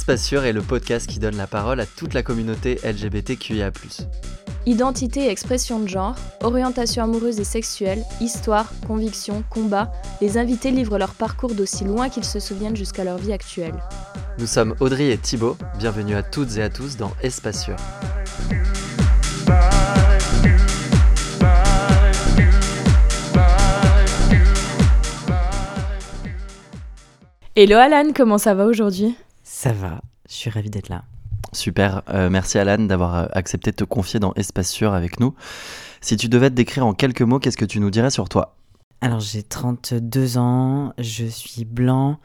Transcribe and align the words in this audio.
Espace 0.00 0.24
Sûr 0.24 0.44
est 0.44 0.54
le 0.54 0.62
podcast 0.62 1.06
qui 1.06 1.18
donne 1.18 1.36
la 1.36 1.46
parole 1.46 1.78
à 1.78 1.84
toute 1.84 2.14
la 2.14 2.22
communauté 2.22 2.80
LGBTQIA. 2.82 3.70
Identité 4.64 5.26
et 5.26 5.28
expression 5.28 5.78
de 5.78 5.88
genre, 5.88 6.16
orientation 6.42 7.04
amoureuse 7.04 7.38
et 7.38 7.44
sexuelle, 7.44 8.02
histoire, 8.18 8.72
conviction, 8.86 9.44
combat, 9.50 9.92
les 10.22 10.38
invités 10.38 10.70
livrent 10.70 10.96
leur 10.96 11.12
parcours 11.12 11.54
d'aussi 11.54 11.84
loin 11.84 12.08
qu'ils 12.08 12.24
se 12.24 12.40
souviennent 12.40 12.76
jusqu'à 12.76 13.04
leur 13.04 13.18
vie 13.18 13.34
actuelle. 13.34 13.74
Nous 14.38 14.46
sommes 14.46 14.74
Audrey 14.80 15.10
et 15.10 15.18
Thibaut, 15.18 15.58
bienvenue 15.78 16.14
à 16.14 16.22
toutes 16.22 16.56
et 16.56 16.62
à 16.62 16.70
tous 16.70 16.96
dans 16.96 17.12
Espace 17.22 17.62
Sûr. 17.62 17.76
Hello 27.54 27.76
Alan, 27.76 28.12
comment 28.16 28.38
ça 28.38 28.54
va 28.54 28.64
aujourd'hui? 28.64 29.14
Ça 29.62 29.74
va, 29.74 30.00
je 30.26 30.32
suis 30.32 30.48
ravie 30.48 30.70
d'être 30.70 30.88
là. 30.88 31.04
Super, 31.52 32.00
euh, 32.08 32.30
merci 32.30 32.56
Alan 32.56 32.78
d'avoir 32.78 33.14
euh, 33.14 33.26
accepté 33.32 33.72
de 33.72 33.76
te 33.76 33.84
confier 33.84 34.18
dans 34.18 34.32
Espace 34.32 34.70
Sûr 34.70 34.94
avec 34.94 35.20
nous. 35.20 35.34
Si 36.00 36.16
tu 36.16 36.30
devais 36.30 36.48
te 36.48 36.54
décrire 36.54 36.86
en 36.86 36.94
quelques 36.94 37.20
mots, 37.20 37.38
qu'est-ce 37.38 37.58
que 37.58 37.66
tu 37.66 37.78
nous 37.78 37.90
dirais 37.90 38.08
sur 38.08 38.30
toi? 38.30 38.56
Alors 39.02 39.20
j'ai 39.20 39.42
32 39.42 40.38
ans, 40.38 40.94
je 40.96 41.26
suis 41.26 41.66
blanc, 41.66 42.18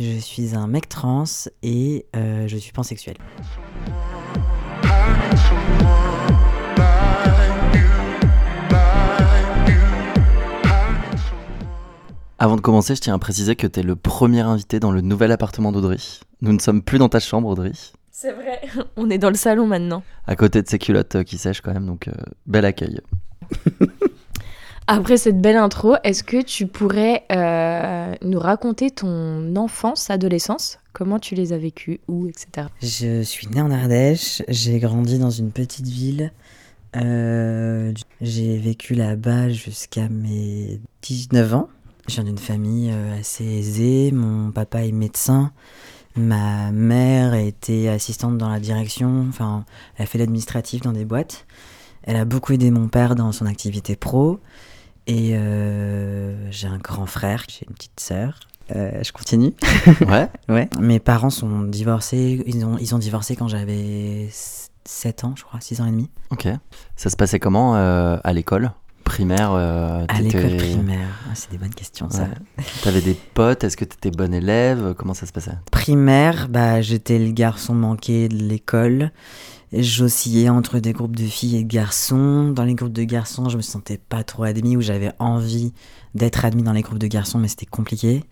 je 0.00 0.18
suis 0.18 0.56
un 0.56 0.66
mec 0.66 0.88
trans 0.88 1.22
et 1.62 2.06
euh, 2.16 2.48
je 2.48 2.56
suis 2.56 2.72
pansexuel. 2.72 3.18
Avant 12.42 12.56
de 12.56 12.62
commencer, 12.62 12.94
je 12.94 13.02
tiens 13.02 13.12
à 13.12 13.18
préciser 13.18 13.54
que 13.54 13.66
tu 13.66 13.80
es 13.80 13.82
le 13.82 13.96
premier 13.96 14.40
invité 14.40 14.80
dans 14.80 14.92
le 14.92 15.02
nouvel 15.02 15.30
appartement 15.30 15.72
d'Audrey. 15.72 15.98
Nous 16.40 16.54
ne 16.54 16.58
sommes 16.58 16.80
plus 16.80 16.96
dans 16.96 17.10
ta 17.10 17.20
chambre, 17.20 17.48
Audrey. 17.48 17.72
C'est 18.10 18.32
vrai, 18.32 18.62
on 18.96 19.10
est 19.10 19.18
dans 19.18 19.28
le 19.28 19.34
salon 19.34 19.66
maintenant. 19.66 20.02
À 20.26 20.36
côté 20.36 20.62
de 20.62 20.66
ces 20.66 20.78
culottes 20.78 21.16
euh, 21.16 21.22
qui 21.22 21.36
sèchent 21.36 21.60
quand 21.60 21.74
même, 21.74 21.84
donc 21.84 22.08
euh, 22.08 22.12
bel 22.46 22.64
accueil. 22.64 22.98
Après 24.86 25.18
cette 25.18 25.38
belle 25.38 25.58
intro, 25.58 25.96
est-ce 26.02 26.22
que 26.24 26.40
tu 26.40 26.66
pourrais 26.66 27.24
euh, 27.30 28.14
nous 28.22 28.38
raconter 28.38 28.90
ton 28.90 29.54
enfance, 29.56 30.08
adolescence? 30.08 30.78
Comment 30.94 31.18
tu 31.18 31.34
les 31.34 31.52
as 31.52 31.58
vécues, 31.58 32.00
où, 32.08 32.26
etc. 32.26 32.68
Je 32.80 33.20
suis 33.20 33.48
née 33.48 33.60
en 33.60 33.70
Ardèche, 33.70 34.40
j'ai 34.48 34.78
grandi 34.78 35.18
dans 35.18 35.28
une 35.28 35.50
petite 35.50 35.86
ville. 35.86 36.32
j'ai 36.94 38.56
vécu 38.56 38.94
là-bas 38.94 39.50
jusqu'à 39.50 40.08
mes 40.08 40.80
19 41.02 41.54
ans. 41.54 41.68
Je 42.08 42.14
viens 42.14 42.24
d'une 42.24 42.38
famille 42.38 42.90
euh, 42.92 43.18
assez 43.18 43.44
aisée. 43.44 44.10
Mon 44.12 44.50
papa 44.50 44.84
est 44.84 44.92
médecin. 44.92 45.52
Ma 46.16 46.72
mère 46.72 47.34
était 47.34 47.88
assistante 47.88 48.36
dans 48.36 48.48
la 48.48 48.58
direction. 48.60 49.26
Enfin, 49.28 49.64
elle 49.96 50.04
a 50.04 50.06
fait 50.06 50.18
l'administratif 50.18 50.82
dans 50.82 50.92
des 50.92 51.04
boîtes. 51.04 51.46
Elle 52.02 52.16
a 52.16 52.24
beaucoup 52.24 52.52
aidé 52.52 52.70
mon 52.70 52.88
père 52.88 53.14
dans 53.14 53.32
son 53.32 53.46
activité 53.46 53.96
pro. 53.96 54.40
Et 55.06 55.34
euh, 55.34 56.50
j'ai 56.50 56.66
un 56.66 56.78
grand 56.78 57.06
frère, 57.06 57.44
j'ai 57.48 57.66
une 57.68 57.74
petite 57.74 58.00
sœur. 58.00 58.40
Euh, 58.74 59.02
je 59.02 59.12
continue. 59.12 59.52
Ouais. 60.08 60.28
ouais. 60.48 60.68
Mes 60.80 61.00
parents 61.00 61.30
sont 61.30 61.62
divorcés. 61.62 62.42
Ils 62.46 62.64
ont, 62.64 62.76
ils 62.78 62.94
ont 62.94 62.98
divorcé 62.98 63.36
quand 63.36 63.48
j'avais 63.48 64.28
7 64.84 65.24
ans, 65.24 65.34
je 65.36 65.44
crois, 65.44 65.60
6 65.60 65.80
ans 65.80 65.86
et 65.86 65.90
demi. 65.90 66.10
Ok. 66.30 66.48
Ça 66.96 67.10
se 67.10 67.16
passait 67.16 67.38
comment 67.38 67.74
à 67.74 68.32
l'école? 68.32 68.72
Primaire 69.04 69.52
euh, 69.52 70.04
À 70.08 70.20
l'école 70.20 70.56
primaire, 70.56 71.08
ah, 71.28 71.34
c'est 71.34 71.50
des 71.50 71.58
bonnes 71.58 71.74
questions 71.74 72.08
ça. 72.10 72.28
T'avais 72.82 73.00
des 73.00 73.14
potes, 73.14 73.64
est-ce 73.64 73.76
que 73.76 73.84
t'étais 73.84 74.10
bon 74.10 74.32
élève? 74.32 74.94
Comment 74.96 75.14
ça 75.14 75.26
se 75.26 75.32
passait? 75.32 75.52
Primaire, 75.70 76.48
bah, 76.48 76.80
j'étais 76.80 77.18
le 77.18 77.32
garçon 77.32 77.74
manqué 77.74 78.28
de 78.28 78.36
l'école. 78.36 79.10
J'oscillais 79.72 80.48
entre 80.48 80.80
des 80.80 80.92
groupes 80.92 81.14
de 81.14 81.24
filles 81.24 81.56
et 81.56 81.62
de 81.62 81.68
garçons. 81.68 82.50
Dans 82.50 82.64
les 82.64 82.74
groupes 82.74 82.92
de 82.92 83.04
garçons, 83.04 83.48
je 83.48 83.56
me 83.56 83.62
sentais 83.62 83.98
pas 83.98 84.24
trop 84.24 84.42
admis 84.42 84.76
ou 84.76 84.80
j'avais 84.80 85.12
envie 85.20 85.72
d'être 86.14 86.44
admis 86.44 86.64
dans 86.64 86.72
les 86.72 86.82
groupes 86.82 86.98
de 86.98 87.06
garçons, 87.06 87.38
mais 87.38 87.46
c'était 87.48 87.66
compliqué. 87.66 88.24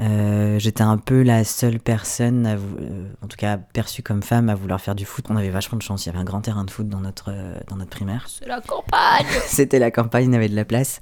Euh, 0.00 0.58
j'étais 0.58 0.82
un 0.82 0.96
peu 0.96 1.22
la 1.22 1.42
seule 1.44 1.80
personne, 1.80 2.46
euh, 2.46 3.08
en 3.22 3.26
tout 3.26 3.36
cas 3.36 3.56
perçue 3.56 4.02
comme 4.02 4.22
femme, 4.22 4.48
à 4.48 4.54
vouloir 4.54 4.80
faire 4.80 4.94
du 4.94 5.04
foot. 5.04 5.24
On 5.28 5.36
avait 5.36 5.50
vachement 5.50 5.76
de 5.76 5.82
chance. 5.82 6.06
Il 6.06 6.08
y 6.08 6.12
avait 6.12 6.20
un 6.20 6.24
grand 6.24 6.40
terrain 6.40 6.64
de 6.64 6.70
foot 6.70 6.88
dans 6.88 7.00
notre, 7.00 7.30
euh, 7.30 7.58
dans 7.68 7.76
notre 7.76 7.90
primaire. 7.90 8.24
C'est 8.28 8.46
la 8.46 8.60
campagne 8.60 9.26
C'était 9.46 9.78
la 9.78 9.90
campagne, 9.90 10.26
il 10.26 10.32
y 10.32 10.36
avait 10.36 10.48
de 10.48 10.54
la 10.54 10.64
place. 10.64 11.00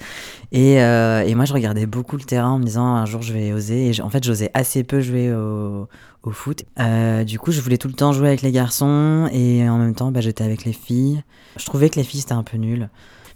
Et, 0.52 0.74
et, 0.74 1.34
moi, 1.34 1.44
je 1.44 1.52
regardais 1.52 1.86
beaucoup 1.86 2.16
le 2.16 2.24
terrain 2.24 2.50
en 2.50 2.58
me 2.58 2.64
disant 2.64 2.86
un 2.86 3.04
jour 3.04 3.22
je 3.22 3.32
vais 3.32 3.52
oser. 3.52 3.90
Et 3.90 4.00
en 4.00 4.08
fait, 4.08 4.24
j'osais 4.24 4.50
assez 4.54 4.84
peu 4.84 5.00
jouer 5.00 5.32
au, 5.34 5.88
au 6.22 6.30
foot. 6.30 6.64
du 7.26 7.38
coup, 7.38 7.52
je 7.52 7.60
voulais 7.60 7.78
tout 7.78 7.88
le 7.88 7.94
temps 7.94 8.12
jouer 8.12 8.28
avec 8.28 8.42
les 8.42 8.52
garçons 8.52 9.28
et 9.32 9.68
en 9.68 9.78
même 9.78 9.94
temps, 9.94 10.10
bah, 10.10 10.20
j'étais 10.20 10.44
avec 10.44 10.64
les 10.64 10.72
filles. 10.72 11.22
Je 11.56 11.66
trouvais 11.66 11.90
que 11.90 11.96
les 11.96 12.04
filles, 12.04 12.20
c'était 12.20 12.32
un 12.32 12.44
peu 12.44 12.56
nul 12.56 12.88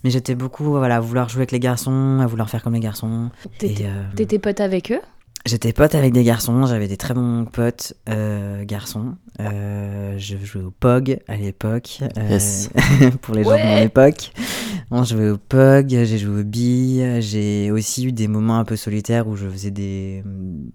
mais 0.03 0.09
j'étais 0.09 0.35
beaucoup 0.35 0.65
voilà, 0.65 0.97
à 0.97 1.01
vouloir 1.01 1.29
jouer 1.29 1.41
avec 1.41 1.53
les 1.53 1.61
garçons, 1.61 2.21
à 2.23 2.27
vouloir 2.27 2.49
faire 2.49 2.63
comme 2.63 2.73
les 2.73 2.81
garçons. 2.81 3.29
T'étais 3.59 4.39
pote 4.39 4.61
avec 4.61 4.93
eux? 4.93 5.01
J'étais 5.47 5.73
pote 5.73 5.95
avec 5.95 6.13
des 6.13 6.23
garçons, 6.23 6.67
j'avais 6.67 6.87
des 6.87 6.99
très 6.99 7.15
bons 7.15 7.47
potes 7.47 7.95
euh, 8.11 8.63
garçons. 8.67 9.15
Euh, 9.41 10.15
je 10.19 10.37
jouais 10.37 10.63
au 10.63 10.71
POG 10.71 11.19
à 11.29 11.37
l'époque, 11.37 12.01
euh, 12.19 12.39
pour 13.23 13.35
les 13.35 13.45
gens 13.45 13.57
de 13.57 13.63
mon 13.63 13.79
époque. 13.79 14.33
On 14.91 15.03
jouait 15.03 15.31
au 15.31 15.39
POG, 15.39 15.89
j'ai 15.89 16.19
joué 16.19 16.41
au 16.43 16.45
billes, 16.45 17.23
j'ai 17.23 17.71
aussi 17.71 18.05
eu 18.05 18.13
des 18.13 18.29
moments 18.29 18.59
un 18.59 18.67
peu 18.67 18.77
solitaires 18.77 19.29
où 19.29 19.37
je 19.37 19.49
faisais 19.49 19.71
des, 19.71 20.23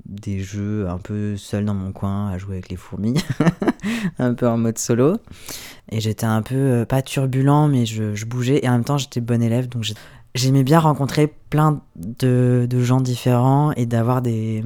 des 0.06 0.40
jeux 0.40 0.90
un 0.90 0.98
peu 0.98 1.38
seul 1.38 1.66
dans 1.66 1.75
mon 1.75 1.92
coin 1.92 2.31
à 2.31 2.40
jouer 2.40 2.54
avec 2.54 2.70
les 2.70 2.75
fourmis, 2.75 3.24
un 4.18 4.34
peu 4.34 4.48
en 4.48 4.58
mode 4.58 4.80
solo. 4.80 5.18
Et 5.92 6.02
j'étais 6.02 6.25
un 6.25 6.42
peu, 6.42 6.86
pas 6.90 7.04
turbulent, 7.04 7.68
mais 7.68 7.86
je, 7.86 8.16
je, 8.16 8.25
bougeais 8.25 8.62
et 8.64 8.68
en 8.68 8.72
même 8.72 8.84
temps 8.84 8.98
j'étais 8.98 9.22
bon 9.22 9.44
élève, 9.44 9.70
donc 9.70 9.84
j'aimais 10.35 10.63
bien 10.63 10.79
rencontrer 10.79 11.34
plein 11.50 11.81
de, 11.96 12.68
de 12.69 12.84
gens 12.84 13.01
différents 13.01 13.72
et 13.72 13.88
d'avoir 13.88 14.22
des, 14.22 14.63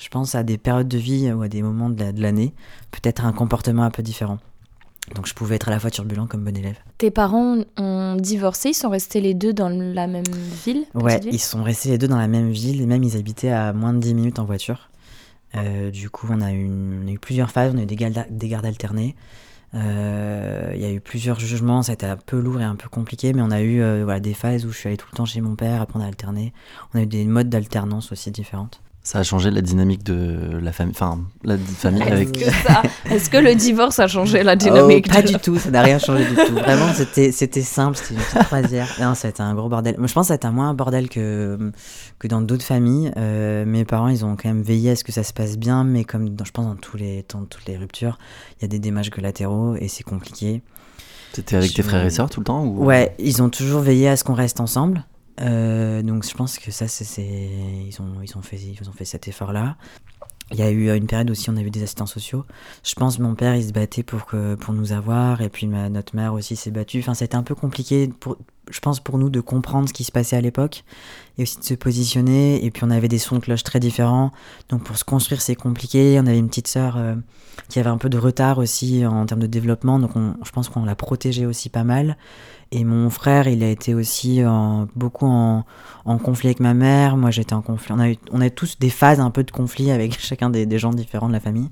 je 0.00 0.08
pense 0.08 0.34
à 0.34 0.42
des 0.42 0.56
périodes 0.56 0.88
de 0.88 0.98
vie 0.98 1.30
ou 1.32 1.42
à 1.42 1.48
des 1.48 1.60
moments 1.60 1.90
de 1.90 2.22
l'année, 2.22 2.54
peut-être 2.90 3.26
un 3.26 3.32
comportement 3.32 3.82
un 3.82 3.90
peu 3.90 4.02
différent. 4.02 4.38
Donc 5.14 5.26
je 5.26 5.34
pouvais 5.34 5.56
être 5.56 5.68
à 5.68 5.70
la 5.70 5.80
fois 5.80 5.90
turbulent 5.90 6.26
comme 6.26 6.44
bon 6.44 6.56
élève. 6.56 6.76
Tes 6.98 7.10
parents 7.10 7.58
ont 7.78 8.16
divorcé, 8.16 8.70
ils 8.70 8.74
sont 8.74 8.90
restés 8.90 9.20
les 9.20 9.34
deux 9.34 9.52
dans 9.52 9.68
la 9.68 10.06
même 10.06 10.24
ville 10.64 10.84
Ouais, 10.94 11.20
ils 11.24 11.40
sont 11.40 11.62
restés 11.62 11.90
les 11.90 11.98
deux 11.98 12.08
dans 12.08 12.18
la 12.18 12.28
même 12.28 12.50
ville, 12.50 12.80
et 12.80 12.86
même 12.86 13.02
ils 13.02 13.16
habitaient 13.16 13.50
à 13.50 13.72
moins 13.72 13.92
de 13.94 13.98
10 13.98 14.14
minutes 14.14 14.38
en 14.38 14.44
voiture. 14.44 14.90
Euh, 15.54 15.90
du 15.90 16.10
coup, 16.10 16.26
on 16.30 16.42
a, 16.42 16.52
eu, 16.52 16.68
on 16.68 17.08
a, 17.08 17.10
eu, 17.10 17.18
plusieurs 17.18 17.50
phases, 17.50 17.72
on 17.74 17.78
a 17.78 17.82
eu 17.82 17.86
des 17.86 17.96
gardes, 17.96 18.26
des 18.30 18.48
gardes 18.48 18.66
alternés. 18.66 19.16
Euh, 19.74 20.72
il 20.74 20.80
y 20.80 20.84
a 20.84 20.92
eu 20.92 21.00
plusieurs 21.00 21.38
jugements, 21.38 21.82
ça 21.82 21.92
a 21.92 21.94
été 21.94 22.06
un 22.06 22.16
peu 22.16 22.40
lourd 22.40 22.60
et 22.60 22.64
un 22.64 22.76
peu 22.76 22.88
compliqué, 22.88 23.32
mais 23.32 23.42
on 23.42 23.50
a 23.50 23.60
eu 23.60 23.80
euh, 23.80 24.02
voilà, 24.04 24.20
des 24.20 24.34
phases 24.34 24.64
où 24.64 24.72
je 24.72 24.78
suis 24.78 24.88
allé 24.88 24.96
tout 24.96 25.08
le 25.12 25.16
temps 25.16 25.26
chez 25.26 25.40
mon 25.40 25.56
père, 25.56 25.82
après 25.82 25.98
on 25.98 26.02
a 26.02 26.06
alterné. 26.06 26.52
On 26.94 26.98
a 26.98 27.02
eu 27.02 27.06
des 27.06 27.24
modes 27.24 27.48
d'alternance 27.48 28.12
aussi 28.12 28.30
différentes. 28.30 28.80
Ça 29.08 29.20
a 29.20 29.22
changé 29.22 29.50
la 29.50 29.62
dynamique 29.62 30.04
de 30.04 30.58
la 30.60 30.70
famille, 30.70 30.92
enfin 30.94 31.18
la 31.42 31.56
famille 31.56 32.02
Est-ce 32.02 32.12
avec. 32.12 32.32
Que 32.32 32.50
ça... 32.50 32.82
Est-ce 33.10 33.30
que 33.30 33.38
le 33.38 33.54
divorce 33.54 33.98
a 34.00 34.06
changé 34.06 34.42
la 34.42 34.54
dynamique 34.54 35.06
oh, 35.08 35.14
Pas 35.14 35.22
du 35.22 35.36
tout, 35.36 35.56
ça 35.56 35.70
n'a 35.70 35.80
rien 35.80 35.98
changé 35.98 36.26
du 36.26 36.34
tout. 36.34 36.52
Vraiment, 36.52 36.92
c'était 36.92 37.32
c'était 37.32 37.62
simple, 37.62 37.96
c'était 37.96 38.16
une 38.16 38.20
petite 38.20 38.42
croisière. 38.44 38.86
Non, 39.00 39.14
ça 39.14 39.28
a 39.28 39.30
été 39.30 39.42
un 39.42 39.54
gros 39.54 39.70
bordel. 39.70 39.94
Moi, 39.96 40.08
je 40.08 40.12
pense 40.12 40.24
que 40.24 40.28
ça 40.28 40.34
a 40.34 40.36
été 40.36 40.50
moins 40.50 40.68
un 40.68 40.74
bordel 40.74 41.08
que 41.08 41.72
que 42.18 42.28
dans 42.28 42.42
d'autres 42.42 42.66
familles. 42.66 43.10
Euh, 43.16 43.64
mes 43.64 43.86
parents, 43.86 44.08
ils 44.08 44.26
ont 44.26 44.36
quand 44.36 44.50
même 44.50 44.60
veillé 44.60 44.90
à 44.90 44.96
ce 44.96 45.04
que 45.04 45.12
ça 45.12 45.22
se 45.22 45.32
passe 45.32 45.56
bien, 45.56 45.84
mais 45.84 46.04
comme 46.04 46.28
dans, 46.28 46.44
je 46.44 46.52
pense 46.52 46.66
dans 46.66 46.76
tous 46.76 46.98
les 46.98 47.24
dans 47.32 47.46
toutes 47.46 47.64
les 47.64 47.78
ruptures, 47.78 48.18
il 48.58 48.62
y 48.62 48.64
a 48.66 48.68
des 48.68 48.78
dommages 48.78 49.08
collatéraux 49.08 49.74
et 49.76 49.88
c'est 49.88 50.04
compliqué. 50.04 50.60
T'étais 51.32 51.56
avec 51.56 51.72
tes 51.72 51.82
frères 51.82 52.04
et 52.04 52.10
sœurs 52.10 52.28
tout 52.28 52.40
le 52.40 52.44
temps 52.44 52.62
ou... 52.62 52.84
Ouais, 52.84 53.14
ils 53.18 53.42
ont 53.42 53.48
toujours 53.48 53.80
veillé 53.80 54.10
à 54.10 54.16
ce 54.16 54.24
qu'on 54.24 54.34
reste 54.34 54.60
ensemble. 54.60 55.06
Euh, 55.40 56.02
donc 56.02 56.24
je 56.24 56.34
pense 56.34 56.58
que 56.58 56.70
ça, 56.70 56.88
c'est, 56.88 57.22
ils, 57.22 57.96
ont, 58.00 58.22
ils, 58.22 58.36
ont 58.36 58.42
fait, 58.42 58.56
ils 58.56 58.88
ont 58.88 58.92
fait 58.92 59.04
cet 59.04 59.28
effort-là. 59.28 59.76
Il 60.50 60.56
y 60.56 60.62
a 60.62 60.70
eu 60.70 60.94
une 60.96 61.06
période 61.06 61.30
aussi, 61.30 61.50
on 61.50 61.56
a 61.56 61.60
eu 61.60 61.70
des 61.70 61.82
assistants 61.82 62.06
sociaux. 62.06 62.46
Je 62.82 62.94
pense 62.94 63.18
mon 63.18 63.34
père, 63.34 63.54
il 63.54 63.64
se 63.64 63.72
battait 63.72 64.02
pour, 64.02 64.24
que, 64.24 64.54
pour 64.54 64.72
nous 64.72 64.92
avoir, 64.92 65.42
et 65.42 65.50
puis 65.50 65.66
notre 65.66 66.16
mère 66.16 66.32
aussi 66.32 66.56
s'est 66.56 66.70
battue. 66.70 67.00
Enfin, 67.00 67.12
c'était 67.12 67.36
un 67.36 67.42
peu 67.42 67.54
compliqué, 67.54 68.08
pour, 68.08 68.38
je 68.70 68.80
pense, 68.80 68.98
pour 68.98 69.18
nous 69.18 69.28
de 69.28 69.40
comprendre 69.40 69.88
ce 69.88 69.92
qui 69.92 70.04
se 70.04 70.12
passait 70.12 70.36
à 70.36 70.40
l'époque, 70.40 70.84
et 71.38 71.42
aussi 71.42 71.58
de 71.58 71.64
se 71.64 71.74
positionner. 71.74 72.64
Et 72.64 72.70
puis 72.70 72.84
on 72.84 72.90
avait 72.90 73.08
des 73.08 73.18
sons 73.18 73.36
de 73.36 73.40
cloche 73.40 73.62
très 73.62 73.80
différents, 73.80 74.32
donc 74.68 74.82
pour 74.82 74.98
se 74.98 75.04
construire, 75.04 75.40
c'est 75.40 75.54
compliqué. 75.54 76.18
On 76.20 76.26
avait 76.26 76.38
une 76.38 76.48
petite 76.48 76.68
sœur 76.68 76.96
euh, 76.96 77.14
qui 77.68 77.78
avait 77.78 77.90
un 77.90 77.98
peu 77.98 78.08
de 78.08 78.18
retard 78.18 78.58
aussi 78.58 79.06
en 79.06 79.24
termes 79.26 79.40
de 79.40 79.46
développement, 79.46 79.98
donc 79.98 80.12
je 80.44 80.50
pense 80.50 80.68
qu'on 80.68 80.84
l'a 80.84 80.94
protégée 80.94 81.46
aussi 81.46 81.68
pas 81.68 81.84
mal. 81.84 82.16
Et 82.70 82.84
mon 82.84 83.08
frère, 83.08 83.48
il 83.48 83.62
a 83.62 83.70
été 83.70 83.94
aussi 83.94 84.42
beaucoup 84.94 85.26
en, 85.26 85.64
conflit 86.18 86.48
avec 86.48 86.60
ma 86.60 86.74
mère. 86.74 87.16
Moi, 87.16 87.30
j'étais 87.30 87.54
en 87.54 87.62
conflit. 87.62 87.92
On 87.92 87.98
a, 87.98 88.10
eu, 88.10 88.16
on 88.30 88.40
a 88.40 88.50
tous 88.50 88.78
des 88.78 88.90
phases 88.90 89.20
un 89.20 89.30
peu 89.30 89.42
de 89.42 89.50
conflit 89.50 89.90
avec 89.90 90.18
chacun 90.20 90.50
des, 90.50 90.78
gens 90.78 90.90
différents 90.90 91.28
de 91.28 91.32
la 91.32 91.40
famille. 91.40 91.70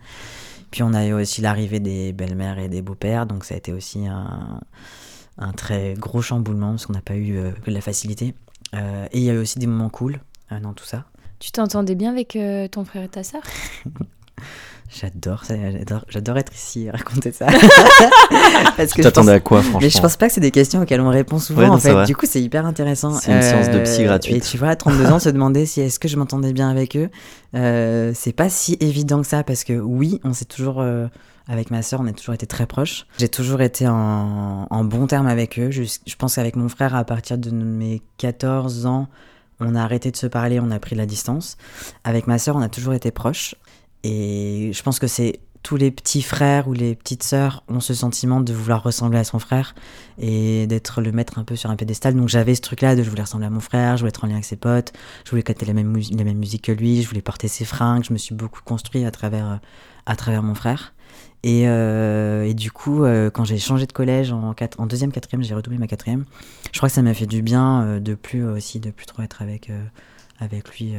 Puis 0.71 0.83
on 0.83 0.95
a 0.95 1.07
eu 1.07 1.13
aussi 1.13 1.43
l'arrivée 1.43 1.81
des 1.81 2.13
belles-mères 2.13 2.59
et 2.59 2.69
des 2.69 2.83
beaux-pères. 2.83 3.27
Donc 3.27 3.45
ça 3.45 3.55
a 3.55 3.59
été 3.59 3.73
aussi 3.73 4.07
un, 4.07 5.53
très 5.55 5.95
gros 5.95 6.23
chamboulement 6.23 6.71
parce 6.71 6.87
qu'on 6.87 6.95
n'a 6.95 7.03
pas 7.03 7.15
eu 7.15 7.37
euh, 7.37 7.51
de 7.67 7.73
la 7.73 7.83
facilité. 7.83 8.35
Euh, 8.75 9.07
et 9.13 9.19
il 9.19 9.25
y 9.25 9.31
a 9.31 9.35
eu 9.35 9.39
aussi 9.39 9.59
des 9.59 9.67
moments 9.67 9.91
cool 9.91 10.21
euh, 10.53 10.61
dans 10.61 10.73
tout 10.73 10.85
ça. 10.85 11.05
Tu 11.39 11.53
t'entendais 11.53 11.95
bien 11.95 12.11
avec 12.11 12.39
ton 12.71 12.85
frère 12.85 13.05
et 13.05 13.09
ta 13.09 13.23
sœur? 13.23 13.43
J'adore 14.89 15.45
ça, 15.45 15.55
j'adore, 15.73 16.05
j'adore 16.09 16.39
être 16.39 16.55
ici 16.55 16.85
et 16.85 16.91
raconter 16.91 17.33
ça. 17.33 17.47
Parce 18.77 18.93
que 18.93 18.97
tu 18.97 19.01
t'attendais 19.03 19.33
à 19.33 19.41
quoi, 19.41 19.61
franchement 19.61 19.81
Mais 19.83 19.91
je 19.91 20.01
pense 20.01 20.17
pas 20.17 20.29
que 20.29 20.33
c'est 20.33 20.41
des 20.41 20.53
questions 20.53 20.81
auxquelles 20.81 21.01
on 21.01 21.09
répond 21.09 21.39
souvent, 21.39 21.69
en 21.69 21.79
fait. 21.79 22.05
Du 22.05 22.15
coup, 22.15 22.27
c'est 22.27 22.41
hyper 22.41 22.65
intéressant. 22.65 23.13
C'est 23.13 23.33
une 23.33 23.43
séance 23.43 23.69
de 23.69 23.81
psy 23.81 24.03
euh, 24.03 24.07
gratuite. 24.07 24.37
Et 24.37 24.41
tu 24.41 24.57
vois, 24.57 24.69
à 24.69 24.77
32 24.77 25.07
ans, 25.07 25.19
se 25.19 25.29
demander 25.29 25.67
si 25.67 25.81
est-ce 25.81 25.99
que 25.99 26.09
je 26.09 26.17
m'entendais 26.17 26.53
bien 26.53 26.71
avec 26.71 26.97
eux, 26.97 27.11
euh, 27.55 28.13
c'est 28.15 28.33
pas 28.33 28.49
si 28.49 28.77
évident 28.81 29.21
que 29.21 29.27
ça, 29.27 29.43
parce 29.43 29.65
que 29.65 29.75
oui, 29.75 30.21
on 30.25 30.33
s'est 30.33 30.45
toujours... 30.45 30.85
Avec 31.49 31.71
ma 31.71 31.83
sœur, 31.83 32.01
on 32.01 32.07
a 32.07 32.13
toujours 32.13 32.35
été 32.35 32.47
très 32.47 32.67
proches. 32.67 33.07
J'ai 33.19 33.29
toujours 33.29 33.61
été 33.61 33.87
en, 33.87 34.85
bon 34.85 35.07
terme 35.07 35.29
avec 35.29 35.59
eux. 35.59 35.71
Je, 35.71 36.17
pense 36.17 36.35
qu'avec 36.35 36.57
mon 36.57 36.69
frère, 36.69 36.95
à 36.95 37.05
partir 37.05 37.39
de 37.39 37.51
mes 37.51 38.03
14 38.19 38.87
ans, 38.87 39.09
on 39.61 39.75
a 39.75 39.83
arrêté 39.83 40.11
de 40.11 40.17
se 40.17 40.27
parler, 40.27 40.59
on 40.61 40.71
a 40.71 40.79
pris 40.81 40.97
la 40.97 41.07
distance. 41.07 41.57
Avec 42.05 42.27
ma 42.27 42.39
sœur, 42.39 42.57
on 42.57 42.63
a 42.63 42.69
toujours 42.69 42.95
été 42.95 43.13
proches. 43.13 43.55
Et 44.03 44.71
je 44.73 44.83
pense 44.83 44.99
que 44.99 45.07
c'est 45.07 45.41
tous 45.63 45.77
les 45.77 45.91
petits 45.91 46.23
frères 46.23 46.69
ou 46.69 46.75
les 46.75 46.95
petites 46.95 47.25
sœurs 47.25 47.65
ont 47.69 47.81
ce 47.81 47.93
sentiment 47.93 48.41
de 48.41 48.53
vouloir 48.53 48.85
ressembler 48.85 49.19
à 49.19 49.25
son 49.25 49.41
frère 49.41 49.75
et 50.17 50.69
d'être 50.69 51.01
le 51.01 51.11
mettre 51.11 51.41
un 51.41 51.45
peu 51.45 51.57
sur 51.57 51.71
un 51.71 51.77
pédestal. 51.77 52.15
Donc 52.15 52.29
j'avais 52.29 52.55
ce 52.55 52.61
truc-là 52.61 52.95
de 52.95 53.03
je 53.03 53.11
voulais 53.11 53.23
ressembler 53.23 53.47
à 53.47 53.51
mon 53.51 53.61
frère, 53.61 53.97
je 53.97 54.03
voulais 54.03 54.11
être 54.11 54.23
en 54.23 54.29
lien 54.29 54.35
avec 54.35 54.45
ses 54.45 54.57
potes, 54.57 54.93
je 55.25 55.31
voulais 55.31 55.41
écouter 55.41 55.67
la 55.67 55.73
même, 55.73 55.97
la 55.97 56.25
même 56.25 56.39
musique 56.39 56.63
que 56.63 56.73
lui, 56.73 57.03
je 57.03 57.09
voulais 57.09 57.23
porter 57.23 57.49
ses 57.49 57.65
fringues. 57.65 58.05
Je 58.05 58.13
me 58.13 58.19
suis 58.19 58.35
beaucoup 58.35 58.61
construit 58.65 59.05
à 59.05 59.11
travers, 59.11 59.59
à 60.07 60.15
travers 60.15 60.43
mon 60.45 60.55
frère. 60.55 60.95
Et, 61.43 61.69
euh, 61.69 62.45
et 62.45 62.55
du 62.55 62.71
coup, 62.71 63.05
euh, 63.05 63.31
quand 63.31 63.45
j'ai 63.45 63.59
changé 63.59 63.87
de 63.87 63.93
collège 63.93 64.33
en, 64.33 64.55
en 64.79 64.87
deuxième, 64.87 65.13
quatrième, 65.13 65.43
j'ai 65.43 65.55
redoublé 65.55 65.79
ma 65.79 65.87
quatrième. 65.87 66.25
Je 66.73 66.79
crois 66.79 66.89
que 66.89 66.95
ça 66.95 67.03
m'a 67.03 67.15
fait 67.15 67.27
du 67.27 67.43
bien 67.43 67.83
euh, 67.83 68.01
de 68.01 68.15
plus 68.15 68.45
aussi, 68.45 68.81
de 68.81 68.91
plus 68.91 69.07
trop 69.07 69.23
être 69.23 69.43
avec, 69.43 69.71
avec 70.41 70.69
lui. 70.77 70.95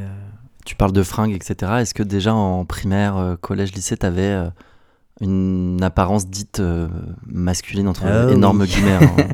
Tu 0.65 0.75
parles 0.75 0.93
de 0.93 1.03
fringues, 1.03 1.33
etc. 1.33 1.73
Est-ce 1.79 1.93
que 1.93 2.03
déjà 2.03 2.33
en 2.33 2.65
primaire, 2.65 3.37
collège, 3.41 3.73
lycée, 3.73 3.97
tu 3.97 4.05
avais 4.05 4.37
une 5.19 5.81
apparence 5.81 6.27
dite 6.27 6.61
masculine 7.25 7.87
entre 7.87 8.05
ah 8.05 8.31
énormes 8.31 8.65
guillemets, 8.67 8.99
hein, 9.01 9.27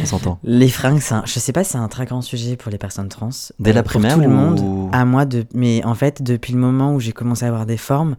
on 0.00 0.06
s'entend. 0.06 0.38
Les 0.42 0.68
fringues, 0.68 1.00
un, 1.10 1.22
je 1.26 1.38
sais 1.38 1.52
pas 1.52 1.62
c'est 1.62 1.76
un 1.76 1.88
très 1.88 2.06
grand 2.06 2.22
sujet 2.22 2.56
pour 2.56 2.72
les 2.72 2.78
personnes 2.78 3.08
trans. 3.08 3.28
Dès 3.58 3.72
la 3.72 3.82
primaire 3.82 4.14
tout 4.14 4.20
le 4.20 4.28
monde, 4.28 4.90
à 4.92 5.04
moi, 5.04 5.26
de, 5.26 5.44
mais 5.54 5.84
en 5.84 5.94
fait, 5.94 6.22
depuis 6.22 6.52
le 6.54 6.58
moment 6.58 6.94
où 6.94 7.00
j'ai 7.00 7.12
commencé 7.12 7.44
à 7.44 7.48
avoir 7.48 7.66
des 7.66 7.76
formes, 7.76 8.16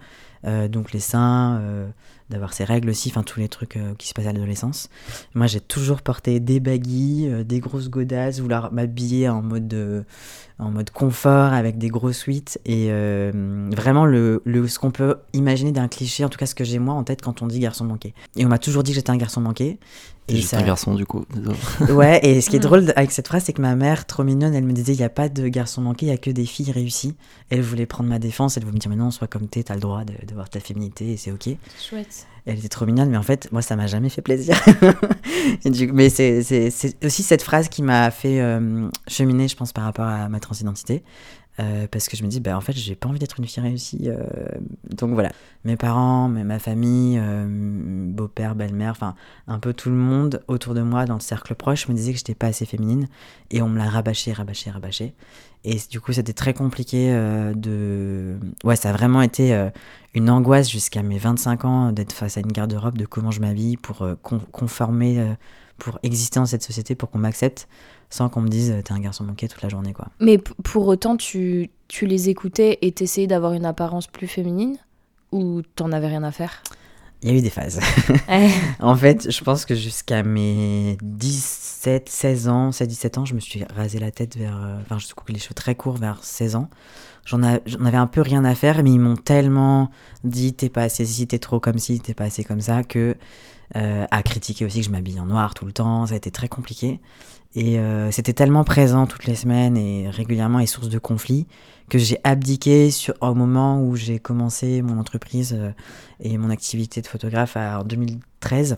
donc 0.69 0.93
les 0.93 0.99
seins, 0.99 1.61
d'avoir 2.29 2.53
ses 2.53 2.63
règles 2.63 2.89
aussi, 2.89 3.09
enfin 3.09 3.23
tous 3.23 3.39
les 3.39 3.47
trucs 3.47 3.77
euh, 3.77 3.93
qui 3.97 4.07
se 4.07 4.13
passent 4.13 4.27
à 4.27 4.33
l'adolescence. 4.33 4.89
Moi 5.33 5.47
j'ai 5.47 5.61
toujours 5.61 6.01
porté 6.01 6.39
des 6.39 6.59
baguilles, 6.59 7.29
euh, 7.29 7.43
des 7.43 7.59
grosses 7.59 7.89
godasses, 7.89 8.39
vouloir 8.39 8.71
m'habiller 8.73 9.29
en 9.29 9.41
mode 9.41 9.67
de, 9.67 10.03
en 10.59 10.71
mode 10.71 10.89
confort 10.89 11.53
avec 11.53 11.77
des 11.77 11.89
gros 11.89 12.11
suites 12.11 12.59
et 12.65 12.87
euh, 12.89 13.69
vraiment 13.75 14.05
le, 14.05 14.41
le 14.43 14.67
ce 14.67 14.79
qu'on 14.79 14.89
peut 14.89 15.17
imaginer 15.33 15.71
d'un 15.71 15.87
cliché, 15.87 16.25
en 16.25 16.29
tout 16.29 16.39
cas 16.39 16.47
ce 16.47 16.55
que 16.55 16.63
j'ai 16.63 16.79
moi 16.79 16.95
en 16.95 17.03
tête 17.03 17.21
quand 17.21 17.41
on 17.41 17.47
dit 17.47 17.59
garçon 17.59 17.85
manqué. 17.85 18.13
Et 18.35 18.45
on 18.45 18.49
m'a 18.49 18.57
toujours 18.57 18.81
dit 18.81 18.91
que 18.91 18.95
j'étais 18.95 19.11
un 19.11 19.17
garçon 19.17 19.41
manqué. 19.41 19.77
Et, 20.29 20.35
j'étais 20.35 20.57
un 20.57 20.63
garçon 20.63 20.95
du 20.95 21.05
coup. 21.05 21.25
ouais, 21.89 22.19
et 22.25 22.41
ce 22.41 22.49
qui 22.49 22.55
est 22.55 22.59
drôle 22.59 22.91
avec 22.95 23.11
cette 23.11 23.27
phrase, 23.27 23.43
c'est 23.45 23.53
que 23.53 23.61
ma 23.61 23.75
mère, 23.75 24.05
trop 24.05 24.23
mignonne, 24.23 24.53
elle 24.53 24.65
me 24.65 24.73
disait 24.73 24.93
il 24.93 24.97
n'y 24.97 25.03
a 25.03 25.09
pas 25.09 25.29
de 25.29 25.47
garçon 25.47 25.81
manqué, 25.81 26.07
il 26.07 26.09
n'y 26.09 26.15
a 26.15 26.17
que 26.17 26.31
des 26.31 26.45
filles 26.45 26.71
réussies. 26.71 27.15
Elle 27.49 27.61
voulait 27.61 27.85
prendre 27.85 28.09
ma 28.09 28.19
défense, 28.19 28.57
elle 28.57 28.63
voulait 28.63 28.75
me 28.75 28.79
dire 28.79 28.89
mais 28.89 28.97
non, 28.97 29.11
sois 29.11 29.27
comme 29.27 29.47
t'es, 29.47 29.63
t'as 29.63 29.75
le 29.75 29.79
droit 29.79 30.03
de, 30.03 30.13
de 30.25 30.33
voir 30.33 30.49
ta 30.49 30.59
féminité 30.59 31.11
et 31.11 31.17
c'est 31.17 31.31
ok. 31.31 31.49
Chouette. 31.79 32.27
Elle 32.47 32.59
était 32.59 32.69
trop 32.69 32.85
mignonne, 32.85 33.09
mais 33.09 33.17
en 33.17 33.23
fait, 33.23 33.51
moi, 33.51 33.61
ça 33.61 33.75
m'a 33.75 33.87
jamais 33.87 34.07
fait 34.07 34.21
plaisir. 34.21 34.57
mais 35.93 36.09
c'est 36.09 36.39
aussi 37.03 37.23
cette 37.23 37.43
phrase 37.43 37.67
qui 37.67 37.83
m'a 37.83 38.09
fait 38.09 38.39
euh, 38.39 38.87
cheminer, 39.07 39.49
je 39.49 39.55
pense, 39.57 39.73
par 39.73 39.83
rapport 39.83 40.07
à 40.07 40.29
ma 40.29 40.39
transidentité. 40.39 41.03
Euh, 41.59 41.87
parce 41.89 42.07
que 42.07 42.15
je 42.15 42.23
me 42.23 42.27
dis, 42.27 42.39
bah, 42.39 42.55
en 42.55 42.61
fait, 42.61 42.73
j'ai 42.73 42.95
pas 42.95 43.09
envie 43.09 43.19
d'être 43.19 43.39
une 43.39 43.45
fille 43.45 43.63
réussie. 43.63 44.03
Euh. 44.05 44.23
donc 44.89 45.11
voilà, 45.13 45.31
mes 45.65 45.75
parents, 45.75 46.27
ma 46.29 46.59
famille, 46.59 47.19
beau-père, 47.19 48.55
belle-mère, 48.55 48.91
enfin, 48.91 49.15
un 49.47 49.59
peu 49.59 49.73
tout 49.73 49.89
le 49.89 49.95
monde 49.95 50.43
autour 50.47 50.73
de 50.73 50.81
moi 50.81 51.05
dans 51.05 51.15
le 51.15 51.19
cercle 51.19 51.55
proche 51.55 51.87
me 51.87 51.93
disait 51.93 52.11
que 52.11 52.17
j'étais 52.17 52.35
pas 52.35 52.47
assez 52.47 52.65
féminine. 52.65 53.07
Et 53.49 53.61
on 53.61 53.69
me 53.69 53.77
l'a 53.77 53.89
rabâché, 53.89 54.33
rabâché, 54.33 54.69
rabâché. 54.69 55.13
Et 55.63 55.77
du 55.89 55.99
coup, 55.99 56.13
c'était 56.13 56.33
très 56.33 56.53
compliqué 56.53 57.11
de. 57.55 58.37
Ouais, 58.63 58.75
ça 58.75 58.89
a 58.89 58.93
vraiment 58.93 59.21
été 59.21 59.69
une 60.17 60.31
angoisse 60.31 60.69
jusqu'à 60.69 61.03
mes 61.03 61.19
25 61.19 61.65
ans 61.65 61.91
d'être 61.91 62.11
face 62.11 62.37
à 62.37 62.39
une 62.39 62.51
garde-robe, 62.51 62.97
de 62.97 63.05
comment 63.05 63.29
je 63.29 63.39
m'habille 63.39 63.77
pour 63.77 64.01
euh, 64.01 64.15
conformer, 64.51 65.19
euh, 65.19 65.33
pour 65.77 65.99
exister 66.01 66.39
dans 66.39 66.47
cette 66.47 66.63
société, 66.63 66.95
pour 66.95 67.11
qu'on 67.11 67.19
m'accepte, 67.19 67.67
sans 68.09 68.29
qu'on 68.29 68.41
me 68.41 68.47
dise 68.47 68.73
t'es 68.83 68.93
un 68.93 68.99
garçon 68.99 69.23
manqué 69.23 69.47
toute 69.47 69.61
la 69.61 69.69
journée. 69.69 69.93
quoi. 69.93 70.07
Mais 70.19 70.37
pour 70.37 70.87
autant, 70.87 71.17
tu, 71.17 71.69
tu 71.87 72.05
les 72.05 72.29
écoutais 72.29 72.79
et 72.81 72.91
t'essayais 72.91 73.27
d'avoir 73.27 73.53
une 73.53 73.65
apparence 73.65 74.07
plus 74.07 74.27
féminine 74.27 74.77
Ou 75.31 75.61
t'en 75.75 75.91
avais 75.91 76.07
rien 76.07 76.23
à 76.23 76.31
faire? 76.31 76.63
Il 77.23 77.31
y 77.31 77.33
a 77.33 77.35
eu 77.35 77.41
des 77.41 77.49
phases. 77.49 77.79
en 78.79 78.95
fait, 78.95 79.31
je 79.31 79.43
pense 79.43 79.65
que 79.65 79.73
jusqu'à 79.73 80.21
mes 80.21 80.97
17, 81.01 82.07
16 82.09 82.47
ans, 82.47 82.71
16, 82.71 82.87
17 82.87 83.17
ans, 83.17 83.25
je 83.25 83.33
me 83.33 83.39
suis 83.39 83.63
rasé 83.75 83.97
la 83.97 84.11
tête 84.11 84.37
vers. 84.37 84.55
Euh, 84.55 84.79
enfin, 84.81 84.99
je 84.99 85.11
coupé 85.15 85.33
les 85.33 85.39
cheveux 85.39 85.55
très 85.55 85.73
courts 85.73 85.97
vers 85.97 86.23
16 86.23 86.55
ans 86.55 86.69
j'en 87.27 87.43
avais 87.43 87.97
un 87.97 88.07
peu 88.07 88.21
rien 88.21 88.45
à 88.45 88.55
faire, 88.55 88.81
mais 88.83 88.91
ils 88.91 88.99
m'ont 88.99 89.17
tellement 89.17 89.91
dit 90.23 90.53
t'es 90.53 90.69
pas 90.69 90.83
assez 90.83 91.05
si, 91.05 91.27
t'es 91.27 91.39
trop 91.39 91.59
comme 91.59 91.77
si, 91.77 91.99
t'es 91.99 92.13
pas 92.13 92.25
assez 92.25 92.43
comme 92.43 92.61
ça, 92.61 92.83
que 92.83 93.15
euh, 93.75 94.05
à 94.09 94.23
critiquer 94.23 94.65
aussi 94.65 94.79
que 94.79 94.85
je 94.85 94.91
m'habille 94.91 95.19
en 95.19 95.25
noir 95.25 95.53
tout 95.53 95.65
le 95.65 95.73
temps, 95.73 96.05
ça 96.07 96.13
a 96.13 96.17
été 96.17 96.31
très 96.31 96.47
compliqué. 96.47 96.99
Et 97.59 97.79
euh, 97.79 98.11
c'était 98.11 98.33
tellement 98.33 98.63
présent 98.63 99.07
toutes 99.07 99.25
les 99.25 99.33
semaines 99.33 99.77
et 99.77 100.11
régulièrement 100.11 100.59
et 100.59 100.67
source 100.67 100.89
de 100.89 100.99
conflits 100.99 101.47
que 101.89 101.97
j'ai 101.97 102.19
abdiqué 102.23 102.91
sur, 102.91 103.15
au 103.19 103.33
moment 103.33 103.81
où 103.81 103.95
j'ai 103.95 104.19
commencé 104.19 104.83
mon 104.83 104.99
entreprise 104.99 105.55
euh, 105.57 105.71
et 106.19 106.37
mon 106.37 106.51
activité 106.51 107.01
de 107.01 107.07
photographe 107.07 107.57
en 107.57 107.83
2013. 107.83 108.77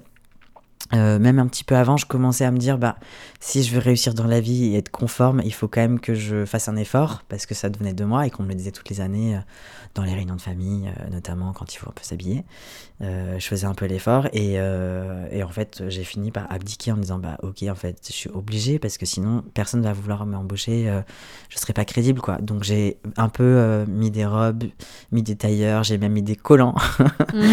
Euh, 0.93 1.19
même 1.19 1.39
un 1.39 1.47
petit 1.47 1.65
peu 1.65 1.75
avant, 1.75 1.97
je 1.97 2.05
commençais 2.05 2.45
à 2.45 2.51
me 2.51 2.57
dire, 2.57 2.77
bah, 2.77 2.95
si 3.41 3.63
je 3.63 3.73
veux 3.73 3.79
réussir 3.79 4.13
dans 4.13 4.27
la 4.27 4.39
vie 4.39 4.73
et 4.73 4.77
être 4.77 4.91
conforme, 4.91 5.41
il 5.43 5.53
faut 5.53 5.67
quand 5.67 5.81
même 5.81 5.99
que 5.99 6.13
je 6.13 6.45
fasse 6.45 6.69
un 6.69 6.77
effort, 6.77 7.23
parce 7.27 7.45
que 7.45 7.55
ça 7.55 7.69
devenait 7.69 7.93
de 7.93 8.05
moi 8.05 8.27
et 8.27 8.29
qu'on 8.29 8.43
me 8.43 8.47
le 8.47 8.55
disait 8.55 8.71
toutes 8.71 8.89
les 8.89 9.01
années, 9.01 9.37
dans 9.95 10.03
les 10.03 10.13
réunions 10.13 10.35
de 10.35 10.41
famille, 10.41 10.87
euh, 10.87 11.09
notamment 11.09 11.53
quand 11.53 11.73
il 11.73 11.77
faut 11.77 11.89
un 11.89 11.93
peu 11.93 12.03
s'habiller. 12.03 12.43
je 13.01 13.39
faisais 13.39 13.65
un 13.65 13.73
peu 13.73 13.85
l'effort 13.85 14.27
et, 14.33 14.55
et, 14.55 15.43
en 15.43 15.49
fait, 15.49 15.83
j'ai 15.87 16.03
fini 16.03 16.31
par 16.31 16.51
abdiquer 16.51 16.91
en 16.91 16.97
me 16.97 17.01
disant, 17.01 17.19
bah, 17.19 17.37
ok, 17.43 17.63
en 17.69 17.75
fait, 17.75 17.97
je 18.07 18.13
suis 18.13 18.29
obligé, 18.29 18.77
parce 18.77 18.97
que 18.97 19.05
sinon, 19.05 19.43
personne 19.53 19.79
ne 19.81 19.85
va 19.85 19.93
vouloir 19.93 20.25
m'embaucher, 20.25 20.83
je 21.49 21.55
ne 21.55 21.59
serai 21.59 21.73
pas 21.73 21.85
crédible, 21.85 22.19
quoi. 22.19 22.37
Donc, 22.39 22.63
j'ai 22.63 22.97
un 23.15 23.29
peu 23.29 23.85
mis 23.87 24.11
des 24.11 24.25
robes, 24.25 24.65
mis 25.11 25.23
des 25.23 25.35
tailleurs, 25.35 25.83
j'ai 25.83 25.97
même 25.97 26.11
mis 26.11 26.23
des 26.23 26.35
collants 26.35 26.75
mmh. 27.33 27.43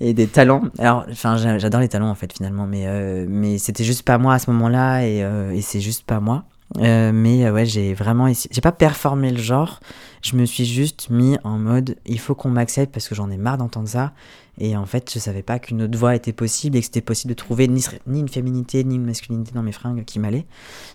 et 0.00 0.12
des 0.12 0.26
talons. 0.26 0.70
Alors, 0.78 1.06
enfin, 1.10 1.36
j'adore 1.58 1.80
les 1.80 1.88
talons, 1.88 2.10
en 2.10 2.14
fait, 2.14 2.32
finalement 2.32 2.52
mais, 2.66 2.86
euh, 2.86 3.26
mais 3.28 3.58
c'était 3.58 3.84
juste 3.84 4.02
pas 4.02 4.18
moi 4.18 4.34
à 4.34 4.38
ce 4.38 4.50
moment-là 4.50 5.06
et, 5.06 5.22
euh, 5.22 5.52
et 5.52 5.60
c'est 5.60 5.80
juste 5.80 6.04
pas 6.04 6.20
moi. 6.20 6.44
Euh, 6.78 7.12
mais 7.12 7.50
ouais, 7.50 7.66
j'ai 7.66 7.94
vraiment 7.94 8.26
essayé. 8.26 8.50
J'ai 8.52 8.60
pas 8.60 8.72
performé 8.72 9.30
le 9.30 9.38
genre. 9.38 9.80
Je 10.22 10.36
me 10.36 10.44
suis 10.44 10.64
juste 10.64 11.10
mis 11.10 11.36
en 11.44 11.58
mode 11.58 11.96
il 12.06 12.18
faut 12.18 12.34
qu'on 12.34 12.50
m'accepte 12.50 12.92
parce 12.92 13.08
que 13.08 13.14
j'en 13.14 13.30
ai 13.30 13.36
marre 13.36 13.58
d'entendre 13.58 13.88
ça. 13.88 14.12
Et 14.58 14.76
en 14.76 14.84
fait, 14.84 15.10
je 15.12 15.18
savais 15.18 15.42
pas 15.42 15.58
qu'une 15.58 15.82
autre 15.82 15.98
voix 15.98 16.14
était 16.14 16.32
possible 16.32 16.76
et 16.76 16.80
que 16.80 16.86
c'était 16.86 17.00
possible 17.00 17.30
de 17.30 17.36
trouver 17.36 17.68
ni, 17.68 17.82
ni, 18.06 18.20
une 18.20 18.28
féminité 18.28 18.84
ni 18.84 18.96
une 18.96 19.06
masculinité 19.06 19.52
dans 19.52 19.62
mes 19.62 19.72
fringues 19.72 20.04
qui 20.04 20.18
m'allaient. 20.18 20.46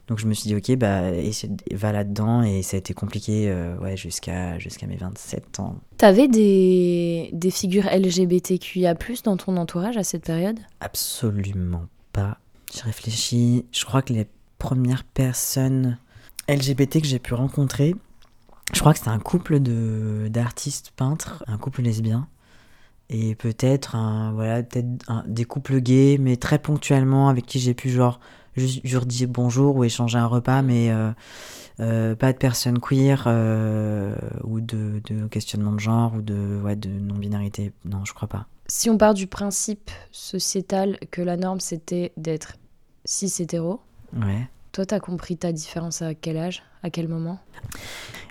Donc 0.07 0.19
je 0.19 0.27
me 0.27 0.33
suis 0.33 0.47
dit 0.47 0.55
ok, 0.55 0.77
bah 0.77 1.01
va 1.73 1.91
là-dedans 1.91 2.43
et 2.43 2.61
ça 2.61 2.77
a 2.77 2.79
été 2.79 2.93
compliqué 2.93 3.53
ouais, 3.81 3.97
jusqu'à 3.97 4.59
jusqu'à 4.59 4.87
mes 4.87 4.95
27 4.97 5.59
ans. 5.59 5.75
T'avais 5.97 6.27
des, 6.27 7.29
des 7.33 7.51
figures 7.51 7.85
LGBTQIA+ 7.85 8.95
dans 9.23 9.37
ton 9.37 9.57
entourage 9.57 9.97
à 9.97 10.03
cette 10.03 10.25
période? 10.25 10.59
Absolument 10.79 11.85
pas. 12.13 12.37
J'ai 12.73 12.83
réfléchi. 12.83 13.65
Je 13.71 13.85
crois 13.85 14.01
que 14.01 14.13
les 14.13 14.27
premières 14.57 15.03
personnes 15.03 15.97
LGBT 16.49 17.01
que 17.01 17.07
j'ai 17.07 17.19
pu 17.19 17.33
rencontrer, 17.33 17.95
je 18.73 18.79
crois 18.79 18.93
que 18.93 18.99
c'était 18.99 19.11
un 19.11 19.19
couple 19.19 19.59
de 19.59 20.27
d'artistes 20.29 20.91
peintres, 20.95 21.43
un 21.47 21.57
couple 21.57 21.81
lesbien. 21.81 22.27
Et 23.09 23.35
peut-être 23.35 23.95
un 23.95 24.33
voilà 24.33 24.63
peut-être 24.63 24.87
des 25.27 25.45
couples 25.45 25.79
gays 25.79 26.17
mais 26.19 26.35
très 26.35 26.59
ponctuellement 26.59 27.29
avec 27.29 27.45
qui 27.45 27.59
j'ai 27.59 27.73
pu 27.73 27.89
genre 27.89 28.19
juste, 28.57 28.83
dire 29.05 29.29
bonjour 29.29 29.77
ou 29.77 29.85
échanger 29.85 30.17
un 30.17 30.25
repas 30.25 30.61
mais 30.61 30.91
euh, 30.91 31.11
euh, 31.79 32.15
pas 32.15 32.33
de 32.33 32.37
personnes 32.37 32.79
queer 32.79 33.23
euh, 33.27 34.13
ou 34.43 34.59
de, 34.59 35.01
de, 35.05 35.27
questionnement 35.27 35.71
de 35.71 35.79
genre 35.79 36.15
ou 36.15 36.21
de 36.21 36.59
ouais, 36.61 36.75
de 36.75 36.89
non 36.89 37.15
binarité 37.15 37.71
non 37.85 38.03
je 38.03 38.13
crois 38.13 38.27
pas. 38.27 38.45
Si 38.67 38.89
on 38.89 38.97
part 38.97 39.13
du 39.13 39.27
principe 39.27 39.89
sociétal 40.11 40.99
que 41.09 41.21
la 41.21 41.37
norme 41.37 41.61
c'était 41.61 42.11
d'être 42.17 42.57
cis 43.05 43.33
hétéro 43.41 43.79
ouais 44.13 44.47
toi, 44.77 44.85
t'as 44.85 44.99
compris 44.99 45.37
ta 45.37 45.51
différence 45.51 46.03
à 46.03 46.13
quel 46.13 46.37
âge 46.37 46.61
À 46.83 46.91
quel 46.91 47.07
moment? 47.07 47.39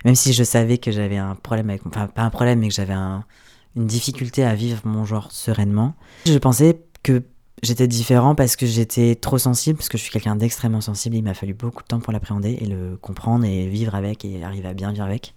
Même 0.05 0.15
si 0.15 0.31
je 0.31 0.45
savais 0.45 0.77
que 0.77 0.93
j'avais 0.93 1.17
un 1.17 1.35
problème 1.35 1.69
avec. 1.69 1.85
Enfin, 1.85 2.07
pas 2.07 2.21
un 2.21 2.29
problème, 2.29 2.59
mais 2.59 2.69
que 2.69 2.73
j'avais 2.73 2.93
une 2.93 3.85
difficulté 3.85 4.45
à 4.45 4.55
vivre 4.55 4.79
mon 4.85 5.03
genre 5.03 5.29
sereinement. 5.29 5.93
Je 6.25 6.37
pensais 6.37 6.79
que 7.03 7.23
j'étais 7.63 7.89
différent 7.89 8.33
parce 8.33 8.55
que 8.55 8.65
j'étais 8.65 9.15
trop 9.15 9.37
sensible, 9.37 9.75
parce 9.75 9.89
que 9.89 9.97
je 9.97 10.03
suis 10.03 10.11
quelqu'un 10.13 10.37
d'extrêmement 10.37 10.79
sensible. 10.79 11.17
Il 11.17 11.23
m'a 11.23 11.33
fallu 11.33 11.53
beaucoup 11.53 11.83
de 11.83 11.87
temps 11.87 11.99
pour 11.99 12.13
l'appréhender 12.13 12.57
et 12.61 12.65
le 12.65 12.95
comprendre 12.95 13.43
et 13.43 13.67
vivre 13.67 13.93
avec 13.93 14.23
et 14.23 14.41
arriver 14.41 14.69
à 14.69 14.73
bien 14.73 14.93
vivre 14.93 15.03
avec. 15.03 15.33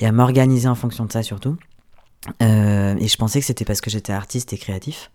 Et 0.00 0.06
à 0.06 0.12
m'organiser 0.12 0.68
en 0.68 0.74
fonction 0.74 1.06
de 1.06 1.12
ça 1.12 1.22
surtout. 1.22 1.56
et 2.40 3.08
je 3.08 3.16
pensais 3.16 3.40
que 3.40 3.46
c'était 3.46 3.64
parce 3.64 3.80
que 3.80 3.88
j'étais 3.88 4.12
artiste 4.12 4.52
et 4.52 4.58
créatif. 4.58 5.10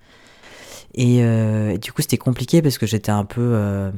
Et, 0.96 1.18
et 1.18 1.78
du 1.78 1.92
coup, 1.92 2.02
c'était 2.02 2.18
compliqué 2.18 2.64
parce 2.64 2.80
que 2.80 2.88
j'étais 2.88 3.12
un 3.12 3.24
peu 3.24 3.92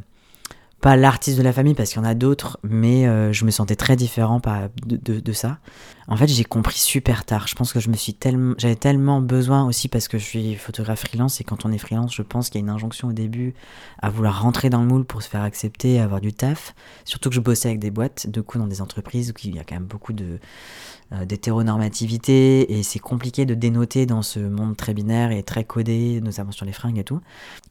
pas 0.81 0.95
l'artiste 0.95 1.38
de 1.38 1.43
la 1.43 1.51
famille 1.51 1.74
parce 1.74 1.89
qu'il 1.89 2.01
y 2.01 2.05
en 2.05 2.07
a 2.07 2.13
d'autres, 2.13 2.59
mais 2.63 3.07
euh, 3.07 3.33
je 3.33 3.43
me 3.43 3.51
sentais 3.51 3.75
très 3.75 3.95
différent 3.95 4.41
de, 4.86 5.19
de, 5.19 5.33
ça. 5.33 5.57
En 6.07 6.15
fait, 6.15 6.27
j'ai 6.27 6.45
compris 6.45 6.77
super 6.77 7.25
tard. 7.25 7.48
Je 7.48 7.55
pense 7.55 7.74
que 7.74 7.79
je 7.79 7.89
me 7.89 7.95
suis 7.95 8.13
tellement, 8.13 8.55
j'avais 8.57 8.75
tellement 8.75 9.21
besoin 9.21 9.65
aussi 9.65 9.89
parce 9.89 10.07
que 10.07 10.17
je 10.17 10.24
suis 10.24 10.55
photographe 10.55 11.01
freelance 11.01 11.41
et 11.41 11.43
quand 11.43 11.65
on 11.65 11.71
est 11.71 11.77
freelance, 11.77 12.15
je 12.15 12.21
pense 12.21 12.50
qu'il 12.50 12.62
y 12.62 12.63
a 12.63 12.65
une 12.65 12.69
injonction 12.69 13.09
au 13.09 13.13
début 13.13 13.53
à 14.01 14.09
vouloir 14.09 14.41
rentrer 14.41 14.69
dans 14.69 14.81
le 14.81 14.88
moule 14.88 15.03
pour 15.03 15.21
se 15.21 15.29
faire 15.29 15.43
accepter, 15.43 16.00
avoir 16.00 16.21
du 16.21 16.33
taf. 16.33 16.74
Surtout 17.03 17.29
que 17.29 17.36
je 17.36 17.41
bossais 17.41 17.67
avec 17.67 17.79
des 17.79 17.91
boîtes, 17.91 18.27
de 18.29 18.39
coup 18.39 18.57
dans 18.57 18.67
des 18.67 18.81
entreprises 18.81 19.31
où 19.31 19.33
il 19.43 19.55
y 19.55 19.59
a 19.59 19.63
quand 19.63 19.75
même 19.75 19.86
beaucoup 19.86 20.13
de 20.13 20.39
euh, 21.12 21.25
d'hétéronormativité 21.25 22.77
et 22.77 22.83
c'est 22.83 23.00
compliqué 23.00 23.45
de 23.48 23.55
dénoter 23.55 24.05
dans 24.05 24.21
ce 24.21 24.39
monde 24.39 24.77
très 24.77 24.93
binaire 24.93 25.31
et 25.31 25.41
très 25.41 25.63
codé, 25.63 26.21
notamment 26.21 26.51
sur 26.51 26.65
les 26.65 26.71
fringues 26.71 27.00
et 27.00 27.03
tout. 27.03 27.19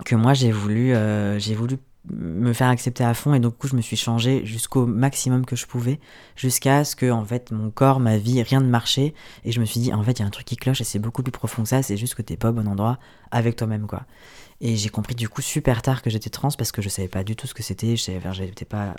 Que 0.04 0.16
moi 0.16 0.34
j'ai 0.34 0.50
voulu, 0.50 0.92
euh, 0.92 1.38
j'ai 1.38 1.54
voulu 1.54 1.78
me 2.10 2.52
faire 2.52 2.68
accepter 2.68 3.04
à 3.04 3.12
fond 3.14 3.34
et 3.34 3.40
donc 3.40 3.52
du 3.52 3.58
coup 3.58 3.68
je 3.68 3.76
me 3.76 3.82
suis 3.82 3.96
changé 3.96 4.44
jusqu'au 4.44 4.86
maximum 4.86 5.44
que 5.44 5.56
je 5.56 5.66
pouvais 5.66 6.00
jusqu'à 6.36 6.84
ce 6.84 6.96
que 6.96 7.10
en 7.10 7.24
fait 7.24 7.50
mon 7.50 7.70
corps 7.70 8.00
ma 8.00 8.16
vie 8.16 8.42
rien 8.42 8.60
ne 8.60 8.68
marchait 8.68 9.14
et 9.44 9.52
je 9.52 9.60
me 9.60 9.64
suis 9.64 9.80
dit 9.80 9.92
en 9.92 10.02
fait 10.02 10.12
il 10.12 10.20
y 10.20 10.22
a 10.22 10.26
un 10.26 10.30
truc 10.30 10.46
qui 10.46 10.56
cloche 10.56 10.80
et 10.80 10.84
c'est 10.84 10.98
beaucoup 10.98 11.22
plus 11.22 11.32
profond 11.32 11.62
que 11.62 11.68
ça 11.68 11.82
c'est 11.82 11.96
juste 11.96 12.14
que 12.14 12.22
t'es 12.22 12.36
pas 12.36 12.50
au 12.50 12.52
bon 12.52 12.66
endroit 12.66 12.98
avec 13.30 13.56
toi-même 13.56 13.86
quoi. 13.86 14.04
Et 14.60 14.76
j'ai 14.76 14.88
compris 14.88 15.14
du 15.14 15.28
coup 15.28 15.42
super 15.42 15.82
tard 15.82 16.02
que 16.02 16.10
j'étais 16.10 16.30
trans 16.30 16.50
parce 16.56 16.72
que 16.72 16.82
je 16.82 16.88
savais 16.88 17.08
pas 17.08 17.24
du 17.24 17.36
tout 17.36 17.46
ce 17.46 17.54
que 17.54 17.62
c'était 17.62 17.96
j'étais 17.96 18.64
pas 18.64 18.94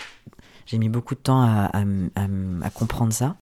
j'ai 0.66 0.78
mis 0.78 0.88
beaucoup 0.88 1.14
de 1.14 1.20
temps 1.20 1.42
à, 1.42 1.70
à, 1.74 2.70
comprendre 2.70 3.12
ça. 3.12 3.36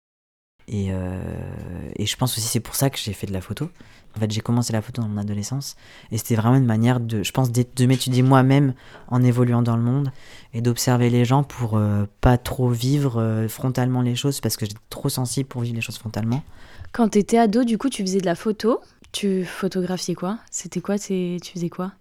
Et, 0.67 0.89
euh, 0.91 1.91
et 1.97 2.07
je 2.07 2.17
pense 2.17 2.37
aussi 2.37 2.47
c'est 2.47 2.61
pour 2.61 2.75
ça 2.75 2.91
que 2.91 2.99
j'ai 2.99 3.13
fait 3.13 3.27
de 3.27 3.33
la 3.33 3.41
photo 3.41 3.71
en 4.19 4.21
fait, 4.21 4.33
j'ai 4.33 4.41
commencé 4.41 4.73
la 4.73 4.83
photo 4.83 5.01
dans 5.01 5.09
mon 5.09 5.21
adolescence 5.21 5.77
et 6.11 6.19
c'était 6.19 6.35
vraiment 6.35 6.57
une 6.57 6.67
manière 6.67 6.99
de, 6.99 7.23
je 7.23 7.31
pense, 7.31 7.53
de 7.53 7.87
m'étudier 7.87 8.23
moi-même 8.23 8.75
en 9.07 9.23
évoluant 9.23 9.63
dans 9.63 9.77
le 9.77 9.83
monde 9.83 10.11
et 10.55 10.61
d'observer 10.61 11.09
les 11.09 11.25
gens 11.25 11.45
pour 11.45 11.77
euh, 11.77 12.07
pas 12.21 12.37
trop 12.37 12.69
vivre 12.69 13.21
euh, 13.21 13.47
frontalement 13.47 14.03
les 14.03 14.17
choses 14.17 14.41
parce 14.41 14.57
que 14.57 14.67
j'étais 14.67 14.81
trop 14.91 15.09
sensible 15.09 15.49
pour 15.49 15.63
vivre 15.63 15.77
les 15.77 15.81
choses 15.81 15.99
frontalement. 15.99 16.43
Quand 16.91 17.11
tu 17.11 17.19
étais 17.19 17.39
ado, 17.39 17.63
du 17.63 17.79
coup, 17.79 17.89
tu 17.89 18.03
faisais 18.03 18.21
de 18.21 18.27
la 18.27 18.35
photo. 18.35 18.81
Tu 19.13 19.45
photographiais 19.45 20.15
quoi? 20.15 20.39
C'était 20.51 20.81
quoi 20.81 20.99
Tu 20.99 21.39
faisais 21.55 21.71
quoi? 21.71 21.93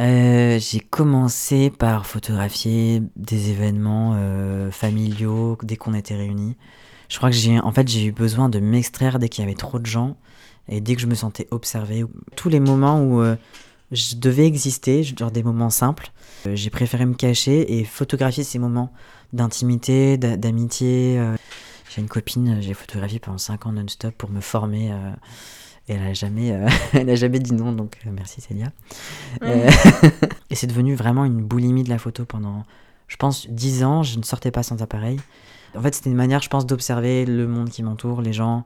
Euh, 0.00 0.58
J'ai 0.58 0.80
commencé 0.80 1.70
par 1.70 2.06
photographier 2.06 3.02
des 3.16 3.50
événements 3.50 4.16
familiaux 4.70 5.58
dès 5.62 5.76
qu'on 5.76 5.94
était 5.94 6.16
réunis. 6.16 6.56
Je 7.10 7.16
crois 7.16 7.28
que 7.28 7.36
j'ai, 7.36 7.58
en 7.58 7.72
fait, 7.72 7.88
j'ai 7.88 8.04
eu 8.06 8.12
besoin 8.12 8.48
de 8.48 8.60
m'extraire 8.60 9.18
dès 9.18 9.28
qu'il 9.28 9.42
y 9.42 9.46
avait 9.46 9.56
trop 9.56 9.80
de 9.80 9.86
gens 9.86 10.16
et 10.68 10.80
dès 10.80 10.94
que 10.94 11.02
je 11.02 11.08
me 11.08 11.16
sentais 11.16 11.48
observée, 11.50 12.04
tous 12.36 12.48
les 12.48 12.60
moments 12.60 13.02
où 13.02 13.20
euh, 13.20 13.34
je 13.90 14.14
devais 14.14 14.46
exister, 14.46 15.02
genre 15.02 15.32
des 15.32 15.42
moments 15.42 15.70
simples, 15.70 16.12
euh, 16.46 16.54
j'ai 16.54 16.70
préféré 16.70 17.04
me 17.06 17.14
cacher 17.14 17.78
et 17.78 17.84
photographier 17.84 18.44
ces 18.44 18.60
moments 18.60 18.92
d'intimité, 19.32 20.16
d'amitié. 20.18 21.18
Euh. 21.18 21.36
J'ai 21.92 22.00
une 22.00 22.08
copine, 22.08 22.58
j'ai 22.60 22.74
photographié 22.74 23.18
pendant 23.18 23.38
5 23.38 23.66
ans 23.66 23.72
non-stop 23.72 24.14
pour 24.14 24.30
me 24.30 24.40
former. 24.40 24.92
et 25.88 25.94
elle 25.94 26.02
n'a 26.02 26.14
jamais, 26.14 26.56
elle 26.92 27.10
a 27.10 27.16
jamais 27.16 27.40
dit 27.40 27.52
non, 27.52 27.72
donc 27.72 27.96
merci 28.06 28.40
Célia. 28.40 28.70
et 29.42 30.54
c'est 30.54 30.68
devenu 30.68 30.94
vraiment 30.94 31.24
une 31.24 31.42
boulimie 31.42 31.82
de 31.82 31.90
la 31.90 31.98
photo 31.98 32.24
pendant, 32.24 32.64
je 33.08 33.16
pense, 33.16 33.48
10 33.50 33.82
ans. 33.82 34.02
Je 34.04 34.16
ne 34.16 34.22
sortais 34.22 34.52
pas 34.52 34.62
sans 34.62 34.80
appareil. 34.80 35.18
En 35.76 35.82
fait, 35.82 35.94
c'était 35.94 36.10
une 36.10 36.16
manière, 36.16 36.42
je 36.42 36.48
pense, 36.48 36.66
d'observer 36.66 37.24
le 37.24 37.46
monde 37.46 37.70
qui 37.70 37.82
m'entoure, 37.82 38.22
les 38.22 38.32
gens, 38.32 38.64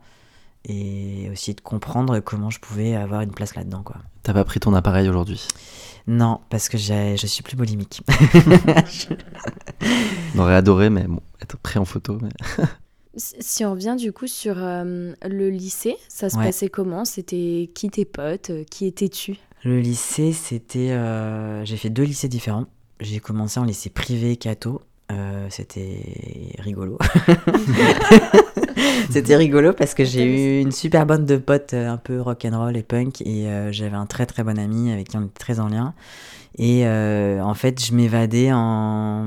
et 0.67 1.29
aussi 1.31 1.55
de 1.55 1.61
comprendre 1.61 2.21
comment 2.21 2.51
je 2.51 2.59
pouvais 2.59 2.95
avoir 2.95 3.21
une 3.21 3.33
place 3.33 3.55
là-dedans. 3.55 3.83
quoi. 3.83 3.97
T'as 4.23 4.33
pas 4.33 4.45
pris 4.45 4.61
ton 4.61 4.75
appareil 4.75 5.09
aujourd'hui? 5.09 5.47
Non, 6.07 6.41
parce 6.51 6.69
que 6.69 6.79
je 6.79 7.27
suis 7.27 7.43
plus 7.43 7.57
boulimique. 7.57 8.03
On 10.35 10.39
aurait 10.39 10.55
adoré, 10.55 10.91
mais 10.91 11.05
bon, 11.05 11.21
être 11.43 11.57
pris 11.59 11.79
en 11.79 11.85
photo. 11.85 12.19
si 13.17 13.65
on 13.65 13.73
revient 13.73 13.97
du 13.99 14.13
coup 14.13 14.27
sur 14.27 14.57
euh, 14.59 15.13
le 15.23 15.51
lycée, 15.51 15.97
ça 16.09 16.31
se 16.31 16.37
passait 16.37 16.69
comment? 16.69 17.05
C'était 17.05 17.71
qui 17.75 17.91
tes 17.91 18.05
potes? 18.05 18.51
Qui 18.71 18.87
étais-tu? 18.87 19.37
Le 19.65 19.81
lycée, 19.81 20.33
c'était. 20.33 20.91
Euh, 20.91 21.65
j'ai 21.65 21.77
fait 21.77 21.91
deux 21.91 22.03
lycées 22.03 22.29
différents. 22.29 22.67
J'ai 23.01 23.21
commencé 23.21 23.59
en 23.59 23.65
lycée 23.65 23.91
privé 23.91 24.37
Cato. 24.37 24.83
Euh, 25.13 25.47
c'était 25.51 26.01
rigolo. 26.59 26.99
C'était 29.11 29.37
rigolo 29.37 29.73
parce 29.73 29.95
que 29.95 30.05
j'ai 30.05 30.25
eu 30.25 30.61
une 30.61 30.73
super 30.73 31.07
bande 31.07 31.27
de 31.27 31.37
potes 31.37 31.75
euh, 31.75 31.91
un 31.91 31.97
peu 31.97 32.21
rock 32.21 32.45
and 32.45 32.59
roll 32.59 32.77
et 32.77 32.83
punk 32.83 33.21
et 33.21 33.49
euh, 33.49 33.71
j'avais 33.71 33.97
un 33.97 34.07
très 34.07 34.27
très 34.27 34.43
bon 34.43 34.59
ami 34.59 34.91
avec 34.91 35.09
qui 35.09 35.17
on 35.17 35.23
était 35.23 35.39
très 35.39 35.61
en 35.61 35.69
lien. 35.69 35.95
Et 36.57 36.87
euh, 36.87 37.41
en 37.43 37.55
fait, 37.55 37.85
je 37.85 37.95
m'évadais 37.95 38.53
en, 38.53 39.27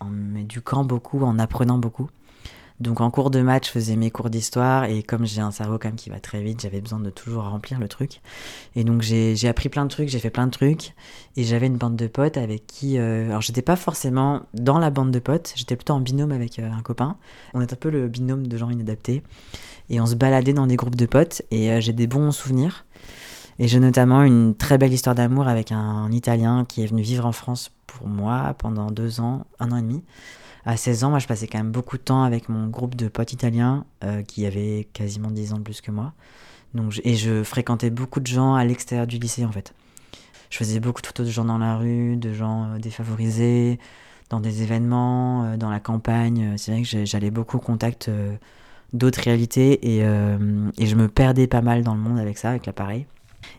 en 0.00 0.10
m'éduquant 0.10 0.84
beaucoup, 0.84 1.22
en 1.22 1.38
apprenant 1.38 1.78
beaucoup. 1.78 2.08
Donc 2.78 3.00
en 3.00 3.10
cours 3.10 3.30
de 3.30 3.40
match, 3.40 3.68
je 3.68 3.70
faisais 3.72 3.96
mes 3.96 4.10
cours 4.10 4.28
d'histoire 4.28 4.84
et 4.84 5.02
comme 5.02 5.24
j'ai 5.24 5.40
un 5.40 5.50
cerveau 5.50 5.78
quand 5.78 5.88
même 5.88 5.96
qui 5.96 6.10
va 6.10 6.20
très 6.20 6.42
vite, 6.42 6.60
j'avais 6.60 6.80
besoin 6.80 7.00
de 7.00 7.08
toujours 7.08 7.44
remplir 7.44 7.78
le 7.78 7.88
truc. 7.88 8.20
Et 8.74 8.84
donc 8.84 9.00
j'ai 9.00 9.48
appris 9.48 9.68
plein 9.68 9.84
de 9.84 9.90
trucs, 9.90 10.08
j'ai 10.08 10.18
fait 10.18 10.30
plein 10.30 10.46
de 10.46 10.50
trucs 10.50 10.94
et 11.36 11.44
j'avais 11.44 11.66
une 11.66 11.78
bande 11.78 11.96
de 11.96 12.06
potes 12.06 12.36
avec 12.36 12.66
qui... 12.66 12.98
Euh, 12.98 13.28
alors 13.28 13.40
j'étais 13.40 13.62
pas 13.62 13.76
forcément 13.76 14.42
dans 14.52 14.78
la 14.78 14.90
bande 14.90 15.10
de 15.10 15.18
potes, 15.18 15.54
j'étais 15.56 15.76
plutôt 15.76 15.94
en 15.94 16.00
binôme 16.00 16.32
avec 16.32 16.58
euh, 16.58 16.70
un 16.70 16.82
copain. 16.82 17.16
On 17.54 17.62
est 17.62 17.72
un 17.72 17.76
peu 17.76 17.88
le 17.88 18.08
binôme 18.08 18.46
de 18.46 18.56
gens 18.58 18.68
inadaptés 18.68 19.22
et 19.88 20.00
on 20.00 20.06
se 20.06 20.14
baladait 20.14 20.52
dans 20.52 20.66
des 20.66 20.76
groupes 20.76 20.96
de 20.96 21.06
potes 21.06 21.42
et 21.50 21.70
euh, 21.70 21.80
j'ai 21.80 21.94
des 21.94 22.06
bons 22.06 22.30
souvenirs. 22.30 22.84
Et 23.58 23.68
j'ai 23.68 23.80
notamment 23.80 24.22
une 24.22 24.54
très 24.54 24.76
belle 24.76 24.92
histoire 24.92 25.14
d'amour 25.14 25.48
avec 25.48 25.72
un 25.72 26.12
Italien 26.12 26.66
qui 26.68 26.82
est 26.82 26.86
venu 26.86 27.00
vivre 27.00 27.24
en 27.24 27.32
France 27.32 27.70
pour 27.86 28.06
moi 28.06 28.54
pendant 28.58 28.90
deux 28.90 29.20
ans, 29.20 29.46
un 29.60 29.72
an 29.72 29.78
et 29.78 29.82
demi 29.82 30.02
à 30.66 30.76
16 30.76 31.04
ans, 31.04 31.10
moi, 31.10 31.20
je 31.20 31.28
passais 31.28 31.46
quand 31.46 31.58
même 31.58 31.70
beaucoup 31.70 31.96
de 31.96 32.02
temps 32.02 32.24
avec 32.24 32.48
mon 32.48 32.66
groupe 32.66 32.96
de 32.96 33.06
potes 33.06 33.32
italiens 33.32 33.84
euh, 34.02 34.22
qui 34.22 34.44
avaient 34.46 34.88
quasiment 34.92 35.30
10 35.30 35.52
ans 35.52 35.58
de 35.58 35.62
plus 35.62 35.80
que 35.80 35.92
moi. 35.92 36.12
Donc, 36.74 37.00
et 37.04 37.14
je 37.14 37.44
fréquentais 37.44 37.88
beaucoup 37.88 38.18
de 38.18 38.26
gens 38.26 38.56
à 38.56 38.64
l'extérieur 38.64 39.06
du 39.06 39.18
lycée, 39.18 39.44
en 39.44 39.52
fait. 39.52 39.72
Je 40.50 40.58
faisais 40.58 40.80
beaucoup 40.80 41.00
de 41.00 41.06
photos 41.06 41.24
de 41.24 41.30
gens 41.30 41.44
dans 41.44 41.58
la 41.58 41.76
rue, 41.76 42.16
de 42.16 42.32
gens 42.32 42.64
euh, 42.64 42.78
défavorisés, 42.78 43.78
dans 44.28 44.40
des 44.40 44.62
événements, 44.62 45.44
euh, 45.44 45.56
dans 45.56 45.70
la 45.70 45.78
campagne. 45.78 46.54
C'est 46.56 46.72
vrai 46.72 46.82
que 46.82 47.04
j'allais 47.04 47.30
beaucoup 47.30 47.58
au 47.58 47.60
contact 47.60 48.10
d'autres 48.92 49.20
réalités 49.22 49.96
et, 49.96 49.98
et, 49.98 50.86
je 50.86 50.96
me 50.96 51.08
perdais 51.08 51.46
pas 51.46 51.60
mal 51.60 51.82
dans 51.82 51.94
le 51.94 52.00
monde 52.00 52.18
avec 52.18 52.38
ça, 52.38 52.50
avec 52.50 52.66
l'appareil. 52.66 53.06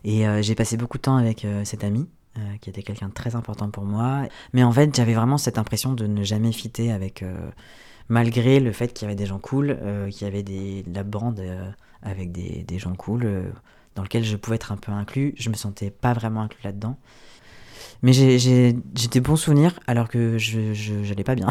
Et 0.04 0.26
j'ai 0.42 0.56
passé 0.56 0.78
beaucoup 0.78 0.98
de 0.98 1.04
temps 1.04 1.18
avec 1.18 1.46
cet 1.64 1.84
ami 1.84 2.08
euh, 2.38 2.58
qui 2.62 2.70
était 2.70 2.84
quelqu'un 2.84 3.08
de 3.08 3.14
très 3.14 3.36
important 3.36 3.72
pour 3.72 3.84
moi. 3.84 4.28
Mais 4.54 4.64
en 4.64 4.72
fait, 4.72 4.96
j'avais 4.96 5.16
vraiment 5.16 5.40
cette 5.40 5.58
impression 5.58 5.94
de 5.94 6.06
ne 6.06 6.24
jamais 6.24 6.52
fitter 6.52 6.92
avec. 6.92 7.24
Euh, 7.24 7.36
malgré 8.10 8.60
le 8.60 8.72
fait 8.72 8.94
qu'il 8.94 9.06
y 9.06 9.08
avait 9.08 9.16
des 9.16 9.26
gens 9.26 9.40
cool, 9.40 9.76
euh, 9.82 10.10
qu'il 10.10 10.26
y 10.26 10.30
avait 10.30 10.44
des, 10.44 10.84
de 10.84 10.94
la 10.94 11.04
bande 11.04 11.44
avec 12.04 12.32
des, 12.32 12.80
gens 12.80 12.94
cool, 12.94 13.52
dans 13.96 14.04
lequel 14.04 14.24
je 14.24 14.36
pouvais 14.38 14.56
être 14.56 14.72
un 14.72 14.78
peu 14.78 14.92
inclus, 14.92 15.34
je 15.38 15.50
me 15.50 15.56
sentais 15.56 15.90
pas 15.90 16.14
vraiment 16.14 16.42
inclus 16.42 16.62
là-dedans. 16.64 16.98
Mais 18.04 18.14
j'ai 18.14 18.74
des 18.74 19.20
bons 19.20 19.36
souvenirs 19.36 19.80
alors 19.88 20.08
que 20.08 20.38
je 20.38 21.10
n'allais 21.10 21.24
pas 21.24 21.36
bien. 21.36 21.50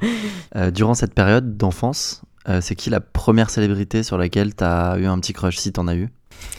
durant 0.72 0.94
cette 0.94 1.14
période 1.14 1.56
d'enfance, 1.56 2.22
c'est 2.60 2.74
qui 2.74 2.90
la 2.90 3.00
première 3.00 3.50
célébrité 3.50 4.02
sur 4.02 4.18
laquelle 4.18 4.56
tu 4.56 4.64
as 4.64 4.96
eu 4.98 5.04
un 5.04 5.20
petit 5.20 5.34
crush 5.34 5.58
si 5.58 5.72
tu 5.72 5.78
en 5.78 5.86
as 5.86 5.94
eu? 5.94 6.08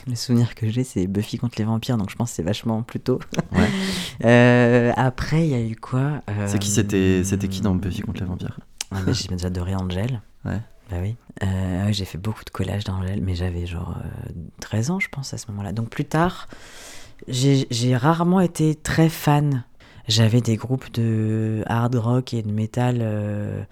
Le 0.06 0.14
souvenir 0.14 0.54
que 0.54 0.68
j'ai, 0.70 0.84
c'est 0.84 1.06
Buffy 1.06 1.38
contre 1.38 1.56
les 1.58 1.64
vampires, 1.64 1.96
donc 1.96 2.10
je 2.10 2.16
pense 2.16 2.30
que 2.30 2.36
c'est 2.36 2.42
vachement 2.42 2.82
plus 2.82 3.00
tôt. 3.00 3.20
Euh, 4.24 4.92
après, 4.96 5.46
il 5.46 5.50
y 5.50 5.54
a 5.54 5.60
eu 5.60 5.76
quoi 5.76 6.22
euh, 6.30 6.46
C'est 6.46 6.58
qui 6.58 6.70
c'était, 6.70 7.22
c'était 7.22 7.48
qui 7.48 7.60
dans 7.60 7.74
Buffy 7.74 8.00
contre 8.00 8.20
les 8.20 8.26
vampires? 8.26 8.58
Ah, 8.90 9.00
bah, 9.04 9.12
J'ai 9.12 9.44
adoré 9.44 9.74
Angel. 9.74 10.22
Ouais. 10.46 10.58
Bah 10.90 10.96
oui. 11.02 11.16
Euh, 11.42 11.88
j'ai 11.92 12.06
fait 12.06 12.16
beaucoup 12.16 12.42
de 12.42 12.48
collages 12.48 12.84
d'Angel, 12.84 13.20
mais 13.22 13.34
j'avais 13.34 13.66
genre 13.66 13.94
13 14.60 14.90
ans, 14.90 15.00
je 15.00 15.08
pense, 15.10 15.34
à 15.34 15.38
ce 15.38 15.50
moment-là. 15.50 15.72
Donc 15.72 15.90
plus 15.90 16.06
tard, 16.06 16.48
j'ai 17.28 17.96
rarement 17.96 18.40
été 18.40 18.74
très 18.74 19.10
fan. 19.10 19.64
J'avais 20.08 20.40
des 20.40 20.56
groupes 20.56 20.90
de 20.92 21.62
hard 21.66 21.96
rock 21.96 22.32
et 22.32 22.42
de 22.42 22.50
métal 22.50 23.66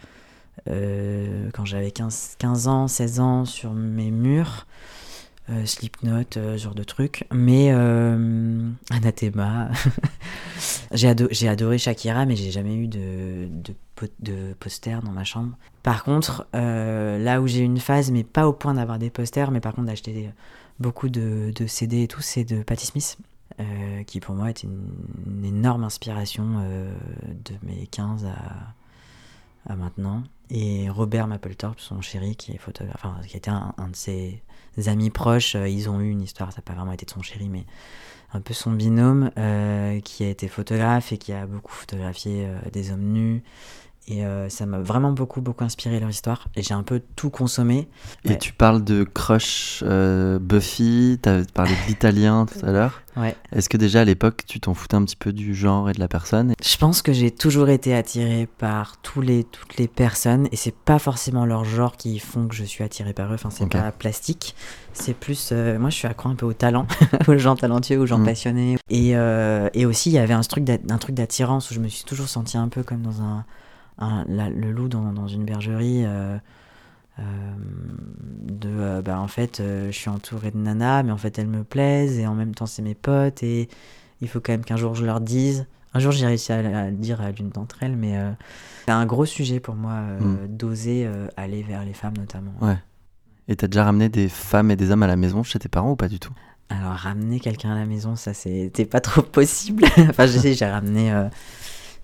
quand 0.67 1.65
j'avais 1.65 1.91
15, 1.91 2.35
15 2.39 2.69
ans, 2.69 2.87
16 2.87 3.21
ans 3.21 3.45
sur 3.47 3.73
mes 3.73 4.11
murs. 4.11 4.67
Euh, 5.51 5.67
Slipknot, 5.67 6.39
euh, 6.39 6.57
ce 6.57 6.65
genre 6.65 6.75
de 6.75 6.85
trucs. 6.85 7.27
Mais 7.31 7.71
euh, 7.71 8.71
Anathema. 8.89 9.69
j'ai, 10.93 11.09
adoré 11.49 11.77
Shakira, 11.77 12.25
mais 12.25 12.35
j'ai 12.35 12.51
jamais 12.51 12.75
eu 12.75 12.89
de, 12.89 13.49
de, 14.21 14.55
poster 14.59 15.03
dans 15.03 15.11
ma 15.11 15.25
chambre. 15.25 15.55
Par 15.83 16.03
contre, 16.03 16.47
là 16.55 17.43
où 17.43 17.47
j'ai 17.47 17.61
une 17.61 17.79
phase, 17.79 18.11
mais 18.11 18.25
pas 18.25 18.49
au 18.49 18.55
point 18.55 18.73
d'avoir 18.75 18.99
des 18.99 19.11
posters, 19.11 19.51
mais 19.51 19.61
par 19.61 19.75
contre 19.75 19.89
d'acheter 19.89 20.31
beaucoup 20.81 21.11
de, 21.11 21.53
CD 21.67 22.05
et 22.05 22.09
tout, 22.09 22.23
c'est 22.23 22.45
de 22.45 22.63
Patti 22.63 22.87
Smith. 22.87 23.19
qui 24.07 24.21
pour 24.21 24.35
moi 24.35 24.49
est 24.49 24.63
une, 24.63 25.45
énorme 25.45 25.85
inspiration 25.85 26.45
de 27.45 27.55
mes 27.63 27.87
15 27.87 28.27
à, 29.69 29.77
maintenant. 29.77 30.23
et 30.49 30.89
Robert 30.89 31.27
Mapplethorpe, 31.27 31.81
son 31.81 32.01
chéri, 32.01 32.35
qui 32.35 32.53
est 32.53 32.59
photographe, 32.59 33.05
qui 33.29 33.37
était 33.37 33.51
un, 33.51 33.75
un 33.77 33.89
de 33.89 33.97
ses 33.97 34.43
amis 34.87 35.11
proches. 35.11 35.55
Ils 35.55 35.89
ont 35.89 36.01
eu 36.01 36.11
une 36.11 36.23
histoire, 36.23 36.53
ça 36.53 36.59
n'a 36.59 36.63
pas 36.63 36.75
vraiment 36.75 36.93
été 36.93 37.07
de 37.07 37.11
son 37.11 37.23
chéri, 37.23 37.49
mais 37.49 37.65
un 38.33 38.41
peu 38.41 38.55
son 38.55 38.73
binôme, 38.73 39.31
qui 40.05 40.25
a 40.25 40.29
été 40.29 40.49
photographe 40.49 41.13
et 41.13 41.19
qui 41.19 41.33
a 41.33 41.47
beaucoup 41.47 41.73
photographié 41.73 42.49
des 42.73 42.91
hommes 42.91 43.13
nus, 43.13 43.43
et 44.07 44.25
euh, 44.27 44.51
ça 44.51 44.67
m'a 44.67 44.81
vraiment 44.81 45.13
beaucoup, 45.13 45.41
beaucoup 45.41 45.65
inspiré 45.65 45.99
leur 45.99 46.11
histoire. 46.11 46.49
Et 46.57 46.63
j'ai 46.63 46.75
un 46.75 46.83
peu 46.83 47.01
tout 47.17 47.31
consommé. 47.31 47.89
Et 48.25 48.37
tu 48.37 48.53
parles 48.53 48.85
de 48.85 49.03
crush 49.03 49.83
euh, 49.87 50.39
Buffy, 50.39 51.19
tu 51.23 51.29
as 51.29 51.43
parlé 51.55 51.73
de 51.73 51.89
l'italien 51.89 52.47
tout 52.47 52.65
à 52.65 52.73
l'heure. 52.73 53.01
Ouais. 53.17 53.37
Est-ce 53.53 53.69
que 53.69 53.77
déjà 53.77 54.01
à 54.01 54.05
l'époque, 54.05 54.43
tu 54.45 54.59
t'en 54.59 54.75
foutais 54.75 54.97
un 54.97 55.05
petit 55.05 55.15
peu 55.15 55.33
du 55.33 55.55
genre 55.55 55.89
et 55.89 55.93
de 55.93 56.01
la 56.01 56.09
personne 56.09 56.53
Je 56.61 56.77
pense 56.77 57.01
que 57.01 57.13
j'ai 57.13 57.31
toujours 57.31 57.69
été 57.69 57.95
attiré 57.95 58.49
par 58.59 58.97
tous 59.03 59.21
les, 59.21 59.45
toutes 59.45 59.77
les 59.77 59.87
personnes. 59.87 60.49
Et 60.51 60.57
c'est 60.57 60.75
pas 60.75 60.99
forcément 60.99 61.47
leur 61.47 61.65
genre 61.65 61.97
qui 61.97 62.19
font 62.19 62.49
que 62.49 62.57
je 62.57 62.65
suis 62.65 62.83
attiré 62.83 63.13
par 63.13 63.31
eux. 63.31 63.35
Enfin, 63.35 63.51
c'est 63.51 63.69
pas 63.69 63.93
plastique. 63.93 64.57
C'est 64.95 65.15
plus. 65.15 65.51
Euh, 65.53 65.79
moi, 65.79 65.91
je 65.91 65.95
suis 65.95 66.09
accro 66.09 66.29
un 66.29 66.35
peu 66.35 66.45
au 66.45 66.55
talent, 66.55 66.89
aux 67.29 67.39
gens 67.39 67.55
talentueux, 67.55 67.99
aux 67.99 68.07
gens 68.07 68.19
mm. 68.19 68.25
passionnés. 68.25 68.79
Et, 68.91 69.11
et 69.11 69.87
aussi, 69.87 70.11
il 70.11 70.15
y 70.15 70.19
avait 70.19 70.35
un 70.35 70.41
truc 70.41 70.65
d'attirance 70.65 71.71
où 71.71 71.75
je 71.75 71.79
me 71.79 71.87
suis 71.87 72.03
toujours 72.03 72.27
senti 72.27 72.57
un 72.57 72.67
peu 72.67 72.83
comme 72.83 73.03
dans 73.03 73.23
un 73.23 73.45
le 73.99 74.71
loup 74.71 74.89
dans, 74.89 75.27
une 75.27 75.45
bergerie. 75.45 76.05
Euh, 76.05 76.39
euh, 77.21 77.23
de 77.23 78.69
euh, 78.69 79.01
bah, 79.01 79.21
en 79.21 79.29
fait 79.29 79.63
je 79.63 79.93
suis 79.93 80.11
entouré 80.11 80.51
de 80.51 80.57
nanas 80.57 81.05
mais 81.05 81.13
en 81.13 81.17
fait 81.17 81.39
elles 81.39 81.47
me 81.47 81.63
plaisent 81.63 82.19
et 82.19 82.27
en 82.27 82.35
même 82.35 82.57
temps 82.57 82.67
c'est 82.67 82.83
mes 82.83 82.97
potes 82.97 83.45
et 83.45 83.69
il 84.21 84.27
faut 84.27 84.41
quand 84.41 84.51
même 84.51 84.65
qu'un 84.65 84.77
jour 84.77 84.97
je 84.97 85.07
leur 85.07 85.21
dise 85.21 85.69
un 85.93 86.01
jour 86.01 86.11
j'ai 86.11 86.27
réussi 86.27 86.51
à, 86.51 86.91
le 86.91 86.97
dire 86.97 87.21
à 87.21 87.31
l'une 87.31 87.51
d'entre 87.51 87.85
elles 87.85 87.95
mais 87.95 88.21
c'est 88.85 88.91
un 88.91 89.07
gros 89.07 89.27
sujet 89.27 89.61
pour 89.61 89.77
moi 89.77 90.01
hmm. 90.19 90.49
d'oser 90.49 91.09
aller 91.37 91.63
vers 91.63 91.85
les 91.85 91.93
femmes 91.93 92.17
notamment 92.17 92.53
ouais 92.63 92.79
et 93.47 93.55
t'as 93.55 93.69
déjà 93.69 93.85
ramené 93.85 94.09
des 94.09 94.29
femmes 94.29 94.73
et 94.73 94.77
des 94.77 94.91
hommes 94.91 95.05
à 95.05 95.07
la 95.07 95.15
maison 95.15 95.45
chez 95.45 95.61
tes 95.61 95.69
parents 95.69 95.93
ou 95.93 95.97
pas 95.97 96.09
du 96.09 96.19
tout? 96.19 96.33
Alors 96.69 96.95
ramener 96.95 97.39
quelqu'un 97.39 97.71
à 97.71 97.77
la 97.77 97.87
maison 97.87 98.17
ça 98.17 98.35
c'était 98.35 98.87
pas 98.87 99.01
trop 99.01 99.23
possible 99.23 99.85
enfin 100.11 100.27
je 100.27 100.37
sais 100.37 100.55
j'ai 100.55 100.67
ramené 100.67 101.13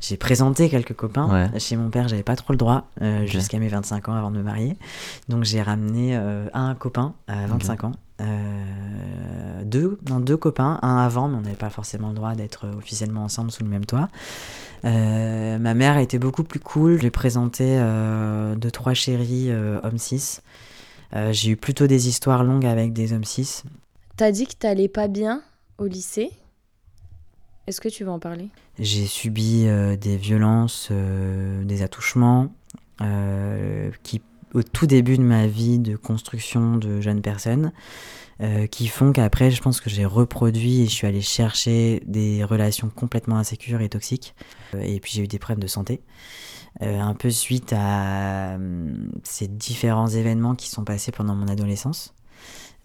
j'ai 0.01 0.17
présenté 0.17 0.69
quelques 0.71 0.95
copains. 0.95 1.51
Chez 1.59 1.77
mon 1.77 1.91
père, 1.91 2.09
j'avais 2.09 2.23
pas 2.23 2.37
trop 2.37 2.53
le 2.53 2.57
droit 2.57 2.89
euh, 3.03 3.27
jusqu'à 3.27 3.59
mes 3.59 3.69
25 3.69 4.09
ans 4.09 4.15
avant 4.15 4.31
de 4.31 4.39
me 4.39 4.43
marier. 4.43 4.77
Donc 5.29 5.45
j'ai 5.45 5.61
ramené 5.61 6.17
euh, 6.17 6.49
un 6.55 6.75
copain 6.75 7.15
à 7.29 7.47
25 7.47 7.85
ans. 7.85 7.93
Euh, 8.23 9.63
deux, 9.65 9.99
non, 10.09 10.21
deux 10.21 10.37
copains, 10.37 10.79
un 10.83 10.97
avant, 10.97 11.29
mais 11.29 11.37
on 11.37 11.41
n'avait 11.43 11.55
pas 11.55 11.71
forcément 11.71 12.09
le 12.09 12.15
droit 12.15 12.35
d'être 12.35 12.67
officiellement 12.79 13.25
ensemble 13.25 13.51
sous 13.51 13.63
le 13.63 13.69
même 13.69 13.85
toit. 13.85 14.09
ma 14.83 15.75
mère 15.75 15.97
a 15.97 16.03
été 16.03 16.19
beaucoup 16.19 16.45
plus 16.45 16.61
cool. 16.61 17.01
J'ai 17.01 17.11
présenté 17.11 17.79
deux, 18.57 18.71
trois 18.71 18.95
chéris 18.95 19.53
hommes 19.53 19.99
6. 19.99 20.43
j'ai 21.31 21.51
eu 21.51 21.57
plutôt 21.57 21.87
des 21.87 22.09
histoires 22.09 22.43
longues 22.43 22.67
avec 22.67 22.95
des 22.95 23.13
hommes 23.13 23.25
6. 23.25 23.65
T'as 24.17 24.33
dit 24.33 24.47
que 24.47 24.55
t'allais 24.55 24.89
pas 24.89 25.09
bien 25.09 25.43
au 25.79 25.87
lycée? 25.87 26.31
Est-ce 27.71 27.81
que 27.81 27.89
tu 27.89 28.05
veux 28.05 28.11
en 28.11 28.19
parler? 28.19 28.49
J'ai 28.81 29.07
subi 29.07 29.67
euh, 29.67 29.97
des 29.97 30.17
violences, 30.17 30.89
euh, 30.91 31.63
des 31.65 31.83
attouchements, 31.83 32.53
euh, 33.01 33.91
qui, 34.03 34.21
au 34.55 34.65
tout 34.65 34.87
début 34.87 35.17
de 35.17 35.23
ma 35.23 35.47
vie 35.47 35.79
de 35.79 35.95
construction 35.95 36.77
de 36.77 37.01
jeunes 37.01 37.23
personnes, 37.23 37.73
qui 38.71 38.89
font 38.89 39.13
qu'après, 39.13 39.51
je 39.51 39.61
pense 39.61 39.83
que 39.83 39.91
j'ai 39.91 40.07
reproduit 40.07 40.81
et 40.81 40.87
je 40.87 40.91
suis 40.91 41.07
allé 41.07 41.21
chercher 41.21 42.03
des 42.07 42.43
relations 42.43 42.89
complètement 42.89 43.37
insécures 43.37 43.83
et 43.83 43.91
toxiques. 43.91 44.35
et 44.81 44.99
puis 44.99 45.13
j'ai 45.15 45.25
eu 45.25 45.27
des 45.27 45.39
problèmes 45.39 45.63
de 45.63 45.67
santé. 45.67 46.01
un 46.81 47.13
peu 47.13 47.29
suite 47.29 47.75
à 47.77 48.57
ces 49.25 49.47
différents 49.47 50.09
événements 50.09 50.55
qui 50.55 50.71
sont 50.71 50.85
passés 50.85 51.13
pendant 51.13 51.35
mon 51.35 51.49
adolescence. 51.49 52.15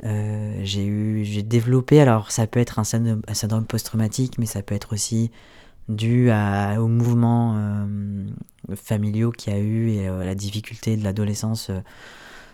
Euh, 0.04 0.60
j'ai 0.64 0.86
eu, 0.86 1.24
j'ai 1.24 1.44
développé, 1.44 2.02
alors 2.02 2.32
ça 2.32 2.48
peut 2.48 2.60
être 2.60 2.80
un 2.80 2.84
syndrome, 2.84 3.66
post-traumatique, 3.66 4.38
mais 4.38 4.46
ça 4.46 4.62
peut 4.62 4.76
être 4.76 4.94
aussi 4.94 5.32
dû 5.88 6.30
à, 6.32 6.82
aux 6.82 6.88
mouvements 6.88 7.56
euh, 7.58 8.26
familiaux 8.76 9.32
qu'il 9.32 9.54
y 9.54 9.56
a 9.56 9.60
eu 9.60 9.92
et 9.92 10.08
euh, 10.08 10.26
la 10.26 10.36
difficulté 10.36 10.98
de 10.98 11.04
l'adolescence 11.04 11.72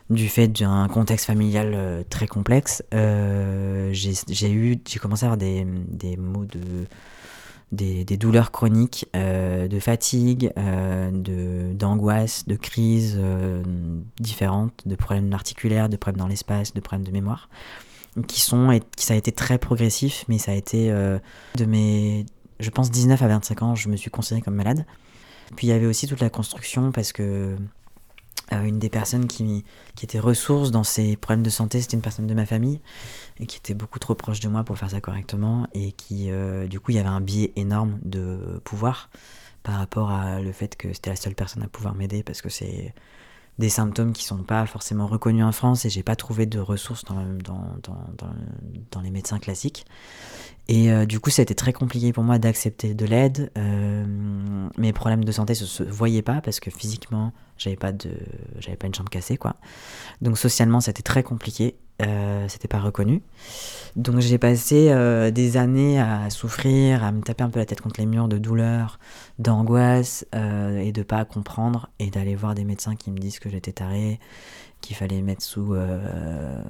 du 0.10 0.28
fait 0.28 0.50
d'un 0.50 0.90
contexte 0.90 1.26
familial 1.26 2.04
très 2.10 2.28
complexe. 2.28 2.84
j'ai 2.92 4.52
eu, 4.52 4.78
j'ai 4.86 5.00
commencé 5.00 5.24
à 5.24 5.28
avoir 5.28 5.38
des, 5.38 5.66
des 5.88 6.18
mots 6.18 6.46
de 6.46 6.86
des, 7.72 8.18
douleurs 8.18 8.52
chroniques, 8.52 9.08
euh, 9.16 9.68
de 9.68 9.80
fatigue, 9.80 10.52
euh, 10.58 11.10
de, 11.12 11.74
d'angoisse, 11.74 12.46
de 12.46 12.56
crises 12.56 13.18
euh, 13.18 13.64
différentes, 14.20 14.74
de 14.86 14.96
problèmes 14.96 15.32
articulaires, 15.34 15.88
de 15.88 15.96
problèmes 15.96 16.20
dans 16.20 16.28
l'espace, 16.28 16.74
de 16.74 16.82
problèmes 16.82 17.06
de 17.06 17.12
mémoire, 17.12 17.50
qui 18.28 18.42
sont, 18.42 18.72
et 18.72 18.82
qui 18.98 19.06
ça 19.06 19.14
a 19.14 19.18
été 19.18 19.32
très 19.32 19.58
progressif, 19.58 20.26
mais 20.28 20.38
ça 20.38 20.52
a 20.52 20.56
été 20.56 20.90
de 20.90 21.66
mes, 21.66 22.26
je 22.60 22.70
pense 22.70 22.92
19 22.92 23.22
à 23.22 23.28
25 23.28 23.62
ans, 23.62 23.76
je 23.76 23.88
me 23.88 23.96
suis 23.96 24.12
considéré 24.12 24.42
comme 24.42 24.56
malade. 24.56 24.86
Puis 25.56 25.68
il 25.68 25.70
y 25.70 25.74
avait 25.74 25.86
aussi 25.86 26.08
toute 26.08 26.20
la 26.20 26.30
construction 26.30 26.92
parce 26.92 27.14
que 27.14 27.56
une 28.52 28.80
des 28.80 28.90
personnes 28.90 29.28
qui, 29.28 29.64
qui 29.96 30.06
était 30.06 30.20
ressource 30.20 30.72
dans 30.72 30.84
ces 30.84 31.16
problèmes 31.16 31.44
de 31.44 31.50
santé, 31.50 31.82
c'était 31.82 31.96
une 31.96 32.02
personne 32.02 32.28
de 32.28 32.34
ma 32.34 32.46
famille 32.46 32.80
et 33.40 33.46
qui 33.46 33.58
était 33.58 33.74
beaucoup 33.74 34.00
trop 34.00 34.16
proche 34.16 34.40
de 34.40 34.50
moi 34.50 34.64
pour 34.64 34.78
faire 34.78 34.90
ça 34.90 35.02
correctement 35.02 35.68
et 35.74 35.92
qui, 35.94 36.32
euh, 36.32 36.68
du 36.68 36.80
coup, 36.80 36.92
il 36.92 36.96
y 36.96 37.00
avait 37.00 37.10
un 37.10 37.22
biais 37.22 37.52
énorme 37.56 38.00
de 38.04 38.62
pouvoir 38.64 39.10
par 39.64 39.76
rapport 39.76 40.12
à 40.12 40.42
le 40.42 40.52
fait 40.52 40.76
que 40.76 40.92
c'était 40.94 41.12
la 41.12 41.16
seule 41.16 41.36
personne 41.36 41.64
à 41.64 41.68
pouvoir 41.68 41.96
m'aider 41.96 42.24
parce 42.24 42.42
que 42.42 42.50
c'est 42.50 42.94
des 43.60 43.70
symptômes 43.70 44.14
qui 44.14 44.24
sont 44.24 44.44
pas 44.44 44.66
forcément 44.66 45.08
reconnus 45.08 45.44
en 45.44 45.52
France 45.52 45.86
et 45.86 45.90
j'ai 45.90 46.04
pas 46.04 46.16
trouvé 46.16 46.46
de 46.46 46.60
ressources 46.60 47.06
dans, 47.06 47.24
dans, 47.44 47.76
dans, 47.84 48.34
dans 48.92 49.02
les 49.02 49.12
médecins 49.12 49.40
classiques. 49.40 49.86
Et 50.72 50.90
euh, 50.90 51.06
du 51.06 51.20
coup, 51.20 51.30
ça 51.30 51.42
a 51.42 51.46
très 51.46 51.74
compliqué 51.74 52.14
pour 52.14 52.24
moi 52.24 52.40
d'accepter 52.40 52.94
de 52.94 53.06
l'aide. 53.06 53.52
Euh, 53.58 54.06
mes 54.78 54.94
problèmes 54.94 55.26
de 55.26 55.32
santé 55.34 55.54
se, 55.54 55.66
se 55.66 55.84
voyaient 55.84 56.22
pas 56.22 56.40
parce 56.40 56.62
que 56.62 56.70
physiquement, 56.70 57.34
j'avais 57.58 57.76
pas 57.76 57.92
de, 57.92 58.12
j'avais 58.58 58.78
pas 58.78 58.88
une 58.88 58.96
jambe 58.96 59.10
cassée, 59.10 59.36
quoi. 59.36 59.58
Donc 60.22 60.38
socialement, 60.38 60.80
c'était 60.80 61.04
très 61.04 61.24
compliqué. 61.24 61.76
Euh, 62.02 62.46
c'était 62.48 62.68
pas 62.68 62.80
reconnu. 62.80 63.22
Donc 63.96 64.20
j'ai 64.20 64.38
passé 64.38 64.88
euh, 64.90 65.32
des 65.32 65.58
années 65.58 66.00
à 66.00 66.30
souffrir, 66.30 67.04
à 67.04 67.12
me 67.12 67.22
taper 67.22 67.44
un 67.44 67.50
peu 67.50 67.60
la 67.60 67.66
tête 67.66 67.82
contre 67.82 68.00
les 68.00 68.06
murs 68.06 68.28
de 68.28 68.38
douleur, 68.38 69.00
d'angoisse 69.40 70.26
et 70.34 70.92
de 70.92 71.04
pas 71.04 71.26
comprendre 71.26 71.90
et 72.00 72.10
d'aller 72.10 72.36
voir 72.36 72.56
des 72.56 72.64
médecins 72.64 72.96
qui 72.96 73.12
me 73.12 73.18
disent 73.18 73.40
que 73.40 73.50
j'étais 73.50 73.74
taré, 73.74 74.20
qu'il 74.82 74.96
fallait 74.96 75.22
mettre 75.22 75.44
sous, 75.44 75.74
euh, 75.74 76.62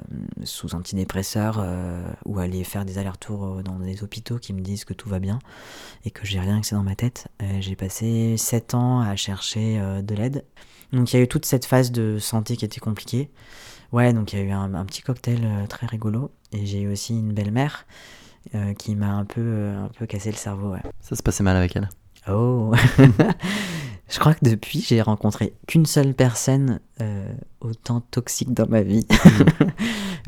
sous 0.44 0.76
antidépresseurs 0.76 1.60
euh, 1.60 2.04
ou 2.26 2.40
aller 2.40 2.64
faire 2.64 2.86
des 2.86 2.98
allers-retours 2.98 3.64
dans 3.64 3.80
des 3.80 4.04
hôpitaux 4.04 4.38
qui 4.38 4.54
me 4.54 4.62
disent 4.62 4.86
que 4.86 4.94
tout 4.94 5.10
va 5.10 5.20
bien 5.20 5.40
et 6.06 6.12
que 6.12 6.26
j'ai 6.26 6.40
rien 6.40 6.60
que 6.62 6.68
c'est 6.68 6.76
dans 6.76 6.84
ma 6.84 6.96
tête. 6.96 7.30
J'ai 7.60 7.76
passé 7.76 8.36
7 8.38 8.76
ans 8.76 9.00
à 9.00 9.16
chercher 9.16 9.80
euh, 9.80 10.02
de 10.02 10.14
l'aide. 10.14 10.44
Donc 10.92 11.12
il 11.12 11.16
y 11.16 11.20
a 11.20 11.24
eu 11.24 11.28
toute 11.28 11.46
cette 11.46 11.66
phase 11.66 11.92
de 11.92 12.20
santé 12.20 12.58
qui 12.58 12.66
était 12.66 12.82
compliquée. 12.82 13.32
Ouais, 13.92 14.14
donc 14.14 14.34
il 14.34 14.40
y 14.40 14.42
a 14.42 14.46
eu 14.46 14.52
un, 14.52 14.86
petit 14.86 15.02
cocktail 15.02 15.48
très 15.68 15.86
rigolo 15.86 16.32
et 16.54 16.66
j'ai 16.66 16.82
eu 16.82 16.92
aussi 16.92 17.18
une 17.18 17.34
belle-mère 17.34 17.86
qui 18.78 18.96
m'a 18.96 19.12
un 19.12 19.26
peu, 19.26 19.70
un 19.70 19.90
peu 19.98 20.06
cassé 20.06 20.32
le 20.32 20.38
cerveau. 20.38 20.72
Ouais. 20.72 20.82
Ça 21.02 21.16
se 21.16 21.22
passait 21.22 21.44
mal 21.44 21.58
avec 21.58 21.76
elle? 21.76 21.90
Oh 22.28 22.74
Je 24.12 24.20
crois 24.20 24.34
que 24.34 24.44
depuis, 24.44 24.82
j'ai 24.82 25.02
rencontré 25.02 25.54
qu'une 25.68 25.86
seule 25.86 26.14
personne 26.14 26.82
euh, 27.00 27.34
autant 27.62 28.02
toxique 28.02 28.54
dans 28.54 28.68
ma 28.68 28.82
vie. 28.82 29.08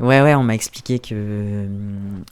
ouais, 0.04 0.22
ouais, 0.22 0.34
on 0.34 0.42
m'a 0.42 0.54
expliqué 0.54 0.98
que. 0.98 1.68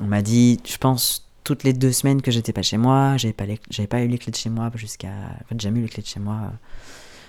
On 0.00 0.06
m'a 0.06 0.22
dit, 0.22 0.58
je 0.64 0.78
pense, 0.78 1.30
toutes 1.44 1.62
les 1.62 1.74
deux 1.74 1.92
semaines 1.92 2.22
que 2.22 2.30
j'étais 2.30 2.54
pas 2.54 2.62
chez 2.62 2.78
moi, 2.78 3.18
j'avais 3.18 3.34
pas, 3.34 3.44
j'avais 3.68 3.86
pas 3.86 4.00
eu 4.00 4.08
les 4.08 4.16
clés 4.16 4.32
de 4.32 4.36
chez 4.36 4.48
moi 4.48 4.70
jusqu'à. 4.76 5.10
En 5.10 5.44
fait, 5.48 5.60
jamais 5.60 5.80
eu 5.80 5.82
les 5.82 5.88
clés 5.90 6.02
de 6.02 6.08
chez 6.08 6.20
moi. 6.20 6.52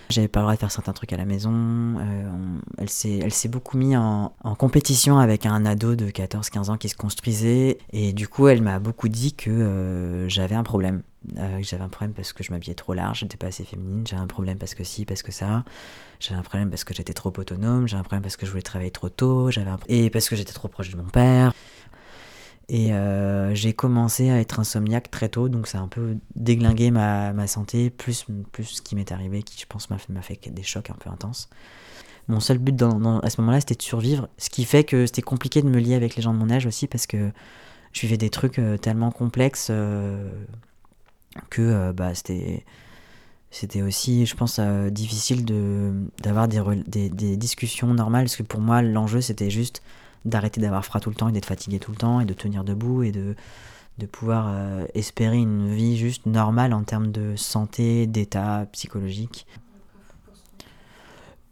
J'avais 0.10 0.28
pas 0.28 0.40
le 0.40 0.44
droit 0.44 0.54
de 0.54 0.60
faire 0.60 0.72
certains 0.72 0.94
trucs 0.94 1.14
à 1.14 1.18
la 1.18 1.26
maison. 1.26 1.52
Euh, 1.54 2.60
elle 2.78 2.90
s'est 2.90 3.48
beaucoup 3.48 3.78
mis 3.78 3.96
en, 3.96 4.34
en, 4.44 4.56
compétition 4.56 5.18
avec 5.18 5.46
un 5.46 5.66
ado 5.66 5.96
de 5.96 6.10
14-15 6.10 6.70
ans 6.70 6.78
qui 6.78 6.90
se 6.90 6.96
construisait. 6.96 7.78
Et 7.92 8.14
du 8.14 8.28
coup, 8.28 8.48
elle 8.48 8.62
m'a 8.62 8.80
beaucoup 8.80 9.08
dit 9.08 9.34
que 9.34 9.50
euh, 9.50 10.30
j'avais 10.30 10.56
un 10.56 10.64
problème. 10.64 11.04
Euh, 11.38 11.60
j'avais 11.62 11.84
un 11.84 11.90
problème 11.90 12.14
parce 12.14 12.34
que 12.34 12.44
je 12.44 12.52
m'habillais 12.52 12.74
trop 12.74 12.94
large, 12.94 13.20
j'étais 13.20 13.38
pas 13.38 13.48
assez 13.48 13.64
féminine, 13.64 14.06
j'avais 14.06 14.22
un 14.22 14.28
problème 14.28 14.58
parce 14.58 14.76
que 14.76 14.84
si, 14.84 15.06
parce 15.06 15.24
que 15.24 15.32
ça, 15.32 15.64
j'avais 16.20 16.38
un 16.38 16.44
problème 16.44 16.70
parce 16.70 16.84
que 16.84 16.94
j'étais 16.94 17.14
trop 17.14 17.32
autonome, 17.38 17.88
j'avais 17.88 18.02
un 18.02 18.04
problème 18.04 18.24
parce 18.24 18.36
que 18.36 18.46
je 18.46 18.52
voulais 18.52 18.62
travailler 18.62 18.92
trop 18.92 19.08
tôt, 19.08 19.50
j'avais 19.50 19.72
et 19.88 20.10
parce 20.10 20.28
que 20.28 20.36
j'étais 20.36 20.52
trop 20.52 20.68
proche 20.68 20.90
de 20.92 20.98
mon 20.98 21.06
père. 21.06 21.54
Et 22.70 22.94
euh, 22.94 23.54
j'ai 23.54 23.74
commencé 23.74 24.30
à 24.30 24.40
être 24.40 24.60
insomniaque 24.60 25.12
très 25.12 25.30
tôt, 25.30 25.50
donc 25.50 25.68
ça 25.68 25.80
a 25.80 25.82
un 25.82 25.88
peu 25.88 26.18
déglingué 26.36 26.92
ma, 26.92 27.48
santé, 27.48 27.90
plus, 27.90 28.26
plus 28.52 28.64
ce 28.66 28.82
qui 28.82 28.96
m'est 28.96 29.12
arrivé, 29.12 29.44
qui 29.44 29.60
je 29.60 29.66
pense 29.66 29.90
m'a 29.90 29.98
fait, 30.22 30.40
des 30.50 30.64
chocs 30.64 30.90
un 30.90 30.96
peu 30.96 31.10
intenses. 31.10 31.50
Mon 32.30 32.40
seul 32.40 32.58
but 32.58 32.82
à 32.82 33.30
ce 33.30 33.42
moment-là, 33.42 33.60
c'était 33.60 33.76
de 33.76 33.82
survivre, 33.82 34.30
ce 34.38 34.50
qui 34.50 34.64
fait 34.64 34.86
que 34.86 35.06
c'était 35.06 35.22
compliqué 35.22 35.62
de 35.62 35.68
me 35.68 35.80
lier 35.80 35.96
avec 35.96 36.16
les 36.16 36.22
gens 36.22 36.34
de 36.34 36.40
mon 36.40 36.50
âge 36.50 36.66
aussi, 36.66 36.88
parce 36.88 37.06
que 37.06 37.32
je 37.92 38.02
vivais 38.02 38.18
des 38.18 38.30
trucs 38.30 38.60
euh, 38.60 38.78
tellement 38.78 39.12
complexes 39.12 39.72
que 41.50 41.92
bah, 41.92 42.16
c'était 42.16 42.64
C'était 43.54 43.84
aussi, 43.84 44.26
je 44.26 44.36
pense, 44.36 44.58
euh, 44.58 44.90
difficile 44.90 45.46
d'avoir 46.24 46.48
des, 46.48 47.38
discussions 47.38 47.94
normales, 47.94 48.24
parce 48.24 48.36
que 48.36 48.42
pour 48.42 48.60
moi, 48.60 48.82
l'enjeu, 48.82 49.22
c'était 49.22 49.52
juste 49.52 49.84
d'arrêter 50.26 50.62
d'avoir 50.62 50.86
froid 50.86 51.00
tout 51.00 51.10
le 51.10 51.16
temps 51.16 51.30
et 51.30 51.32
d'être 51.32 51.46
fatigué 51.46 51.80
tout 51.80 51.92
le 51.92 51.98
temps 51.98 52.20
et 52.20 52.26
de 52.26 52.34
tenir 52.34 52.64
debout 52.64 53.04
et 53.04 53.12
de, 53.12 53.36
de 53.98 54.06
pouvoir 54.06 54.48
euh, 54.50 54.86
espérer 54.94 55.38
une 55.38 55.74
vie 55.74 55.98
juste 55.98 56.26
normale 56.26 56.74
en 56.74 56.84
termes 56.84 57.12
de 57.12 57.36
santé, 57.36 58.08
d'état 58.08 58.68
psychologique. 58.72 59.46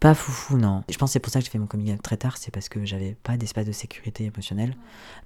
Pas 0.02 0.14
foufou, 0.14 0.58
non. 0.58 0.82
Je 0.88 0.98
pense 0.98 1.10
que 1.10 1.12
c'est 1.12 1.20
pour 1.20 1.32
ça 1.32 1.38
que 1.38 1.44
j'ai 1.44 1.50
fait 1.52 1.60
mon 1.60 1.68
coming 1.68 1.96
très 1.96 2.16
tard, 2.16 2.36
c'est 2.36 2.50
parce 2.50 2.68
que 2.68 2.84
j'avais 2.84 3.16
pas 3.22 3.36
d'espace 3.36 3.66
de 3.66 3.70
sécurité 3.70 4.24
émotionnelle. 4.24 4.74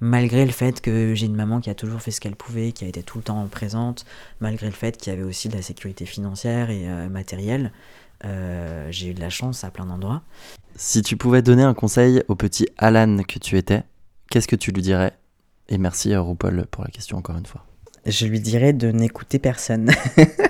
Malgré 0.00 0.44
le 0.44 0.52
fait 0.52 0.82
que 0.82 1.14
j'ai 1.14 1.24
une 1.24 1.35
maman 1.35 1.62
qui 1.62 1.70
a 1.70 1.74
toujours 1.74 2.02
fait 2.02 2.11
ce 2.11 2.20
qu'elle 2.20 2.37
pouvait, 2.37 2.72
qui 2.72 2.85
a 2.85 2.88
été 2.88 3.02
tout 3.02 3.16
le 3.16 3.24
temps 3.24 3.46
présente, 3.46 4.04
malgré 4.40 4.66
le 4.66 4.74
fait 4.74 4.98
qu'il 4.98 5.11
y 5.11 5.16
avait 5.16 5.24
aussi 5.24 5.48
de 5.48 5.56
la 5.56 5.62
sécurité 5.62 6.04
financière 6.04 6.68
et 6.68 6.90
euh, 6.90 7.09
matérielle, 7.09 7.72
euh, 8.26 8.88
j'ai 8.90 9.09
eu 9.09 9.14
de 9.14 9.20
la 9.20 9.30
chance 9.30 9.64
à 9.64 9.70
plein 9.70 9.87
d'endroits. 9.87 10.20
Si 10.78 11.00
tu 11.00 11.16
pouvais 11.16 11.40
donner 11.40 11.62
un 11.62 11.72
conseil 11.72 12.22
au 12.28 12.34
petit 12.34 12.66
Alan 12.76 13.22
que 13.26 13.38
tu 13.38 13.56
étais, 13.56 13.82
qu'est-ce 14.30 14.46
que 14.46 14.56
tu 14.56 14.72
lui 14.72 14.82
dirais? 14.82 15.12
Et 15.70 15.78
merci 15.78 16.12
à 16.12 16.20
RuPaul 16.20 16.66
pour 16.70 16.84
la 16.84 16.90
question 16.90 17.16
encore 17.16 17.38
une 17.38 17.46
fois. 17.46 17.64
Je 18.04 18.26
lui 18.26 18.40
dirais 18.40 18.74
de 18.74 18.92
n'écouter 18.92 19.38
personne. 19.38 19.90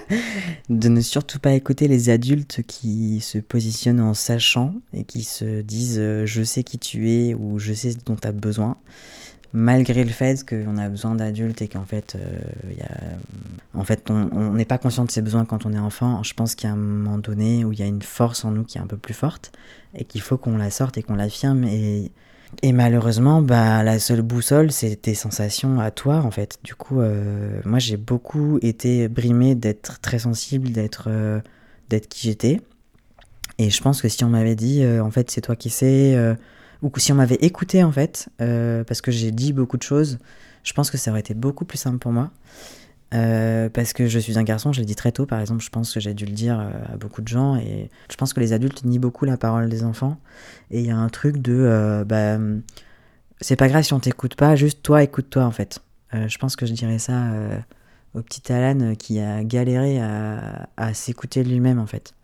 de 0.69 0.89
ne 0.89 1.01
surtout 1.01 1.39
pas 1.39 1.53
écouter 1.53 1.87
les 1.87 2.11
adultes 2.11 2.63
qui 2.67 3.21
se 3.21 3.39
positionnent 3.39 4.01
en 4.01 4.15
sachant 4.15 4.75
et 4.93 5.05
qui 5.05 5.23
se 5.23 5.63
disent 5.63 6.01
euh, 6.01 6.27
je 6.27 6.43
sais 6.43 6.65
qui 6.65 6.79
tu 6.79 7.09
es 7.13 7.35
ou 7.35 7.61
je 7.61 7.73
sais 7.73 7.93
ce 7.93 7.99
dont 8.05 8.17
tu 8.17 8.27
as 8.27 8.33
besoin. 8.33 8.79
Malgré 9.53 10.05
le 10.05 10.11
fait 10.11 10.45
qu'on 10.47 10.77
a 10.77 10.89
besoin 10.89 11.15
d'adultes 11.15 11.63
et 11.63 11.69
qu'en 11.69 11.85
fait, 11.85 12.17
euh, 12.17 12.73
y 12.77 12.83
a... 12.83 12.91
en 13.75 13.85
fait 13.85 14.11
on 14.11 14.53
n'est 14.53 14.65
pas 14.65 14.79
conscient 14.79 15.05
de 15.05 15.11
ses 15.11 15.23
besoins 15.23 15.45
quand 15.45 15.65
on 15.65 15.73
est 15.73 15.79
enfant, 15.79 16.23
je 16.23 16.35
pense 16.35 16.55
qu'il 16.55 16.69
y 16.69 16.71
a 16.71 16.75
un 16.75 16.79
moment 16.79 17.19
donné 17.19 17.65
où 17.65 17.73
il 17.73 17.79
y 17.79 17.83
a 17.83 17.87
une 17.87 18.03
force 18.03 18.45
en 18.45 18.51
nous 18.51 18.65
qui 18.65 18.79
est 18.79 18.81
un 18.81 18.87
peu 18.87 18.97
plus 18.97 19.15
forte 19.15 19.53
et 19.95 20.05
qu'il 20.05 20.21
faut 20.21 20.37
qu'on 20.37 20.59
la 20.59 20.71
sorte 20.71 20.99
et 20.99 21.03
qu'on 21.03 21.15
l'affirme 21.15 21.65
et 21.65 22.11
et 22.63 22.73
malheureusement, 22.73 23.43
bah, 23.43 23.83
la 23.83 23.99
seule 23.99 24.23
boussole, 24.23 24.71
c'est 24.71 24.97
tes 24.97 25.15
sensations 25.15 25.81
à 25.81 25.91
toi, 25.91 26.23
en 26.23 26.31
fait. 26.31 26.59
Du 26.63 26.75
coup, 26.75 27.01
euh, 27.01 27.61
moi, 27.65 27.79
j'ai 27.79 27.97
beaucoup 27.97 28.59
été 28.63 29.09
brimé 29.09 29.55
d'être 29.55 30.01
très 30.01 30.21
sensible, 30.21 30.71
d'être 30.71 31.09
euh, 31.09 31.41
d'être 31.91 32.09
qui 32.09 32.29
j'étais. 32.29 32.61
Et 33.59 33.71
je 33.71 33.83
pense 33.83 34.03
que 34.03 34.09
si 34.09 34.25
on 34.25 34.29
m'avait 34.29 34.55
dit, 34.55 34.83
euh, 34.83 35.03
en 35.03 35.11
fait, 35.11 35.31
c'est 35.31 35.41
toi 35.41 35.57
qui 35.57 35.71
sais, 35.71 36.17
ou 36.83 36.91
si 36.97 37.13
on 37.13 37.17
m'avait 37.17 37.37
écouté, 37.37 37.83
en 37.83 37.93
fait, 37.93 38.29
parce 38.39 39.01
que 39.01 39.11
j'ai 39.11 39.31
dit 39.31 39.53
beaucoup 39.53 39.77
de 39.77 39.83
choses, 39.83 40.19
je 40.63 40.73
pense 40.73 40.91
que 40.91 40.99
ça 40.99 41.11
aurait 41.11 41.21
été 41.21 41.35
beaucoup 41.35 41.65
plus 41.65 41.79
simple 41.79 41.99
pour 41.99 42.13
moi. 42.13 42.31
Euh, 43.15 43.69
parce 43.69 43.93
que 43.93 44.09
je 44.09 44.19
suis 44.19 44.39
un 44.39 44.43
garçon, 44.43 44.73
je 44.73 44.81
l'ai 44.81 44.87
dit 44.87 44.97
très 44.97 45.13
tôt, 45.13 45.27
par 45.27 45.41
exemple, 45.41 45.63
je 45.63 45.71
pense 45.71 45.95
que 45.95 46.01
j'ai 46.01 46.13
dû 46.13 46.27
le 46.27 46.33
dire 46.33 46.59
euh, 46.59 46.95
à 46.95 46.97
beaucoup 46.97 47.23
de 47.23 47.29
gens, 47.29 47.57
et 47.57 47.89
je 48.11 48.17
pense 48.17 48.33
que 48.33 48.41
les 48.41 48.53
adultes 48.53 48.85
nient 48.85 48.99
beaucoup 48.99 49.25
la 49.25 49.37
parole 49.37 49.69
des 49.69 49.85
enfants, 49.85 50.19
et 50.71 50.81
il 50.81 50.87
y 50.87 50.91
a 50.91 50.97
un 50.97 51.09
truc 51.09 51.39
de, 51.39 51.55
euh, 51.57 52.05
bah, 52.05 52.39
c'est 53.41 53.57
pas 53.57 53.69
grave 53.69 53.85
si 53.85 53.93
on 53.93 54.01
t'écoute 54.01 54.35
pas, 54.35 54.57
juste 54.57 54.83
toi, 54.83 55.03
écoute-toi 55.03 55.45
en 55.45 55.53
fait. 55.53 55.79
je 56.13 56.39
pense 56.39 56.57
que 56.57 56.67
je 56.67 56.73
dirais 56.73 56.99
ça 56.99 57.31
au 58.15 58.23
petit 58.23 58.51
Alan 58.53 58.95
qui 58.95 59.21
a 59.21 59.45
galéré 59.45 60.01
à 60.01 60.95
s'écouter 60.95 61.45
lui-même 61.45 61.79
en 61.79 61.87
fait. 61.87 62.15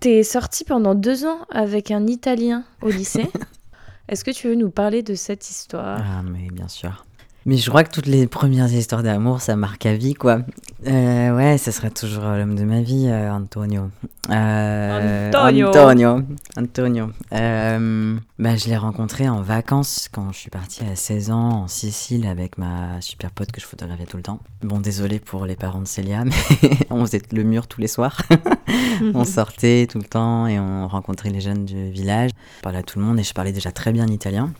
T'es 0.00 0.22
sorti 0.22 0.64
pendant 0.64 0.94
deux 0.94 1.24
ans 1.24 1.38
avec 1.50 1.90
un 1.90 2.06
Italien 2.06 2.64
au 2.82 2.90
lycée. 2.90 3.30
Est-ce 4.08 4.24
que 4.24 4.30
tu 4.30 4.48
veux 4.48 4.54
nous 4.54 4.70
parler 4.70 5.02
de 5.02 5.14
cette 5.14 5.48
histoire? 5.48 6.00
Ah, 6.00 6.22
mais 6.22 6.48
bien 6.52 6.68
sûr. 6.68 7.05
Mais 7.46 7.58
je 7.58 7.70
crois 7.70 7.84
que 7.84 7.92
toutes 7.92 8.06
les 8.06 8.26
premières 8.26 8.72
histoires 8.72 9.04
d'amour, 9.04 9.40
ça 9.40 9.54
marque 9.54 9.86
à 9.86 9.94
vie, 9.94 10.14
quoi. 10.14 10.40
Euh, 10.88 11.36
ouais, 11.36 11.58
ça 11.58 11.70
sera 11.70 11.90
toujours 11.90 12.24
l'homme 12.24 12.56
de 12.56 12.64
ma 12.64 12.82
vie, 12.82 13.06
euh, 13.06 13.30
Antonio. 13.30 13.88
Euh, 14.30 15.28
Antonio. 15.28 15.68
Antonio. 15.68 16.22
Antonio. 16.56 17.06
bah, 17.30 18.56
je 18.56 18.66
l'ai 18.66 18.76
rencontré 18.76 19.28
en 19.28 19.42
vacances 19.42 20.08
quand 20.10 20.32
je 20.32 20.38
suis 20.38 20.50
partie 20.50 20.82
à 20.82 20.96
16 20.96 21.30
ans 21.30 21.50
en 21.50 21.68
Sicile 21.68 22.26
avec 22.26 22.58
ma 22.58 23.00
super 23.00 23.30
pote 23.30 23.52
que 23.52 23.60
je 23.60 23.66
photographiais 23.66 24.06
tout 24.06 24.16
le 24.16 24.24
temps. 24.24 24.40
Bon, 24.62 24.80
désolé 24.80 25.20
pour 25.20 25.46
les 25.46 25.54
parents 25.54 25.80
de 25.80 25.86
Célia, 25.86 26.24
mais 26.62 26.70
on 26.90 27.06
faisait 27.06 27.22
le 27.30 27.44
mur 27.44 27.68
tous 27.68 27.80
les 27.80 27.86
soirs. 27.86 28.22
on 29.14 29.24
sortait 29.24 29.86
tout 29.88 29.98
le 29.98 30.04
temps 30.04 30.48
et 30.48 30.58
on 30.58 30.88
rencontrait 30.88 31.30
les 31.30 31.40
jeunes 31.40 31.64
du 31.64 31.90
village. 31.90 32.32
Je 32.56 32.62
parlais 32.62 32.80
à 32.80 32.82
tout 32.82 32.98
le 32.98 33.04
monde 33.04 33.20
et 33.20 33.22
je 33.22 33.32
parlais 33.32 33.52
déjà 33.52 33.70
très 33.70 33.92
bien 33.92 34.08
italien. 34.08 34.50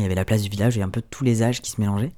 Il 0.00 0.04
y 0.04 0.06
avait 0.06 0.14
la 0.14 0.24
place 0.24 0.42
du 0.42 0.48
village, 0.48 0.76
avait 0.76 0.84
un 0.84 0.88
peu 0.88 1.02
tous 1.02 1.24
les 1.24 1.42
âges 1.42 1.60
qui 1.60 1.70
se 1.70 1.80
mélangeaient. 1.80 2.12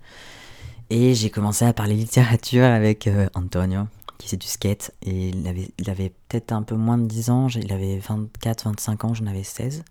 Et 0.90 1.14
j'ai 1.14 1.30
commencé 1.30 1.64
à 1.64 1.72
parler 1.72 1.94
littérature 1.94 2.64
avec 2.64 3.06
euh, 3.08 3.28
Antonio, 3.34 3.82
qui 4.18 4.28
c'est 4.28 4.36
du 4.36 4.46
skate. 4.46 4.92
Et 5.02 5.30
il 5.30 5.46
avait, 5.48 5.70
il 5.78 5.90
avait 5.90 6.12
peut-être 6.28 6.52
un 6.52 6.62
peu 6.62 6.76
moins 6.76 6.96
de 6.96 7.06
10 7.06 7.30
ans, 7.30 7.48
il 7.48 7.72
avait 7.72 7.98
24, 7.98 8.64
25 8.66 9.04
ans, 9.04 9.14
j'en 9.14 9.26
avais 9.26 9.42
16. 9.42 9.82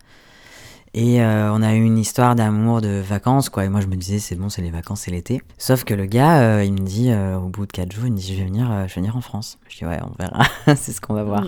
Et 0.94 1.22
euh, 1.22 1.54
on 1.54 1.62
a 1.62 1.74
eu 1.74 1.84
une 1.84 1.98
histoire 1.98 2.36
d'amour 2.36 2.82
de 2.82 3.00
vacances, 3.00 3.50
quoi. 3.50 3.64
Et 3.64 3.70
moi, 3.70 3.80
je 3.80 3.88
me 3.88 3.96
disais, 3.96 4.20
c'est 4.20 4.36
bon, 4.36 4.50
c'est 4.50 4.62
les 4.62 4.72
vacances, 4.72 5.02
c'est 5.02 5.12
l'été. 5.12 5.42
Sauf 5.58 5.86
que 5.86 5.94
le 5.94 6.06
gars, 6.06 6.42
euh, 6.42 6.64
il 6.66 6.74
me 6.74 6.80
dit, 6.80 7.12
euh, 7.12 7.38
au 7.38 7.48
bout 7.48 7.66
de 7.66 7.72
4 7.72 7.92
jours, 7.92 8.06
il 8.08 8.12
me 8.12 8.18
dit, 8.18 8.34
je 8.34 8.40
vais 8.40 8.46
venir, 8.46 8.68
je 8.88 8.94
vais 8.94 9.02
venir 9.02 9.16
en 9.16 9.22
France. 9.22 9.58
Je 9.70 9.78
dis, 9.78 9.86
ouais, 9.86 10.00
on 10.04 10.12
verra. 10.22 10.44
c'est 10.76 10.92
ce 10.92 11.00
qu'on 11.00 11.14
va 11.14 11.24
voir. 11.24 11.46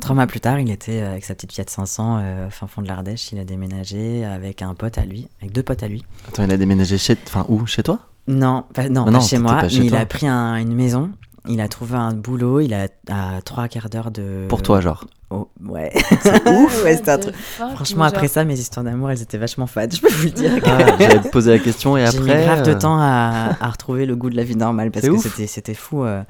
Trois 0.00 0.16
mois 0.16 0.26
plus 0.26 0.40
tard, 0.40 0.58
il 0.58 0.70
était 0.70 1.02
avec 1.02 1.24
sa 1.24 1.34
petite 1.34 1.52
Fiat 1.52 1.64
500, 1.68 2.48
fin 2.50 2.66
fond 2.66 2.82
de 2.82 2.88
l'Ardèche. 2.88 3.30
Il 3.32 3.38
a 3.38 3.44
déménagé 3.44 4.24
avec 4.24 4.62
un 4.62 4.74
pote 4.74 4.98
à 4.98 5.04
lui, 5.04 5.28
avec 5.40 5.52
deux 5.52 5.62
potes 5.62 5.82
à 5.82 5.88
lui. 5.88 6.04
Attends, 6.28 6.44
il 6.44 6.50
a 6.50 6.56
déménagé 6.56 6.98
chez, 6.98 7.16
enfin, 7.26 7.46
où? 7.48 7.66
Chez 7.66 7.82
toi? 7.82 8.00
Non, 8.26 8.64
pas, 8.74 8.88
non, 8.88 9.04
ah 9.08 9.12
pas 9.12 9.20
chez 9.20 9.38
moi, 9.38 9.62
mais 9.62 9.68
il 9.68 9.94
a 9.94 10.06
pris 10.06 10.26
une 10.26 10.74
maison 10.74 11.10
il 11.48 11.60
a 11.60 11.68
trouvé 11.68 11.96
un 11.96 12.12
boulot, 12.12 12.60
il 12.60 12.74
a 12.74 12.88
à 13.08 13.40
trois 13.42 13.68
quarts 13.68 13.88
d'heure 13.88 14.10
de. 14.10 14.46
Pour 14.48 14.62
toi, 14.62 14.80
genre? 14.80 15.06
Oh, 15.32 15.48
ouais. 15.64 15.92
C'est 16.22 16.48
ouf. 16.48 16.84
ouais, 16.84 17.08
un 17.08 17.18
truc. 17.18 17.34
Franchement, 17.36 18.04
après 18.04 18.26
ça, 18.26 18.44
mes 18.44 18.58
histoires 18.58 18.82
d'amour, 18.82 19.12
elles 19.12 19.22
étaient 19.22 19.38
vachement 19.38 19.68
fades, 19.68 19.94
je 19.96 20.00
peux 20.00 20.10
vous 20.10 20.24
le 20.24 20.30
dire. 20.30 20.58
Ah, 20.64 20.96
J'allais 20.98 21.20
te 21.20 21.28
poser 21.28 21.52
la 21.52 21.58
question 21.60 21.96
et 21.96 22.04
après. 22.04 22.18
J'ai 22.26 22.36
mis 22.36 22.44
grave 22.44 22.62
de 22.62 22.72
euh, 22.72 22.78
temps 22.78 22.98
à, 22.98 23.56
à, 23.60 23.70
retrouver 23.70 24.06
le 24.06 24.16
goût 24.16 24.28
de 24.28 24.36
la 24.36 24.42
vie 24.42 24.56
normale 24.56 24.90
parce 24.90 25.06
que 25.08 25.16
c'était, 25.18 25.46
c'était 25.46 25.74
fou. 25.74 26.04
Euh. 26.04 26.22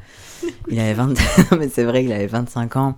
il 0.68 0.78
avait 0.78 0.92
20... 0.92 1.14
mais 1.58 1.68
c'est 1.68 1.84
vrai 1.84 2.02
qu'il 2.02 2.12
avait 2.12 2.26
25 2.26 2.76
ans. 2.76 2.94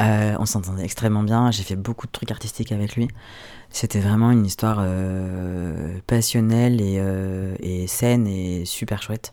Euh, 0.00 0.34
on 0.40 0.46
s'entendait 0.46 0.82
extrêmement 0.82 1.22
bien. 1.22 1.52
J'ai 1.52 1.62
fait 1.62 1.76
beaucoup 1.76 2.08
de 2.08 2.12
trucs 2.12 2.32
artistiques 2.32 2.72
avec 2.72 2.96
lui. 2.96 3.06
C'était 3.70 4.00
vraiment 4.00 4.32
une 4.32 4.44
histoire 4.44 4.84
passionnelle 6.06 6.80
et, 6.80 7.02
et 7.60 7.86
saine 7.86 8.26
et 8.26 8.64
super 8.64 9.02
chouette. 9.02 9.30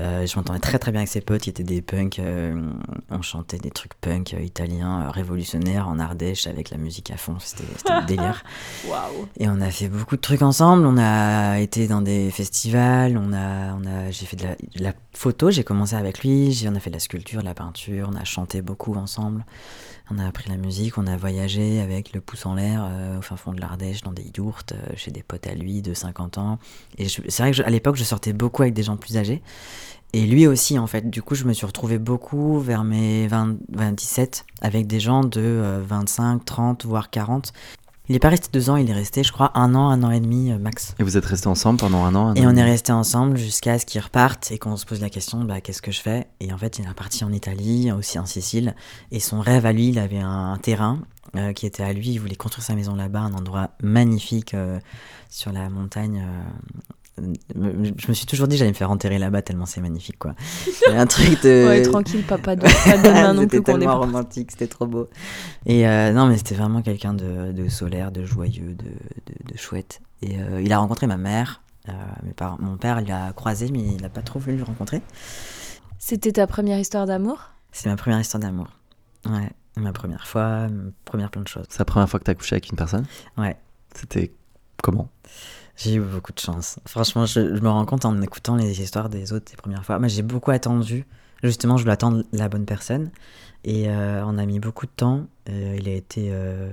Euh, 0.00 0.26
je 0.26 0.36
m'entendais 0.36 0.58
très 0.58 0.78
très 0.78 0.90
bien 0.90 1.00
avec 1.00 1.10
ses 1.10 1.20
potes 1.20 1.42
qui 1.42 1.50
étaient 1.50 1.62
des 1.62 1.82
punks. 1.82 2.18
Euh, 2.18 2.70
on 3.10 3.20
chantait 3.20 3.58
des 3.58 3.70
trucs 3.70 3.94
punk 3.94 4.32
euh, 4.32 4.40
italiens 4.40 5.10
révolutionnaires 5.10 5.88
en 5.88 5.98
Ardèche 5.98 6.46
avec 6.46 6.70
la 6.70 6.78
musique 6.78 7.10
à 7.10 7.16
fond. 7.16 7.36
C'était 7.38 7.64
le 7.64 8.06
délire. 8.06 8.42
Et 9.38 9.48
on 9.48 9.60
a 9.60 9.70
fait 9.70 9.88
beaucoup 9.88 10.16
de 10.16 10.20
trucs 10.20 10.42
ensemble. 10.42 10.86
On 10.86 10.96
a 10.96 11.58
été 11.60 11.88
dans 11.88 12.00
des 12.00 12.30
festivals. 12.30 13.18
On 13.18 13.32
a, 13.32 13.74
on 13.74 13.84
a, 13.84 14.10
j'ai 14.10 14.24
fait 14.24 14.36
de 14.36 14.82
la, 14.82 14.94
photo. 15.12 15.50
J'ai 15.50 15.64
commencé 15.64 15.94
avec 15.94 16.22
lui. 16.22 16.64
On 16.66 16.74
a 16.74 16.80
fait 16.80 16.90
de 16.90 16.96
la 16.96 17.00
sculpture, 17.00 17.40
de 17.40 17.46
la 17.46 17.54
peinture. 17.54 18.08
On 18.10 18.16
a 18.16 18.24
chanté 18.24 18.62
beaucoup 18.62 18.94
ensemble. 18.94 19.44
On 20.10 20.18
a 20.18 20.26
appris 20.26 20.50
la 20.50 20.56
musique, 20.56 20.98
on 20.98 21.06
a 21.06 21.16
voyagé 21.16 21.80
avec 21.80 22.12
le 22.12 22.20
pouce 22.20 22.44
en 22.44 22.54
l'air 22.54 22.88
au 23.18 23.22
fin 23.22 23.36
fond 23.36 23.52
de 23.52 23.60
l'Ardèche 23.60 24.02
dans 24.02 24.12
des 24.12 24.30
yourtes 24.36 24.74
chez 24.96 25.10
des 25.10 25.22
potes 25.22 25.46
à 25.46 25.54
lui 25.54 25.80
de 25.80 25.94
50 25.94 26.38
ans. 26.38 26.58
Et 26.98 27.08
c'est 27.08 27.42
vrai 27.42 27.52
qu'à 27.52 27.70
l'époque, 27.70 27.96
je 27.96 28.04
sortais 28.04 28.32
beaucoup 28.32 28.62
avec 28.62 28.74
des 28.74 28.82
gens 28.82 28.96
plus 28.96 29.16
âgés. 29.16 29.42
Et 30.12 30.26
lui 30.26 30.46
aussi, 30.46 30.78
en 30.78 30.86
fait. 30.86 31.08
Du 31.08 31.22
coup, 31.22 31.34
je 31.34 31.44
me 31.44 31.54
suis 31.54 31.64
retrouvé 31.64 31.98
beaucoup 31.98 32.60
vers 32.60 32.84
mes 32.84 33.26
20, 33.28 33.56
27 33.70 34.44
avec 34.60 34.86
des 34.86 35.00
gens 35.00 35.24
de 35.24 35.80
25, 35.86 36.44
30, 36.44 36.84
voire 36.84 37.08
40. 37.08 37.52
Il 38.12 38.16
n'est 38.16 38.18
pas 38.18 38.28
resté 38.28 38.50
deux 38.52 38.68
ans, 38.68 38.76
il 38.76 38.90
est 38.90 38.92
resté, 38.92 39.24
je 39.24 39.32
crois, 39.32 39.52
un 39.54 39.74
an, 39.74 39.88
un 39.88 40.02
an 40.02 40.10
et 40.10 40.20
demi 40.20 40.52
euh, 40.52 40.58
max. 40.58 40.94
Et 40.98 41.02
vous 41.02 41.16
êtes 41.16 41.24
restés 41.24 41.46
ensemble 41.46 41.80
pendant 41.80 42.04
un 42.04 42.14
an 42.14 42.34
Et 42.34 42.46
on 42.46 42.54
est 42.56 42.62
restés 42.62 42.92
ensemble 42.92 43.38
jusqu'à 43.38 43.78
ce 43.78 43.86
qu'il 43.86 44.02
reparte 44.02 44.52
et 44.52 44.58
qu'on 44.58 44.76
se 44.76 44.84
pose 44.84 45.00
la 45.00 45.08
question, 45.08 45.42
bah, 45.44 45.62
qu'est-ce 45.62 45.80
que 45.80 45.90
je 45.90 46.02
fais? 46.02 46.26
Et 46.38 46.52
en 46.52 46.58
fait, 46.58 46.78
il 46.78 46.84
est 46.84 46.92
parti 46.92 47.24
en 47.24 47.32
Italie, 47.32 47.90
aussi 47.90 48.18
en 48.18 48.26
Sicile. 48.26 48.74
Et 49.12 49.18
son 49.18 49.40
rêve 49.40 49.64
à 49.64 49.72
lui, 49.72 49.88
il 49.88 49.98
avait 49.98 50.18
un, 50.18 50.58
terrain 50.58 50.98
euh, 51.36 51.54
qui 51.54 51.64
était 51.64 51.84
à 51.84 51.94
lui. 51.94 52.10
Il 52.10 52.18
voulait 52.18 52.36
construire 52.36 52.66
sa 52.66 52.74
maison 52.74 52.94
là-bas, 52.94 53.20
un 53.20 53.32
endroit 53.32 53.70
magnifique 53.82 54.52
euh, 54.52 54.78
sur 55.30 55.50
la 55.50 55.70
montagne 55.70 56.22
je 57.18 58.08
me 58.08 58.14
suis 58.14 58.26
toujours 58.26 58.48
dit 58.48 58.56
j'allais 58.56 58.70
me 58.70 58.76
faire 58.76 58.90
enterrer 58.90 59.18
là-bas 59.18 59.42
tellement 59.42 59.66
c'est 59.66 59.80
magnifique 59.80 60.18
quoi. 60.18 60.34
Un 60.88 61.06
truc 61.06 61.42
de 61.42 61.66
ouais, 61.68 61.82
tranquille 61.82 62.24
papa 62.24 62.56
de, 62.56 62.62
pas 62.62 62.98
de 62.98 63.08
main 63.12 63.34
non 63.34 63.46
plus 63.46 63.58
C'était 63.58 63.72
tellement 63.72 63.98
romantique, 63.98 64.50
c'était 64.50 64.66
trop 64.66 64.86
beau. 64.86 65.08
Et 65.66 65.86
euh, 65.86 66.12
non 66.12 66.26
mais 66.26 66.38
c'était 66.38 66.54
vraiment 66.54 66.80
quelqu'un 66.80 67.12
de, 67.12 67.52
de, 67.52 67.68
solaire, 67.68 68.12
de 68.12 68.24
joyeux, 68.24 68.74
de, 68.74 69.52
de 69.52 69.58
chouette. 69.58 70.00
Et 70.22 70.38
euh, 70.40 70.62
il 70.62 70.72
a 70.72 70.78
rencontré 70.78 71.06
ma 71.06 71.18
mère. 71.18 71.62
Euh, 71.88 71.92
mes 72.22 72.32
parents, 72.32 72.56
mon 72.60 72.76
père 72.76 73.00
il 73.00 73.08
l'a 73.08 73.32
croisé 73.32 73.68
mais 73.70 73.80
il 73.80 74.00
n'a 74.00 74.08
pas 74.08 74.22
trop 74.22 74.38
voulu 74.38 74.56
le 74.56 74.64
rencontrer. 74.64 75.02
C'était 75.98 76.32
ta 76.32 76.46
première 76.46 76.78
histoire 76.78 77.06
d'amour? 77.06 77.50
C'est 77.72 77.88
ma 77.90 77.96
première 77.96 78.20
histoire 78.20 78.40
d'amour. 78.40 78.68
Ouais, 79.26 79.50
ma 79.76 79.92
première 79.92 80.26
fois, 80.26 80.68
ma 80.68 80.90
première 81.04 81.30
plein 81.30 81.42
de 81.42 81.48
choses. 81.48 81.66
C'est 81.68 81.78
la 81.78 81.84
première 81.84 82.08
fois 82.08 82.18
que 82.18 82.24
tu 82.24 82.30
as 82.30 82.34
couché 82.34 82.54
avec 82.54 82.70
une 82.70 82.76
personne? 82.76 83.04
Ouais. 83.36 83.56
C'était 83.94 84.32
comment? 84.82 85.08
J'ai 85.76 85.94
eu 85.94 86.00
beaucoup 86.00 86.32
de 86.32 86.38
chance. 86.38 86.78
Franchement, 86.86 87.26
je, 87.26 87.40
me 87.40 87.68
rends 87.68 87.84
compte 87.86 88.04
en 88.04 88.20
écoutant 88.20 88.56
les 88.56 88.80
histoires 88.80 89.08
des 89.08 89.32
autres 89.32 89.46
les 89.50 89.56
premières 89.56 89.84
fois. 89.84 89.98
Moi, 89.98 90.08
j'ai 90.08 90.22
beaucoup 90.22 90.50
attendu. 90.50 91.06
Justement, 91.42 91.76
je 91.76 91.82
voulais 91.82 91.94
attendre 91.94 92.24
la 92.32 92.48
bonne 92.48 92.66
personne. 92.66 93.10
Et 93.64 93.88
euh, 93.88 94.24
on 94.26 94.38
a 94.38 94.46
mis 94.46 94.60
beaucoup 94.60 94.86
de 94.86 94.92
temps. 94.94 95.26
il 95.48 95.88
a 95.88 95.92
été. 95.92 96.28
Euh, 96.30 96.70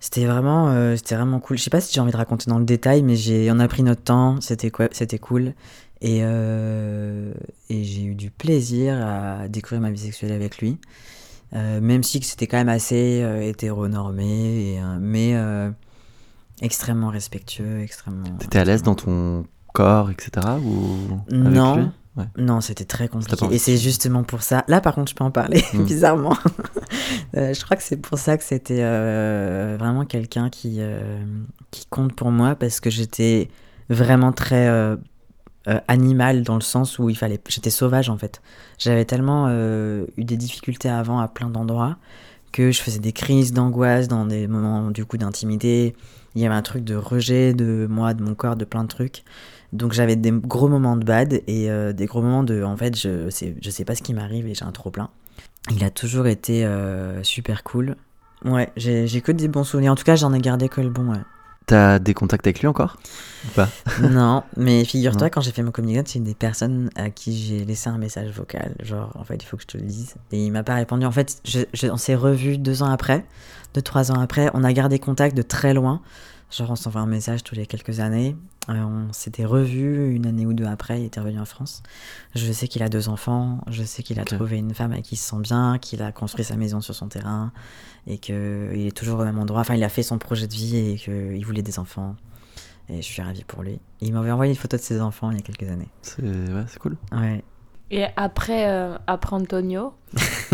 c'était 0.00 0.26
vraiment, 0.26 0.68
euh, 0.70 0.96
c'était 0.96 1.16
vraiment 1.16 1.40
cool. 1.40 1.58
Je 1.58 1.64
sais 1.64 1.70
pas 1.70 1.80
si 1.80 1.92
j'ai 1.92 2.00
envie 2.00 2.12
de 2.12 2.16
raconter 2.16 2.50
dans 2.50 2.58
le 2.58 2.64
détail, 2.64 3.02
mais 3.02 3.16
on 3.50 3.60
a 3.60 3.68
pris 3.68 3.82
notre 3.82 4.02
temps. 4.02 4.40
C'était 4.40 4.70
cool. 5.18 5.54
Et, 6.00 6.18
et 6.18 7.84
j'ai 7.84 8.04
eu 8.04 8.14
du 8.14 8.30
plaisir 8.30 8.94
à 9.04 9.48
découvrir 9.48 9.80
ma 9.80 9.90
vie 9.90 9.98
sexuelle 9.98 10.32
avec 10.32 10.58
lui. 10.58 10.78
même 11.52 12.02
si 12.04 12.22
c'était 12.22 12.46
quand 12.46 12.58
même 12.58 12.68
assez 12.68 13.24
hétéronormé, 13.42 14.80
mais 15.00 15.34
extrêmement 16.62 17.08
respectueux, 17.08 17.80
extrêmement. 17.80 18.28
T'étais 18.38 18.58
à 18.58 18.64
l'aise 18.64 18.82
dans 18.82 18.94
ton 18.94 19.44
corps, 19.72 20.10
etc. 20.10 20.46
Ou 20.64 21.20
non, 21.30 21.92
non, 22.36 22.60
c'était 22.60 22.84
très 22.84 23.08
compliqué. 23.08 23.46
Et 23.50 23.58
c'est 23.58 23.76
justement 23.76 24.22
pour 24.22 24.42
ça. 24.42 24.64
Là, 24.68 24.80
par 24.80 24.94
contre, 24.94 25.10
je 25.10 25.14
peux 25.14 25.24
en 25.24 25.30
parler, 25.30 25.62
mm. 25.72 25.84
bizarrement. 25.84 26.36
Euh, 27.36 27.52
je 27.52 27.62
crois 27.62 27.76
que 27.76 27.82
c'est 27.82 27.96
pour 27.96 28.18
ça 28.18 28.36
que 28.38 28.44
c'était 28.44 28.80
euh, 28.80 29.76
vraiment 29.78 30.04
quelqu'un 30.04 30.48
qui, 30.48 30.76
euh, 30.78 31.22
qui 31.70 31.86
compte 31.86 32.14
pour 32.14 32.30
moi, 32.30 32.54
parce 32.54 32.80
que 32.80 32.90
j'étais 32.90 33.48
vraiment 33.90 34.32
très 34.32 34.96
animal 35.86 36.42
dans 36.42 36.54
le 36.54 36.62
sens 36.62 36.98
où 36.98 37.10
il 37.10 37.16
fallait. 37.16 37.40
J'étais 37.48 37.70
sauvage, 37.70 38.08
en 38.08 38.16
fait. 38.16 38.40
J'avais 38.78 39.04
tellement 39.04 39.48
eu 39.50 40.24
des 40.24 40.36
difficultés 40.36 40.88
avant 40.88 41.18
à 41.18 41.28
plein 41.28 41.50
d'endroits 41.50 41.96
que 42.52 42.70
je 42.70 42.80
faisais 42.80 43.00
des 43.00 43.12
crises 43.12 43.52
d'angoisse 43.52 44.08
dans 44.08 44.26
des 44.26 44.46
moments, 44.46 44.90
du 44.90 45.04
coup, 45.04 45.18
d'intimité. 45.18 45.94
Il 46.34 46.42
y 46.42 46.46
avait 46.46 46.54
un 46.54 46.62
truc 46.62 46.84
de 46.84 46.94
rejet 46.94 47.54
de 47.54 47.86
moi, 47.88 48.14
de 48.14 48.22
mon 48.22 48.34
corps, 48.34 48.56
de 48.56 48.64
plein 48.64 48.84
de 48.84 48.88
trucs. 48.88 49.24
Donc 49.72 49.92
j'avais 49.92 50.16
des 50.16 50.30
gros 50.30 50.68
moments 50.68 50.96
de 50.96 51.04
bad 51.04 51.42
et 51.46 51.70
euh, 51.70 51.92
des 51.92 52.06
gros 52.06 52.22
moments 52.22 52.42
de 52.42 52.62
en 52.62 52.76
fait 52.76 52.98
je 52.98 53.28
sais, 53.28 53.54
je 53.60 53.70
sais 53.70 53.84
pas 53.84 53.94
ce 53.94 54.02
qui 54.02 54.14
m'arrive 54.14 54.46
et 54.46 54.54
j'ai 54.54 54.64
un 54.64 54.72
trop 54.72 54.90
plein. 54.90 55.10
Il 55.70 55.84
a 55.84 55.90
toujours 55.90 56.26
été 56.26 56.64
euh, 56.64 57.22
super 57.22 57.62
cool. 57.62 57.96
Ouais, 58.44 58.70
j'ai 58.76 59.20
que 59.20 59.32
des 59.32 59.48
bons 59.48 59.64
souvenirs. 59.64 59.92
En 59.92 59.96
tout 59.96 60.04
cas, 60.04 60.16
j'en 60.16 60.32
ai 60.32 60.40
gardé 60.40 60.68
que 60.68 60.80
le 60.80 60.90
bon. 60.90 61.10
Ouais. 61.10 61.18
T'as 61.66 61.98
des 61.98 62.14
contacts 62.14 62.46
avec 62.46 62.60
lui 62.60 62.66
encore? 62.66 62.96
Ou 63.44 63.48
pas? 63.50 63.68
Non, 64.10 64.42
mais 64.56 64.84
figure-toi, 64.84 65.28
quand 65.28 65.42
j'ai 65.42 65.52
fait 65.52 65.62
mon 65.62 65.70
communication, 65.70 66.12
c'est 66.12 66.18
une 66.18 66.24
des 66.24 66.34
personnes 66.34 66.88
à 66.96 67.10
qui 67.10 67.36
j'ai 67.36 67.64
laissé 67.66 67.90
un 67.90 67.98
message 67.98 68.30
vocal. 68.30 68.74
Genre, 68.80 69.12
en 69.16 69.24
fait, 69.24 69.36
il 69.42 69.44
faut 69.44 69.58
que 69.58 69.64
je 69.64 69.66
te 69.66 69.76
le 69.76 69.84
dise. 69.84 70.14
Et 70.32 70.46
il 70.46 70.50
m'a 70.50 70.62
pas 70.62 70.76
répondu. 70.76 71.04
En 71.04 71.10
fait, 71.10 71.42
je, 71.44 71.88
on 71.88 71.98
s'est 71.98 72.14
revus 72.14 72.56
deux 72.56 72.82
ans 72.82 72.90
après, 72.90 73.26
deux, 73.74 73.82
trois 73.82 74.10
ans 74.12 74.20
après. 74.20 74.50
On 74.54 74.64
a 74.64 74.72
gardé 74.72 74.98
contact 74.98 75.36
de 75.36 75.42
très 75.42 75.74
loin. 75.74 76.00
Genre, 76.50 76.70
on 76.70 76.76
s'envoie 76.76 77.02
un 77.02 77.06
message 77.06 77.44
tous 77.44 77.54
les 77.54 77.66
quelques 77.66 78.00
années. 78.00 78.34
Euh, 78.70 78.74
on 78.74 79.12
s'était 79.12 79.44
revus 79.44 80.14
une 80.14 80.26
année 80.26 80.46
ou 80.46 80.52
deux 80.52 80.64
après, 80.64 81.00
il 81.00 81.06
était 81.06 81.20
revenu 81.20 81.40
en 81.40 81.44
France. 81.44 81.82
Je 82.34 82.52
sais 82.52 82.68
qu'il 82.68 82.82
a 82.82 82.88
deux 82.88 83.08
enfants, 83.08 83.60
je 83.68 83.82
sais 83.82 84.02
qu'il 84.02 84.20
a 84.20 84.24
trouvé 84.24 84.58
une 84.58 84.74
femme 84.74 84.92
avec 84.92 85.04
qui 85.04 85.14
il 85.14 85.18
se 85.18 85.30
sent 85.30 85.40
bien, 85.40 85.78
qu'il 85.78 86.02
a 86.02 86.12
construit 86.12 86.44
sa 86.44 86.56
maison 86.56 86.80
sur 86.80 86.94
son 86.94 87.08
terrain 87.08 87.52
et 88.06 88.18
qu'il 88.18 88.34
est 88.34 88.96
toujours 88.96 89.20
au 89.20 89.24
même 89.24 89.38
endroit. 89.38 89.60
Enfin, 89.60 89.74
il 89.74 89.84
a 89.84 89.88
fait 89.88 90.02
son 90.02 90.18
projet 90.18 90.46
de 90.46 90.54
vie 90.54 90.76
et 90.76 90.96
qu'il 90.96 91.44
voulait 91.44 91.62
des 91.62 91.78
enfants. 91.78 92.16
Et 92.90 93.02
je 93.02 93.06
suis 93.06 93.20
ravie 93.20 93.44
pour 93.44 93.62
lui. 93.62 93.78
il 94.00 94.14
m'avait 94.14 94.30
envoyé 94.30 94.52
une 94.52 94.58
photo 94.58 94.78
de 94.78 94.82
ses 94.82 95.00
enfants 95.00 95.30
il 95.30 95.36
y 95.36 95.40
a 95.40 95.42
quelques 95.42 95.70
années. 95.70 95.90
C'est 96.00 96.22
ouais, 96.22 96.64
cool. 96.80 96.96
Ouais. 97.12 97.44
Et 97.90 98.04
après, 98.16 98.68
euh, 98.68 98.96
après 99.06 99.34
Antonio, 99.36 99.94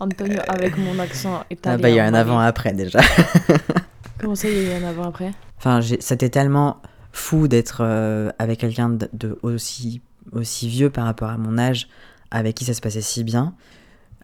Antonio 0.00 0.40
avec 0.48 0.78
mon 0.78 0.98
accent 0.98 1.44
italien. 1.50 1.78
Ah 1.78 1.82
bah 1.82 1.90
il 1.90 1.96
y 1.96 2.00
a 2.00 2.06
un 2.06 2.14
avant-après 2.14 2.72
déjà. 2.72 3.00
Comment 4.18 4.34
ça, 4.34 4.48
il 4.48 4.56
y 4.56 4.70
a 4.70 4.78
eu 4.78 4.82
un 4.82 4.88
avant-après 4.88 5.32
Enfin, 5.58 5.80
c'était 6.00 6.30
tellement 6.30 6.80
fou 7.12 7.48
d'être 7.48 7.78
euh, 7.80 8.30
avec 8.38 8.60
quelqu'un 8.60 8.90
de, 8.90 9.38
aussi, 9.42 10.00
aussi 10.32 10.68
vieux 10.68 10.90
par 10.90 11.04
rapport 11.04 11.28
à 11.28 11.36
mon 11.36 11.58
âge, 11.58 11.88
avec 12.30 12.56
qui 12.56 12.64
ça 12.64 12.74
se 12.74 12.80
passait 12.80 13.02
si 13.02 13.24
bien. 13.24 13.54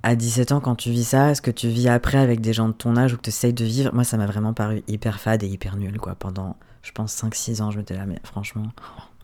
À 0.03 0.15
17 0.15 0.53
ans, 0.53 0.61
quand 0.61 0.77
tu 0.77 0.91
vis 0.91 1.05
ça, 1.05 1.35
ce 1.35 1.43
que 1.43 1.51
tu 1.51 1.69
vis 1.69 1.89
après 1.89 2.19
avec 2.19 2.41
des 2.41 2.53
gens 2.53 2.69
de 2.69 2.75
ton 2.75 2.97
âge 2.97 3.13
ou 3.13 3.17
que 3.17 3.23
tu 3.23 3.31
essayes 3.31 3.53
de 3.53 3.65
vivre, 3.65 3.93
moi, 3.93 4.05
ça 4.05 4.17
m'a 4.17 4.27
vraiment 4.27 4.55
paru 4.55 4.83
hyper 4.87 5.19
fade 5.21 5.43
et 5.43 5.49
hyper 5.49 5.77
nul, 5.77 5.99
quoi. 5.99 6.15
Pendant, 6.15 6.57
je 6.83 6.93
pense, 6.93 7.15
5-6 7.17 7.61
ans, 7.61 7.71
je 7.71 7.79
m'étais 7.79 7.97
là, 7.97 8.07
mais 8.07 8.21
franchement, 8.23 8.69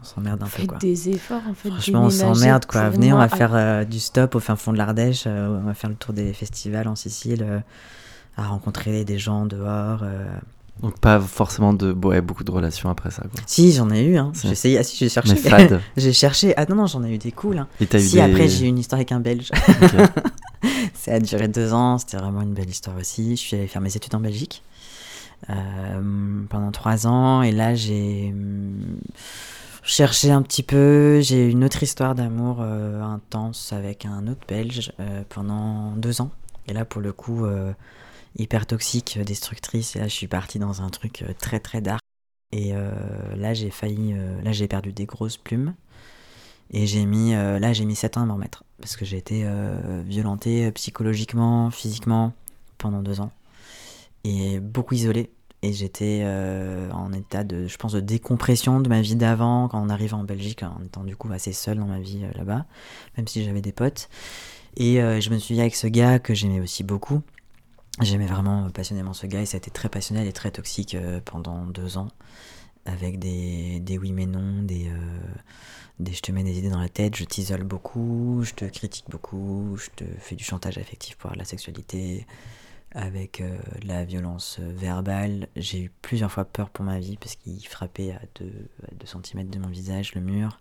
on 0.03 0.05
s'emmerde 0.05 0.43
un 0.43 0.47
peu, 0.47 0.67
quoi. 0.67 0.79
des 0.79 1.11
efforts, 1.11 1.43
en 1.49 1.55
fait. 1.55 1.71
Franchement, 1.71 2.03
on 2.05 2.11
s'emmerde, 2.11 2.67
quoi. 2.67 2.91
Venez, 2.91 3.13
on 3.13 3.19
va 3.19 3.29
faire 3.29 3.55
euh, 3.55 3.85
du 3.85 4.01
stop 4.01 4.35
au 4.35 4.41
fin 4.41 4.57
fond 4.57 4.73
de 4.73 4.79
l'Ardèche, 4.79 5.25
euh, 5.27 5.61
on 5.63 5.67
va 5.67 5.75
faire 5.75 5.91
le 5.91 5.97
tour 5.97 6.13
des 6.13 6.33
festivals 6.33 6.89
en 6.89 6.97
Sicile, 6.97 7.63
à 8.37 8.47
rencontrer 8.47 9.05
des 9.05 9.19
gens 9.19 9.47
dehors. 9.47 10.05
Donc 10.81 10.99
pas 10.99 11.21
forcément 11.21 11.75
de 11.75 11.93
ouais, 11.93 12.21
beaucoup 12.21 12.45
de 12.45 12.51
relations 12.51 12.89
après 12.89 13.11
ça. 13.11 13.23
Quoi. 13.23 13.41
Si 13.47 13.73
j'en 13.73 13.91
ai 13.91 14.03
eu, 14.03 14.17
hein. 14.17 14.33
j'ai 14.43 14.51
essayé, 14.51 14.79
ah 14.79 14.83
si 14.83 14.97
j'ai 14.97 15.09
cherché. 15.09 15.35
Mais 15.45 15.69
j'ai 15.97 16.13
cherché. 16.13 16.55
Ah 16.57 16.65
non 16.69 16.77
non 16.77 16.87
j'en 16.87 17.05
ai 17.05 17.15
eu 17.15 17.19
des 17.19 17.31
cools. 17.31 17.59
Hein. 17.59 17.69
Et 17.81 17.99
si 17.99 18.19
après 18.21 18.49
j'ai 18.49 18.67
eu 18.67 18.69
une 18.69 18.79
histoire 18.79 18.99
avec 18.99 19.13
un 19.13 19.21
Belge. 19.21 19.51
ça 20.95 21.15
a 21.15 21.21
duré 21.21 21.49
deux 21.49 21.73
ans, 21.73 21.99
c'était 21.99 22.17
vraiment 22.17 22.41
une 22.43 22.55
belle 22.55 22.71
histoire 22.71 22.97
aussi. 22.97 23.37
Je 23.37 23.41
suis 23.41 23.57
allé 23.57 23.67
faire 23.67 23.83
mes 23.83 23.95
études 23.95 24.15
en 24.15 24.21
Belgique 24.21 24.63
euh, 25.51 26.43
pendant 26.49 26.71
trois 26.71 27.07
ans 27.07 27.43
et 27.43 27.53
là 27.53 27.75
j'ai 27.75 28.31
hum, 28.33 28.99
cherché 29.83 30.31
un 30.31 30.43
petit 30.43 30.63
peu. 30.63 31.21
J'ai 31.21 31.51
une 31.51 31.65
autre 31.65 31.83
histoire 31.83 32.15
d'amour 32.15 32.59
euh, 32.61 33.03
intense 33.03 33.73
avec 33.73 34.07
un 34.07 34.27
autre 34.27 34.47
Belge 34.49 34.93
euh, 35.01 35.23
pendant 35.29 35.93
deux 35.93 36.21
ans. 36.21 36.31
Et 36.69 36.73
là 36.73 36.85
pour 36.85 37.01
le 37.01 37.13
coup 37.13 37.45
hyper 38.37 38.67
toxique, 38.67 39.19
euh, 39.19 39.25
destructrice. 39.25 39.97
Et 39.97 39.99
là, 39.99 40.09
je 40.09 40.15
suis 40.15 40.29
partie 40.29 40.59
dans 40.59 40.83
un 40.83 40.91
truc 40.91 41.23
euh, 41.23 41.33
très 41.39 41.61
très 41.61 41.81
dark. 41.81 42.01
Et 42.53 42.73
euh, 42.75 42.93
là, 43.37 43.55
j'ai 43.55 43.71
failli. 43.71 44.15
là, 44.45 44.53
j'ai 44.53 44.69
perdu 44.69 44.93
des 44.93 45.07
grosses 45.07 45.39
plumes. 45.39 45.75
Et 46.71 46.87
j'ai 46.87 47.07
mis. 47.07 47.33
là, 47.33 47.73
j'ai 47.73 47.87
mis 47.87 47.97
7 47.97 48.19
ans 48.19 48.23
à 48.23 48.27
m'en 48.27 48.35
remettre. 48.35 48.65
Parce 48.79 48.95
que 48.97 49.07
j'ai 49.07 49.17
été 49.17 49.47
violentée 50.05 50.71
psychologiquement, 50.73 51.71
physiquement 51.71 52.35
pendant 52.77 53.01
deux 53.01 53.21
ans. 53.21 53.33
Et 54.25 54.61
beaucoup 54.61 54.95
isolée. 54.95 55.31
Et 55.63 55.73
j'étais 55.73 56.25
en 56.93 57.13
état 57.13 57.45
de, 57.45 57.69
je 57.69 57.77
pense, 57.77 57.93
de 57.93 58.01
décompression 58.01 58.81
de 58.81 58.89
ma 58.89 59.01
vie 59.01 59.15
d'avant 59.15 59.69
quand 59.69 59.81
on 59.81 59.89
arrive 59.89 60.13
en 60.15 60.25
Belgique, 60.25 60.65
en 60.65 60.83
étant 60.85 61.05
du 61.05 61.15
coup 61.15 61.31
assez 61.33 61.53
seule 61.53 61.79
dans 61.79 61.87
ma 61.87 62.01
vie 62.01 62.25
là-bas, 62.35 62.67
même 63.17 63.29
si 63.29 63.45
j'avais 63.45 63.61
des 63.61 63.71
potes. 63.71 64.09
Et 64.77 64.97
je 64.97 65.31
me 65.31 65.39
suis 65.39 65.55
dit 65.55 65.61
avec 65.61 65.77
ce 65.77 65.87
gars 65.87 66.19
que 66.19 66.35
j'aimais 66.35 66.61
aussi 66.61 66.83
beaucoup, 66.83 67.23
J'aimais 68.01 68.27
vraiment 68.27 68.71
passionnément 68.71 69.13
ce 69.13 69.27
gars 69.27 69.43
et 69.43 69.47
ça 69.47 69.57
a 69.57 69.59
été 69.59 69.71
très 69.71 69.91
passionnel 69.91 70.27
et 70.27 70.33
très 70.33 70.51
toxique 70.51 70.95
euh, 70.95 71.21
pendant 71.23 71.67
deux 71.67 71.99
ans 71.99 72.09
avec 72.87 73.19
des, 73.19 73.81
des 73.81 73.99
oui 73.99 74.13
mais 74.13 74.27
non, 74.27 74.63
des, 74.63 74.89
euh, 74.89 76.11
je 76.11 76.21
te 76.21 76.33
mets 76.33 76.43
des 76.43 76.59
idées 76.59 76.71
dans 76.71 76.81
la 76.81 76.89
tête, 76.89 77.15
je 77.15 77.25
t'isole 77.25 77.65
beaucoup, 77.65 78.41
je 78.45 78.55
te 78.55 78.65
critique 78.65 79.05
beaucoup, 79.09 79.77
je 79.77 79.91
te 79.95 80.05
fais 80.19 80.35
du 80.37 80.43
chantage 80.43 80.79
affectif 80.79 81.17
pour 81.17 81.31
la 81.37 81.45
sexualité, 81.45 82.27
avec 82.95 83.41
euh, 83.41 83.57
la 83.85 84.05
violence 84.05 84.59
verbale. 84.61 85.49
J'ai 85.57 85.81
eu 85.83 85.93
plusieurs 86.03 86.31
fois 86.31 86.45
peur 86.45 86.71
pour 86.71 86.85
ma 86.85 86.99
vie 86.99 87.17
parce 87.17 87.37
qu'il 87.37 87.67
frappait 87.67 88.13
à 88.13 88.21
2 88.41 88.51
cm 89.05 89.49
de 89.49 89.59
mon 89.59 89.69
visage 89.69 90.15
le 90.15 90.21
mur. 90.21 90.61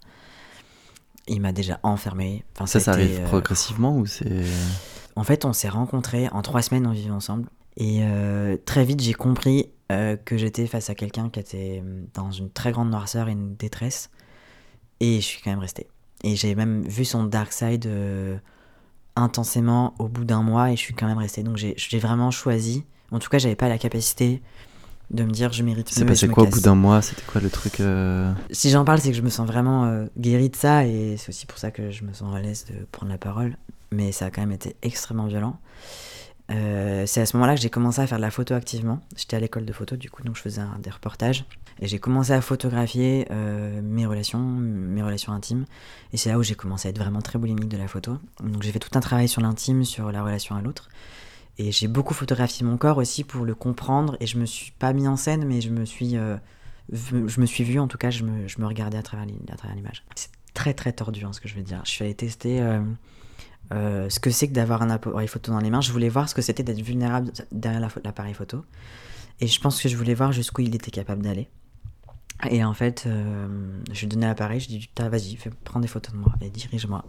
Il 1.27 1.41
m'a 1.41 1.51
déjà 1.51 1.79
enfermé. 1.83 2.43
Enfin, 2.55 2.65
ça, 2.65 2.79
ça, 2.79 2.91
arrive 2.91 3.21
progressivement 3.23 3.95
ou 3.97 4.05
c'est... 4.05 4.43
En 5.15 5.23
fait, 5.23 5.45
on 5.45 5.53
s'est 5.53 5.69
rencontrés, 5.69 6.29
en 6.29 6.41
trois 6.41 6.61
semaines, 6.61 6.87
on 6.87 6.91
vivait 6.91 7.11
ensemble. 7.11 7.47
Et 7.77 7.99
euh, 8.01 8.57
très 8.65 8.83
vite, 8.83 9.01
j'ai 9.01 9.13
compris 9.13 9.69
euh, 9.91 10.15
que 10.17 10.37
j'étais 10.37 10.67
face 10.67 10.89
à 10.89 10.95
quelqu'un 10.95 11.29
qui 11.29 11.39
était 11.39 11.81
euh, 11.83 12.03
dans 12.13 12.31
une 12.31 12.49
très 12.49 12.71
grande 12.71 12.89
noirceur 12.89 13.29
et 13.29 13.33
une 13.33 13.55
détresse. 13.55 14.09
Et 14.99 15.15
je 15.15 15.25
suis 15.25 15.41
quand 15.41 15.51
même 15.51 15.59
resté. 15.59 15.87
Et 16.23 16.35
j'ai 16.35 16.53
même 16.55 16.83
vu 16.83 17.05
son 17.05 17.23
dark 17.23 17.51
side 17.51 17.89
intensément 19.15 19.93
au 19.99 20.07
bout 20.07 20.25
d'un 20.25 20.41
mois 20.41 20.71
et 20.71 20.75
je 20.75 20.81
suis 20.81 20.93
quand 20.93 21.07
même 21.07 21.17
resté. 21.17 21.43
Donc 21.43 21.57
j'ai 21.57 21.99
vraiment 21.99 22.31
choisi. 22.31 22.83
En 23.11 23.19
tout 23.19 23.29
cas, 23.29 23.37
j'avais 23.37 23.55
pas 23.55 23.69
la 23.69 23.77
capacité 23.77 24.41
de 25.09 25.23
me 25.23 25.31
dire 25.31 25.51
je 25.51 25.63
mérite 25.63 25.89
C'est 25.89 26.05
passé 26.05 26.29
quoi 26.29 26.43
au 26.43 26.47
bout 26.47 26.61
d'un 26.61 26.75
mois? 26.75 27.01
C'était 27.01 27.23
quoi 27.23 27.41
le 27.41 27.49
truc 27.49 27.81
Si 28.51 28.69
j'en 28.69 28.85
parle, 28.85 28.99
c'est 28.99 29.11
que 29.11 29.17
je 29.17 29.21
me 29.21 29.29
sens 29.29 29.45
vraiment 29.45 30.05
guéri 30.17 30.49
de 30.49 30.55
ça 30.55 30.85
et 30.85 31.15
c'est 31.17 31.29
aussi 31.29 31.45
pour 31.45 31.57
ça 31.57 31.71
que 31.71 31.91
je 31.91 32.03
me 32.03 32.13
sens 32.13 32.33
à 32.35 32.39
l'aise 32.39 32.65
de 32.69 32.85
prendre 32.91 33.11
la 33.11 33.17
parole 33.17 33.57
mais 33.91 34.11
ça 34.11 34.25
a 34.25 34.31
quand 34.31 34.41
même 34.41 34.51
été 34.51 34.75
extrêmement 34.81 35.27
violent. 35.27 35.57
Euh, 36.49 37.05
c'est 37.05 37.21
à 37.21 37.25
ce 37.25 37.37
moment-là 37.37 37.55
que 37.55 37.61
j'ai 37.61 37.69
commencé 37.69 38.01
à 38.01 38.07
faire 38.07 38.17
de 38.17 38.23
la 38.23 38.31
photo 38.31 38.53
activement. 38.53 38.99
J'étais 39.15 39.37
à 39.37 39.39
l'école 39.39 39.65
de 39.65 39.73
photo, 39.73 39.95
du 39.95 40.09
coup, 40.09 40.23
donc 40.23 40.35
je 40.35 40.41
faisais 40.41 40.61
des 40.79 40.89
reportages. 40.89 41.45
Et 41.79 41.87
j'ai 41.87 41.99
commencé 41.99 42.31
à 42.31 42.41
photographier 42.41 43.27
euh, 43.31 43.81
mes 43.81 44.05
relations, 44.05 44.39
mes 44.39 45.01
relations 45.01 45.33
intimes. 45.33 45.65
Et 46.13 46.17
c'est 46.17 46.29
là 46.29 46.37
où 46.37 46.43
j'ai 46.43 46.55
commencé 46.55 46.87
à 46.87 46.91
être 46.91 46.99
vraiment 46.99 47.21
très 47.21 47.39
boulimique 47.39 47.69
de 47.69 47.77
la 47.77 47.87
photo. 47.87 48.17
Donc 48.43 48.61
j'ai 48.63 48.71
fait 48.71 48.79
tout 48.79 48.95
un 48.95 48.99
travail 48.99 49.27
sur 49.27 49.41
l'intime, 49.41 49.83
sur 49.83 50.11
la 50.11 50.23
relation 50.23 50.55
à 50.55 50.61
l'autre. 50.61 50.89
Et 51.57 51.71
j'ai 51.71 51.87
beaucoup 51.87 52.13
photographié 52.13 52.65
mon 52.65 52.77
corps 52.77 52.97
aussi 52.97 53.23
pour 53.23 53.45
le 53.45 53.55
comprendre. 53.55 54.17
Et 54.19 54.27
je 54.27 54.37
me 54.37 54.45
suis 54.45 54.71
pas 54.71 54.93
mis 54.93 55.07
en 55.07 55.15
scène, 55.15 55.45
mais 55.45 55.61
je 55.61 55.69
me 55.69 55.85
suis, 55.85 56.17
euh, 56.17 56.37
je 56.91 57.39
me 57.41 57.45
suis 57.45 57.63
vu, 57.63 57.79
en 57.79 57.87
tout 57.87 57.97
cas, 57.97 58.09
je 58.09 58.23
me, 58.23 58.47
je 58.47 58.59
me 58.59 58.67
regardais 58.67 58.97
à 58.97 59.03
travers 59.03 59.25
l'image. 59.25 60.03
C'est 60.15 60.29
très 60.53 60.73
très 60.73 60.93
tordu 60.93 61.23
hein, 61.25 61.33
ce 61.33 61.41
que 61.41 61.47
je 61.47 61.55
veux 61.55 61.63
dire. 61.63 61.81
Je 61.85 61.91
suis 61.91 62.03
allée 62.03 62.15
tester 62.15 62.61
euh, 63.73 64.09
ce 64.09 64.19
que 64.19 64.29
c'est 64.31 64.47
que 64.47 64.53
d'avoir 64.53 64.81
un 64.81 64.89
appareil 64.89 65.27
photo 65.27 65.51
dans 65.51 65.59
les 65.59 65.69
mains. 65.69 65.81
Je 65.81 65.91
voulais 65.91 66.09
voir 66.09 66.27
ce 66.27 66.35
que 66.35 66.41
c'était 66.41 66.63
d'être 66.63 66.81
vulnérable 66.81 67.31
derrière 67.51 67.79
l'appareil 68.03 68.33
photo. 68.33 68.65
Et 69.39 69.47
je 69.47 69.59
pense 69.59 69.81
que 69.81 69.89
je 69.89 69.95
voulais 69.95 70.13
voir 70.13 70.31
jusqu'où 70.31 70.61
il 70.61 70.75
était 70.75 70.91
capable 70.91 71.23
d'aller. 71.23 71.49
Et 72.49 72.63
en 72.63 72.73
fait, 72.73 73.07
je 73.07 73.99
lui 73.99 74.05
ai 74.05 74.07
donné 74.07 74.25
l'appareil, 74.25 74.59
je 74.59 74.67
lui 74.69 74.75
ai 74.75 74.79
dit, 74.79 74.89
vas-y, 74.97 75.37
prends 75.63 75.79
des 75.79 75.87
photos 75.87 76.13
de 76.13 76.19
moi 76.19 76.33
et 76.41 76.49
dirige-moi. 76.49 77.05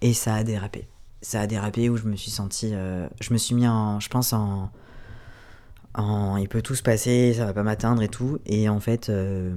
Et 0.00 0.14
ça 0.14 0.34
a 0.34 0.44
dérapé. 0.44 0.88
Ça 1.20 1.40
a 1.40 1.46
dérapé 1.46 1.88
où 1.88 1.96
je 1.96 2.04
me 2.04 2.16
suis 2.16 2.30
senti. 2.30 2.70
je 2.70 3.32
me 3.32 3.38
suis 3.38 3.54
mis 3.54 3.68
en. 3.68 4.00
Je 4.00 4.08
pense 4.08 4.32
en 4.32 4.70
il 6.38 6.48
peut 6.48 6.62
tout 6.62 6.74
se 6.74 6.82
passer, 6.82 7.34
ça 7.34 7.46
va 7.46 7.52
pas 7.52 7.62
m'atteindre 7.62 8.02
et 8.02 8.08
tout. 8.08 8.38
Et 8.46 8.68
en 8.68 8.80
fait, 8.80 9.08
euh, 9.08 9.54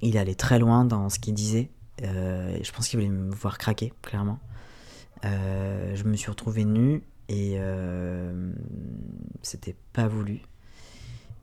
il 0.00 0.18
allait 0.18 0.34
très 0.34 0.58
loin 0.58 0.84
dans 0.84 1.08
ce 1.08 1.18
qu'il 1.18 1.34
disait. 1.34 1.70
Euh, 2.02 2.58
je 2.62 2.72
pense 2.72 2.88
qu'il 2.88 2.98
voulait 2.98 3.10
me 3.10 3.32
voir 3.34 3.58
craquer, 3.58 3.92
clairement. 4.02 4.38
Euh, 5.24 5.94
je 5.94 6.04
me 6.04 6.16
suis 6.16 6.30
retrouvé 6.30 6.64
nu 6.64 7.02
et 7.28 7.58
c'était 9.42 9.76
pas 9.92 10.06
voulu. 10.06 10.42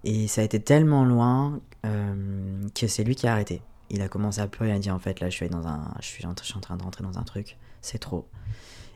Et 0.03 0.27
ça 0.27 0.41
a 0.41 0.43
été 0.43 0.59
tellement 0.59 1.05
loin 1.05 1.59
que 1.83 2.87
c'est 2.87 3.03
lui 3.03 3.15
qui 3.15 3.27
a 3.27 3.33
arrêté. 3.33 3.61
Il 3.89 4.01
a 4.01 4.07
commencé 4.07 4.39
à 4.39 4.47
pleurer, 4.47 4.71
il 4.71 4.75
a 4.75 4.79
dit 4.79 4.91
en 4.91 4.99
fait 4.99 5.19
là 5.19 5.29
je 5.29 5.35
suis 5.35 5.49
dans 5.49 5.67
un, 5.67 5.93
je 5.99 6.05
suis, 6.05 6.23
je 6.23 6.43
suis 6.45 6.57
en 6.57 6.61
train 6.61 6.77
de 6.77 6.83
rentrer 6.83 7.03
dans 7.03 7.17
un 7.17 7.23
truc, 7.23 7.57
c'est 7.81 7.97
trop. 7.97 8.27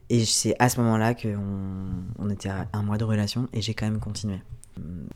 Et 0.09 0.25
c'est 0.25 0.55
à 0.59 0.69
ce 0.69 0.79
moment-là 0.81 1.15
qu'on 1.15 1.37
on 2.19 2.29
était 2.29 2.49
à 2.49 2.67
un 2.73 2.83
mois 2.83 2.97
de 2.97 3.03
relation 3.03 3.47
et 3.53 3.61
j'ai 3.61 3.73
quand 3.73 3.85
même 3.85 3.99
continué. 3.99 4.39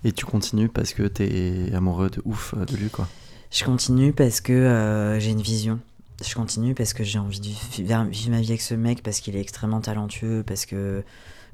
Et 0.04 0.12
tu 0.12 0.26
continues 0.26 0.70
parce 0.70 0.94
que 0.94 1.04
t'es 1.04 1.72
amoureux 1.74 2.10
de 2.10 2.22
ouf 2.26 2.54
euh, 2.56 2.66
de 2.66 2.76
lui, 2.76 2.90
quoi. 2.90 3.08
Je 3.52 3.64
continue 3.64 4.14
parce 4.14 4.42
que 4.42 4.54
euh, 4.54 5.20
j'ai 5.20 5.32
une 5.32 5.42
vision. 5.42 5.80
Je 6.24 6.34
continue 6.34 6.74
parce 6.74 6.94
que 6.94 7.04
j'ai 7.04 7.20
envie 7.20 7.40
de 7.40 7.48
vivre 7.48 8.32
ma 8.32 8.42
vie 8.42 8.50
avec 8.50 8.62
ce 8.62 8.74
mec, 8.74 9.04
parce 9.04 9.20
qu'il 9.20 9.36
est 9.36 9.42
extrêmement 9.42 9.82
talentueux, 9.82 10.44
parce 10.46 10.66
que 10.66 11.04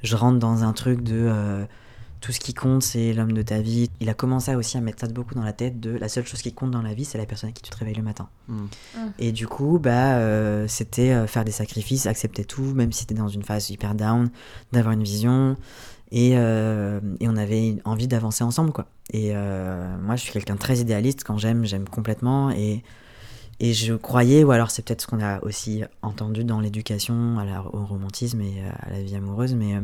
je 0.01 0.15
rentre 0.15 0.39
dans 0.39 0.63
un 0.63 0.73
truc 0.73 1.01
de 1.01 1.27
euh, 1.27 1.65
tout 2.23 2.31
ce 2.31 2.39
qui 2.39 2.53
compte, 2.53 2.83
c'est 2.83 3.11
l'homme 3.11 3.33
de 3.33 3.41
ta 3.41 3.59
vie. 3.59 3.89
Il 3.99 4.09
a 4.09 4.13
commencé 4.13 4.55
aussi 4.55 4.77
à 4.77 4.81
mettre 4.81 5.01
ça 5.01 5.07
beaucoup 5.07 5.35
dans 5.35 5.43
la 5.43 5.51
tête 5.51 5.81
de 5.81 5.91
la 5.91 6.07
seule 6.07 6.25
chose 6.25 6.41
qui 6.41 6.53
compte 6.53 6.71
dans 6.71 6.81
la 6.81 6.93
vie, 6.93 7.03
c'est 7.03 7.17
la 7.17 7.25
personne 7.25 7.49
à 7.49 7.53
qui 7.53 7.61
tu 7.61 7.69
te 7.69 7.77
réveilles 7.77 7.95
le 7.95 8.03
matin. 8.03 8.29
Ah. 8.49 8.99
Et 9.19 9.33
du 9.33 9.45
coup, 9.47 9.77
bah, 9.77 10.17
c'était 10.69 11.27
faire 11.27 11.43
des 11.43 11.51
sacrifices, 11.51 12.05
accepter 12.05 12.45
tout, 12.45 12.73
même 12.73 12.93
si 12.93 13.05
t'es 13.05 13.13
dans 13.13 13.27
une 13.27 13.43
phase 13.43 13.69
hyper 13.69 13.93
down, 13.93 14.29
d'avoir 14.71 14.93
une 14.93 15.03
vision. 15.03 15.57
Euh, 16.13 16.99
et, 17.19 17.27
on 17.27 17.35
avait 17.35 17.77
envie 17.85 18.07
d'avancer 18.07 18.43
ensemble, 18.43 18.71
quoi. 18.71 18.85
Et 19.11 19.31
euh, 19.33 19.97
moi, 19.99 20.15
je 20.15 20.21
suis 20.21 20.31
quelqu'un 20.31 20.55
de 20.55 20.59
très 20.59 20.77
idéaliste. 20.77 21.23
Quand 21.23 21.37
j'aime, 21.37 21.65
j'aime 21.65 21.89
complètement. 21.89 22.51
Et, 22.51 22.83
et 23.59 23.73
je 23.73 23.93
croyais, 23.93 24.43
ou 24.43 24.51
alors 24.51 24.71
c'est 24.71 24.83
peut-être 24.83 25.01
ce 25.01 25.07
qu'on 25.07 25.23
a 25.23 25.41
aussi 25.43 25.83
entendu 26.01 26.43
dans 26.43 26.59
l'éducation, 26.59 27.37
au 27.73 27.85
romantisme 27.85 28.41
et 28.41 28.61
euh, 28.61 28.69
à 28.79 28.91
la 28.91 29.01
vie 29.01 29.15
amoureuse, 29.15 29.55
mais 29.55 29.75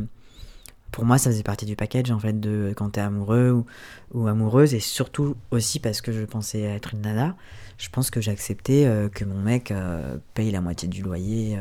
pour 0.90 1.04
moi, 1.04 1.18
ça 1.18 1.30
faisait 1.30 1.42
partie 1.42 1.66
du 1.66 1.76
package, 1.76 2.10
en 2.10 2.18
fait, 2.18 2.38
de 2.38 2.72
quand 2.76 2.90
t'es 2.90 3.00
amoureux 3.00 3.50
ou, 3.50 3.66
ou, 4.12 4.26
amoureuse. 4.26 4.74
Et 4.74 4.80
surtout 4.80 5.36
aussi 5.50 5.78
parce 5.80 6.00
que 6.00 6.12
je 6.12 6.24
pensais 6.24 6.62
être 6.62 6.94
une 6.94 7.02
nana, 7.02 7.36
je 7.78 7.88
pense 7.88 8.10
que 8.10 8.20
j'acceptais 8.20 9.08
que 9.14 9.24
mon 9.24 9.40
mec 9.40 9.72
paye 10.34 10.50
la 10.50 10.60
moitié 10.60 10.88
du 10.88 11.02
loyer 11.02 11.58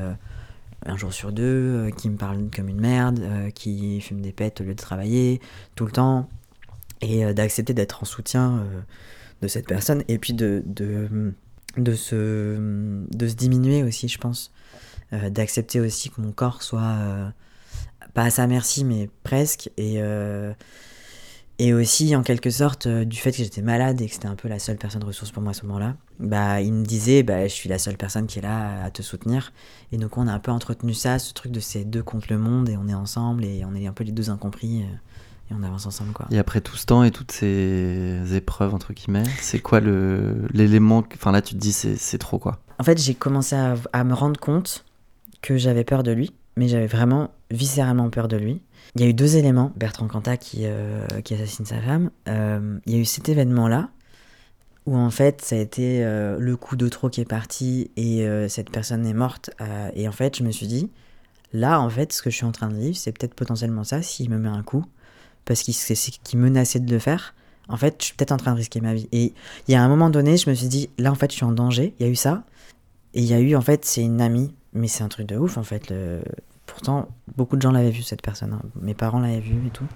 un 0.86 0.98
jour 0.98 1.14
sur 1.14 1.32
deux, 1.32 1.44
euh, 1.44 1.92
qui 1.92 2.10
me 2.10 2.18
parle 2.18 2.50
comme 2.56 2.70
une 2.70 2.80
merde, 2.80 3.20
euh, 3.20 3.50
qui 3.50 4.00
fume 4.02 4.22
des 4.22 4.32
pètes 4.32 4.62
au 4.62 4.64
lieu 4.64 4.74
de 4.74 4.80
travailler 4.80 5.42
tout 5.76 5.86
le 5.86 5.92
temps, 5.92 6.30
et 7.02 7.26
euh, 7.26 7.34
d'accepter 7.34 7.74
d'être 7.74 8.04
en 8.04 8.06
soutien 8.06 8.66
de 9.42 9.48
cette 9.48 9.68
personne, 9.68 10.04
et 10.08 10.18
puis 10.18 10.34
de 10.34 10.64
se 11.96 13.34
diminuer 13.36 13.84
aussi, 13.84 14.08
je 14.08 14.18
pense, 14.18 14.52
d'accepter 15.12 15.80
aussi 15.80 16.10
que 16.10 16.22
mon 16.22 16.32
corps 16.32 16.62
soit 16.62 17.34
pas 18.14 18.24
à 18.24 18.30
sa 18.30 18.48
merci, 18.48 18.84
mais 18.84 19.10
presque, 19.24 19.70
et 19.78 20.02
et 21.62 21.74
aussi, 21.74 22.16
en 22.16 22.24
quelque 22.24 22.50
sorte, 22.50 22.88
euh, 22.88 23.04
du 23.04 23.18
fait 23.18 23.32
que 23.32 23.38
j'étais 23.38 23.62
malade 23.62 24.00
et 24.00 24.08
que 24.08 24.14
c'était 24.14 24.30
un 24.30 24.36
peu 24.36 24.48
la 24.48 24.60
seule 24.60 24.78
personne 24.78 25.04
ressource 25.04 25.32
pour 25.32 25.44
moi 25.44 25.52
à 25.52 25.54
ce 25.54 25.66
moment-là, 25.66 25.98
bah, 26.18 26.62
il 26.62 26.72
me 26.72 26.86
disait 26.86 27.22
bah, 27.22 27.44
Je 27.44 27.54
suis 27.54 27.68
la 27.68 27.78
seule 27.78 27.98
personne 27.98 28.28
qui 28.28 28.40
est 28.40 28.42
là 28.42 28.82
à 28.86 28.90
te 28.92 29.02
soutenir. 29.02 29.52
Et 29.92 29.98
donc, 29.98 30.18
on 30.18 30.26
a 30.28 30.32
un 30.32 30.40
peu 30.40 30.52
entretenu 30.52 30.94
ça, 30.94 31.20
ce 31.20 31.34
truc 31.34 31.52
de 31.52 31.60
ces 31.60 31.84
deux 31.84 32.02
contre 32.02 32.28
le 32.30 32.38
monde, 32.38 32.70
et 32.70 32.78
on 32.78 32.88
est 32.88 32.94
ensemble, 32.94 33.44
et 33.44 33.66
on 33.66 33.76
est 33.76 33.88
un 33.88 33.92
peu 33.92 34.06
les 34.06 34.14
deux 34.14 34.30
incompris, 34.30 34.84
euh, 34.84 35.52
et 35.52 35.54
on 35.54 35.62
avance 35.62 35.86
ensemble. 35.86 36.14
Quoi. 36.14 36.28
Et 36.32 36.40
après 36.40 36.62
tout 36.62 36.78
ce 36.78 36.86
temps 36.86 37.04
et 37.04 37.12
toutes 37.12 37.34
ces 37.34 38.34
épreuves, 38.34 38.74
entre 38.74 38.94
guillemets, 38.94 39.26
c'est 39.42 39.60
quoi 39.60 39.82
l'élément. 39.82 41.04
Enfin, 41.14 41.34
là, 41.34 41.42
tu 41.42 41.56
te 41.56 41.60
dis 41.60 41.74
C'est 41.74 42.18
trop, 42.20 42.40
quoi. 42.40 42.60
En 42.80 42.86
fait, 42.86 42.98
j'ai 43.02 43.16
commencé 43.16 43.58
à, 43.58 43.76
à 43.92 44.06
me 44.06 44.14
rendre 44.14 44.40
compte 44.40 44.86
que 45.42 45.58
j'avais 45.58 45.84
peur 45.84 46.04
de 46.04 46.12
lui, 46.12 46.32
mais 46.56 46.70
j'avais 46.70 46.88
vraiment 46.88 47.32
viscéralement 47.52 48.10
peur 48.10 48.28
de 48.28 48.38
lui 48.38 48.62
il 48.96 49.02
y 49.02 49.04
a 49.04 49.08
eu 49.08 49.14
deux 49.14 49.38
éléments. 49.38 49.72
Bertrand 49.76 50.08
Cantat 50.08 50.38
qui, 50.38 50.62
euh, 50.64 51.06
assassine 51.32 51.66
sa 51.66 51.82
femme. 51.82 52.10
Euh, 52.28 52.80
il 52.86 52.94
y 52.94 52.96
a 52.98 53.00
eu 53.00 53.06
cet 53.06 53.30
événement-là, 53.30 53.90
où 54.86 54.98
en 54.98 55.12
fait, 55.12 55.42
ça 55.42 55.56
a 55.56 55.60
été 55.60 56.04
euh, 56.04 56.38
le 56.40 56.58
coup 56.58 56.76
de 56.76 56.88
trop 56.88 57.10
qui 57.10 57.22
est 57.22 57.26
parti 57.26 57.92
et 57.98 58.26
cette 58.50 58.72
personne 58.72 59.06
est 59.06 59.14
morte. 59.14 59.52
et 59.96 60.08
en 60.08 60.12
fait, 60.12 60.38
je 60.38 60.44
me 60.44 60.52
suis 60.52 60.68
dit, 60.68 60.90
là, 61.54 61.80
en 61.80 61.90
fait, 61.90 62.14
ce 62.14 62.22
que 62.22 62.30
je 62.30 62.36
suis 62.36 62.46
en 62.46 62.52
train 62.52 62.70
de 62.70 62.76
vivre, 62.76 62.98
c'est 62.98 63.12
peut-être 63.12 63.36
potentiellement 63.36 63.84
ça, 63.84 64.02
s'il 64.02 64.30
me 64.30 64.38
met 64.38 64.50
un 64.50 64.64
coup, 64.64 64.86
parce 65.46 65.62
qu'il 65.62 65.76
qu 65.76 66.38
menaçait 66.38 66.80
de 66.80 66.92
le 66.92 67.00
faire. 67.00 67.36
En 67.68 67.78
fait, 67.78 67.98
je 68.00 68.06
suis 68.06 68.16
peut-être 68.16 68.32
en 68.32 68.38
train 68.38 68.54
de 68.54 68.58
risquer 68.58 68.82
ma 68.82 68.96
vie. 68.96 69.08
Et 69.12 69.34
il 69.68 69.72
y 69.72 69.76
a 69.76 69.84
un 69.84 69.88
moment 69.88 70.10
donné, 70.10 70.38
je 70.38 70.50
me 70.50 70.56
suis 70.56 70.68
dit, 70.68 70.90
là, 70.98 71.12
en 71.12 71.16
fait, 71.16 71.32
je 71.32 71.36
suis 71.36 71.46
en 71.46 71.52
danger. 71.52 71.94
Il 72.00 72.06
y 72.06 72.10
a 72.10 72.12
eu 72.12 72.16
ça. 72.16 72.44
Et 73.14 73.22
il 73.22 73.28
y 73.28 73.34
a 73.34 73.40
eu, 73.40 73.56
en 73.56 73.62
fait, 73.62 73.86
c'est 73.86 74.02
une 74.02 74.22
amie, 74.22 74.56
mais 74.74 74.88
c'est 74.88 75.04
un 75.04 75.08
truc 75.08 75.28
de 75.28 75.38
ouf, 75.38 75.58
en 75.58 75.64
fait. 75.64 75.92
Le, 75.92 76.24
Pourtant, 76.70 77.10
beaucoup 77.36 77.56
de 77.56 77.62
gens 77.62 77.72
l'avaient 77.72 77.90
vu, 77.90 78.04
cette 78.04 78.22
personne. 78.22 78.54
Hein. 78.54 78.62
Mes 78.82 78.94
parents 78.94 79.20
l'avaient 79.20 79.40
vu 79.40 79.68
et 79.68 79.72
tout. 79.72 79.88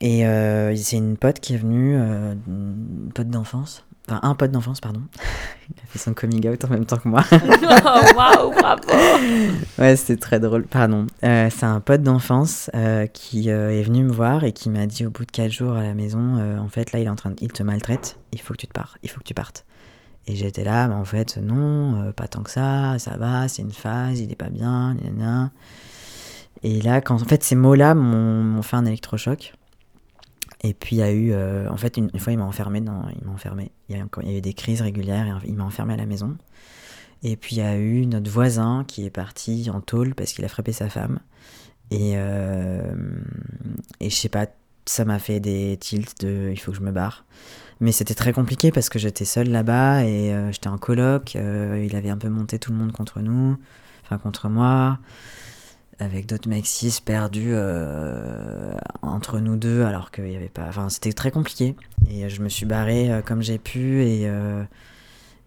Et 0.00 0.26
euh, 0.26 0.74
c'est 0.76 0.96
une 0.96 1.16
pote 1.16 1.40
qui 1.40 1.54
est 1.54 1.58
venue, 1.58 1.96
euh, 1.96 2.34
une 2.46 3.10
pote 3.14 3.28
d'enfance. 3.28 3.84
Enfin, 4.08 4.20
un 4.22 4.34
pote 4.34 4.50
d'enfance, 4.50 4.80
pardon. 4.80 5.02
Il 5.70 5.80
a 5.80 5.86
fait 5.86 5.98
son 5.98 6.12
coming 6.12 6.48
out 6.48 6.64
en 6.64 6.68
même 6.68 6.84
temps 6.84 6.96
que 6.96 7.08
moi. 7.08 7.22
oh, 7.32 8.16
Waouh, 8.16 8.50
bravo 8.50 8.82
Ouais, 9.78 9.94
c'était 9.96 10.16
très 10.16 10.40
drôle. 10.40 10.64
Pardon. 10.64 11.06
Euh, 11.22 11.48
c'est 11.50 11.66
un 11.66 11.80
pote 11.80 12.02
d'enfance 12.02 12.70
qui 13.12 13.48
est 13.48 13.82
venu 13.82 14.04
me 14.04 14.12
voir 14.12 14.44
et 14.44 14.52
qui 14.52 14.70
m'a 14.70 14.86
dit 14.86 15.06
au 15.06 15.10
bout 15.10 15.24
de 15.24 15.30
4 15.30 15.50
jours 15.50 15.74
à 15.74 15.82
la 15.82 15.94
maison, 15.94 16.58
en 16.58 16.68
fait, 16.68 16.92
là, 16.92 16.98
il 16.98 17.06
est 17.06 17.10
en 17.10 17.16
train 17.16 17.30
de... 17.30 17.36
il 17.40 17.52
te 17.52 17.62
maltraite, 17.62 18.18
il 18.32 18.40
faut 18.40 18.54
que 18.54 18.58
tu 18.58 18.66
te 18.66 18.72
partes, 18.72 18.98
il 19.02 19.10
faut 19.10 19.20
que 19.20 19.24
tu 19.26 19.34
partes. 19.34 19.64
Et 20.26 20.36
j'étais 20.36 20.64
là, 20.64 20.86
mais 20.88 20.94
en 20.94 21.04
fait, 21.04 21.36
non, 21.38 22.02
euh, 22.02 22.12
pas 22.12 22.28
tant 22.28 22.42
que 22.42 22.50
ça, 22.50 22.98
ça 22.98 23.16
va, 23.16 23.48
c'est 23.48 23.62
une 23.62 23.72
phase, 23.72 24.20
il 24.20 24.30
est 24.30 24.36
pas 24.36 24.50
bien, 24.50 24.94
gna, 24.94 25.50
Et 26.62 26.80
là, 26.80 27.00
quand 27.00 27.20
en 27.20 27.24
fait 27.24 27.42
ces 27.42 27.56
mots-là 27.56 27.94
m'ont 27.94 28.62
fait 28.62 28.76
un 28.76 28.84
électrochoc. 28.84 29.54
Et 30.64 30.74
puis 30.74 30.96
il 30.96 30.98
y 31.00 31.02
a 31.02 31.10
eu, 31.10 31.32
euh, 31.32 31.68
en 31.68 31.76
fait, 31.76 31.96
une, 31.96 32.10
fois 32.20 32.32
il 32.32 32.38
m'a 32.38 32.44
enfermé 32.44 32.80
dans, 32.80 33.02
il 33.18 33.26
m'a 33.26 33.32
enfermé. 33.32 33.72
Il 33.88 33.96
y, 33.96 34.00
a, 34.00 34.04
il 34.22 34.30
y 34.30 34.34
a 34.34 34.38
eu 34.38 34.40
des 34.40 34.54
crises 34.54 34.80
régulières 34.80 35.40
et 35.44 35.48
il 35.48 35.56
m'a 35.56 35.64
enfermé 35.64 35.94
à 35.94 35.96
la 35.96 36.06
maison. 36.06 36.36
Et 37.24 37.36
puis 37.36 37.56
il 37.56 37.58
y 37.58 37.62
a 37.62 37.76
eu 37.76 38.06
notre 38.06 38.30
voisin 38.30 38.84
qui 38.86 39.04
est 39.04 39.10
parti 39.10 39.70
en 39.72 39.80
tôle 39.80 40.14
parce 40.14 40.32
qu'il 40.32 40.44
a 40.44 40.48
frappé 40.48 40.72
sa 40.72 40.88
femme. 40.88 41.18
Et, 41.90 42.12
euh, 42.14 42.94
et 44.00 44.08
je 44.08 44.14
sais 44.14 44.28
pas, 44.28 44.46
ça 44.86 45.04
m'a 45.04 45.18
fait 45.18 45.40
des 45.40 45.76
tilts 45.78 46.20
de 46.20 46.50
il 46.52 46.58
faut 46.58 46.72
que 46.72 46.78
je 46.78 46.82
me 46.82 46.92
barre. 46.92 47.24
Mais 47.82 47.90
c'était 47.90 48.14
très 48.14 48.32
compliqué 48.32 48.70
parce 48.70 48.88
que 48.88 49.00
j'étais 49.00 49.24
seule 49.24 49.48
là-bas 49.50 50.04
et 50.04 50.32
euh, 50.32 50.52
j'étais 50.52 50.68
en 50.68 50.78
coloc. 50.78 51.34
Euh, 51.34 51.84
il 51.84 51.96
avait 51.96 52.10
un 52.10 52.16
peu 52.16 52.28
monté 52.28 52.60
tout 52.60 52.70
le 52.70 52.78
monde 52.78 52.92
contre 52.92 53.18
nous, 53.18 53.58
enfin 54.04 54.18
contre 54.18 54.48
moi, 54.48 55.00
avec 55.98 56.26
d'autres 56.26 56.48
mecs 56.48 56.68
cis 56.68 57.00
perdus 57.04 57.50
euh, 57.50 58.72
entre 59.02 59.40
nous 59.40 59.56
deux 59.56 59.82
alors 59.82 60.12
qu'il 60.12 60.26
n'y 60.26 60.36
avait 60.36 60.48
pas. 60.48 60.68
Enfin, 60.68 60.90
c'était 60.90 61.12
très 61.12 61.32
compliqué. 61.32 61.74
Et 62.08 62.28
je 62.28 62.40
me 62.40 62.48
suis 62.48 62.66
barré 62.66 63.20
comme 63.26 63.42
j'ai 63.42 63.58
pu 63.58 64.04
et, 64.04 64.30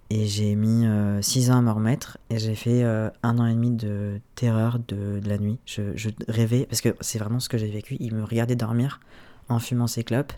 et 0.10 0.26
j'ai 0.26 0.56
mis 0.56 0.86
six 1.21 1.52
ans 1.52 1.60
à 1.60 1.62
me 1.62 1.71
remettre. 1.71 2.17
Et 2.30 2.38
j'ai 2.38 2.56
fait 2.56 2.84
un 2.84 3.39
an 3.39 3.45
et 3.45 3.54
demi 3.54 3.71
de 3.71 4.19
terreur 4.36 4.80
de, 4.80 5.21
de 5.21 5.30
la 5.30 5.38
nuit. 5.38 5.58
Je, 5.65 5.84
je 5.95 6.10
rêvais, 6.28 6.65
parce 6.65 6.82
que 6.82 6.98
c'est 7.00 7.17
vraiment 7.17 7.39
ce 7.39 7.48
que 7.48 7.58
j'ai 7.58 7.69
vécu. 7.71 7.95
Il 8.02 8.13
me 8.13 8.26
regardait 8.26 8.57
dormir 8.57 8.99
en 9.47 9.60
fumant 9.60 9.88
ses 9.88 10.03
clopes. 10.03 10.34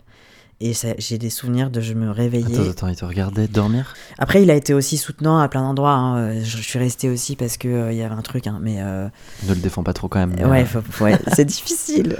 Et 0.60 0.72
j'ai 0.98 1.18
des 1.18 1.30
souvenirs 1.30 1.70
de 1.70 1.80
je 1.80 1.94
me 1.94 2.10
réveillais. 2.10 2.58
Attends, 2.58 2.70
attends, 2.70 2.88
il 2.88 2.96
te 2.96 3.04
regardait 3.04 3.46
dormir? 3.46 3.94
Après, 4.18 4.42
il 4.42 4.50
a 4.50 4.54
été 4.54 4.74
aussi 4.74 4.96
soutenant 4.96 5.38
à 5.38 5.48
plein 5.48 5.62
d'endroits. 5.62 5.92
Hein. 5.92 6.42
Je, 6.42 6.56
suis 6.56 6.80
restée 6.80 7.08
aussi 7.08 7.36
parce 7.36 7.56
qu'il 7.56 7.70
euh, 7.70 7.92
il 7.92 7.98
y 7.98 8.02
avait 8.02 8.16
un 8.16 8.22
truc. 8.22 8.48
Hein, 8.48 8.58
mais 8.60 8.78
euh, 8.80 9.06
Ne 9.44 9.54
le 9.54 9.60
défends 9.60 9.84
pas 9.84 9.92
trop 9.92 10.08
quand 10.08 10.18
même. 10.18 10.34
Ouais, 10.50 10.66
ouais 11.00 11.18
c'est 11.32 11.44
difficile. 11.44 12.16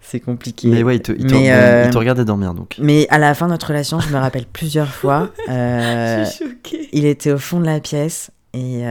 C'est 0.00 0.20
compliqué. 0.20 0.68
Mais 0.68 0.84
ouais, 0.84 0.96
il 0.96 1.02
te, 1.02 1.10
il, 1.10 1.26
te, 1.26 1.90
te, 1.90 1.98
regardait 1.98 2.24
dormir 2.24 2.54
donc. 2.54 2.76
Mais 2.78 3.08
à 3.10 3.18
la 3.18 3.34
fin 3.34 3.46
de 3.46 3.50
notre 3.50 3.66
relation, 3.66 3.98
je 3.98 4.08
me 4.10 4.18
rappelle 4.18 4.46
plusieurs 4.46 4.92
fois. 4.92 5.30
Euh, 5.48 6.24
je 6.24 6.30
suis 6.30 6.44
choquée. 6.44 6.88
Il 6.92 7.06
était 7.06 7.32
au 7.32 7.38
fond 7.38 7.58
de 7.58 7.64
la 7.64 7.80
pièce 7.80 8.30
et 8.52 8.82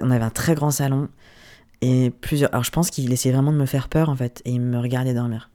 on 0.00 0.10
avait 0.10 0.24
un 0.24 0.30
très 0.30 0.54
grand 0.54 0.70
salon. 0.70 1.08
Et 1.82 2.10
plusieurs. 2.20 2.50
Alors 2.52 2.64
je 2.64 2.70
pense 2.70 2.90
qu'il 2.90 3.12
essayait 3.12 3.34
vraiment 3.34 3.52
de 3.52 3.58
me 3.58 3.66
faire 3.66 3.88
peur 3.88 4.08
en 4.08 4.16
fait. 4.16 4.40
Et 4.44 4.52
il 4.52 4.60
me 4.60 4.78
regardait 4.78 5.14
dormir 5.14 5.50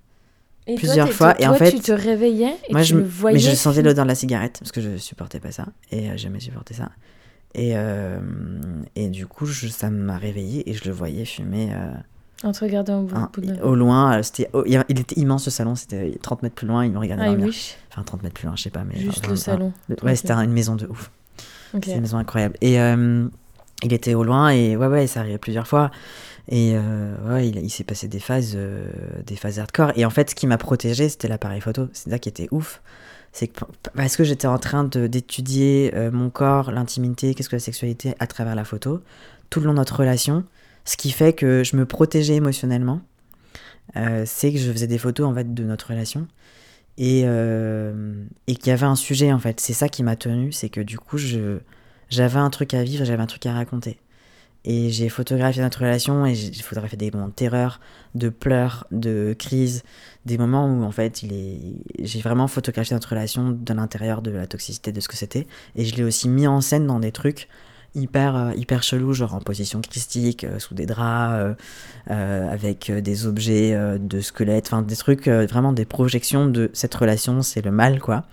plusieurs 0.75 1.11
fois. 1.11 1.39
et 1.41 1.47
en 1.47 1.53
fait, 1.53 1.71
tu 1.71 1.79
te 1.79 1.91
réveillais 1.91 2.55
et 2.67 2.71
moi, 2.73 2.81
tu 2.81 2.87
je 2.89 2.95
me 2.95 3.03
voyais. 3.03 3.37
Mais 3.37 3.39
je 3.43 3.55
sentais 3.55 3.81
l'odeur 3.81 4.05
de 4.05 4.09
la 4.09 4.15
cigarette 4.15 4.57
parce 4.59 4.71
que 4.71 4.81
je 4.81 4.97
supportais 4.97 5.39
pas 5.39 5.51
ça 5.51 5.65
et 5.91 6.09
euh, 6.09 6.17
jamais 6.17 6.39
supporté 6.39 6.73
ça. 6.73 6.89
Et, 7.55 7.71
euh, 7.75 8.19
et 8.95 9.07
du 9.09 9.25
coup, 9.25 9.45
je, 9.45 9.67
ça 9.67 9.89
m'a 9.89 10.17
réveillé 10.17 10.69
et 10.69 10.73
je 10.73 10.85
le 10.85 10.91
voyais 10.91 11.25
fumer. 11.25 11.69
Euh, 11.73 12.47
En 12.47 12.51
te 12.51 12.59
regardant 12.63 12.99
au 13.01 13.03
bout, 13.05 13.15
bout 13.33 13.41
de- 13.41 13.59
Au 13.61 13.75
loin, 13.75 14.17
euh, 14.19 14.23
c'était, 14.23 14.49
oh, 14.53 14.63
il 14.67 14.83
il 14.87 14.99
était 14.99 15.19
immense 15.19 15.45
ce 15.45 15.49
salon, 15.51 15.75
c'était 15.75 16.17
30 16.21 16.43
mètres 16.43 16.55
plus 16.55 16.67
loin, 16.67 16.85
il 16.85 16.91
me 16.91 16.99
regardait 16.99 17.29
wish. 17.43 17.75
Enfin, 17.91 18.03
30 18.03 18.21
mètres 18.23 18.35
plus 18.35 18.45
loin, 18.45 18.55
je 18.55 18.61
sais 18.63 18.69
pas, 18.69 18.83
mais. 18.83 18.99
Juste 18.99 19.19
enfin, 19.19 19.29
le 19.31 19.35
salon. 19.35 19.73
Ouais, 20.03 20.15
c'était 20.15 20.33
une 20.33 20.51
maison 20.51 20.75
de 20.75 20.85
ouf. 20.85 21.09
Ok. 21.73 21.83
C'est 21.85 21.95
une 21.95 22.01
maison 22.01 22.17
incroyable. 22.17 22.55
Et 22.61 22.77
il 23.81 23.93
était 23.93 24.13
au 24.13 24.23
loin 24.23 24.49
et 24.49 24.75
ouais, 24.75 24.87
ouais, 24.87 25.07
ça 25.07 25.21
arrivait 25.21 25.37
plusieurs 25.37 25.67
fois. 25.67 25.89
Et 26.47 26.73
euh, 26.73 27.15
ouais, 27.27 27.47
il, 27.47 27.69
s'est 27.69 27.83
passé 27.83 28.07
des 28.07 28.19
phases, 28.19 28.53
euh, 28.55 28.89
des 29.25 29.35
phases 29.35 29.59
hardcore. 29.59 29.91
Et 29.95 30.05
en 30.05 30.09
fait, 30.09 30.31
ce 30.31 30.35
qui 30.35 30.47
m'a 30.47 30.57
protégé, 30.57 31.09
c'était 31.09 31.27
l'appareil 31.27 31.61
photo. 31.61 31.89
C'est 31.93 32.09
ça 32.09 32.19
qui 32.19 32.29
était 32.29 32.47
ouf. 32.51 32.81
C'est 33.31 33.51
parce 33.95 34.17
que 34.17 34.23
j'étais 34.23 34.47
en 34.47 34.57
train 34.57 34.83
d'étudier 34.83 35.91
euh, 35.93 36.09
mon 36.09 36.31
corps, 36.31 36.71
l'intimité, 36.71 37.35
qu'est-ce 37.35 37.49
que 37.49 37.55
la 37.55 37.59
sexualité 37.59 38.15
à 38.19 38.25
travers 38.25 38.55
la 38.55 38.63
photo, 38.63 39.01
tout 39.51 39.59
le 39.59 39.67
long 39.67 39.73
de 39.73 39.77
notre 39.77 39.99
relation, 39.99 40.43
ce 40.83 40.97
qui 40.97 41.11
fait 41.11 41.33
que 41.33 41.63
je 41.63 41.75
me 41.75 41.85
protégeais 41.85 42.35
émotionnellement. 42.35 43.01
c'est 44.25 44.51
que 44.51 44.57
je 44.57 44.71
faisais 44.71 44.87
des 44.87 44.97
photos 44.97 45.27
en 45.27 45.35
fait 45.35 45.53
de 45.53 45.63
notre 45.63 45.89
relation 45.89 46.27
et, 46.97 47.21
et 47.21 48.55
qu'il 48.55 48.67
y 48.67 48.71
avait 48.71 48.87
un 48.87 48.95
sujet 48.95 49.31
en 49.31 49.37
fait. 49.39 49.59
C'est 49.59 49.73
ça 49.73 49.89
qui 49.89 50.01
m'a 50.01 50.15
tenu, 50.15 50.51
c'est 50.51 50.69
que 50.69 50.81
du 50.81 50.97
coup 50.97 51.19
j'avais 52.09 52.39
un 52.39 52.49
truc 52.49 52.73
à 52.73 52.83
vivre, 52.83 53.05
j'avais 53.05 53.21
un 53.21 53.27
truc 53.27 53.45
à 53.45 53.53
raconter. 53.53 53.99
Et 54.65 54.89
j'ai 54.89 55.07
photographié 55.07 55.61
notre 55.61 55.79
relation 55.79 56.25
et 56.25 56.35
j'ai 56.35 56.51
photographié 56.61 56.97
des 56.97 57.11
moments 57.11 57.29
de 57.29 57.33
terreur, 57.33 57.79
de 58.13 58.27
pleurs, 58.27 58.85
de 58.91 59.33
crise, 59.37 59.83
des 60.25 60.37
moments 60.37 60.67
où 60.67 60.83
en 60.83 60.91
fait 60.91 61.23
il 61.23 61.31
est... 61.33 62.05
j'ai 62.05 62.19
vraiment 62.19 62.47
photographié 62.47 62.93
notre 62.93 63.09
relation 63.09 63.51
de 63.51 63.73
l'intérieur 63.73 64.21
de 64.21 64.31
la 64.31 64.47
toxicité 64.47 64.91
de 64.91 64.99
ce 64.99 65.07
que 65.07 65.15
c'était. 65.15 65.47
Et 65.75 65.85
je 65.85 65.95
l'ai 65.95 66.03
aussi 66.03 66.27
mis 66.27 66.45
en 66.45 66.59
scène 66.59 66.87
dans 66.87 66.99
des 66.99 67.13
trucs 67.13 67.47
hyper, 67.95 68.35
euh, 68.35 68.51
hyper 68.55 68.83
chelous, 68.83 69.13
genre 69.13 69.33
en 69.33 69.39
position 69.39 69.81
christique, 69.81 70.43
euh, 70.43 70.59
sous 70.59 70.73
des 70.73 70.85
draps, 70.85 71.55
euh, 72.09 72.51
avec 72.51 72.91
des 72.91 73.27
objets 73.27 73.77
de 73.99 74.21
squelette, 74.21 74.67
enfin 74.67 74.81
des 74.81 74.95
trucs, 74.95 75.27
vraiment 75.27 75.73
des 75.73 75.85
projections 75.85 76.47
de 76.47 76.69
cette 76.73 76.93
relation, 76.95 77.41
c'est 77.41 77.63
le 77.63 77.71
mal 77.71 77.99
quoi. 77.99 78.25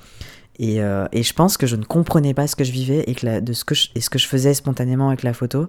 Et, 0.58 0.76
et 0.76 1.22
je 1.22 1.32
pense 1.34 1.58
que 1.58 1.66
je 1.66 1.76
ne 1.76 1.84
comprenais 1.84 2.32
pas 2.32 2.46
ce 2.46 2.56
que 2.56 2.64
je 2.64 2.72
vivais 2.72 3.04
et 3.06 3.14
que 3.14 3.40
de 3.40 3.52
ce 3.52 3.64
que 3.66 3.74
et 3.94 4.00
ce 4.00 4.08
que 4.08 4.18
je 4.18 4.26
faisais 4.26 4.54
spontanément 4.54 5.08
avec 5.08 5.22
la 5.22 5.34
photo 5.34 5.68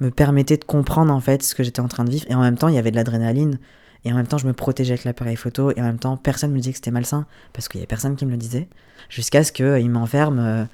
me 0.00 0.10
permettait 0.10 0.56
de 0.56 0.64
comprendre 0.64 1.12
en 1.12 1.20
fait 1.20 1.42
ce 1.42 1.54
que 1.54 1.62
j'étais 1.62 1.80
en 1.80 1.88
train 1.88 2.04
de 2.04 2.10
vivre. 2.10 2.26
Et 2.28 2.34
en 2.34 2.40
même 2.40 2.56
temps, 2.58 2.68
il 2.68 2.74
y 2.74 2.78
avait 2.78 2.90
de 2.90 2.96
l'adrénaline. 2.96 3.58
Et 4.04 4.12
en 4.12 4.16
même 4.16 4.26
temps, 4.26 4.38
je 4.38 4.46
me 4.46 4.52
protégeais 4.52 4.92
avec 4.92 5.04
l'appareil 5.04 5.36
photo. 5.36 5.72
Et 5.74 5.80
en 5.80 5.84
même 5.84 5.98
temps, 5.98 6.16
personne 6.16 6.52
me 6.52 6.58
disait 6.58 6.70
que 6.72 6.76
c'était 6.76 6.90
malsain 6.92 7.26
parce 7.52 7.66
qu'il 7.68 7.78
y 7.78 7.82
avait 7.82 7.86
personne 7.88 8.14
qui 8.16 8.24
me 8.26 8.30
le 8.30 8.36
disait. 8.36 8.68
Jusqu'à 9.08 9.42
ce 9.44 9.52
qu'il 9.52 9.90
m'enferme. 9.90 10.38
euh, 10.38 10.64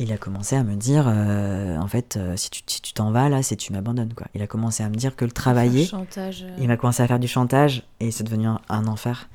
il 0.00 0.12
a 0.12 0.16
commencé 0.16 0.54
à 0.54 0.62
me 0.62 0.76
dire, 0.76 1.06
euh, 1.08 1.76
en 1.76 1.88
fait, 1.88 2.16
euh, 2.16 2.36
si 2.36 2.50
tu 2.50 2.62
si 2.68 2.80
tu 2.80 2.92
t'en 2.92 3.10
vas 3.10 3.28
là, 3.28 3.42
c'est 3.42 3.56
tu 3.56 3.72
m'abandonnes 3.72 4.14
quoi. 4.14 4.28
Il 4.32 4.40
a 4.42 4.46
commencé 4.46 4.84
à 4.84 4.88
me 4.88 4.94
dire 4.94 5.16
que 5.16 5.24
le 5.24 5.32
travailler. 5.32 5.86
Chantage. 5.86 6.44
euh, 6.44 6.54
Il 6.60 6.68
m'a 6.68 6.76
commencé 6.76 7.02
à 7.02 7.08
faire 7.08 7.18
du 7.18 7.26
chantage 7.26 7.82
et 7.98 8.12
c'est 8.12 8.22
devenu 8.22 8.46
un, 8.46 8.60
un 8.68 8.86
enfer. 8.86 9.28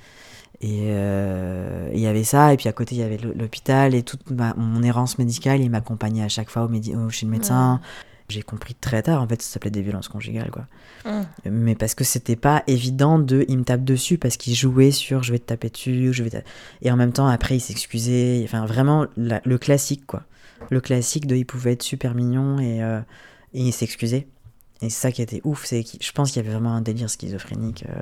Et 0.61 0.83
euh, 0.83 1.89
il 1.93 1.99
y 1.99 2.07
avait 2.07 2.23
ça, 2.23 2.53
et 2.53 2.57
puis 2.57 2.69
à 2.69 2.71
côté 2.71 2.95
il 2.95 2.99
y 2.99 3.03
avait 3.03 3.17
l'hô- 3.17 3.33
l'hôpital 3.37 3.93
et 3.93 4.03
toute 4.03 4.29
ma- 4.31 4.53
mon 4.55 4.81
errance 4.83 5.17
médicale. 5.17 5.59
Il 5.59 5.69
m'accompagnait 5.69 6.23
à 6.23 6.29
chaque 6.29 6.49
fois 6.49 6.63
au- 6.63 7.09
chez 7.09 7.25
le 7.25 7.31
médecin. 7.31 7.81
J'ai 8.33 8.41
compris 8.43 8.73
très 8.75 9.01
tard, 9.03 9.21
en 9.21 9.27
fait, 9.27 9.41
ça 9.41 9.53
s'appelait 9.53 9.71
des 9.71 9.81
violences 9.81 10.07
conjugales, 10.07 10.49
quoi. 10.51 10.67
hum. 11.05 11.25
Mais 11.45 11.75
parce 11.75 11.93
que 11.95 12.03
c'était 12.03 12.35
pas 12.35 12.63
évident 12.67 13.19
de. 13.19 13.45
Il 13.47 13.59
me 13.59 13.63
tape 13.63 13.83
dessus 13.83 14.17
parce 14.17 14.37
qu'il 14.37 14.55
jouait 14.55 14.91
sur 14.91 15.23
je 15.23 15.31
vais 15.31 15.39
te 15.39 15.45
taper 15.45 15.69
dessus, 15.69 16.11
je 16.13 16.23
vais 16.23 16.29
te- 16.29 16.45
Et 16.81 16.91
en 16.91 16.95
même 16.95 17.13
temps, 17.13 17.27
après, 17.27 17.57
il 17.57 17.61
s'excusait. 17.61 18.41
Enfin, 18.45 18.65
vraiment, 18.65 19.05
la- 19.17 19.41
le 19.45 19.57
classique, 19.57 20.05
quoi. 20.05 20.23
Le 20.69 20.79
classique 20.81 21.27
de 21.27 21.35
il 21.35 21.45
pouvait 21.45 21.73
être 21.73 21.83
super 21.83 22.15
mignon 22.15 22.59
et, 22.59 22.81
euh, 22.83 22.99
et 23.53 23.61
il 23.61 23.73
s'excusait. 23.73 24.27
Et 24.81 24.89
c'est 24.89 25.01
ça 25.01 25.11
qui 25.11 25.21
était 25.21 25.41
ouf, 25.43 25.65
c'est 25.65 25.83
que 25.83 25.89
je 26.01 26.11
pense 26.11 26.31
qu'il 26.31 26.41
y 26.41 26.45
avait 26.45 26.53
vraiment 26.53 26.73
un 26.73 26.81
délire 26.81 27.09
schizophrénique. 27.09 27.85
euh, 27.89 28.01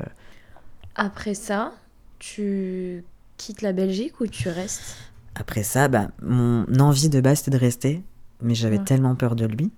Après 0.95 1.33
ça, 1.33 1.73
tu 2.19 3.03
quittes 3.37 3.61
la 3.61 3.73
Belgique 3.73 4.19
ou 4.21 4.27
tu 4.27 4.49
restes? 4.49 4.95
Après 5.35 5.63
ça, 5.63 5.87
bah, 5.87 6.09
mon 6.21 6.65
envie 6.79 7.09
de 7.09 7.21
base 7.21 7.39
c'était 7.39 7.51
de 7.51 7.57
rester, 7.57 8.03
mais 8.41 8.53
j'avais 8.55 8.77
Ouais. 8.79 8.83
tellement 8.85 9.15
peur 9.15 9.35
de 9.35 9.45
lui. 9.45 9.71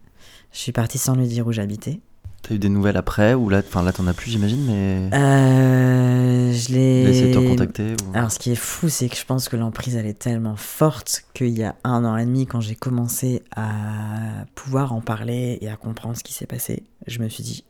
Je 0.51 0.57
suis 0.59 0.71
partie 0.71 0.97
sans 0.97 1.15
lui 1.15 1.28
dire 1.28 1.47
où 1.47 1.51
j'habitais. 1.51 1.99
T'as 2.43 2.55
eu 2.55 2.59
des 2.59 2.67
nouvelles 2.69 2.97
après 2.97 3.34
ou 3.36 3.47
là, 3.49 3.59
enfin 3.65 3.82
là 3.84 3.93
t'en 3.93 4.05
as 4.05 4.13
plus 4.13 4.30
j'imagine, 4.30 4.65
mais 4.65 5.09
Euh, 5.17 6.51
je 6.51 6.76
a 6.76 7.09
essayé 7.09 7.28
de 7.30 7.34
te 7.34 7.39
l'ai. 7.39 7.45
recontacter 7.47 7.93
ou... 8.05 8.15
Alors, 8.17 8.32
ce 8.32 8.38
qui 8.39 8.51
est 8.51 8.55
fou, 8.55 8.89
c'est 8.89 9.07
que 9.09 9.15
je 9.15 9.26
pense 9.26 9.47
que 9.49 9.55
l'emprise, 9.55 9.95
elle 9.95 10.05
est 10.05 10.19
tellement 10.19 10.55
forte 10.57 11.24
qu'il 11.34 11.49
y 11.57 11.63
a 11.63 11.76
un 11.86 12.03
an 12.03 12.17
et 12.17 12.26
demi, 12.26 12.45
quand 12.45 12.59
j'ai 12.59 12.76
commencé 12.76 13.41
à 13.55 14.45
pouvoir 14.55 14.93
en 14.93 14.99
parler 15.01 15.57
et 15.61 15.69
à 15.69 15.76
comprendre 15.78 16.17
ce 16.17 16.24
qui 16.24 16.34
s'est 16.34 16.45
passé, 16.45 16.84
je 17.07 17.19
me 17.19 17.30
suis 17.30 17.43
dit, 17.43 17.63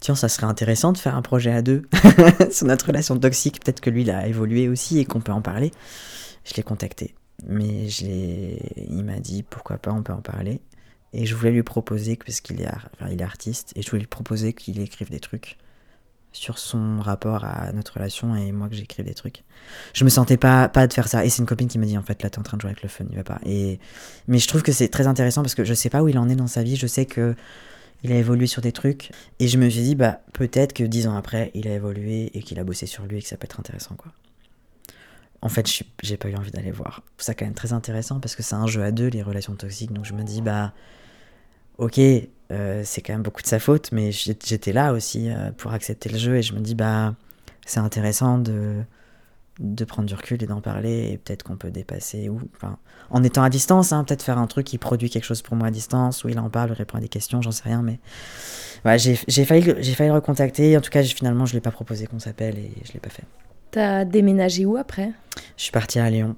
tiens, 0.00 0.16
ça 0.16 0.28
serait 0.28 0.46
intéressant 0.46 0.92
de 0.92 0.98
faire 0.98 1.14
un 1.14 1.22
projet 1.22 1.52
à 1.52 1.62
deux 1.62 1.82
sur 2.50 2.66
notre 2.66 2.86
relation 2.88 3.16
toxique. 3.18 3.60
Peut-être 3.64 3.80
que 3.80 3.90
lui, 3.90 4.02
il 4.02 4.10
a 4.10 4.26
évolué 4.26 4.68
aussi 4.68 4.98
et 4.98 5.04
qu'on 5.04 5.20
peut 5.20 5.32
en 5.32 5.40
parler. 5.42 5.70
Je 6.44 6.52
l'ai 6.56 6.62
contacté, 6.64 7.14
mais 7.46 7.88
je 7.88 8.04
l'ai- 8.04 8.86
il 8.90 9.04
m'a 9.04 9.20
dit, 9.20 9.44
pourquoi 9.44 9.78
pas, 9.78 9.92
on 9.92 10.02
peut 10.02 10.12
en 10.12 10.20
parler. 10.20 10.60
Et 11.14 11.26
je 11.26 11.34
voulais 11.34 11.52
lui 11.52 11.62
proposer, 11.62 12.16
parce 12.16 12.40
qu'il 12.40 12.60
est, 12.60 12.68
enfin, 12.68 13.10
est 13.10 13.22
artiste, 13.22 13.72
et 13.76 13.82
je 13.82 13.88
voulais 13.88 14.00
lui 14.00 14.08
proposer 14.08 14.52
qu'il 14.52 14.80
écrive 14.80 15.10
des 15.10 15.20
trucs 15.20 15.56
sur 16.32 16.58
son 16.58 17.00
rapport 17.00 17.44
à 17.44 17.72
notre 17.72 17.94
relation 17.94 18.34
et 18.34 18.50
moi 18.50 18.68
que 18.68 18.74
j'écrive 18.74 19.06
des 19.06 19.14
trucs. 19.14 19.44
Je 19.92 20.02
me 20.02 20.10
sentais 20.10 20.36
pas, 20.36 20.68
pas 20.68 20.88
de 20.88 20.92
faire 20.92 21.06
ça. 21.06 21.24
Et 21.24 21.30
c'est 21.30 21.38
une 21.38 21.46
copine 21.46 21.68
qui 21.68 21.78
m'a 21.78 21.86
dit 21.86 21.96
en 21.96 22.02
fait 22.02 22.22
là 22.24 22.28
t'es 22.28 22.40
en 22.40 22.42
train 22.42 22.56
de 22.56 22.60
jouer 22.60 22.70
avec 22.70 22.82
le 22.82 22.88
fun, 22.88 23.04
il 23.08 23.16
va 23.16 23.22
pas. 23.22 23.38
Et, 23.46 23.78
mais 24.26 24.38
je 24.38 24.48
trouve 24.48 24.62
que 24.62 24.72
c'est 24.72 24.88
très 24.88 25.06
intéressant 25.06 25.42
parce 25.42 25.54
que 25.54 25.64
je 25.64 25.72
sais 25.72 25.90
pas 25.90 26.02
où 26.02 26.08
il 26.08 26.18
en 26.18 26.28
est 26.28 26.34
dans 26.34 26.48
sa 26.48 26.64
vie, 26.64 26.74
je 26.74 26.88
sais 26.88 27.06
que 27.06 27.36
il 28.02 28.10
a 28.10 28.16
évolué 28.16 28.48
sur 28.48 28.62
des 28.62 28.72
trucs 28.72 29.12
et 29.38 29.46
je 29.46 29.56
me 29.58 29.70
suis 29.70 29.82
dit 29.82 29.94
bah 29.94 30.20
peut-être 30.32 30.72
que 30.72 30.82
dix 30.82 31.06
ans 31.06 31.16
après 31.16 31.52
il 31.54 31.68
a 31.68 31.74
évolué 31.74 32.36
et 32.36 32.42
qu'il 32.42 32.58
a 32.58 32.64
bossé 32.64 32.86
sur 32.86 33.06
lui 33.06 33.18
et 33.18 33.22
que 33.22 33.28
ça 33.28 33.36
peut 33.36 33.44
être 33.44 33.60
intéressant 33.60 33.94
quoi. 33.94 34.12
En 35.40 35.50
fait, 35.50 35.68
j'ai 36.02 36.16
pas 36.16 36.30
eu 36.30 36.36
envie 36.36 36.50
d'aller 36.50 36.70
voir. 36.70 37.02
Trouve 37.18 37.26
ça 37.26 37.34
quand 37.34 37.44
même 37.44 37.52
très 37.52 37.74
intéressant 37.74 38.18
parce 38.18 38.34
que 38.34 38.42
c'est 38.42 38.54
un 38.54 38.66
jeu 38.66 38.82
à 38.82 38.92
deux, 38.92 39.08
les 39.08 39.22
relations 39.22 39.54
toxiques. 39.54 39.92
Donc 39.92 40.06
je 40.06 40.14
me 40.14 40.22
dis, 40.22 40.40
bah, 40.40 40.72
ok, 41.78 41.98
euh, 41.98 42.82
c'est 42.84 43.00
quand 43.00 43.12
même 43.12 43.22
beaucoup 43.22 43.42
de 43.42 43.46
sa 43.46 43.58
faute, 43.58 43.90
mais 43.92 44.12
j'étais 44.12 44.72
là 44.72 44.92
aussi 44.92 45.30
euh, 45.30 45.50
pour 45.56 45.72
accepter 45.72 46.08
le 46.08 46.18
jeu 46.18 46.36
et 46.36 46.42
je 46.42 46.54
me 46.54 46.60
dis, 46.60 46.74
bah, 46.74 47.14
c'est 47.66 47.80
intéressant 47.80 48.38
de, 48.38 48.82
de 49.58 49.84
prendre 49.84 50.08
du 50.08 50.14
recul 50.14 50.42
et 50.42 50.46
d'en 50.46 50.60
parler 50.60 51.10
et 51.12 51.18
peut-être 51.18 51.42
qu'on 51.42 51.56
peut 51.56 51.70
dépasser 51.70 52.28
ou, 52.28 52.40
enfin, 52.56 52.78
en 53.10 53.22
étant 53.22 53.42
à 53.42 53.50
distance, 53.50 53.92
hein, 53.92 54.04
peut-être 54.04 54.22
faire 54.22 54.38
un 54.38 54.46
truc 54.46 54.66
qui 54.66 54.78
produit 54.78 55.10
quelque 55.10 55.24
chose 55.24 55.42
pour 55.42 55.56
moi 55.56 55.68
à 55.68 55.70
distance 55.70 56.24
où 56.24 56.28
il 56.28 56.38
en 56.38 56.50
parle, 56.50 56.72
répond 56.72 56.98
à 56.98 57.00
des 57.00 57.08
questions, 57.08 57.42
j'en 57.42 57.52
sais 57.52 57.64
rien, 57.64 57.82
mais 57.82 57.98
j'ai 58.96 59.44
failli, 59.44 59.74
j'ai 59.78 59.94
failli 59.94 60.10
le 60.10 60.14
recontacter. 60.14 60.76
En 60.76 60.80
tout 60.80 60.90
cas, 60.90 61.02
finalement, 61.02 61.46
je 61.46 61.54
l'ai 61.54 61.60
pas 61.60 61.70
proposé 61.70 62.06
qu'on 62.06 62.18
s'appelle 62.18 62.58
et 62.58 62.70
je 62.84 62.92
l'ai 62.92 63.00
pas 63.00 63.08
fait. 63.08 63.24
T'as 63.70 64.04
déménagé 64.04 64.66
où 64.66 64.76
après? 64.76 65.10
Je 65.56 65.62
suis 65.64 65.72
partie 65.72 65.98
à 65.98 66.10
Lyon. 66.10 66.36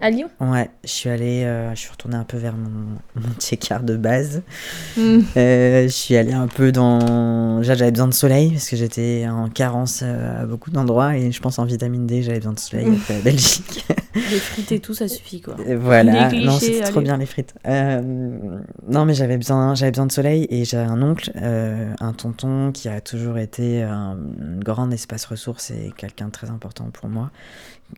À 0.00 0.10
Lyon 0.10 0.30
Ouais, 0.40 0.70
je 0.84 0.90
suis 0.90 1.10
allée, 1.10 1.42
euh, 1.42 1.74
je 1.74 1.80
suis 1.80 1.90
retournée 1.90 2.16
un 2.16 2.22
peu 2.22 2.36
vers 2.36 2.54
mon, 2.54 2.98
mon 3.16 3.34
check-art 3.40 3.82
de 3.82 3.96
base. 3.96 4.42
Euh, 4.96 5.82
je 5.84 5.88
suis 5.88 6.14
allée 6.14 6.32
un 6.32 6.46
peu 6.46 6.70
dans. 6.70 7.58
Déjà, 7.58 7.74
j'avais 7.74 7.90
besoin 7.90 8.06
de 8.06 8.14
soleil 8.14 8.52
parce 8.52 8.68
que 8.68 8.76
j'étais 8.76 9.26
en 9.28 9.48
carence 9.48 10.02
euh, 10.04 10.42
à 10.42 10.46
beaucoup 10.46 10.70
d'endroits 10.70 11.16
et 11.16 11.32
je 11.32 11.40
pense 11.40 11.58
en 11.58 11.64
vitamine 11.64 12.06
D, 12.06 12.22
j'avais 12.22 12.38
besoin 12.38 12.52
de 12.52 12.60
soleil 12.60 12.86
avec 12.86 13.08
la 13.08 13.18
Belgique. 13.18 13.86
Les 14.14 14.38
frites 14.38 14.72
et 14.72 14.80
tout, 14.80 14.94
ça 14.94 15.08
suffit 15.08 15.40
quoi. 15.40 15.56
Voilà, 15.76 16.30
non, 16.32 16.58
c'était 16.58 16.80
trop 16.82 17.00
bien 17.00 17.16
les 17.16 17.26
frites. 17.26 17.54
Euh, 17.66 18.00
non, 18.88 19.04
mais 19.04 19.14
j'avais 19.14 19.36
besoin, 19.36 19.74
j'avais 19.74 19.92
besoin 19.92 20.06
de 20.06 20.12
soleil 20.12 20.46
et 20.50 20.64
j'avais 20.64 20.88
un 20.88 21.02
oncle, 21.02 21.30
un 21.36 22.12
tonton 22.12 22.72
qui 22.72 22.88
a 22.88 23.00
toujours 23.00 23.38
été 23.38 23.82
un, 23.82 24.16
grand 24.58 24.90
espace 24.90 25.24
ressource 25.24 25.70
et 25.70 25.92
quelqu'un 25.96 26.26
de 26.26 26.32
très 26.32 26.50
important 26.50 26.90
pour 26.92 27.08
moi, 27.08 27.30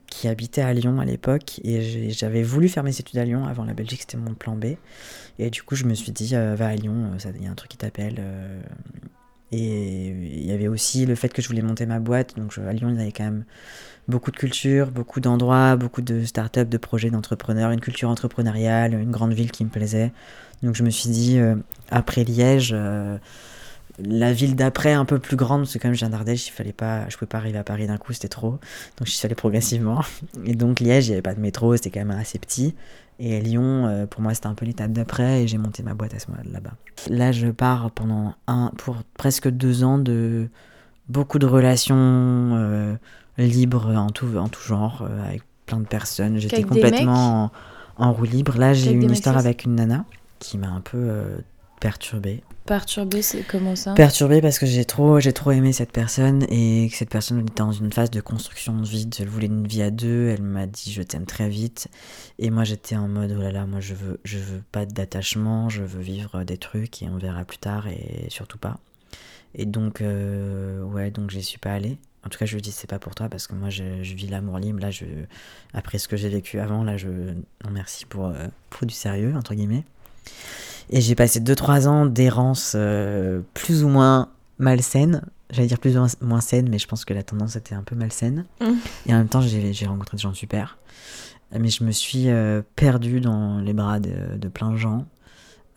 qui 0.06 0.28
habitait 0.28 0.62
à 0.62 0.72
Lyon 0.72 1.00
à 1.00 1.04
l'époque 1.04 1.60
et 1.64 2.10
j'avais 2.10 2.42
voulu 2.42 2.68
faire 2.68 2.82
mes 2.82 2.98
études 2.98 3.18
à 3.18 3.24
Lyon 3.24 3.46
avant 3.46 3.64
la 3.64 3.74
Belgique, 3.74 4.02
c'était 4.02 4.16
mon 4.16 4.34
plan 4.34 4.56
B. 4.56 4.76
Et 5.38 5.50
du 5.50 5.62
coup, 5.62 5.74
je 5.74 5.84
me 5.84 5.94
suis 5.94 6.12
dit, 6.12 6.36
euh, 6.36 6.54
va 6.54 6.68
à 6.68 6.74
Lyon, 6.74 7.12
euh, 7.14 7.32
il 7.36 7.44
y 7.44 7.46
a 7.46 7.50
un 7.50 7.54
truc 7.54 7.70
qui 7.70 7.78
t'appelle. 7.78 8.16
euh, 8.18 8.60
et 9.52 10.10
il 10.10 10.46
y 10.46 10.52
avait 10.52 10.68
aussi 10.68 11.06
le 11.06 11.16
fait 11.16 11.28
que 11.32 11.42
je 11.42 11.48
voulais 11.48 11.62
monter 11.62 11.84
ma 11.84 11.98
boîte. 11.98 12.36
Donc 12.36 12.56
à 12.58 12.72
Lyon, 12.72 12.88
il 12.90 12.96
y 12.96 13.00
avait 13.00 13.10
quand 13.10 13.24
même 13.24 13.44
beaucoup 14.06 14.30
de 14.30 14.36
culture, 14.36 14.92
beaucoup 14.92 15.18
d'endroits, 15.18 15.74
beaucoup 15.74 16.02
de 16.02 16.24
startups, 16.24 16.66
de 16.66 16.78
projets 16.78 17.10
d'entrepreneurs, 17.10 17.72
une 17.72 17.80
culture 17.80 18.10
entrepreneuriale, 18.10 18.94
une 18.94 19.10
grande 19.10 19.32
ville 19.32 19.50
qui 19.50 19.64
me 19.64 19.70
plaisait. 19.70 20.12
Donc 20.62 20.76
je 20.76 20.84
me 20.84 20.90
suis 20.90 21.10
dit, 21.10 21.40
après 21.90 22.22
Liège, 22.22 22.76
la 24.04 24.32
ville 24.32 24.56
d'après 24.56 24.92
un 24.92 25.04
peu 25.04 25.18
plus 25.18 25.36
grande, 25.36 25.62
parce 25.62 25.74
que 25.74 25.78
comme 25.78 25.92
je 25.92 25.98
viens 25.98 26.10
d'Ardèche, 26.10 26.48
il 26.48 26.52
fallait 26.52 26.72
pas, 26.72 27.08
je 27.08 27.16
pouvais 27.16 27.28
pas 27.28 27.38
arriver 27.38 27.58
à 27.58 27.64
Paris 27.64 27.86
d'un 27.86 27.96
coup, 27.96 28.12
c'était 28.12 28.28
trop. 28.28 28.52
Donc 28.98 29.06
je 29.06 29.10
suis 29.10 29.26
allée 29.26 29.34
progressivement. 29.34 30.02
Et 30.44 30.54
donc 30.54 30.80
Liège, 30.80 31.06
il 31.06 31.10
n'y 31.10 31.14
avait 31.14 31.22
pas 31.22 31.34
de 31.34 31.40
métro, 31.40 31.76
c'était 31.76 31.90
quand 31.90 32.04
même 32.04 32.18
assez 32.18 32.38
petit. 32.38 32.74
Et 33.18 33.40
Lyon, 33.40 33.86
euh, 33.86 34.06
pour 34.06 34.22
moi, 34.22 34.32
c'était 34.32 34.46
un 34.46 34.54
peu 34.54 34.64
l'étape 34.64 34.92
d'après 34.92 35.42
et 35.42 35.48
j'ai 35.48 35.58
monté 35.58 35.82
ma 35.82 35.92
boîte 35.92 36.14
à 36.14 36.18
ce 36.18 36.30
moment 36.30 36.42
là-bas. 36.50 36.72
Là, 37.08 37.32
je 37.32 37.48
pars 37.48 37.90
pendant 37.90 38.34
un, 38.46 38.72
pour 38.78 38.96
presque 39.16 39.48
deux 39.48 39.84
ans 39.84 39.98
de 39.98 40.48
beaucoup 41.08 41.38
de 41.38 41.46
relations 41.46 41.96
euh, 41.98 42.94
libres 43.36 43.94
en 43.94 44.08
tout, 44.10 44.36
en 44.36 44.48
tout 44.48 44.62
genre, 44.62 45.02
euh, 45.02 45.26
avec 45.26 45.42
plein 45.66 45.80
de 45.80 45.86
personnes. 45.86 46.38
J'étais 46.38 46.62
complètement 46.62 47.52
en, 47.98 48.06
en 48.06 48.12
roue 48.12 48.24
libre. 48.24 48.56
Là, 48.58 48.72
j'ai 48.72 48.92
eu 48.92 49.02
une 49.02 49.10
histoire 49.10 49.36
avec 49.36 49.64
une 49.64 49.74
nana 49.74 50.04
qui 50.38 50.56
m'a 50.56 50.68
un 50.68 50.80
peu 50.80 50.96
euh, 50.98 51.38
perturbé. 51.80 52.42
Perturbé, 52.70 53.20
c'est 53.20 53.42
comment 53.42 53.74
ça? 53.74 53.94
Perturbé 53.94 54.40
parce 54.40 54.60
que 54.60 54.64
j'ai 54.64 54.84
trop, 54.84 55.18
j'ai 55.18 55.32
trop 55.32 55.50
aimé 55.50 55.72
cette 55.72 55.90
personne 55.90 56.44
et 56.50 56.88
que 56.88 56.96
cette 56.96 57.10
personne 57.10 57.40
était 57.40 57.54
dans 57.56 57.72
une 57.72 57.92
phase 57.92 58.12
de 58.12 58.20
construction 58.20 58.76
de 58.76 58.86
vie. 58.86 59.10
Elle 59.18 59.26
voulait 59.26 59.48
une 59.48 59.66
vie 59.66 59.82
à 59.82 59.90
deux. 59.90 60.28
Elle 60.28 60.44
m'a 60.44 60.68
dit 60.68 60.92
je 60.92 61.02
t'aime 61.02 61.26
très 61.26 61.48
vite. 61.48 61.88
Et 62.38 62.48
moi 62.50 62.62
j'étais 62.62 62.94
en 62.94 63.08
mode 63.08 63.34
oh 63.36 63.42
là 63.42 63.50
là, 63.50 63.66
moi 63.66 63.80
je 63.80 63.94
veux, 63.94 64.20
je 64.22 64.38
veux 64.38 64.62
pas 64.70 64.86
d'attachement, 64.86 65.68
je 65.68 65.82
veux 65.82 66.00
vivre 66.00 66.44
des 66.44 66.58
trucs 66.58 67.02
et 67.02 67.08
on 67.08 67.18
verra 67.18 67.44
plus 67.44 67.58
tard 67.58 67.88
et 67.88 68.26
surtout 68.28 68.58
pas. 68.58 68.78
Et 69.56 69.66
donc 69.66 70.00
euh, 70.00 70.80
ouais, 70.84 71.10
donc 71.10 71.30
j'y 71.32 71.42
suis 71.42 71.58
pas 71.58 71.72
allée. 71.72 71.98
En 72.24 72.28
tout 72.28 72.38
cas, 72.38 72.46
je 72.46 72.54
lui 72.54 72.62
dis 72.62 72.70
c'est 72.70 72.88
pas 72.88 73.00
pour 73.00 73.16
toi 73.16 73.28
parce 73.28 73.48
que 73.48 73.54
moi 73.56 73.70
je, 73.70 73.82
vis 73.82 74.28
l'amour 74.28 74.60
libre. 74.60 74.78
Là, 74.78 74.90
après 75.74 75.98
ce 75.98 76.06
que 76.06 76.16
j'ai 76.16 76.28
vécu 76.28 76.60
avant, 76.60 76.84
là, 76.84 76.96
je 76.96 77.08
non 77.08 77.70
merci 77.72 78.06
pour, 78.06 78.26
euh, 78.26 78.46
pour 78.68 78.86
du 78.86 78.94
sérieux 78.94 79.34
entre 79.34 79.56
guillemets. 79.56 79.82
Et 80.90 81.00
j'ai 81.00 81.14
passé 81.14 81.40
2-3 81.40 81.86
ans 81.86 82.06
d'errance 82.06 82.74
euh, 82.76 83.40
plus 83.54 83.84
ou 83.84 83.88
moins 83.88 84.28
malsaine. 84.58 85.22
J'allais 85.50 85.68
dire 85.68 85.78
plus 85.78 85.96
ou 85.96 86.06
moins 86.20 86.40
saine, 86.40 86.68
mais 86.68 86.78
je 86.78 86.86
pense 86.86 87.04
que 87.04 87.14
la 87.14 87.22
tendance 87.22 87.56
était 87.56 87.74
un 87.74 87.82
peu 87.82 87.94
malsaine. 87.94 88.44
Mmh. 88.60 88.66
Et 89.06 89.14
en 89.14 89.18
même 89.18 89.28
temps, 89.28 89.40
j'ai 89.40 89.86
rencontré 89.86 90.16
des 90.16 90.22
gens 90.22 90.34
super. 90.34 90.78
Mais 91.58 91.68
je 91.68 91.82
me 91.82 91.90
suis 91.90 92.28
euh, 92.28 92.62
perdue 92.76 93.20
dans 93.20 93.58
les 93.60 93.72
bras 93.72 93.98
de, 93.98 94.36
de 94.36 94.48
plein 94.48 94.70
de 94.70 94.76
gens. 94.76 95.06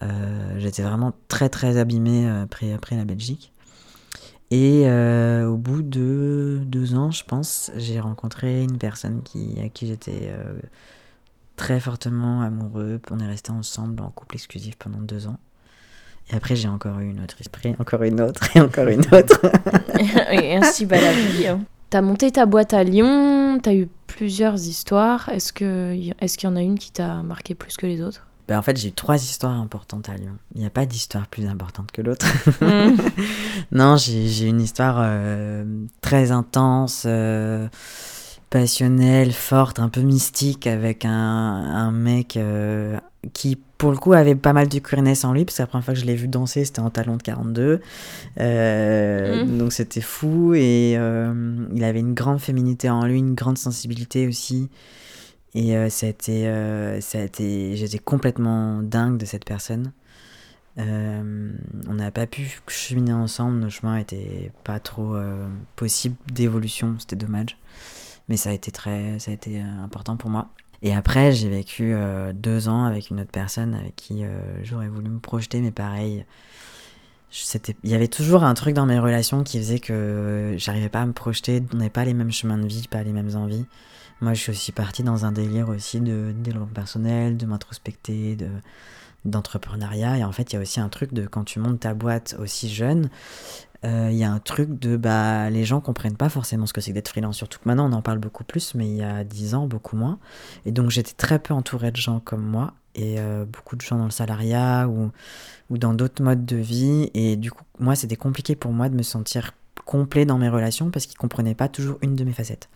Euh, 0.02 0.56
j'étais 0.58 0.84
vraiment 0.84 1.14
très 1.28 1.50
très 1.50 1.78
abîmée 1.78 2.28
après, 2.28 2.74
après 2.74 2.96
la 2.96 3.06
Belgique. 3.06 3.52
Et 4.52 4.88
au 4.88 5.58
bout 5.58 5.82
de 5.82 6.62
deux 6.64 6.94
ans, 6.94 7.10
je 7.10 7.24
pense, 7.24 7.72
j'ai 7.76 8.00
rencontré 8.00 8.62
une 8.64 8.78
personne 8.78 9.24
qui, 9.24 9.60
à 9.60 9.70
qui 9.70 9.88
j'étais 9.88 10.32
très 11.56 11.80
fortement 11.80 12.42
amoureux. 12.42 13.00
On 13.12 13.20
est 13.20 13.28
resté 13.28 13.52
ensemble 13.52 14.02
en 14.02 14.10
couple 14.10 14.36
exclusif 14.36 14.76
pendant 14.78 15.00
deux 15.00 15.28
ans. 15.28 15.38
Et 16.32 16.36
après, 16.36 16.56
j'ai 16.56 16.70
encore 16.70 17.00
eu 17.00 17.10
une 17.10 17.22
autre 17.22 17.36
esprit, 17.40 17.76
encore 17.80 18.04
une 18.04 18.22
autre, 18.22 18.56
et 18.56 18.62
encore 18.62 18.88
une 18.88 19.02
autre. 19.12 19.42
et 20.32 20.56
ainsi 20.56 20.86
va 20.86 21.00
la 21.00 21.12
vie. 21.12 21.48
Hein. 21.48 21.62
T'as 21.90 22.02
monté 22.02 22.32
ta 22.32 22.46
boîte 22.46 22.74
à 22.74 22.84
Lyon, 22.84 23.60
t'as 23.62 23.74
eu 23.74 23.88
plusieurs 24.08 24.56
histoires. 24.56 25.30
Est-ce 25.30 25.54
qu'il 25.54 26.16
est 26.20 26.38
qu'il 26.38 26.50
y 26.50 26.52
en 26.52 26.56
a 26.56 26.62
une 26.62 26.80
qui 26.80 26.92
t'a 26.92 27.22
marqué 27.24 27.56
plus 27.56 27.78
que 27.78 27.86
les 27.86 28.02
autres? 28.02 28.26
Ben, 28.48 28.58
en 28.58 28.62
fait, 28.62 28.76
j'ai 28.78 28.90
eu 28.90 28.92
trois 28.92 29.16
histoires 29.16 29.58
importantes 29.60 30.10
à 30.10 30.16
Lyon. 30.16 30.38
Il 30.56 30.62
n'y 30.62 30.68
a 30.68 30.70
pas 30.70 30.86
d'histoire 30.86 31.28
plus 31.28 31.48
importante 31.48 31.92
que 31.92 32.02
l'autre. 32.02 32.26
Mm. 32.62 32.98
non, 33.72 33.96
j'ai 33.98 34.48
une 34.48 34.60
histoire 34.60 34.98
euh, 35.00 35.64
très 36.02 36.32
intense. 36.32 37.04
Euh, 37.06 37.68
passionnelle, 38.54 39.32
forte, 39.32 39.80
un 39.80 39.90
peu 39.90 40.02
mystique, 40.02 40.68
avec 40.68 41.06
un, 41.06 41.12
un 41.12 41.92
mec 41.92 42.38
euh, 42.38 43.00
qui, 43.34 43.58
pour 43.80 43.90
le 43.90 43.98
coup, 43.98 44.14
avait 44.14 44.36
pas 44.36 44.54
mal 44.54 44.68
de 44.68 44.78
queerness 44.78 45.26
en 45.26 45.34
lui, 45.34 45.44
parce 45.44 45.58
que 45.58 45.64
la 45.64 45.68
première 45.68 45.86
fois 45.86 45.96
que 45.96 46.00
je 46.00 46.06
l'ai 46.06 46.14
vu 46.14 46.28
danser, 46.28 46.64
c'était 46.64 46.80
en 46.80 46.92
talon 46.92 47.18
de 47.18 47.24
42. 47.24 47.82
Euh, 48.40 49.44
mmh. 49.44 49.58
Donc 49.58 49.74
c'était 49.74 50.02
fou, 50.02 50.54
et 50.54 50.94
euh, 50.98 51.66
il 51.74 51.84
avait 51.84 52.00
une 52.00 52.14
grande 52.14 52.40
féminité 52.40 52.92
en 52.92 53.08
lui, 53.08 53.18
une 53.18 53.34
grande 53.34 53.58
sensibilité 53.58 54.28
aussi. 54.28 54.70
Et 55.56 55.74
ça 55.90 56.06
a 56.06 56.10
été, 56.10 56.44
ça 57.02 57.20
a 57.20 57.22
été, 57.22 57.76
j'étais 57.76 58.00
complètement 58.00 58.82
dingue 58.82 59.18
de 59.18 59.26
cette 59.26 59.46
personne. 59.46 59.92
on 60.78 61.94
n'a 61.94 62.12
pas 62.12 62.26
pu 62.28 62.60
cheminer 62.68 63.14
ensemble, 63.14 63.60
nos 63.60 63.70
chemins 63.70 63.98
étaient 63.98 64.52
pas 64.64 64.80
trop 64.80 65.16
possibles 65.76 66.16
d'évolution, 66.32 66.96
c'était 67.00 67.16
dommage 67.16 67.56
mais 68.30 68.38
ça 68.38 68.50
a 68.50 68.54
été 68.54 68.72
très, 68.72 69.20
ça 69.20 69.32
a 69.32 69.34
été 69.34 69.62
euh, 69.62 69.84
important 69.84 70.18
pour 70.18 70.30
moi. 70.30 70.50
Et 70.82 70.94
après, 70.94 71.32
j'ai 71.32 71.50
vécu 71.50 71.94
euh, 71.94 72.34
deux 72.34 72.68
ans 72.68 72.84
avec 72.84 73.10
une 73.10 73.22
autre 73.22 73.32
personne 73.32 73.74
avec 73.74 73.96
qui 73.96 74.24
euh, 74.24 74.64
j'aurais 74.64 74.90
voulu 74.90 75.10
me 75.10 75.20
projeter, 75.20 75.62
mais 75.62 75.72
pareil, 75.72 76.26
il 77.84 77.90
y 77.90 77.96
avait 77.96 78.10
toujours 78.10 78.44
un 78.44 78.54
truc 78.54 78.76
dans 78.76 78.86
mes 78.86 79.00
relations 79.00 79.44
qui 79.44 79.58
faisait 79.58 79.80
que 79.80 80.54
j'arrivais 80.58 80.90
pas 80.90 81.02
à 81.02 81.06
me 81.06 81.14
projeter, 81.14 81.64
on 81.74 81.78
n'avait 81.78 81.90
pas 81.90 82.06
les 82.06 82.14
mêmes 82.14 82.32
chemins 82.32 82.58
de 82.58 82.68
vie, 82.68 82.88
pas 82.90 83.02
les 83.02 83.14
mêmes 83.14 83.36
envies. 83.36 83.66
Moi, 84.22 84.34
je 84.34 84.42
suis 84.42 84.52
aussi 84.52 84.72
partie 84.72 85.04
dans 85.04 85.26
un 85.26 85.32
délire 85.32 85.70
aussi 85.70 86.00
de 86.00 86.34
développement 86.38 86.74
personnel, 86.74 87.38
de 87.38 87.46
m'introspecter, 87.46 88.36
de 88.36 88.48
d'entrepreneuriat. 89.26 90.18
Et 90.18 90.24
en 90.24 90.32
fait, 90.32 90.52
il 90.52 90.56
y 90.56 90.60
a 90.60 90.62
aussi 90.62 90.80
un 90.80 90.90
truc 90.90 91.14
de 91.14 91.26
quand 91.26 91.44
tu 91.44 91.60
montes 91.60 91.80
ta 91.80 91.94
boîte 91.94 92.36
aussi 92.40 92.70
jeune, 92.70 93.10
euh, 93.86 94.10
il 94.12 94.18
y 94.18 94.24
a 94.24 94.32
un 94.32 94.40
truc 94.40 94.80
de 94.80 94.96
bah 94.96 95.50
les 95.50 95.66
gens 95.66 95.82
comprennent 95.82 96.16
pas 96.16 96.30
forcément 96.30 96.66
ce 96.66 96.74
que 96.74 96.80
c'est 96.80 96.92
que 96.92 96.96
d'être 96.96 97.10
freelance 97.10 97.36
surtout 97.36 97.60
que 97.60 97.68
maintenant 97.68 97.90
on 97.90 97.94
en 97.94 98.02
parle 98.02 98.20
beaucoup 98.20 98.46
plus 98.46 98.76
mais 98.76 98.88
il 98.88 98.96
y 98.96 99.04
a 99.04 99.24
10 99.24 99.56
ans 99.56 99.68
beaucoup 99.68 99.98
moins 99.98 100.20
et 100.66 100.72
donc 100.72 100.90
j'étais 100.90 101.14
très 101.14 101.38
peu 101.40 101.54
entourée 101.54 101.92
de 101.92 101.98
gens 101.98 102.20
comme 102.20 102.44
moi 102.44 102.74
et 102.96 103.20
euh, 103.20 103.44
beaucoup 103.46 103.76
de 103.76 103.82
gens 103.82 103.98
dans 103.98 104.06
le 104.06 104.12
salariat 104.12 104.88
ou, 104.88 105.12
ou 105.70 105.78
dans 105.78 105.94
d'autres 105.94 106.24
modes 106.24 106.46
de 106.46 106.56
vie 106.56 107.12
et 107.14 107.36
du 107.36 107.52
coup 107.52 107.64
moi 107.80 107.96
c'était 107.96 108.16
compliqué 108.16 108.56
pour 108.56 108.72
moi 108.72 108.88
de 108.88 108.96
me 108.96 109.04
sentir 109.04 109.52
complet 109.86 110.26
dans 110.26 110.38
mes 110.38 110.50
relations 110.50 110.90
parce 110.90 111.06
qu'ils 111.06 111.18
comprenaient 111.18 111.56
pas 111.56 111.68
toujours 111.68 111.98
une 112.02 112.16
de 112.16 112.24
mes 112.24 112.34
facettes 112.34 112.70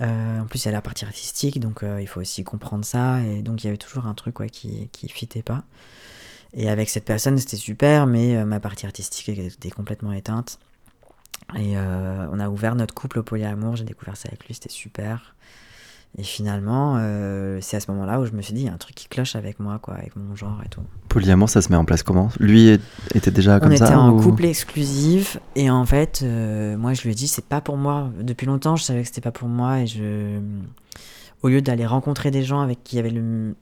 euh, 0.00 0.40
en 0.40 0.46
plus, 0.46 0.62
il 0.62 0.66
y 0.66 0.68
a 0.68 0.72
la 0.72 0.80
partie 0.80 1.04
artistique, 1.04 1.58
donc 1.58 1.80
il 1.82 2.06
faut 2.06 2.20
aussi 2.20 2.44
comprendre 2.44 2.84
ça. 2.84 3.20
Et 3.24 3.42
donc, 3.42 3.64
il 3.64 3.66
y 3.66 3.68
avait 3.68 3.78
toujours 3.78 4.06
un 4.06 4.14
truc 4.14 4.36
qui 4.52 4.88
ne 5.02 5.08
fitait 5.08 5.42
pas. 5.42 5.64
Et 6.54 6.68
avec 6.68 6.88
cette 6.88 7.04
personne, 7.04 7.36
c'était 7.38 7.56
super, 7.56 8.06
mais 8.06 8.36
euh, 8.36 8.44
ma 8.44 8.60
partie 8.60 8.86
artistique 8.86 9.28
était 9.28 9.70
complètement 9.70 10.12
éteinte. 10.12 10.58
Et 11.56 11.76
euh, 11.76 12.26
on 12.32 12.40
a 12.40 12.48
ouvert 12.48 12.74
notre 12.74 12.94
couple 12.94 13.20
au 13.20 13.22
polyamour, 13.22 13.76
j'ai 13.76 13.84
découvert 13.84 14.16
ça 14.16 14.28
avec 14.28 14.46
lui, 14.46 14.54
c'était 14.54 14.68
super. 14.68 15.34
Et 16.16 16.22
finalement, 16.22 16.96
euh, 16.98 17.58
c'est 17.60 17.76
à 17.76 17.80
ce 17.80 17.90
moment-là 17.90 18.18
où 18.18 18.24
je 18.24 18.32
me 18.32 18.40
suis 18.40 18.54
dit, 18.54 18.62
il 18.62 18.66
y 18.66 18.70
a 18.70 18.72
un 18.72 18.78
truc 18.78 18.94
qui 18.94 19.08
cloche 19.08 19.36
avec 19.36 19.60
moi, 19.60 19.78
quoi, 19.78 19.94
avec 19.94 20.16
mon 20.16 20.34
genre 20.34 20.58
et 20.64 20.68
tout. 20.68 20.80
Polyamour, 21.08 21.50
ça 21.50 21.60
se 21.60 21.68
met 21.70 21.76
en 21.76 21.84
place 21.84 22.02
comment? 22.02 22.30
Lui 22.40 22.80
était 23.14 23.30
déjà 23.30 23.60
comme 23.60 23.76
ça 23.76 23.84
On 23.84 23.86
était 23.86 23.94
en 23.94 24.16
couple 24.18 24.46
exclusif, 24.46 25.38
et 25.54 25.70
en 25.70 25.84
fait, 25.84 26.22
moi 26.22 26.94
je 26.94 27.02
lui 27.02 27.10
ai 27.10 27.14
dit, 27.14 27.28
c'est 27.28 27.44
pas 27.44 27.60
pour 27.60 27.76
moi. 27.76 28.10
Depuis 28.20 28.46
longtemps, 28.46 28.76
je 28.76 28.84
savais 28.84 29.02
que 29.02 29.08
c'était 29.08 29.20
pas 29.20 29.32
pour 29.32 29.48
moi, 29.48 29.80
et 29.80 29.86
je 29.86 30.40
au 31.42 31.48
lieu 31.48 31.62
d'aller 31.62 31.86
rencontrer 31.86 32.30
des 32.30 32.42
gens 32.42 32.60
avec 32.60 32.82
qui 32.82 32.96
il 32.96 32.98
y 32.98 33.00
avait 33.00 33.14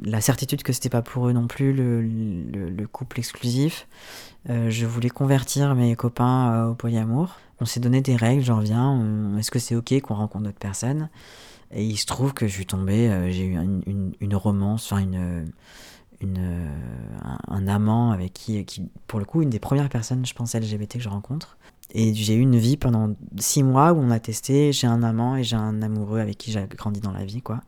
la 0.03 0.20
certitude 0.20 0.62
que 0.62 0.72
c'était 0.72 0.89
pas 0.89 1.03
pour 1.03 1.29
eux 1.29 1.33
non 1.33 1.47
plus 1.47 1.72
le, 1.72 2.87
couple 2.87 3.18
exclusif, 3.18 3.87
euh, 4.49 4.70
je 4.70 4.87
voulais 4.87 5.11
convertir 5.11 5.74
mes 5.74 5.95
copains 5.97 6.53
euh, 6.53 6.70
au 6.70 6.74
polyamour. 6.74 7.37
On 7.61 7.64
s'est 7.64 7.81
donné 7.81 8.01
des 8.01 8.16
règles, 8.16 8.43
j'en 8.43 8.61
viens, 8.61 9.37
est-ce 9.39 9.51
que 9.51 9.59
c'est 9.59 9.74
ok 9.74 10.01
qu'on 10.01 10.14
rencontre 10.14 10.45
d'autres 10.45 10.59
personnes? 10.59 11.09
Et 11.72 11.85
il 11.85 11.97
se 11.97 12.07
trouve 12.07 12.33
que 12.33 12.47
je 12.47 12.53
suis 12.53 12.66
tombée, 12.66 13.09
euh, 13.09 13.31
j'ai 13.31 13.47
eu 13.47 13.59
une, 14.20 14.37
romance, 14.37 14.91
enfin 14.93 15.03
une, 15.03 15.47
une, 16.20 16.70
un, 17.49 17.68
amant 17.68 18.12
avec 18.12 18.33
qui, 18.33 18.64
qui, 18.64 18.89
pour 19.07 19.18
le 19.18 19.24
coup, 19.24 19.43
une 19.43 19.51
des 19.51 19.59
premières 19.59 19.89
personnes, 19.89 20.24
je 20.24 20.35
pense, 20.35 20.55
LGBT 20.55 20.95
que 20.95 21.01
je 21.01 21.09
rencontre. 21.09 21.57
Et 21.93 22.14
j'ai 22.14 22.34
eu 22.34 22.41
une 22.41 22.59
vie 22.59 22.76
pendant 22.76 23.14
six 23.39 23.62
mois 23.62 23.93
où 23.93 23.99
on 23.99 24.11
a 24.11 24.18
testé, 24.18 24.72
j'ai 24.72 24.87
un 24.87 25.03
amant 25.03 25.37
et 25.37 25.45
j'ai 25.45 25.57
un 25.57 25.82
amoureux 25.82 26.20
avec 26.20 26.37
qui 26.37 26.53
j'ai 26.53 26.66
grandi 26.76 27.01
dans 27.01 27.12
la 27.12 27.24
vie, 27.24 27.43
quoi. 27.43 27.61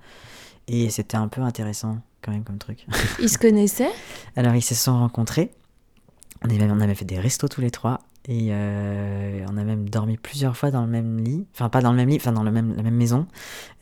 Et 0.66 0.90
c'était 0.90 1.16
un 1.16 1.28
peu 1.28 1.40
intéressant 1.40 1.98
quand 2.22 2.32
même 2.32 2.44
comme 2.44 2.58
truc. 2.58 2.86
Ils 3.20 3.28
se 3.30 3.38
connaissaient? 3.38 3.90
Alors 4.36 4.54
ils 4.54 4.62
se 4.62 4.74
sont 4.74 4.98
rencontrés. 4.98 5.50
On, 6.44 6.50
avait, 6.50 6.70
on 6.70 6.80
avait 6.80 6.94
fait 6.94 7.04
des 7.04 7.18
restos 7.18 7.48
tous 7.48 7.60
les 7.60 7.70
trois. 7.70 8.00
Et 8.30 8.48
euh, 8.50 9.42
on 9.50 9.56
a 9.56 9.64
même 9.64 9.88
dormi 9.88 10.18
plusieurs 10.18 10.54
fois 10.54 10.70
dans 10.70 10.82
le 10.82 10.86
même 10.86 11.18
lit. 11.18 11.46
Enfin, 11.54 11.70
pas 11.70 11.80
dans 11.80 11.92
le 11.92 11.96
même 11.96 12.10
lit, 12.10 12.16
enfin 12.16 12.32
dans 12.32 12.42
le 12.42 12.50
même, 12.50 12.74
la 12.76 12.82
même 12.82 12.94
maison. 12.94 13.26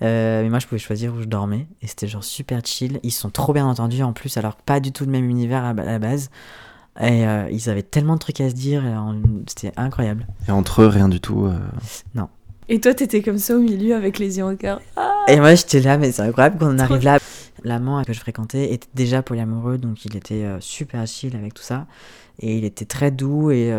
Euh, 0.02 0.42
mais 0.44 0.48
moi, 0.48 0.60
je 0.60 0.68
pouvais 0.68 0.78
choisir 0.78 1.12
où 1.12 1.20
je 1.20 1.26
dormais. 1.26 1.66
Et 1.82 1.88
c'était 1.88 2.06
genre 2.06 2.22
super 2.22 2.64
chill. 2.64 3.00
Ils 3.02 3.10
se 3.10 3.20
sont 3.20 3.30
trop 3.30 3.52
bien 3.52 3.66
entendus 3.66 4.04
en 4.04 4.12
plus, 4.12 4.36
alors 4.36 4.54
pas 4.54 4.78
du 4.78 4.92
tout 4.92 5.04
le 5.04 5.10
même 5.10 5.28
univers 5.28 5.64
à 5.64 5.72
la 5.72 5.98
base. 5.98 6.30
Et 7.00 7.26
euh, 7.26 7.48
ils 7.50 7.68
avaient 7.68 7.82
tellement 7.82 8.14
de 8.14 8.20
trucs 8.20 8.40
à 8.40 8.48
se 8.48 8.54
dire, 8.54 8.82
c'était 9.46 9.72
incroyable. 9.76 10.26
Et 10.48 10.50
entre 10.50 10.82
eux, 10.82 10.86
rien 10.86 11.08
du 11.08 11.20
tout 11.20 11.46
euh. 11.46 11.58
Non. 12.14 12.28
Et 12.68 12.80
toi, 12.80 12.94
t'étais 12.94 13.22
comme 13.22 13.38
ça 13.38 13.54
au 13.54 13.60
milieu 13.60 13.94
avec 13.94 14.18
les 14.18 14.38
yeux 14.38 14.44
en 14.44 14.56
cœur. 14.56 14.80
et 15.28 15.38
moi, 15.38 15.54
j'étais 15.54 15.80
là, 15.80 15.98
mais 15.98 16.10
c'est 16.10 16.22
incroyable 16.22 16.56
quand 16.58 16.74
on 16.74 16.78
arrive 16.78 17.04
là. 17.04 17.18
L'amant 17.64 18.02
que 18.04 18.12
je 18.12 18.20
fréquentais 18.20 18.72
était 18.72 18.88
déjà 18.94 19.22
polyamoureux, 19.22 19.78
donc 19.78 20.04
il 20.04 20.16
était 20.16 20.44
euh, 20.44 20.60
super 20.60 21.06
chill 21.06 21.34
avec 21.36 21.54
tout 21.54 21.62
ça. 21.62 21.86
Et 22.38 22.58
il 22.58 22.64
était 22.64 22.84
très 22.84 23.10
doux 23.10 23.50
et 23.50 23.72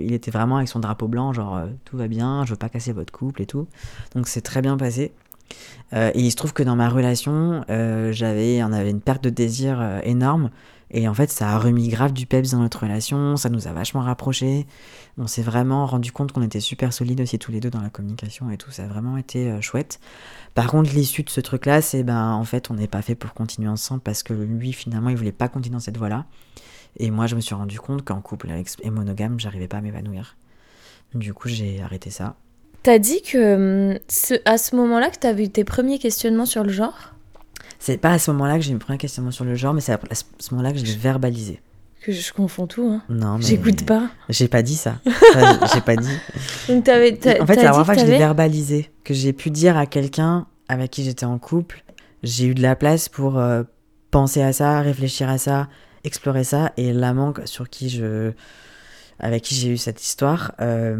il 0.00 0.14
était 0.14 0.30
vraiment 0.30 0.56
avec 0.56 0.68
son 0.68 0.80
drapeau 0.80 1.06
blanc, 1.06 1.34
genre 1.34 1.60
tout 1.84 1.98
va 1.98 2.08
bien, 2.08 2.46
je 2.46 2.52
veux 2.52 2.56
pas 2.56 2.70
casser 2.70 2.94
votre 2.94 3.12
couple 3.12 3.42
et 3.42 3.46
tout. 3.46 3.66
Donc 4.14 4.26
c'est 4.26 4.40
très 4.40 4.62
bien 4.62 4.78
passé. 4.78 5.12
et 5.92 6.12
il 6.14 6.30
se 6.30 6.36
trouve 6.36 6.54
que 6.54 6.62
dans 6.62 6.76
ma 6.76 6.88
relation, 6.88 7.62
j'avais, 7.68 8.62
on 8.64 8.72
avait 8.72 8.88
une 8.88 9.02
perte 9.02 9.22
de 9.22 9.28
désir 9.28 10.00
énorme 10.02 10.48
et 10.96 11.08
en 11.08 11.14
fait, 11.14 11.28
ça 11.28 11.50
a 11.50 11.58
remis 11.58 11.88
grave 11.88 12.12
du 12.12 12.24
peps 12.24 12.52
dans 12.52 12.60
notre 12.60 12.84
relation, 12.84 13.36
ça 13.36 13.48
nous 13.48 13.66
a 13.66 13.72
vachement 13.72 14.00
rapprochés. 14.00 14.64
On 15.18 15.26
s'est 15.26 15.42
vraiment 15.42 15.86
rendu 15.86 16.12
compte 16.12 16.30
qu'on 16.30 16.42
était 16.42 16.60
super 16.60 16.92
solides 16.92 17.20
aussi 17.20 17.36
tous 17.36 17.50
les 17.50 17.58
deux 17.58 17.68
dans 17.68 17.80
la 17.80 17.90
communication 17.90 18.48
et 18.52 18.56
tout, 18.56 18.70
ça 18.70 18.84
a 18.84 18.86
vraiment 18.86 19.16
été 19.16 19.50
euh, 19.50 19.60
chouette. 19.60 19.98
Par 20.54 20.68
contre, 20.68 20.94
l'issue 20.94 21.24
de 21.24 21.30
ce 21.30 21.40
truc-là, 21.40 21.82
c'est 21.82 22.04
ben 22.04 22.30
en 22.30 22.44
fait, 22.44 22.70
on 22.70 22.74
n'est 22.74 22.86
pas 22.86 23.02
fait 23.02 23.16
pour 23.16 23.34
continuer 23.34 23.68
ensemble 23.68 24.02
parce 24.02 24.22
que 24.22 24.32
lui, 24.32 24.72
finalement, 24.72 25.10
il 25.10 25.16
voulait 25.16 25.32
pas 25.32 25.48
continuer 25.48 25.74
dans 25.74 25.80
cette 25.80 25.96
voie-là. 25.96 26.26
Et 26.96 27.10
moi, 27.10 27.26
je 27.26 27.34
me 27.34 27.40
suis 27.40 27.56
rendu 27.56 27.80
compte 27.80 28.04
qu'en 28.04 28.20
couple 28.20 28.48
et 28.82 28.90
monogame, 28.90 29.40
j'arrivais 29.40 29.66
pas 29.66 29.78
à 29.78 29.80
m'évanouir. 29.80 30.36
Du 31.12 31.34
coup, 31.34 31.48
j'ai 31.48 31.82
arrêté 31.82 32.10
ça. 32.10 32.36
T'as 32.84 33.00
dit 33.00 33.20
que 33.22 33.94
hum, 33.94 33.98
à 34.44 34.58
ce 34.58 34.76
moment-là 34.76 35.10
que 35.10 35.18
t'avais 35.18 35.46
eu 35.46 35.50
tes 35.50 35.64
premiers 35.64 35.98
questionnements 35.98 36.46
sur 36.46 36.62
le 36.62 36.70
genre? 36.70 37.13
C'est 37.84 37.98
pas 37.98 38.12
à 38.12 38.18
ce 38.18 38.30
moment-là 38.30 38.56
que 38.56 38.62
j'ai 38.62 38.72
eu 38.72 38.78
premier 38.78 38.96
questionnement 38.96 39.30
sur 39.30 39.44
le 39.44 39.54
genre, 39.54 39.74
mais 39.74 39.82
c'est 39.82 39.92
à 39.92 39.98
ce 40.14 40.54
moment-là 40.54 40.72
que 40.72 40.78
je 40.78 40.84
l'ai 40.84 40.96
verbalisé. 40.96 41.60
que 42.02 42.12
je 42.12 42.32
confonds 42.32 42.66
tout. 42.66 42.88
Hein. 42.88 43.02
Non, 43.10 43.36
mais... 43.36 43.44
J'écoute 43.44 43.84
pas. 43.84 44.08
J'ai 44.30 44.48
pas 44.48 44.62
dit 44.62 44.74
ça. 44.74 45.00
j'ai 45.74 45.82
pas 45.82 45.94
dit. 45.94 46.16
Donc 46.66 46.88
avais, 46.88 47.12
en 47.12 47.46
fait, 47.46 47.54
c'est 47.56 47.62
la 47.62 47.70
première 47.70 47.84
fois 47.84 47.94
que 47.94 48.00
je 48.00 48.06
l'ai 48.06 48.16
verbalisé, 48.16 48.90
que 49.04 49.12
j'ai 49.12 49.34
pu 49.34 49.50
dire 49.50 49.76
à 49.76 49.84
quelqu'un 49.84 50.46
avec 50.68 50.92
qui 50.92 51.04
j'étais 51.04 51.26
en 51.26 51.38
couple, 51.38 51.84
j'ai 52.22 52.46
eu 52.46 52.54
de 52.54 52.62
la 52.62 52.74
place 52.74 53.10
pour 53.10 53.38
euh, 53.38 53.64
penser 54.10 54.40
à 54.40 54.54
ça, 54.54 54.80
réfléchir 54.80 55.28
à 55.28 55.36
ça, 55.36 55.68
explorer 56.04 56.44
ça. 56.44 56.72
Et 56.78 56.94
l'amant 56.94 57.34
sur 57.44 57.68
qui 57.68 57.90
je, 57.90 58.32
avec 59.18 59.42
qui 59.42 59.56
j'ai 59.56 59.68
eu 59.68 59.76
cette 59.76 60.02
histoire, 60.02 60.52
euh, 60.62 60.96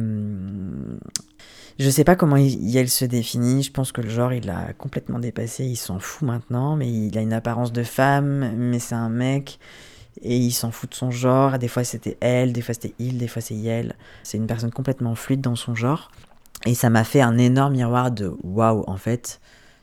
je 1.78 1.90
sais 1.90 2.04
pas 2.04 2.16
comment 2.16 2.36
il, 2.36 2.76
elle 2.76 2.88
se 2.88 3.04
définit. 3.04 3.62
Je 3.62 3.72
pense 3.72 3.92
que 3.92 4.00
le 4.00 4.08
genre, 4.08 4.32
il 4.32 4.46
l'a 4.46 4.72
complètement 4.74 5.18
dépassé. 5.18 5.64
Il 5.64 5.76
s'en 5.76 5.98
fout 5.98 6.26
maintenant, 6.26 6.76
mais 6.76 6.90
il 6.90 7.16
a 7.18 7.20
une 7.20 7.32
apparence 7.32 7.72
de 7.72 7.82
femme, 7.82 8.54
mais 8.56 8.78
c'est 8.78 8.94
un 8.94 9.08
mec. 9.08 9.58
Et 10.22 10.36
il 10.36 10.52
s'en 10.52 10.70
fout 10.70 10.90
de 10.90 10.94
son 10.94 11.10
genre. 11.10 11.58
Des 11.58 11.68
fois, 11.68 11.82
c'était 11.84 12.16
elle, 12.20 12.52
des 12.52 12.62
fois, 12.62 12.74
c'était 12.74 12.94
il, 12.98 13.18
des 13.18 13.28
fois, 13.28 13.42
c'est 13.42 13.58
elle. 13.58 13.96
C'est 14.22 14.38
une 14.38 14.46
personne 14.46 14.70
complètement 14.70 15.14
fluide 15.14 15.40
dans 15.40 15.56
son 15.56 15.74
genre. 15.74 16.10
Et 16.66 16.74
ça 16.74 16.90
m'a 16.90 17.04
fait 17.04 17.20
un 17.20 17.36
énorme 17.38 17.74
miroir 17.74 18.10
de 18.10 18.32
waouh, 18.42 18.84
en 18.86 18.96
fait, 18.96 19.40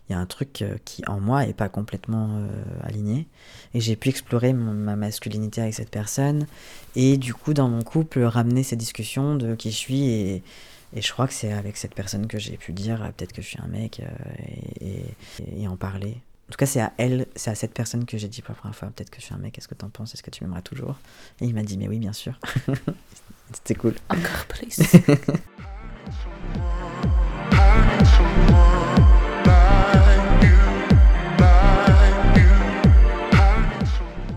il 0.10 0.14
y 0.14 0.16
a 0.16 0.20
un 0.20 0.26
truc 0.26 0.62
euh, 0.62 0.78
qui 0.84 1.04
en 1.08 1.20
moi 1.20 1.46
est 1.46 1.54
pas 1.54 1.70
complètement 1.70 2.38
euh, 2.38 2.48
aligné. 2.84 3.28
Et 3.74 3.82
j'ai 3.82 3.96
pu 3.96 4.10
explorer 4.10 4.52
ma 4.54 4.96
masculinité 4.96 5.62
avec 5.62 5.74
cette 5.74 5.92
personne. 5.92 6.48
Et 6.96 7.18
du 7.18 7.34
coup, 7.34 7.54
dans 7.54 7.70
mon 7.70 7.82
couple, 7.82 8.22
ramener 8.24 8.64
ces 8.64 8.76
discussions 8.76 9.36
de 9.36 9.56
qui 9.56 9.72
je 9.72 9.78
suis 9.78 10.06
et, 10.06 10.44
et 10.94 11.02
je 11.02 11.12
crois 11.12 11.28
que 11.28 11.34
c'est 11.34 11.52
avec 11.52 11.78
cette 11.78 11.96
personne 11.96 12.28
que 12.28 12.38
j'ai 12.38 12.58
pu 12.58 12.74
dire 12.74 13.02
euh, 13.02 13.08
peut-être 13.16 13.34
que 13.34 13.42
je 13.42 13.48
suis 13.48 13.60
un 13.62 13.68
mec 13.68 14.02
euh, 14.02 14.08
et, 14.82 15.62
et, 15.62 15.68
en 15.68 15.78
parler. 15.78 16.18
En 16.50 16.52
tout 16.52 16.58
cas, 16.58 16.66
c'est 16.66 16.82
à 16.82 16.92
elle, 16.98 17.28
c'est 17.36 17.50
à 17.50 17.56
cette 17.56 17.74
personne 17.74 18.06
que 18.06 18.18
j'ai 18.18 18.28
dit 18.28 18.42
pour 18.42 18.54
la 18.54 18.60
première 18.60 18.76
fois 18.76 18.90
peut-être 18.90 19.10
que 19.10 19.22
je 19.22 19.26
suis 19.26 19.34
un 19.34 19.38
mec, 19.38 19.58
est-ce 19.58 19.68
que 19.68 19.76
t'en 19.76 19.90
penses, 19.90 20.14
est-ce 20.14 20.24
que 20.24 20.32
tu 20.32 20.44
m'aimeras 20.44 20.62
toujours? 20.62 20.98
Et 21.40 21.46
il 21.46 21.54
m'a 21.54 21.64
dit, 21.64 21.78
mais 21.78 21.88
oui, 21.88 22.00
bien 22.00 22.14
sûr. 22.14 22.38
C'était 23.54 23.76
cool. 23.76 23.96
Encore 24.10 24.46
plus. 24.48 24.80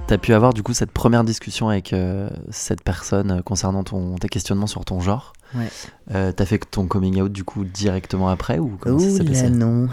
T'as 0.06 0.18
pu 0.18 0.34
avoir 0.34 0.52
du 0.52 0.62
coup 0.62 0.74
cette 0.74 0.90
première 0.90 1.24
discussion 1.24 1.70
avec 1.70 1.94
euh, 1.94 2.28
cette 2.50 2.82
personne 2.82 3.30
euh, 3.38 3.42
concernant 3.42 3.84
ton, 3.84 4.16
tes 4.16 4.28
questionnements 4.28 4.66
sur 4.66 4.84
ton 4.84 5.00
genre. 5.00 5.32
Ouais. 5.54 5.68
Euh, 6.14 6.30
T'as 6.30 6.44
fait 6.44 6.58
ton 6.58 6.86
coming 6.86 7.22
out 7.22 7.32
du 7.32 7.42
coup 7.42 7.64
directement 7.64 8.28
après 8.28 8.58
ou 8.58 8.76
comment 8.78 8.98
ça 8.98 9.10
s'est 9.10 9.24
passé? 9.24 9.48
non. 9.50 9.88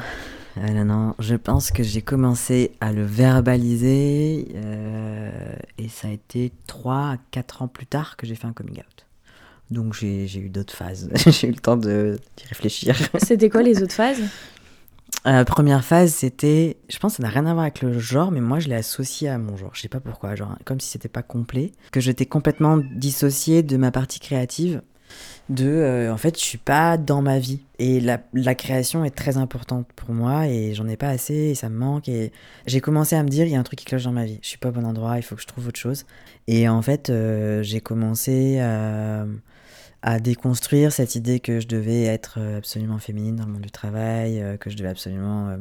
Ah 0.58 0.70
non, 0.70 1.16
je 1.20 1.36
pense 1.36 1.72
que 1.72 1.82
j'ai 1.82 2.02
commencé 2.02 2.72
à 2.82 2.92
le 2.92 3.06
verbaliser 3.06 4.50
euh, 4.56 5.54
et 5.78 5.88
ça 5.88 6.10
a 6.10 6.12
été 6.12 6.52
3 6.68 6.96
à 6.96 7.18
4 7.32 7.62
ans 7.62 7.68
plus 7.70 7.86
tard 7.86 8.18
que 8.18 8.28
j'ai 8.28 8.36
fait 8.36 8.48
un 8.48 8.52
coming 8.52 8.80
out. 8.80 9.06
Donc 9.70 9.94
j'ai 9.94 10.26
eu 10.38 10.50
d'autres 10.50 10.74
phases, 10.74 11.10
j'ai 11.28 11.48
eu 11.48 11.52
le 11.52 11.60
temps 11.60 11.78
d'y 11.78 12.18
réfléchir. 12.50 12.98
C'était 13.24 13.50
quoi 13.50 13.62
les 13.64 13.82
autres 13.82 13.94
phases? 13.94 14.20
La 15.26 15.46
première 15.46 15.84
phase, 15.84 16.14
c'était, 16.14 16.78
je 16.90 16.98
pense 16.98 17.14
que 17.14 17.18
ça 17.18 17.24
n'a 17.24 17.30
rien 17.30 17.46
à 17.46 17.54
voir 17.54 17.64
avec 17.64 17.82
le 17.82 18.00
genre, 18.00 18.32
mais 18.32 18.42
moi 18.42 18.60
je 18.60 18.70
l'ai 18.70 18.76
associé 18.76 19.30
à 19.30 19.38
mon 19.38 19.56
genre. 19.56 19.72
Je 19.74 19.82
sais 19.82 19.90
pas 19.90 20.00
pourquoi, 20.00 20.36
genre 20.36 20.58
comme 20.66 20.80
si 20.80 20.90
c'était 20.90 21.10
pas 21.10 21.22
complet, 21.22 21.72
que 21.92 22.00
j'étais 22.00 22.26
complètement 22.26 22.78
dissocié 22.96 23.64
de 23.64 23.78
ma 23.78 23.92
partie 23.92 24.20
créative. 24.20 24.82
De, 25.50 25.68
euh, 25.68 26.14
en 26.14 26.18
fait, 26.18 26.40
je 26.40 26.44
suis 26.44 26.58
pas 26.58 26.98
dans 26.98 27.22
ma 27.22 27.38
vie 27.38 27.60
et 27.78 28.00
la, 28.00 28.22
la 28.34 28.56
création 28.56 29.04
est 29.04 29.10
très 29.10 29.36
importante 29.36 29.86
pour 29.98 30.14
moi 30.14 30.48
et 30.48 30.74
j'en 30.74 30.88
ai 30.88 30.96
pas 30.96 31.10
assez 31.10 31.34
et 31.34 31.56
ça 31.56 31.68
me 31.68 31.78
manque 31.78 32.08
et 32.08 32.32
j'ai 32.66 32.80
commencé 32.80 33.18
à 33.18 33.24
me 33.24 33.28
dire 33.28 33.46
il 33.46 33.52
y 33.52 33.56
a 33.56 33.60
un 33.60 33.64
truc 33.64 33.80
qui 33.80 33.86
cloche 33.86 34.06
dans 34.06 34.14
ma 34.14 34.24
vie. 34.24 34.40
Je 34.42 34.48
suis 34.48 34.58
pas 34.58 34.70
au 34.70 34.72
bon 34.72 34.86
endroit, 34.86 35.18
il 35.18 35.24
faut 35.24 35.36
que 35.36 35.42
je 35.42 35.48
trouve 35.48 35.68
autre 35.68 35.80
chose. 35.80 36.06
Et 36.48 36.70
en 36.70 36.82
fait, 36.82 37.10
euh, 37.10 37.62
j'ai 37.64 37.82
commencé 37.82 38.60
à 38.60 39.26
à 40.04 40.20
déconstruire 40.20 40.92
cette 40.92 41.16
idée 41.16 41.40
que 41.40 41.60
je 41.60 41.68
devais 41.68 42.04
être 42.04 42.36
euh, 42.40 42.58
absolument 42.58 42.98
féminine 42.98 43.36
dans 43.36 43.46
le 43.46 43.52
monde 43.52 43.62
du 43.62 43.72
travail, 43.72 44.42
euh, 44.42 44.58
que 44.58 44.70
je 44.70 44.78
devais 44.78 44.90
absolument 44.90 45.50
euh, 45.50 45.58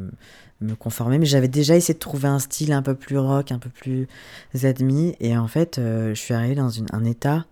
me 0.61 0.75
conformer. 0.75 1.19
Mais 1.19 1.27
j'avais 1.27 1.49
déjà 1.49 1.77
essayé 1.77 1.95
de 1.95 1.99
trouver 1.99 2.29
un 2.29 2.39
style 2.39 2.73
un 2.73 2.83
peu 2.83 2.95
plus 2.95 3.19
rock, 3.19 3.53
un 3.53 3.59
peu 3.59 3.71
plus 3.71 4.09
admis. 4.63 5.15
Et 5.21 5.37
en 5.37 5.49
fait, 5.49 5.79
je 5.79 6.15
suis 6.15 6.35
arrivée 6.35 6.55
dans 6.55 6.71
un 6.93 7.05
état 7.05 7.45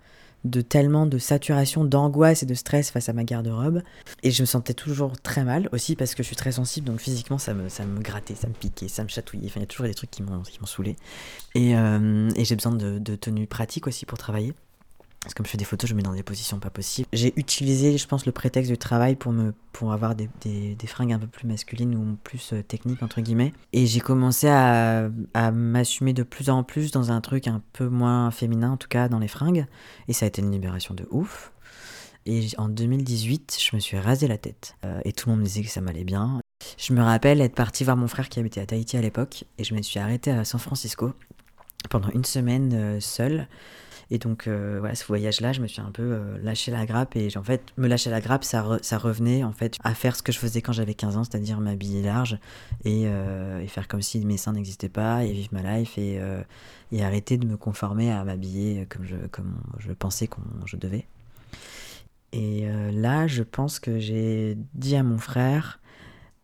de 0.44 0.60
tellement 0.60 1.04
de 1.04 1.18
saturation, 1.18 1.84
d'angoisse 1.84 2.42
et 2.42 2.46
de 2.46 2.54
stress 2.54 2.90
face 2.90 3.08
à 3.08 3.12
ma 3.12 3.24
garde-robe. 3.24 3.82
Et 4.22 4.30
je 4.30 4.42
me 4.42 4.46
sentais 4.46 4.72
toujours 4.72 5.20
très 5.20 5.44
mal, 5.44 5.68
aussi 5.72 5.96
parce 5.96 6.14
que 6.14 6.22
je 6.22 6.28
suis 6.28 6.36
très 6.36 6.52
sensible, 6.52 6.86
donc 6.86 7.00
physiquement 7.00 7.38
ça 7.38 7.54
me, 7.54 7.68
ça 7.68 7.84
me 7.84 8.00
grattait, 8.00 8.36
ça 8.36 8.46
me 8.46 8.54
piquait, 8.54 8.88
ça 8.88 9.02
me 9.02 9.08
chatouillait. 9.08 9.46
Enfin, 9.46 9.60
il 9.60 9.62
y 9.62 9.64
a 9.64 9.66
toujours 9.66 9.86
des 9.86 9.94
trucs 9.94 10.10
qui 10.10 10.22
m'ont 10.22 10.42
saoulé. 10.64 10.96
Et, 11.54 11.72
et 11.72 12.44
j'ai 12.44 12.56
besoin 12.56 12.72
de 12.72 13.16
tenues 13.16 13.46
pratiques 13.46 13.86
aussi 13.86 14.06
pour 14.06 14.16
travailler. 14.16 14.54
Parce 15.28 15.34
que 15.34 15.38
comme 15.40 15.46
je 15.46 15.50
fais 15.50 15.58
des 15.58 15.66
photos, 15.66 15.90
je 15.90 15.94
me 15.94 15.98
mets 15.98 16.04
dans 16.04 16.14
des 16.14 16.22
positions 16.22 16.58
pas 16.58 16.70
possibles. 16.70 17.06
J'ai 17.12 17.38
utilisé, 17.38 17.98
je 17.98 18.06
pense, 18.06 18.24
le 18.24 18.32
prétexte 18.32 18.70
du 18.70 18.78
travail 18.78 19.14
pour, 19.14 19.30
me, 19.30 19.52
pour 19.74 19.92
avoir 19.92 20.14
des, 20.14 20.30
des, 20.40 20.74
des 20.74 20.86
fringues 20.86 21.12
un 21.12 21.18
peu 21.18 21.26
plus 21.26 21.46
masculines 21.46 21.94
ou 21.94 22.16
plus 22.24 22.54
euh, 22.54 22.62
techniques, 22.62 23.02
entre 23.02 23.20
guillemets. 23.20 23.52
Et 23.74 23.86
j'ai 23.86 24.00
commencé 24.00 24.48
à, 24.48 25.10
à 25.34 25.50
m'assumer 25.50 26.14
de 26.14 26.22
plus 26.22 26.48
en 26.48 26.62
plus 26.62 26.92
dans 26.92 27.12
un 27.12 27.20
truc 27.20 27.46
un 27.46 27.60
peu 27.74 27.88
moins 27.88 28.30
féminin, 28.30 28.70
en 28.70 28.76
tout 28.78 28.88
cas 28.88 29.10
dans 29.10 29.18
les 29.18 29.28
fringues. 29.28 29.66
Et 30.08 30.14
ça 30.14 30.24
a 30.24 30.28
été 30.28 30.40
une 30.40 30.50
libération 30.50 30.94
de 30.94 31.06
ouf. 31.10 31.52
Et 32.24 32.46
en 32.56 32.70
2018, 32.70 33.58
je 33.60 33.76
me 33.76 33.80
suis 33.80 33.98
rasé 33.98 34.28
la 34.28 34.38
tête. 34.38 34.76
Euh, 34.86 34.98
et 35.04 35.12
tout 35.12 35.28
le 35.28 35.34
monde 35.34 35.42
me 35.42 35.46
disait 35.46 35.60
que 35.62 35.68
ça 35.68 35.82
m'allait 35.82 36.04
bien. 36.04 36.40
Je 36.78 36.94
me 36.94 37.02
rappelle 37.02 37.42
être 37.42 37.54
parti 37.54 37.84
voir 37.84 37.98
mon 37.98 38.08
frère 38.08 38.30
qui 38.30 38.40
habitait 38.40 38.62
à 38.62 38.66
Tahiti 38.66 38.96
à 38.96 39.02
l'époque. 39.02 39.44
Et 39.58 39.64
je 39.64 39.74
me 39.74 39.82
suis 39.82 40.00
arrêté 40.00 40.30
à 40.30 40.46
San 40.46 40.58
Francisco 40.58 41.12
pendant 41.90 42.08
une 42.12 42.24
semaine 42.24 42.72
euh, 42.72 43.00
seule 43.00 43.46
et 44.10 44.18
donc, 44.18 44.46
euh, 44.46 44.76
voilà, 44.78 44.94
ce 44.94 45.04
voyage-là, 45.04 45.52
je 45.52 45.60
me 45.60 45.66
suis 45.66 45.82
un 45.82 45.90
peu 45.90 46.02
euh, 46.02 46.38
lâché 46.42 46.70
la 46.70 46.86
grappe. 46.86 47.14
Et 47.16 47.28
en 47.36 47.42
fait, 47.42 47.62
me 47.76 47.86
lâcher 47.86 48.08
la 48.08 48.20
grappe, 48.20 48.42
ça, 48.42 48.62
revenait 48.62 49.44
en 49.44 49.52
fait 49.52 49.76
à 49.84 49.94
faire 49.94 50.16
ce 50.16 50.22
que 50.22 50.32
je 50.32 50.38
faisais 50.38 50.62
quand 50.62 50.72
j'avais 50.72 50.94
15 50.94 51.16
ans, 51.18 51.24
c'est-à-dire 51.24 51.60
m'habiller 51.60 52.02
large 52.02 52.38
et, 52.84 53.02
euh, 53.06 53.60
et, 53.60 53.66
faire 53.66 53.86
comme 53.86 54.00
si 54.00 54.24
mes 54.24 54.38
seins 54.38 54.52
n'existaient 54.52 54.88
pas 54.88 55.24
et 55.24 55.32
vivre 55.32 55.50
ma 55.52 55.78
life 55.78 55.98
et, 55.98 56.20
arrêter 57.02 57.36
de 57.36 57.46
me 57.46 57.56
conformer 57.56 58.10
à 58.10 58.24
m'habiller 58.24 58.86
comme 58.86 59.04
je, 59.04 59.92
pensais 59.92 60.26
que 60.26 60.36
je 60.64 60.76
devais. 60.76 61.06
Et 62.32 62.66
là, 62.92 63.26
je 63.26 63.42
pense 63.42 63.78
que 63.78 63.98
j'ai 63.98 64.56
dit 64.74 64.96
à 64.96 65.02
mon 65.02 65.18
frère, 65.18 65.80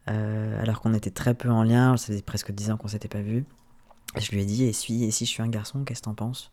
alors 0.07 0.81
qu'on 0.81 0.93
était 0.93 1.11
très 1.11 1.35
peu 1.35 1.51
en 1.51 1.62
lien, 1.62 1.97
ça 1.97 2.09
faisait 2.09 2.23
presque 2.23 2.53
10 2.53 2.73
ans 2.73 2.77
qu'on 2.77 2.89
s'était 2.89 3.09
pas 3.09 3.23
vu, 3.23 3.45
je 4.21 4.31
lui 4.33 4.43
ai 4.43 4.45
dit, 4.45 4.65
et 4.65 4.73
si, 4.73 5.05
et 5.05 5.11
si 5.11 5.25
je 5.25 5.31
suis 5.31 5.43
un 5.43 5.49
garçon, 5.49 5.83
qu'est-ce 5.85 6.01
que 6.01 6.05
t'en 6.05 6.15
penses? 6.15 6.53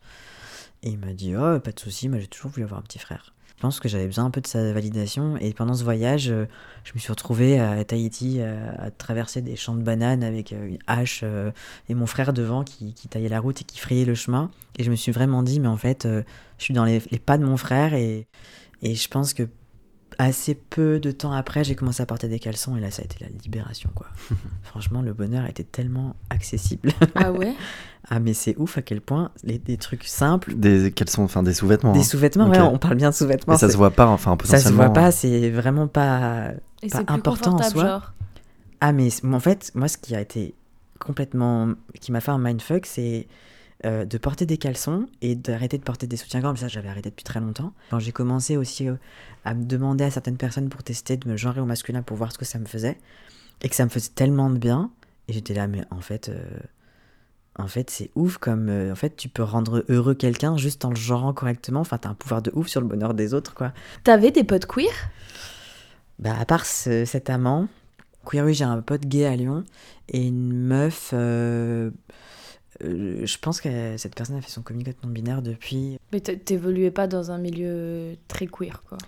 Et 0.82 0.90
il 0.90 0.98
m'a 0.98 1.12
dit 1.12 1.34
Oh, 1.36 1.60
pas 1.60 1.72
de 1.72 1.80
souci, 1.80 2.08
moi 2.08 2.18
j'ai 2.18 2.26
toujours 2.26 2.50
voulu 2.50 2.64
avoir 2.64 2.80
un 2.80 2.82
petit 2.82 2.98
frère. 2.98 3.32
Je 3.62 3.62
pense 3.68 3.78
que 3.78 3.88
j'avais 3.88 4.06
besoin 4.06 4.24
un 4.24 4.30
peu 4.30 4.40
de 4.40 4.46
sa 4.48 4.72
validation. 4.72 5.36
Et 5.36 5.52
pendant 5.52 5.74
ce 5.74 5.84
voyage, 5.84 6.30
euh, 6.30 6.46
je 6.82 6.90
me 6.96 6.98
suis 6.98 7.12
retrouvé 7.12 7.60
à 7.60 7.84
Tahiti 7.84 8.38
euh, 8.40 8.72
à, 8.76 8.90
traverser 8.90 9.40
des 9.40 9.54
champs 9.54 9.76
de 9.76 9.82
bananes 9.82 10.24
avec 10.24 10.52
euh, 10.52 10.66
une 10.66 10.78
hache 10.88 11.22
et 11.88 11.94
mon 11.94 12.06
frère 12.06 12.32
devant 12.32 12.64
qui, 12.64 12.92
qui, 12.92 13.06
taillait 13.06 13.28
la 13.28 13.38
route 13.38 13.60
et 13.60 13.64
qui 13.64 13.78
frayait 13.78 14.04
le 14.04 14.16
chemin. 14.16 14.50
Et 14.78 14.82
je 14.82 14.90
me 14.90 14.96
suis 14.96 15.12
vraiment 15.12 15.44
dit 15.44 15.60
Mais 15.60 15.68
en 15.68 15.76
fait, 15.76 16.08
je 16.08 16.64
suis 16.64 16.74
dans 16.74 16.84
les, 16.84 17.02
les, 17.12 17.20
pas 17.20 17.38
de 17.38 17.44
mon 17.44 17.56
frère. 17.56 17.94
Et, 17.94 18.26
et 18.82 18.96
je 18.96 19.08
pense 19.08 19.32
que 19.32 19.44
assez 20.18 20.54
peu 20.54 20.98
de 21.00 21.10
temps 21.10 21.32
après, 21.32 21.64
j'ai 21.64 21.74
commencé 21.74 22.02
à 22.02 22.06
porter 22.06 22.28
des 22.28 22.38
caleçons 22.38 22.76
et 22.76 22.80
là, 22.80 22.90
ça 22.90 23.02
a 23.02 23.04
été 23.04 23.16
la 23.20 23.30
libération, 23.42 23.90
quoi. 23.94 24.06
Franchement, 24.62 25.02
le 25.02 25.12
bonheur 25.12 25.46
était 25.46 25.64
tellement 25.64 26.16
accessible. 26.30 26.90
Ah 27.14 27.32
ouais 27.32 27.54
Ah, 28.10 28.18
mais 28.18 28.34
c'est 28.34 28.56
ouf 28.58 28.78
à 28.78 28.82
quel 28.82 29.00
point 29.00 29.30
les, 29.44 29.58
des 29.58 29.76
trucs 29.76 30.04
simples. 30.04 30.54
Des 30.54 30.90
caleçons, 30.90 31.22
enfin 31.22 31.44
des 31.44 31.54
sous-vêtements. 31.54 31.92
Des 31.92 32.00
hein. 32.00 32.02
sous-vêtements, 32.02 32.48
ouais, 32.48 32.60
on 32.60 32.76
parle 32.76 32.96
bien 32.96 33.10
de 33.10 33.14
sous-vêtements. 33.14 33.56
ça 33.56 33.70
se 33.70 33.76
voit 33.76 33.92
pas, 33.92 34.08
enfin 34.08 34.36
potentiellement. 34.36 34.62
Ça 34.62 34.68
se 34.68 34.74
voit 34.74 34.92
pas, 34.92 35.12
c'est 35.12 35.50
vraiment 35.50 35.86
pas, 35.86 36.50
et 36.82 36.88
pas 36.88 37.04
important 37.06 37.54
en 37.54 37.62
soi. 37.62 37.86
Genre. 37.86 38.12
Ah, 38.80 38.92
mais 38.92 39.08
en 39.24 39.40
fait, 39.40 39.70
moi, 39.76 39.86
ce 39.86 39.96
qui 39.96 40.16
a 40.16 40.20
été 40.20 40.54
complètement. 40.98 41.74
qui 42.00 42.10
m'a 42.10 42.20
fait 42.20 42.32
un 42.32 42.38
mindfuck, 42.38 42.86
c'est 42.86 43.28
euh, 43.84 44.04
de 44.04 44.16
porter 44.16 44.46
des 44.46 44.58
caleçons 44.58 45.08
et 45.22 45.34
d'arrêter 45.34 45.76
de 45.76 45.82
porter 45.82 46.06
des 46.06 46.16
soutiens-gorge. 46.16 46.60
Ça, 46.60 46.68
j'avais 46.68 46.88
arrêté 46.88 47.10
depuis 47.10 47.24
très 47.24 47.40
longtemps. 47.40 47.72
Quand 47.90 47.98
j'ai 47.98 48.12
commencé 48.12 48.56
aussi 48.56 48.88
euh, 48.88 48.94
à 49.44 49.54
me 49.54 49.64
demander 49.64 50.04
à 50.04 50.10
certaines 50.12 50.36
personnes 50.36 50.68
pour 50.68 50.84
tester 50.84 51.16
de 51.16 51.28
me 51.28 51.36
genrer 51.36 51.60
au 51.60 51.64
masculin 51.64 52.02
pour 52.02 52.16
voir 52.16 52.30
ce 52.30 52.38
que 52.38 52.44
ça 52.44 52.60
me 52.60 52.66
faisait, 52.66 52.96
et 53.60 53.68
que 53.68 53.74
ça 53.74 53.84
me 53.84 53.90
faisait 53.90 54.10
tellement 54.14 54.50
de 54.50 54.58
bien, 54.58 54.92
et 55.26 55.32
j'étais 55.32 55.54
là, 55.54 55.66
mais 55.66 55.82
en 55.90 56.00
fait, 56.00 56.28
euh, 56.28 56.44
en 57.58 57.66
fait, 57.66 57.90
c'est 57.90 58.10
ouf 58.14 58.38
comme, 58.38 58.70
en 58.70 58.94
fait, 58.94 59.16
tu 59.16 59.28
peux 59.28 59.42
rendre 59.42 59.84
heureux 59.88 60.14
quelqu'un 60.14 60.56
juste 60.56 60.84
en 60.84 60.90
le 60.90 60.96
genrant 60.96 61.32
correctement. 61.32 61.80
Enfin, 61.80 61.98
t'as 61.98 62.10
un 62.10 62.14
pouvoir 62.14 62.40
de 62.40 62.52
ouf 62.54 62.68
sur 62.68 62.80
le 62.80 62.86
bonheur 62.86 63.14
des 63.14 63.34
autres, 63.34 63.52
quoi. 63.52 63.72
T'avais 64.04 64.30
des 64.30 64.44
potes 64.44 64.66
queer? 64.66 64.92
Bah, 66.20 66.36
à 66.38 66.44
part 66.44 66.64
cet 66.64 67.30
amant, 67.30 67.66
queer, 68.24 68.44
oui, 68.44 68.54
j'ai 68.54 68.64
un 68.64 68.80
pote 68.80 69.06
gay 69.06 69.26
à 69.26 69.34
Lyon 69.34 69.64
et 70.08 70.24
une 70.24 70.52
meuf. 70.52 71.12
Euh, 72.84 73.24
je 73.26 73.38
pense 73.38 73.60
que 73.60 73.96
cette 73.96 74.14
personne 74.14 74.36
a 74.36 74.40
fait 74.40 74.50
son 74.50 74.62
coming 74.62 74.88
out 74.88 74.96
non 75.04 75.10
binaire 75.10 75.42
depuis. 75.42 75.98
Mais 76.12 76.20
t'évoluais 76.20 76.90
pas 76.90 77.06
dans 77.06 77.30
un 77.30 77.38
milieu 77.38 78.16
très 78.28 78.46
queer, 78.46 78.82
quoi. 78.88 78.98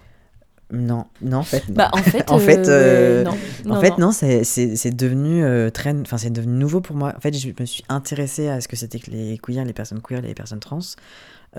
Non, 0.73 1.07
non, 1.21 1.39
en 1.39 1.43
fait. 1.43 1.69
Non. 1.69 1.75
Bah, 1.75 1.91
en 1.93 1.99
fait, 1.99 2.25
En 2.31 2.39
fait, 2.39 2.69
euh, 2.69 3.21
euh, 3.21 3.25
non. 3.25 3.31
en 3.31 3.75
Non, 3.75 3.81
fait, 3.81 3.91
non. 3.91 3.97
non, 4.07 4.13
c'est- 4.13 4.45
c'est 4.45 4.77
c'est 4.77 4.91
devenu 4.91 5.45
euh, 5.45 5.71
très, 5.71 5.95
enfin, 6.01 6.17
c'est 6.17 6.31
devenu 6.31 6.57
nouveau 6.57 6.81
pour 6.81 6.97
moi. 6.97 7.13
En 7.17 7.21
fait, 7.21 7.35
je 7.37 7.49
me 7.59 7.67
suis 7.67 7.85
intéressée 7.89 8.49
à 8.49 8.61
ce 8.61 8.67
que 8.69 8.75
c'était 8.77 8.99
que 8.99 9.11
les 9.11 9.39
queers, 9.39 9.65
les 9.65 9.73
personnes 9.75 10.01
queer, 10.01 10.23
les 10.23 10.35
personnes 10.35 10.61
trans, 10.61 10.79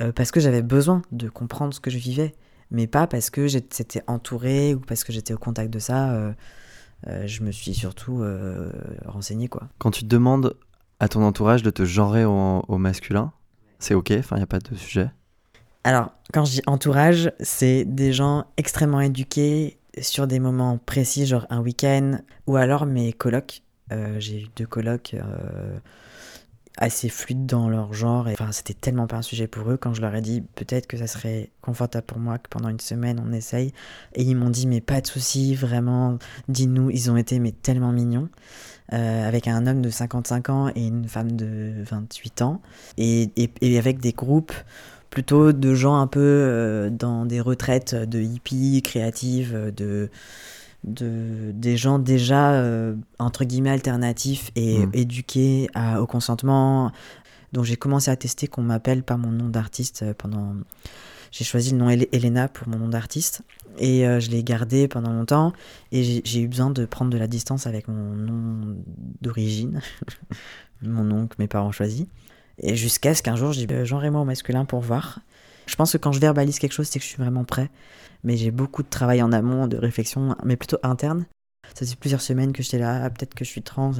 euh, 0.01 0.11
parce 0.11 0.31
que 0.31 0.39
j'avais 0.39 0.63
besoin 0.63 1.01
de 1.11 1.29
comprendre 1.29 1.73
ce 1.73 1.79
que 1.79 1.91
je 1.91 1.97
vivais, 1.99 2.33
mais 2.71 2.87
pas 2.87 3.05
parce 3.07 3.29
que 3.29 3.47
j'étais 3.47 4.01
entourée 4.07 4.73
ou 4.73 4.79
parce 4.79 5.03
que 5.03 5.13
j'étais 5.13 5.33
au 5.33 5.37
contact 5.37 5.71
de 5.71 5.79
ça. 5.79 6.11
euh, 6.13 6.31
euh, 7.07 7.27
je 7.27 7.43
me 7.43 7.51
suis 7.51 7.73
surtout 7.75 8.21
euh, 8.23 8.71
renseignée, 9.05 9.47
quoi. 9.49 9.67
Quand 9.77 9.91
tu 9.91 10.05
demandes 10.05 10.55
à 10.99 11.07
ton 11.07 11.23
entourage 11.23 11.63
de 11.63 11.69
te 11.69 11.85
genrer 11.85 12.25
au, 12.25 12.77
masculin, 12.77 13.31
c'est 13.79 13.93
ok, 13.93 14.13
enfin, 14.17 14.37
il 14.37 14.39
n'y 14.39 14.43
a 14.43 14.47
pas 14.47 14.59
de 14.59 14.75
sujet? 14.75 15.09
Alors, 15.83 16.11
quand 16.33 16.45
je 16.45 16.53
dis 16.53 16.61
entourage, 16.65 17.31
c'est 17.39 17.85
des 17.85 18.11
gens 18.13 18.45
extrêmement 18.57 19.01
éduqués 19.01 19.77
sur 20.01 20.27
des 20.27 20.39
moments 20.39 20.77
précis, 20.77 21.25
genre 21.25 21.45
un 21.49 21.59
week-end, 21.59 22.19
ou 22.47 22.55
alors 22.55 22.85
mes 22.85 23.13
colocs. 23.13 23.61
Euh, 23.91 24.19
J'ai 24.19 24.41
eu 24.41 24.47
deux 24.55 24.65
colocs 24.65 25.13
euh, 25.13 25.77
assez 26.77 27.07
fluides 27.07 27.45
dans 27.45 27.69
leur 27.69 27.93
genre, 27.93 28.27
et 28.27 28.33
enfin, 28.33 28.51
c'était 28.51 28.73
tellement 28.73 29.07
pas 29.07 29.17
un 29.17 29.21
sujet 29.21 29.47
pour 29.47 29.69
eux 29.69 29.77
quand 29.77 29.93
je 29.93 30.01
leur 30.01 30.13
ai 30.15 30.21
dit 30.21 30.41
peut-être 30.55 30.87
que 30.87 30.97
ça 30.97 31.07
serait 31.07 31.51
confortable 31.61 32.05
pour 32.05 32.19
moi 32.19 32.37
que 32.37 32.49
pendant 32.49 32.69
une 32.69 32.79
semaine 32.79 33.23
on 33.25 33.31
essaye. 33.31 33.71
Et 34.13 34.23
ils 34.23 34.35
m'ont 34.35 34.49
dit 34.49 34.67
mais 34.67 34.81
pas 34.81 35.01
de 35.01 35.07
souci, 35.07 35.55
vraiment, 35.55 36.17
dis-nous, 36.49 36.89
ils 36.89 37.11
ont 37.11 37.17
été 37.17 37.39
mais 37.39 37.51
tellement 37.51 37.91
mignons. 37.91 38.29
Euh, 38.93 39.27
avec 39.27 39.47
un 39.47 39.65
homme 39.65 39.81
de 39.81 39.89
55 39.89 40.49
ans 40.49 40.67
et 40.75 40.85
une 40.85 41.07
femme 41.07 41.31
de 41.31 41.73
28 41.89 42.43
ans, 42.43 42.61
et, 42.97 43.31
et- 43.35 43.49
et 43.61 43.79
avec 43.79 43.99
des 43.99 44.11
groupes 44.11 44.53
plutôt 45.09 45.53
de 45.53 45.73
gens 45.73 45.95
un 45.99 46.05
peu 46.05 46.19
euh, 46.21 46.89
dans 46.91 47.25
des 47.25 47.41
retraites 47.41 47.95
de 47.95 48.19
hippies 48.21 48.83
créatives, 48.83 49.71
de, 49.75 50.11
de 50.83 51.51
des 51.53 51.77
gens 51.77 51.97
déjà 51.97 52.51
euh, 52.53 52.95
entre 53.17 53.43
guillemets 53.43 53.71
alternatifs 53.71 54.51
et 54.55 54.85
Mm. 54.85 54.91
éduqués 54.93 55.69
à- 55.73 55.99
au 55.99 56.05
consentement. 56.05 56.91
Donc 57.53 57.63
j'ai 57.65 57.77
commencé 57.77 58.11
à 58.11 58.15
tester 58.15 58.45
qu'on 58.47 58.61
m'appelle 58.61 59.01
par 59.01 59.17
mon 59.17 59.31
nom 59.31 59.49
d'artiste 59.49 60.05
pendant. 60.19 60.53
J'ai 61.31 61.43
choisi 61.43 61.71
le 61.71 61.77
nom 61.77 61.89
Elena 61.89 62.47
pour 62.47 62.67
mon 62.67 62.77
nom 62.77 62.87
d'artiste 62.89 63.41
et 63.77 64.07
euh, 64.07 64.19
je 64.19 64.29
l'ai 64.31 64.43
gardé 64.43 64.87
pendant 64.87 65.11
longtemps 65.11 65.53
et 65.91 66.03
j'ai- 66.03 66.21
j'ai 66.23 66.41
eu 66.41 66.47
besoin 66.47 66.69
de 66.69 66.85
prendre 66.85 67.11
de 67.11 67.17
la 67.17 67.27
distance 67.27 67.67
avec 67.67 67.87
mon 67.87 68.15
nom 68.15 68.75
d'origine, 69.21 69.81
mon 70.81 71.03
nom 71.03 71.27
que 71.27 71.35
mes 71.39 71.47
parents 71.47 71.67
ont 71.69 71.71
choisi. 71.73 72.07
Et 72.59 72.75
jusqu'à 72.75 73.13
ce 73.15 73.21
qu'un 73.21 73.35
jour, 73.35 73.51
je 73.51 73.59
dis 73.59 73.67
bah, 73.67 73.83
Jean 73.83 73.97
Raymond 73.97 74.21
au 74.21 74.25
masculin 74.25 74.65
pour 74.65 74.79
voir. 74.79 75.19
Je 75.65 75.75
pense 75.75 75.91
que 75.91 75.97
quand 75.97 76.11
je 76.11 76.19
verbalise 76.19 76.59
quelque 76.59 76.73
chose, 76.73 76.87
c'est 76.87 76.99
que 76.99 77.03
je 77.05 77.09
suis 77.09 77.21
vraiment 77.21 77.43
prêt. 77.43 77.69
Mais 78.23 78.37
j'ai 78.37 78.51
beaucoup 78.51 78.81
de 78.81 78.87
travail 78.89 79.21
en 79.21 79.31
amont, 79.31 79.67
de 79.67 79.77
réflexion, 79.77 80.35
mais 80.43 80.55
plutôt 80.55 80.77
interne. 80.83 81.25
Ça 81.73 81.85
fait 81.85 81.95
plusieurs 81.95 82.21
semaines 82.21 82.53
que 82.53 82.63
j'étais 82.63 82.77
là, 82.79 83.01
ah, 83.03 83.09
peut-être 83.09 83.33
que 83.33 83.43
je 83.43 83.49
suis 83.49 83.61
trans. 83.61 83.91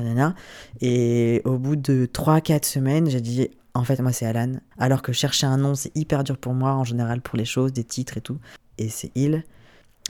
Et 0.81 1.41
au 1.45 1.57
bout 1.57 1.75
de 1.75 2.05
3-4 2.05 2.65
semaines, 2.65 3.09
j'ai 3.09 3.21
dit 3.21 3.49
en 3.75 3.83
fait, 3.83 3.99
moi 4.01 4.11
c'est 4.11 4.25
Alan. 4.25 4.53
Alors 4.79 5.01
que 5.03 5.13
chercher 5.13 5.45
un 5.45 5.57
nom, 5.57 5.75
c'est 5.75 5.91
hyper 5.95 6.23
dur 6.23 6.37
pour 6.37 6.53
moi 6.53 6.73
en 6.73 6.83
général 6.83 7.21
pour 7.21 7.37
les 7.37 7.45
choses, 7.45 7.71
des 7.73 7.83
titres 7.83 8.17
et 8.17 8.21
tout. 8.21 8.39
Et 8.77 8.89
c'est 8.89 9.11
il. 9.15 9.43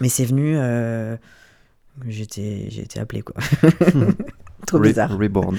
Mais 0.01 0.09
c'est 0.09 0.25
venu. 0.25 0.53
euh, 0.57 1.17
J'étais 2.07 2.67
j'ai 2.69 2.81
été 2.81 2.99
appelé 2.99 3.21
quoi. 3.21 3.35
Trop 4.67 4.79
Re- 4.79 4.81
bizarre. 4.81 5.17
Reborn. 5.17 5.57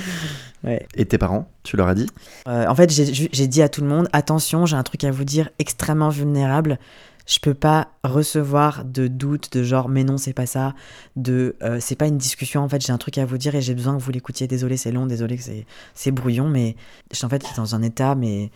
Ouais. 0.65 0.87
Et 0.95 1.05
tes 1.07 1.17
parents, 1.17 1.49
tu 1.63 1.77
leur 1.77 1.87
as 1.89 1.95
dit? 1.95 2.09
Euh, 2.49 2.67
en 2.67 2.75
fait, 2.75 2.91
j'ai 2.91 3.47
dit 3.47 3.63
à 3.63 3.69
tout 3.69 3.81
le 3.81 3.87
monde 3.87 4.09
attention, 4.13 4.67
j'ai 4.67 4.77
un 4.77 4.83
truc 4.83 5.05
à 5.05 5.11
vous 5.11 5.25
dire 5.25 5.49
extrêmement 5.59 6.09
vulnérable. 6.09 6.79
Je 7.27 7.39
peux 7.41 7.55
pas 7.55 7.89
recevoir 8.05 8.85
de 8.85 9.09
doutes 9.09 9.53
de 9.53 9.63
genre 9.63 9.89
mais 9.89 10.05
non 10.05 10.17
c'est 10.17 10.33
pas 10.33 10.47
ça, 10.47 10.75
de 11.17 11.57
euh, 11.63 11.79
c'est 11.81 11.97
pas 11.97 12.07
une 12.07 12.19
discussion 12.19 12.63
en 12.63 12.69
fait 12.69 12.85
j'ai 12.85 12.93
un 12.93 12.99
truc 12.99 13.19
à 13.19 13.27
vous 13.27 13.37
dire 13.39 13.55
et 13.55 13.61
j'ai 13.61 13.75
besoin 13.75 13.97
que 13.97 14.03
vous 14.03 14.13
l'écoutiez. 14.13 14.47
Désolé 14.47 14.77
c'est 14.77 14.93
long, 14.93 15.07
désolé 15.07 15.37
que 15.37 15.43
c'est 15.95 16.11
brouillon 16.13 16.49
mais 16.49 16.77
en 17.23 17.29
fait 17.29 17.43
j'étais 17.43 17.57
dans 17.57 17.75
un 17.75 17.83
état 17.83 18.15
mais 18.15 18.51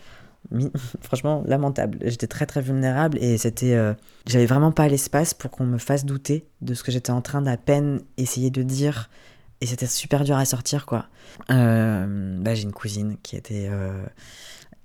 franchement 1.01 1.43
lamentable. 1.47 1.99
J'étais 2.03 2.27
très 2.27 2.47
très 2.47 2.61
vulnérable 2.61 3.19
et 3.21 3.39
c'était 3.39 3.75
euh, 3.75 3.95
j'avais 4.27 4.47
vraiment 4.47 4.73
pas 4.73 4.89
l'espace 4.89 5.35
pour 5.35 5.51
qu'on 5.51 5.67
me 5.67 5.79
fasse 5.79 6.05
douter 6.05 6.47
de 6.61 6.75
ce 6.75 6.83
que 6.83 6.93
j'étais 6.93 7.11
en 7.11 7.21
train 7.21 7.43
d'à 7.43 7.57
peine 7.57 8.01
essayer 8.17 8.51
de 8.51 8.63
dire 8.63 9.11
et 9.61 9.67
c'était 9.67 9.87
super 9.87 10.25
dur 10.25 10.37
à 10.37 10.45
sortir 10.45 10.87
quoi. 10.87 11.07
Euh, 11.51 12.39
bah, 12.41 12.55
j'ai 12.55 12.63
une 12.63 12.73
cousine 12.73 13.17
qui 13.23 13.37
était 13.37 13.69
euh, 13.71 14.05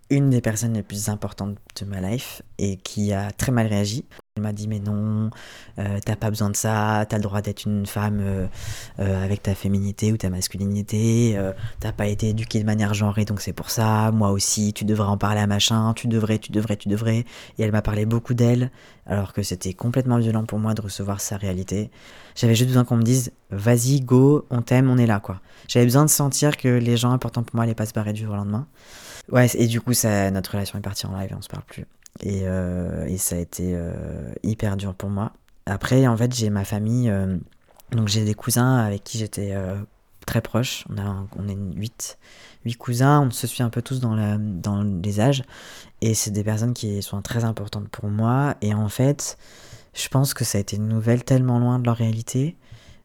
une 0.09 0.29
des 0.29 0.41
personnes 0.41 0.73
les 0.73 0.83
plus 0.83 1.09
importantes 1.09 1.57
de 1.79 1.85
ma 1.85 1.99
life 1.99 2.43
et 2.59 2.77
qui 2.77 3.11
a 3.11 3.31
très 3.31 3.51
mal 3.51 3.67
réagi. 3.67 4.05
Elle 4.35 4.43
m'a 4.43 4.53
dit 4.53 4.67
mais 4.67 4.79
non, 4.79 5.29
euh, 5.79 5.99
t'as 6.05 6.15
pas 6.15 6.29
besoin 6.29 6.49
de 6.49 6.55
ça, 6.55 7.05
t'as 7.07 7.15
le 7.15 7.23
droit 7.23 7.41
d'être 7.41 7.65
une 7.65 7.85
femme 7.85 8.19
euh, 8.21 8.47
euh, 8.99 9.23
avec 9.23 9.41
ta 9.41 9.55
féminité 9.55 10.11
ou 10.11 10.17
ta 10.17 10.29
masculinité, 10.29 11.39
t'as 11.79 11.93
pas 11.93 12.07
été 12.07 12.29
éduquée 12.29 12.59
de 12.59 12.65
manière 12.65 12.93
genrée 12.93 13.23
donc 13.23 13.39
c'est 13.39 13.53
pour 13.53 13.69
ça, 13.69 14.11
moi 14.11 14.31
aussi 14.31 14.73
tu 14.73 14.83
devrais 14.83 15.07
en 15.07 15.17
parler 15.17 15.39
à 15.39 15.47
machin, 15.47 15.93
tu 15.93 16.07
devrais, 16.07 16.37
tu 16.37 16.51
devrais, 16.51 16.75
tu 16.75 16.89
devrais. 16.89 17.19
Et 17.57 17.63
elle 17.63 17.71
m'a 17.71 17.81
parlé 17.81 18.05
beaucoup 18.05 18.33
d'elle 18.33 18.71
alors 19.07 19.33
que 19.33 19.41
c'était 19.41 19.73
complètement 19.73 20.17
violent 20.17 20.45
pour 20.45 20.59
moi 20.59 20.73
de 20.73 20.81
recevoir 20.81 21.21
sa 21.21 21.37
réalité. 21.37 21.89
J'avais 22.35 22.55
juste 22.55 22.67
besoin 22.67 22.83
qu'on 22.83 22.97
me 22.97 23.03
dise 23.03 23.31
vas-y, 23.51 24.01
go, 24.01 24.45
on 24.49 24.61
t'aime, 24.61 24.89
on 24.89 24.97
est 24.97 25.07
là 25.07 25.19
quoi. 25.19 25.39
J'avais 25.67 25.85
besoin 25.85 26.03
de 26.03 26.09
sentir 26.09 26.57
que 26.57 26.67
les 26.67 26.97
gens 26.97 27.11
importants 27.11 27.43
pour 27.43 27.55
moi 27.55 27.63
allaient 27.63 27.73
pas 27.73 27.85
se 27.85 27.93
barrer 27.93 28.13
du 28.13 28.23
jour 28.23 28.33
au 28.33 28.37
lendemain. 28.37 28.67
Ouais, 29.31 29.47
et 29.55 29.67
du 29.67 29.81
coup, 29.81 29.93
ça, 29.93 30.29
notre 30.31 30.51
relation 30.51 30.77
est 30.77 30.81
partie 30.81 31.05
en 31.05 31.17
live 31.17 31.31
et 31.31 31.35
on 31.35 31.41
se 31.41 31.49
parle 31.49 31.63
plus. 31.63 31.85
Et, 32.21 32.41
euh, 32.43 33.05
et 33.05 33.17
ça 33.17 33.35
a 33.35 33.39
été 33.39 33.71
euh, 33.75 33.93
hyper 34.43 34.77
dur 34.77 34.93
pour 34.93 35.09
moi. 35.09 35.33
Après, 35.65 36.07
en 36.07 36.15
fait, 36.15 36.33
j'ai 36.33 36.49
ma 36.49 36.63
famille. 36.63 37.09
euh, 37.09 37.37
donc, 37.91 38.07
j'ai 38.07 38.23
des 38.23 38.33
cousins 38.33 38.77
avec 38.77 39.03
qui 39.03 39.17
j'étais 39.17 39.55
très 40.25 40.41
proche. 40.41 40.85
On, 40.89 40.97
a, 40.97 41.27
on 41.37 41.47
est 41.47 41.55
8, 41.55 42.17
huit 42.65 42.75
cousins. 42.75 43.21
On 43.21 43.31
se 43.31 43.47
suit 43.47 43.63
un 43.63 43.69
peu 43.69 43.81
tous 43.81 43.99
dans, 43.99 44.15
la, 44.15 44.37
dans 44.37 44.83
les 44.83 45.19
âges. 45.19 45.43
Et 46.01 46.13
c'est 46.13 46.31
des 46.31 46.43
personnes 46.43 46.73
qui 46.73 47.01
sont 47.03 47.21
très 47.21 47.43
importantes 47.43 47.89
pour 47.89 48.09
moi. 48.09 48.55
Et 48.61 48.73
en 48.73 48.89
fait, 48.89 49.37
je 49.93 50.07
pense 50.07 50.33
que 50.33 50.43
ça 50.43 50.57
a 50.57 50.61
été 50.61 50.77
une 50.77 50.87
nouvelle 50.87 51.23
tellement 51.23 51.59
loin 51.59 51.79
de 51.79 51.85
leur 51.85 51.97
réalité. 51.97 52.55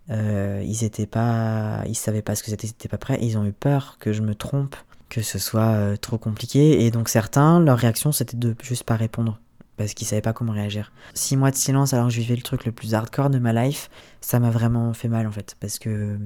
Ils 0.09 0.83
étaient 0.83 1.07
pas, 1.07 1.83
ils 1.87 1.95
savaient 1.95 2.23
pas 2.23 2.35
ce 2.35 2.43
que 2.43 2.51
c'était, 2.51 2.67
ils 2.67 2.71
étaient 2.71 2.89
pas 2.89 2.99
prêts. 2.99 3.19
Ils 3.21 3.37
ont 3.39 3.45
eu 3.45 3.53
peur 3.53 3.97
que 4.01 4.13
je 4.13 4.23
me 4.23 4.35
trompe, 4.35 4.75
que 5.11 5.21
ce 5.21 5.39
soit 5.39 5.73
euh, 5.75 5.97
trop 5.97 6.17
compliqué. 6.17 6.85
Et 6.85 6.91
donc 6.91 7.11
certains, 7.11 7.61
leur 7.61 7.79
réaction 7.79 8.13
c'était 8.13 8.39
de 8.39 8.57
juste 8.63 8.85
pas 8.85 8.97
répondre 8.97 9.39
parce 9.77 9.93
qu'ils 9.95 10.07
savaient 10.07 10.23
pas 10.23 10.33
comment 10.33 10.53
réagir. 10.53 10.93
Six 11.13 11.37
mois 11.37 11.51
de 11.51 11.57
silence 11.57 11.93
alors 11.93 12.09
que 12.09 12.15
je 12.15 12.21
vivais 12.21 12.37
le 12.37 12.43
truc 12.43 12.65
le 12.65 12.73
plus 12.73 12.95
hardcore 12.95 13.29
de 13.29 13.39
ma 13.39 13.53
life, 13.53 13.91
ça 14.23 14.41
m'a 14.41 14.51
vraiment 14.51 14.95
fait 14.95 15.09
mal 15.09 15.27
en 15.27 15.33
fait 15.33 15.57
parce 15.61 15.79
que 15.79 16.19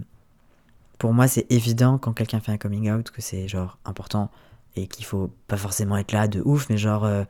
pour 0.99 1.13
moi 1.13 1.27
c'est 1.27 1.51
évident 1.51 1.99
quand 1.99 2.13
quelqu'un 2.13 2.39
fait 2.39 2.53
un 2.53 2.59
coming 2.59 2.91
out 2.93 3.11
que 3.11 3.21
c'est 3.21 3.49
genre 3.49 3.79
important 3.85 4.31
et 4.77 4.87
qu'il 4.87 5.05
faut 5.05 5.31
pas 5.49 5.57
forcément 5.57 5.97
être 5.97 6.13
là 6.13 6.29
de 6.29 6.43
ouf, 6.45 6.69
mais 6.69 6.77
genre 6.77 7.05
euh, 7.05 7.25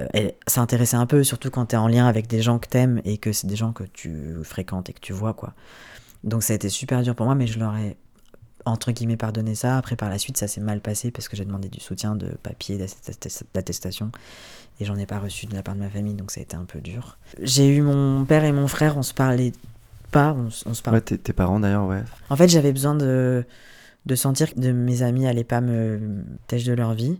euh, 0.00 0.30
s'intéresser 0.46 0.96
un 0.96 1.06
peu, 1.06 1.24
surtout 1.24 1.50
quand 1.50 1.66
t'es 1.66 1.76
en 1.76 1.88
lien 1.88 2.06
avec 2.06 2.26
des 2.26 2.42
gens 2.42 2.58
que 2.58 2.68
t'aimes 2.68 3.00
et 3.04 3.18
que 3.18 3.32
c'est 3.32 3.46
des 3.46 3.56
gens 3.56 3.72
que 3.72 3.84
tu 3.84 4.36
fréquentes 4.42 4.88
et 4.90 4.92
que 4.92 5.00
tu 5.00 5.12
vois, 5.12 5.34
quoi. 5.34 5.54
Donc 6.24 6.42
ça 6.42 6.52
a 6.52 6.56
été 6.56 6.68
super 6.68 7.02
dur 7.02 7.14
pour 7.14 7.26
moi, 7.26 7.34
mais 7.34 7.46
je 7.46 7.58
leur 7.58 7.76
ai, 7.76 7.96
entre 8.64 8.92
guillemets, 8.92 9.16
pardonné 9.16 9.54
ça. 9.54 9.78
Après, 9.78 9.96
par 9.96 10.08
la 10.08 10.18
suite, 10.18 10.36
ça 10.36 10.48
s'est 10.48 10.60
mal 10.60 10.80
passé 10.80 11.10
parce 11.10 11.28
que 11.28 11.36
j'ai 11.36 11.44
demandé 11.44 11.68
du 11.68 11.80
soutien 11.80 12.14
de 12.14 12.28
papier, 12.42 12.78
d'attest- 12.78 13.44
d'attestation, 13.54 14.10
et 14.80 14.84
j'en 14.84 14.96
ai 14.96 15.06
pas 15.06 15.18
reçu 15.18 15.46
de 15.46 15.54
la 15.54 15.62
part 15.62 15.74
de 15.74 15.80
ma 15.80 15.88
famille, 15.90 16.14
donc 16.14 16.30
ça 16.30 16.40
a 16.40 16.42
été 16.42 16.56
un 16.56 16.64
peu 16.64 16.80
dur. 16.80 17.18
J'ai 17.40 17.68
eu 17.68 17.82
mon 17.82 18.24
père 18.24 18.44
et 18.44 18.52
mon 18.52 18.68
frère, 18.68 18.96
on 18.96 19.02
se 19.02 19.14
parlait 19.14 19.52
pas, 20.10 20.34
on, 20.34 20.50
se 20.50 20.82
parlait 20.82 20.98
Ouais, 20.98 21.16
tes, 21.18 21.32
parents 21.32 21.58
d'ailleurs, 21.60 21.86
ouais. 21.86 22.02
en 22.28 22.36
fait, 22.36 22.48
j'avais 22.48 22.72
besoin 22.72 22.94
de, 22.94 23.44
de 24.06 24.14
sentir 24.14 24.54
que 24.54 24.60
mes 24.70 25.02
amis 25.02 25.26
allaient 25.26 25.44
pas 25.44 25.60
me 25.60 26.24
têche 26.46 26.64
de 26.64 26.74
leur 26.74 26.94
vie. 26.94 27.18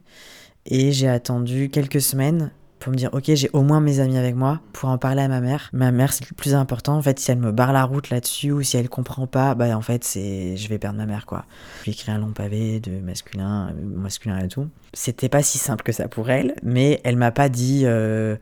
Et 0.66 0.93
j'ai 0.93 1.09
attendu 1.09 1.70
quelques 1.70 2.01
semaines 2.01 2.51
pour 2.83 2.91
me 2.91 2.97
dire, 2.97 3.11
ok, 3.12 3.33
j'ai 3.35 3.49
au 3.53 3.62
moins 3.62 3.80
mes 3.80 4.01
amis 4.01 4.18
avec 4.18 4.35
moi 4.35 4.61
pour 4.72 4.89
en 4.89 4.99
parler 4.99 5.22
à 5.22 5.28
ma 5.28 5.41
mère. 5.41 5.70
Ma 5.72 5.93
mère, 5.93 6.12
c'est 6.12 6.28
le 6.28 6.35
plus 6.35 6.53
important. 6.53 6.97
En 6.97 7.03
fait, 7.03 7.20
si 7.20 7.30
elle 7.30 7.39
me 7.39 7.53
barre 7.53 7.72
la 7.72 7.85
route 7.85 8.11
là-dessus 8.11 8.51
ou 8.51 8.62
si 8.62 8.76
elle 8.76 8.89
comprend 8.89 9.28
pas, 9.28 9.55
bah 9.55 9.76
en 9.76 9.83
fait, 9.83 10.03
c'est, 10.03 10.57
je 10.57 10.68
vais 10.68 10.78
perdre 10.78 10.99
ma 10.99 11.07
mère, 11.07 11.24
quoi. 11.24 11.45
Je 11.80 11.85
lui 11.85 11.93
écrit 11.93 12.11
un 12.11 12.18
long 12.18 12.33
pavé 12.33 12.80
de 12.80 12.99
masculin, 12.99 13.68
euh, 13.68 13.72
masculin 13.85 14.39
et 14.41 14.49
tout. 14.49 14.66
C'était 14.95 15.28
pas 15.28 15.45
si 15.45 15.59
simple 15.59 15.85
que 15.85 15.93
ça 15.93 16.09
pour 16.09 16.28
elle, 16.28 16.57
mais 16.64 17.01
elle 17.05 17.16
m'a 17.16 17.30
pas 17.30 17.49
dit, 17.49 17.83
euh, 17.85 18.35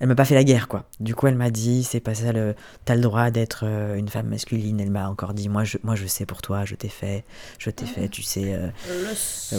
elle 0.00 0.08
m'a 0.08 0.14
pas 0.14 0.24
fait 0.24 0.34
la 0.34 0.44
guerre, 0.44 0.68
quoi. 0.68 0.84
Du 1.00 1.14
coup, 1.14 1.26
elle 1.26 1.36
m'a 1.36 1.50
dit, 1.50 1.82
c'est 1.84 2.00
pas 2.00 2.14
ça 2.14 2.32
le, 2.32 2.54
t'as 2.84 2.94
le 2.94 3.00
droit 3.00 3.30
d'être 3.30 3.64
euh, 3.64 3.96
une 3.96 4.08
femme 4.08 4.28
masculine. 4.28 4.78
Elle 4.80 4.90
m'a 4.90 5.08
encore 5.08 5.32
dit, 5.34 5.48
moi 5.48 5.64
je, 5.64 5.78
moi 5.82 5.94
je 5.94 6.06
sais 6.06 6.26
pour 6.26 6.42
toi, 6.42 6.64
je 6.64 6.74
t'ai 6.74 6.88
fait, 6.88 7.24
je 7.58 7.70
t'ai 7.70 7.86
fait, 7.86 8.08
tu 8.08 8.22
sais, 8.22 8.54
euh, 8.54 8.68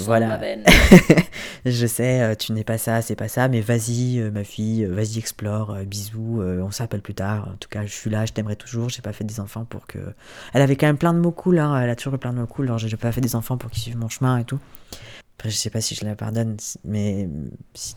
voilà. 0.04 0.38
je 1.66 1.88
sais, 1.88 2.22
euh, 2.22 2.36
tu 2.36 2.52
n'es 2.54 2.64
pas 2.64 2.78
ça, 2.78 3.02
c'est 3.02 3.16
pas 3.16 3.28
ça, 3.28 3.48
mais 3.48 3.62
vas-y, 3.62 4.20
euh, 4.20 4.32
ma 4.32 4.44
fille, 4.44 4.86
vas-y, 4.86 5.18
explore, 5.20 5.76
bisous, 5.86 6.42
on 6.42 6.72
s'appelle 6.72 7.02
plus 7.02 7.16
tard. 7.16 7.50
En 7.54 7.58
tout 7.58 7.70
cas, 7.70 7.86
je 7.86 7.92
suis 7.94 8.10
là, 8.10 8.26
je 8.26 8.34
t'aimerais 8.34 8.56
toujours, 8.56 8.90
j'ai 8.90 9.02
pas 9.02 9.14
fait 9.14 9.24
des 9.24 9.40
enfants 9.40 9.66
pour 9.66 9.88
que. 9.88 10.00
Elle 10.54 10.62
avait 10.62 10.76
quand 10.76 10.88
même 10.88 10.98
plein 10.98 11.14
de 11.14 11.20
mots 11.20 11.32
cool, 11.32 11.60
hein, 11.60 11.80
elle 11.82 11.90
a 11.90 11.96
toujours 11.96 12.14
eu 12.16 12.18
plein 12.20 12.34
de 12.34 12.38
mots 12.40 12.48
cool, 12.48 12.66
alors 12.68 12.78
j'ai 12.78 12.96
pas 12.98 13.12
fait 13.12 13.22
des 13.22 13.36
enfants 13.36 13.58
pour 13.58 13.70
qu'ils 13.72 13.82
suivent 13.82 13.98
mon 13.98 14.10
chemin 14.10 14.38
et 14.40 14.44
tout. 14.44 14.60
Après, 15.38 15.50
je 15.50 15.56
sais 15.56 15.70
pas 15.70 15.82
si 15.82 15.94
je 15.96 16.04
la 16.06 16.16
pardonne, 16.16 16.58
mais 16.84 17.30
si- 17.74 17.96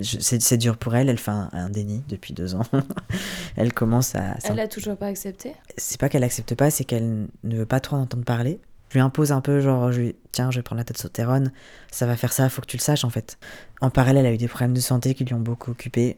c'est 0.00 0.56
dur 0.56 0.76
pour 0.76 0.94
elle, 0.94 1.08
elle 1.08 1.18
fait 1.18 1.30
un, 1.30 1.68
déni 1.68 2.02
depuis 2.08 2.32
deux 2.32 2.54
ans. 2.54 2.64
elle 3.56 3.72
commence 3.72 4.14
à... 4.14 4.36
Elle 4.44 4.60
a 4.60 4.68
toujours 4.68 4.96
pas 4.96 5.06
accepté 5.06 5.54
C'est 5.76 6.00
pas 6.00 6.08
qu'elle 6.08 6.24
accepte 6.24 6.54
pas, 6.54 6.70
c'est 6.70 6.84
qu'elle 6.84 7.26
ne 7.42 7.56
veut 7.56 7.66
pas 7.66 7.80
trop 7.80 7.96
en 7.96 8.00
entendre 8.00 8.24
parler. 8.24 8.60
Je 8.88 8.94
lui 8.94 9.02
impose 9.02 9.32
un 9.32 9.40
peu, 9.40 9.60
genre, 9.60 9.92
je 9.92 10.00
lui, 10.00 10.16
tiens, 10.32 10.50
je 10.50 10.58
vais 10.58 10.62
prendre 10.62 10.78
la 10.78 10.84
tête 10.84 10.98
sauterone, 10.98 11.50
ça 11.90 12.06
va 12.06 12.16
faire 12.16 12.32
ça, 12.32 12.48
faut 12.48 12.62
que 12.62 12.66
tu 12.66 12.76
le 12.76 12.82
saches 12.82 13.04
en 13.04 13.10
fait. 13.10 13.38
En 13.80 13.90
parallèle, 13.90 14.24
elle 14.24 14.32
a 14.32 14.34
eu 14.34 14.38
des 14.38 14.48
problèmes 14.48 14.74
de 14.74 14.80
santé 14.80 15.14
qui 15.14 15.24
lui 15.24 15.34
ont 15.34 15.40
beaucoup 15.40 15.72
occupé. 15.72 16.16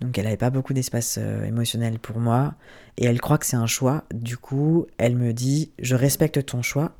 Donc 0.00 0.18
elle 0.18 0.24
n'avait 0.24 0.36
pas 0.36 0.50
beaucoup 0.50 0.74
d'espace 0.74 1.18
euh, 1.18 1.44
émotionnel 1.44 1.98
pour 1.98 2.18
moi. 2.18 2.54
Et 2.98 3.06
elle 3.06 3.20
croit 3.20 3.38
que 3.38 3.46
c'est 3.46 3.56
un 3.56 3.66
choix. 3.66 4.04
Du 4.12 4.36
coup, 4.36 4.86
elle 4.98 5.16
me 5.16 5.32
dit, 5.32 5.70
je 5.78 5.94
respecte 5.94 6.44
ton 6.44 6.62
choix, 6.62 6.92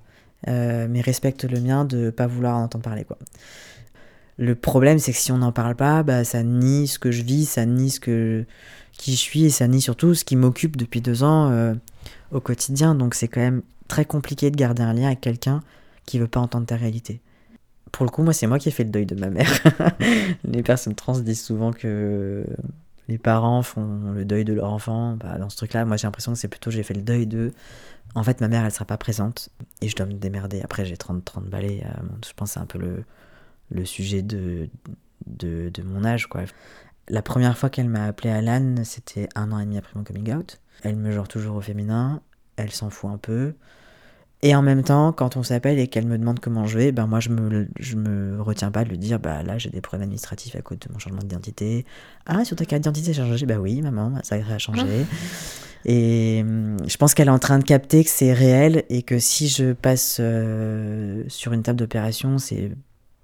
euh, 0.48 0.86
mais 0.88 1.00
respecte 1.00 1.44
le 1.44 1.60
mien 1.60 1.84
de 1.84 2.10
pas 2.10 2.26
vouloir 2.26 2.56
en 2.56 2.62
entendre 2.62 2.84
parler. 2.84 3.04
quoi. 3.04 3.18
Le 4.38 4.54
problème, 4.54 4.98
c'est 4.98 5.12
que 5.12 5.18
si 5.18 5.32
on 5.32 5.38
n'en 5.38 5.52
parle 5.52 5.74
pas, 5.74 6.02
bah, 6.02 6.24
ça 6.24 6.42
nie 6.42 6.86
ce 6.86 6.98
que 6.98 7.10
je 7.10 7.22
vis, 7.22 7.46
ça 7.46 7.64
nie 7.64 7.90
ce 7.90 8.00
que, 8.00 8.44
qui 8.92 9.12
je 9.12 9.18
suis, 9.18 9.44
et 9.44 9.50
ça 9.50 9.66
nie 9.66 9.80
surtout 9.80 10.14
ce 10.14 10.24
qui 10.24 10.36
m'occupe 10.36 10.76
depuis 10.76 11.00
deux 11.00 11.22
ans 11.22 11.50
euh, 11.50 11.74
au 12.32 12.40
quotidien. 12.40 12.94
Donc 12.94 13.14
c'est 13.14 13.28
quand 13.28 13.40
même 13.40 13.62
très 13.88 14.04
compliqué 14.04 14.50
de 14.50 14.56
garder 14.56 14.82
un 14.82 14.92
lien 14.92 15.06
avec 15.06 15.20
quelqu'un 15.20 15.62
qui 16.04 16.18
veut 16.18 16.28
pas 16.28 16.40
entendre 16.40 16.66
ta 16.66 16.76
réalité. 16.76 17.20
Pour 17.92 18.04
le 18.04 18.10
coup, 18.10 18.22
moi, 18.22 18.34
c'est 18.34 18.46
moi 18.46 18.58
qui 18.58 18.68
ai 18.68 18.72
fait 18.72 18.84
le 18.84 18.90
deuil 18.90 19.06
de 19.06 19.14
ma 19.14 19.30
mère. 19.30 19.50
les 20.44 20.62
personnes 20.62 20.94
trans 20.94 21.18
disent 21.18 21.42
souvent 21.42 21.72
que 21.72 22.44
les 23.08 23.16
parents 23.16 23.62
font 23.62 24.12
le 24.12 24.24
deuil 24.26 24.44
de 24.44 24.52
leur 24.52 24.70
enfant. 24.70 25.16
Bah, 25.16 25.38
dans 25.38 25.48
ce 25.48 25.56
truc-là, 25.56 25.86
moi, 25.86 25.96
j'ai 25.96 26.06
l'impression 26.06 26.32
que 26.32 26.38
c'est 26.38 26.48
plutôt 26.48 26.70
j'ai 26.70 26.82
fait 26.82 26.94
le 26.94 27.02
deuil 27.02 27.26
de. 27.26 27.52
En 28.14 28.22
fait, 28.22 28.40
ma 28.42 28.48
mère, 28.48 28.64
elle 28.64 28.72
sera 28.72 28.84
pas 28.84 28.98
présente 28.98 29.48
et 29.80 29.88
je 29.88 29.96
dois 29.96 30.06
me 30.06 30.12
démerder. 30.12 30.60
Après, 30.62 30.84
j'ai 30.84 30.96
30, 30.96 31.24
30 31.24 31.44
balais. 31.44 31.84
Euh, 31.86 32.02
je 32.26 32.32
pense 32.34 32.50
que 32.50 32.54
c'est 32.54 32.60
un 32.60 32.66
peu 32.66 32.78
le, 32.78 33.04
le 33.70 33.84
sujet 33.84 34.22
de, 34.22 34.68
de, 35.26 35.70
de, 35.72 35.82
mon 35.82 36.04
âge, 36.04 36.26
quoi. 36.26 36.42
La 37.08 37.22
première 37.22 37.56
fois 37.56 37.70
qu'elle 37.70 37.88
m'a 37.88 38.04
appelé 38.04 38.30
Alan, 38.30 38.74
c'était 38.84 39.28
un 39.34 39.52
an 39.52 39.58
et 39.60 39.64
demi 39.64 39.78
après 39.78 39.92
mon 39.94 40.04
coming 40.04 40.32
out. 40.34 40.60
Elle 40.82 40.96
me 40.96 41.10
genre 41.12 41.28
toujours 41.28 41.56
au 41.56 41.60
féminin, 41.60 42.20
elle 42.56 42.70
s'en 42.72 42.90
fout 42.90 43.10
un 43.10 43.18
peu. 43.18 43.54
Et 44.42 44.54
en 44.54 44.62
même 44.62 44.82
temps, 44.82 45.12
quand 45.12 45.36
on 45.36 45.42
s'appelle 45.42 45.78
et 45.78 45.88
qu'elle 45.88 46.06
me 46.06 46.18
demande 46.18 46.40
comment 46.40 46.66
je 46.66 46.76
vais, 46.76 46.92
ben 46.92 47.06
moi 47.06 47.20
je 47.20 47.30
me, 47.30 47.68
je 47.80 47.96
me 47.96 48.40
retiens 48.42 48.70
pas 48.70 48.84
de 48.84 48.90
lui 48.90 48.98
dire 48.98 49.18
bah 49.18 49.42
là 49.42 49.56
j'ai 49.56 49.70
des 49.70 49.80
problèmes 49.80 50.02
administratifs 50.04 50.54
à 50.56 50.60
cause 50.60 50.78
de 50.78 50.92
mon 50.92 50.98
changement 50.98 51.20
d'identité. 51.20 51.86
Ah, 52.26 52.44
sur 52.44 52.54
ta 52.54 52.66
carte 52.66 52.82
d'identité 52.82 53.14
changé 53.14 53.46
Bah 53.46 53.56
oui, 53.58 53.80
maman, 53.80 54.12
ça 54.22 54.36
a 54.36 54.58
changé. 54.58 55.06
et 55.86 56.40
hum, 56.42 56.76
je 56.86 56.96
pense 56.98 57.14
qu'elle 57.14 57.28
est 57.28 57.32
en 57.32 57.38
train 57.38 57.58
de 57.58 57.64
capter 57.64 58.04
que 58.04 58.10
c'est 58.10 58.34
réel 58.34 58.84
et 58.90 59.02
que 59.02 59.18
si 59.18 59.48
je 59.48 59.72
passe 59.72 60.18
euh, 60.20 61.24
sur 61.28 61.54
une 61.54 61.62
table 61.62 61.78
d'opération, 61.78 62.36
c'est 62.38 62.72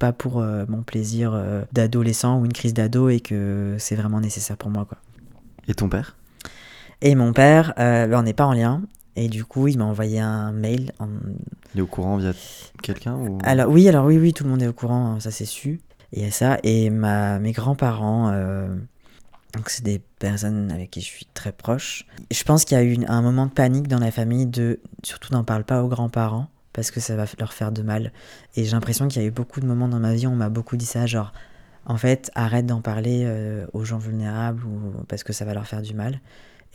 pas 0.03 0.11
pour 0.11 0.41
euh, 0.41 0.65
mon 0.67 0.81
plaisir 0.81 1.31
euh, 1.33 1.61
d'adolescent 1.71 2.37
ou 2.37 2.43
une 2.43 2.51
crise 2.51 2.73
d'ado 2.73 3.07
et 3.07 3.21
que 3.21 3.77
c'est 3.79 3.95
vraiment 3.95 4.19
nécessaire 4.19 4.57
pour 4.57 4.69
moi. 4.69 4.83
Quoi. 4.83 4.97
Et 5.69 5.73
ton 5.73 5.87
père? 5.87 6.17
Et 6.99 7.15
mon 7.15 7.31
père, 7.31 7.73
euh, 7.79 8.05
ben, 8.07 8.19
on 8.19 8.23
n'est 8.23 8.33
pas 8.33 8.45
en 8.45 8.51
lien. 8.51 8.81
Et 9.15 9.29
du 9.29 9.45
coup, 9.45 9.69
il 9.69 9.77
m'a 9.77 9.85
envoyé 9.85 10.19
un 10.19 10.51
mail. 10.51 10.91
Il 11.73 11.79
est 11.79 11.81
au 11.81 11.87
courant 11.87 12.17
via 12.17 12.33
quelqu'un 12.81 13.15
ou... 13.15 13.37
Alors 13.45 13.69
oui, 13.69 13.87
alors 13.87 14.05
oui, 14.05 14.17
oui, 14.17 14.33
tout 14.33 14.43
le 14.43 14.49
monde 14.49 14.61
est 14.61 14.67
au 14.67 14.73
courant, 14.73 15.21
ça 15.21 15.31
c'est 15.31 15.45
su. 15.45 15.79
Et 16.11 16.31
ça, 16.31 16.57
et 16.63 16.89
ma, 16.89 17.39
mes 17.39 17.53
grands-parents, 17.53 18.31
donc 19.53 19.69
c'est 19.69 19.83
des 19.83 20.01
personnes 20.19 20.69
avec 20.71 20.91
qui 20.91 20.99
je 20.99 21.05
suis 21.05 21.27
très 21.33 21.53
proche. 21.53 22.05
Je 22.29 22.43
pense 22.43 22.65
qu'il 22.65 22.77
y 22.77 22.81
a 22.81 22.83
eu 22.83 22.97
un 23.07 23.21
moment 23.21 23.45
de 23.45 23.51
panique 23.51 23.87
dans 23.87 23.99
la 23.99 24.11
famille 24.11 24.47
de, 24.47 24.79
surtout 25.03 25.31
n'en 25.31 25.43
parle 25.43 25.63
pas 25.63 25.81
aux 25.81 25.87
grands-parents 25.87 26.47
parce 26.73 26.91
que 26.91 26.99
ça 26.99 27.15
va 27.15 27.25
leur 27.39 27.53
faire 27.53 27.71
de 27.71 27.81
mal. 27.81 28.11
Et 28.55 28.65
j'ai 28.65 28.71
l'impression 28.71 29.07
qu'il 29.07 29.21
y 29.21 29.25
a 29.25 29.27
eu 29.27 29.31
beaucoup 29.31 29.61
de 29.61 29.65
moments 29.65 29.87
dans 29.87 29.99
ma 29.99 30.13
vie 30.13 30.27
où 30.27 30.31
on 30.31 30.35
m'a 30.35 30.49
beaucoup 30.49 30.77
dit 30.77 30.85
ça, 30.85 31.05
genre, 31.05 31.31
en 31.85 31.97
fait, 31.97 32.31
arrête 32.35 32.65
d'en 32.65 32.81
parler 32.81 33.23
euh, 33.25 33.65
aux 33.73 33.83
gens 33.85 33.97
vulnérables 33.97 34.63
ou 34.65 34.93
parce 35.07 35.23
que 35.23 35.33
ça 35.33 35.45
va 35.45 35.53
leur 35.53 35.67
faire 35.67 35.81
du 35.81 35.93
mal. 35.93 36.19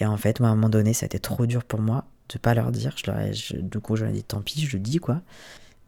Et 0.01 0.07
en 0.07 0.17
fait, 0.17 0.41
moi, 0.41 0.49
à 0.49 0.53
un 0.53 0.55
moment 0.55 0.69
donné, 0.69 0.95
ça 0.95 1.05
a 1.05 1.07
été 1.07 1.19
trop 1.19 1.47
dur 1.47 1.65
pour 1.65 1.81
moi 1.81 2.05
de 2.33 2.39
pas 2.39 2.55
leur 2.55 2.71
dire. 2.73 2.95
Je 2.97 3.11
leur 3.11 3.19
du 3.63 3.81
coup, 3.81 3.97
je 3.97 4.05
leur 4.05 4.13
ai 4.13 4.17
dit, 4.17 4.25
tant 4.25 4.41
pis, 4.41 4.61
je 4.61 4.77
le 4.77 4.83
dis, 4.83 4.99
quoi. 4.99 5.21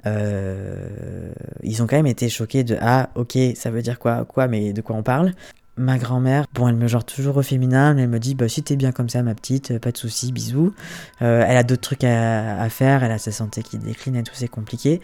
Euh, 0.06 1.32
ils 1.62 1.82
ont 1.82 1.86
quand 1.86 1.96
même 1.96 2.06
été 2.06 2.30
choqués 2.30 2.64
de 2.64 2.78
ah 2.80 3.10
ok 3.16 3.36
ça 3.54 3.70
veut 3.70 3.82
dire 3.82 3.98
quoi 3.98 4.24
quoi 4.24 4.48
mais 4.48 4.72
de 4.72 4.80
quoi 4.80 4.96
on 4.96 5.02
parle? 5.02 5.34
Ma 5.76 5.98
grand-mère, 5.98 6.46
bon, 6.52 6.68
elle 6.68 6.76
me 6.76 6.88
genre 6.88 7.04
toujours 7.04 7.36
au 7.38 7.42
féminin, 7.42 7.94
mais 7.94 8.02
elle 8.02 8.08
me 8.08 8.18
dit 8.18 8.34
bah 8.34 8.48
si 8.48 8.62
t'es 8.62 8.76
bien 8.76 8.92
comme 8.92 9.08
ça, 9.08 9.22
ma 9.22 9.34
petite, 9.34 9.78
pas 9.78 9.92
de 9.92 9.96
soucis, 9.96 10.32
bisous. 10.32 10.74
Euh, 11.22 11.44
elle 11.46 11.56
a 11.56 11.62
d'autres 11.62 11.80
trucs 11.80 12.04
à, 12.04 12.68
faire, 12.68 13.02
elle 13.02 13.12
a 13.12 13.18
sa 13.18 13.32
santé 13.32 13.62
qui 13.62 13.78
décline 13.78 14.16
et 14.16 14.22
tout, 14.22 14.34
c'est 14.34 14.48
compliqué. 14.48 15.00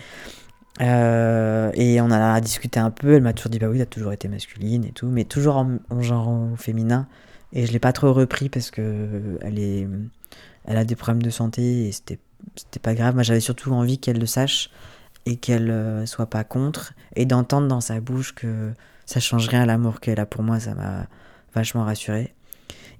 Euh, 0.82 1.70
et 1.74 2.00
on 2.02 2.10
a 2.10 2.40
discuté 2.40 2.78
un 2.78 2.90
peu, 2.90 3.14
elle 3.14 3.22
m'a 3.22 3.32
toujours 3.32 3.50
dit 3.50 3.58
bah 3.58 3.68
oui, 3.68 3.78
t'as 3.78 3.86
toujours 3.86 4.12
été 4.12 4.28
masculine 4.28 4.84
et 4.84 4.92
tout, 4.92 5.06
mais 5.06 5.24
toujours 5.24 5.56
en, 5.56 6.02
genre 6.02 6.28
au 6.28 6.56
féminin. 6.56 7.06
Et 7.52 7.64
je 7.64 7.72
l'ai 7.72 7.78
pas 7.78 7.92
trop 7.92 8.12
repris 8.12 8.48
parce 8.48 8.70
que 8.70 9.38
elle 9.40 9.58
est, 9.58 9.88
elle 10.66 10.76
a 10.76 10.84
des 10.84 10.96
problèmes 10.96 11.22
de 11.22 11.30
santé 11.30 11.88
et 11.88 11.92
c'était, 11.92 12.18
pas 12.82 12.94
grave. 12.94 13.14
Moi 13.14 13.22
j'avais 13.22 13.40
surtout 13.40 13.72
envie 13.72 13.98
qu'elle 13.98 14.18
le 14.18 14.26
sache 14.26 14.70
et 15.24 15.36
qu'elle 15.36 15.70
euh, 15.70 16.06
soit 16.06 16.26
pas 16.26 16.44
contre 16.44 16.92
et 17.14 17.24
d'entendre 17.24 17.68
dans 17.68 17.80
sa 17.80 18.00
bouche 18.00 18.34
que 18.34 18.72
ça 19.06 19.20
change 19.20 19.48
rien 19.48 19.62
à 19.62 19.66
l'amour 19.66 20.00
qu'elle 20.00 20.20
a 20.20 20.26
pour 20.26 20.42
moi, 20.42 20.60
ça 20.60 20.74
m'a 20.74 21.06
vachement 21.54 21.84
rassuré. 21.84 22.34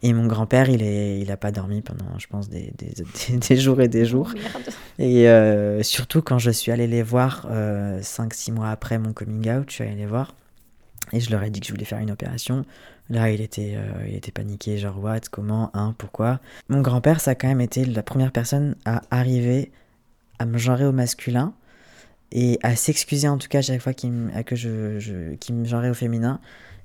Et 0.03 0.13
mon 0.13 0.27
grand-père, 0.27 0.69
il 0.69 0.83
est, 0.83 1.21
il 1.21 1.31
a 1.33 1.37
pas 1.37 1.51
dormi 1.51 1.81
pendant, 1.81 2.19
je 2.19 2.27
pense, 2.27 2.49
des, 2.49 2.73
des, 2.79 2.95
des, 3.39 3.57
jours 3.57 3.81
et 3.81 3.89
des 3.89 4.05
jours. 4.05 4.33
Oh, 4.35 4.59
et 4.99 5.29
euh, 5.29 5.83
surtout 5.83 6.23
quand 6.23 6.39
je 6.39 6.51
suis 6.51 6.71
allée 6.71 6.87
les 6.87 7.03
voir, 7.03 7.47
5-6 7.51 7.51
euh, 7.51 8.55
mois 8.55 8.71
après 8.71 8.99
mon 8.99 9.13
coming 9.13 9.51
out, 9.51 9.65
je 9.69 9.75
suis 9.75 9.85
allée 9.85 9.95
les 9.95 10.07
voir. 10.07 10.35
Et 11.13 11.21
je 11.21 11.31
leur 11.31 11.43
ai 11.43 11.51
dit 11.51 11.61
que 11.61 11.67
je 11.67 11.73
voulais 11.73 11.85
faire 11.85 11.99
une 11.99 12.11
opération. 12.11 12.65
Là, 13.09 13.31
il 13.31 13.41
était, 13.41 13.75
euh, 13.77 14.07
il 14.09 14.15
était 14.15 14.33
paniqué, 14.33 14.77
genre, 14.77 15.03
what, 15.03 15.21
comment, 15.31 15.71
hein, 15.75 15.95
pourquoi? 15.97 16.41
Mon 16.69 16.81
grand-père, 16.81 17.21
ça 17.21 17.33
a 17.33 17.35
quand 17.35 17.49
même 17.49 17.61
été 17.61 17.85
la 17.85 18.03
première 18.03 18.33
personne 18.33 18.75
à 18.85 19.03
arriver 19.11 19.71
à 20.39 20.45
me 20.45 20.59
genrer 20.59 20.85
au 20.85 20.93
masculin 20.93 21.55
et 22.33 22.59
à 22.63 22.77
s'excuser 22.77 23.29
en 23.29 23.39
tout 23.39 23.49
cas 23.49 23.59
à 23.59 23.63
chaque 23.63 23.81
fois 23.81 23.95
qu'il 23.95 24.13
me, 24.13 24.43
que 24.43 24.57
je, 24.57 24.99
je 24.99 25.53
me 25.53 25.65
genrait 25.65 25.91
au 25.91 25.95
féminin. 25.95 26.41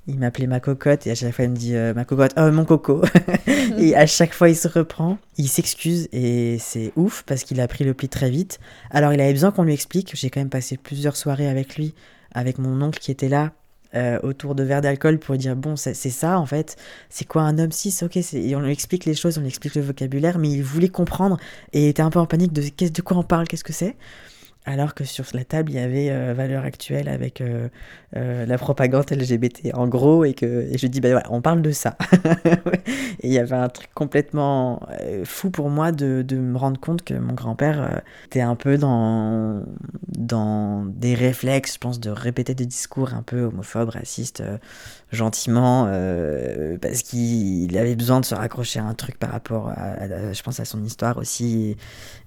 Il 0.08 0.18
m'appelait 0.18 0.48
ma 0.48 0.60
cocotte 0.60 1.06
et 1.06 1.12
à 1.12 1.16
chaque 1.16 1.34
fois 1.34 1.46
il 1.46 1.52
me 1.52 1.56
dit 1.56 1.76
euh, 1.76 1.94
ma 1.94 2.06
cocotte, 2.06 2.34
oh 2.36 2.52
mon 2.52 2.66
coco. 2.66 3.04
et 3.78 3.96
à 3.96 4.08
chaque 4.08 4.34
fois 4.34 4.50
il 4.50 4.56
se 4.56 4.68
reprend, 4.68 5.20
il 5.38 5.48
s'excuse 5.48 6.08
et 6.12 6.58
c'est 6.60 6.92
ouf 6.96 7.24
parce 7.28 7.44
qu'il 7.44 7.62
a 7.62 7.68
pris 7.68 7.84
le 7.84 7.94
pli 7.94 8.10
très 8.10 8.30
vite. 8.30 8.60
Alors 8.90 9.14
il 9.14 9.22
avait 9.22 9.34
besoin 9.34 9.52
qu'on 9.52 9.64
lui 9.64 9.74
explique. 9.74 10.16
J'ai 10.16 10.32
quand 10.32 10.40
même 10.40 10.50
passé 10.50 10.78
plusieurs 10.78 11.16
soirées 11.16 11.48
avec 11.48 11.76
lui, 11.76 11.94
avec 12.34 12.58
mon 12.58 12.82
oncle 12.82 13.00
qui 13.00 13.12
était 13.12 13.30
là. 13.30 13.52
Euh, 13.94 14.20
autour 14.24 14.56
de 14.56 14.64
verres 14.64 14.80
d'alcool 14.80 15.20
pour 15.20 15.34
lui 15.34 15.40
dire 15.40 15.54
bon 15.58 15.76
c'est 15.76 15.94
ça 15.94 16.40
en 16.40 16.46
fait 16.46 16.78
c'est 17.10 17.26
quoi 17.28 17.42
un 17.42 17.60
homme 17.60 17.74
cis? 17.74 17.94
Ok 18.04 18.16
et 18.16 18.56
on 18.56 18.62
lui 18.62 18.72
explique 18.72 19.04
les 19.04 19.16
choses 19.16 19.38
on 19.38 19.42
lui 19.42 19.50
explique 19.50 19.76
le 19.76 19.82
vocabulaire 19.82 20.38
mais 20.38 20.50
il 20.50 20.64
voulait 20.64 20.88
comprendre 20.88 21.38
et 21.74 21.90
était 21.90 22.02
un 22.02 22.10
peu 22.10 22.20
en 22.20 22.26
panique 22.26 22.54
de, 22.54 22.62
de 22.88 23.02
quoi 23.02 23.18
on 23.18 23.24
parle? 23.24 23.50
Qu'est-ce 23.50 23.66
que 23.66 23.74
c'est? 23.74 23.98
Alors 24.66 24.94
que 24.94 25.04
sur 25.06 25.26
la 25.34 25.44
table, 25.44 25.72
il 25.72 25.76
y 25.76 25.80
avait 25.80 26.12
euh, 26.12 26.34
Valeur 26.36 26.64
Actuelle 26.64 27.10
avec 27.10 27.42
euh, 27.42 27.68
euh, 28.16 28.46
la 28.46 28.58
propagande 28.60 29.10
LGBT 29.10 29.74
en 29.74 29.88
gros, 29.88 30.24
et 30.24 30.34
que 30.34 30.68
et 30.72 30.78
je 30.78 30.86
dis, 30.86 31.02
bah 31.02 31.10
voilà, 31.10 31.26
on 31.32 31.42
parle 31.42 31.64
de 31.64 31.72
ça. 31.72 31.98
et 33.22 33.28
il 33.28 33.34
y 33.34 33.40
avait 33.40 33.56
un 33.56 33.70
truc 33.70 33.90
complètement 33.96 34.82
fou 35.24 35.50
pour 35.50 35.70
moi 35.70 35.92
de, 35.92 36.22
de, 36.22 36.38
me 36.38 36.58
rendre 36.58 36.80
compte 36.80 37.02
que 37.04 37.16
mon 37.16 37.34
grand-père 37.34 38.02
était 38.28 38.42
un 38.42 38.56
peu 38.56 38.78
dans, 38.78 39.64
dans 40.08 40.86
des 40.86 41.16
réflexes, 41.16 41.74
je 41.74 41.80
pense, 41.80 42.00
de 42.00 42.12
répéter 42.12 42.54
des 42.54 42.68
discours 42.68 43.16
un 43.16 43.24
peu 43.24 43.42
homophobes, 43.42 43.90
racistes, 43.90 44.44
gentiment, 45.12 45.86
parce 46.82 47.02
qu'il 47.02 47.76
avait 47.78 47.96
besoin 47.96 48.20
de 48.20 48.26
se 48.26 48.36
raccrocher 48.36 48.80
à 48.80 48.86
un 48.86 48.94
truc 48.94 49.18
par 49.18 49.32
rapport 49.32 49.70
à, 49.70 50.34
je 50.34 50.44
pense, 50.44 50.60
à 50.60 50.66
son 50.66 50.84
histoire 50.84 51.18
aussi, 51.18 51.78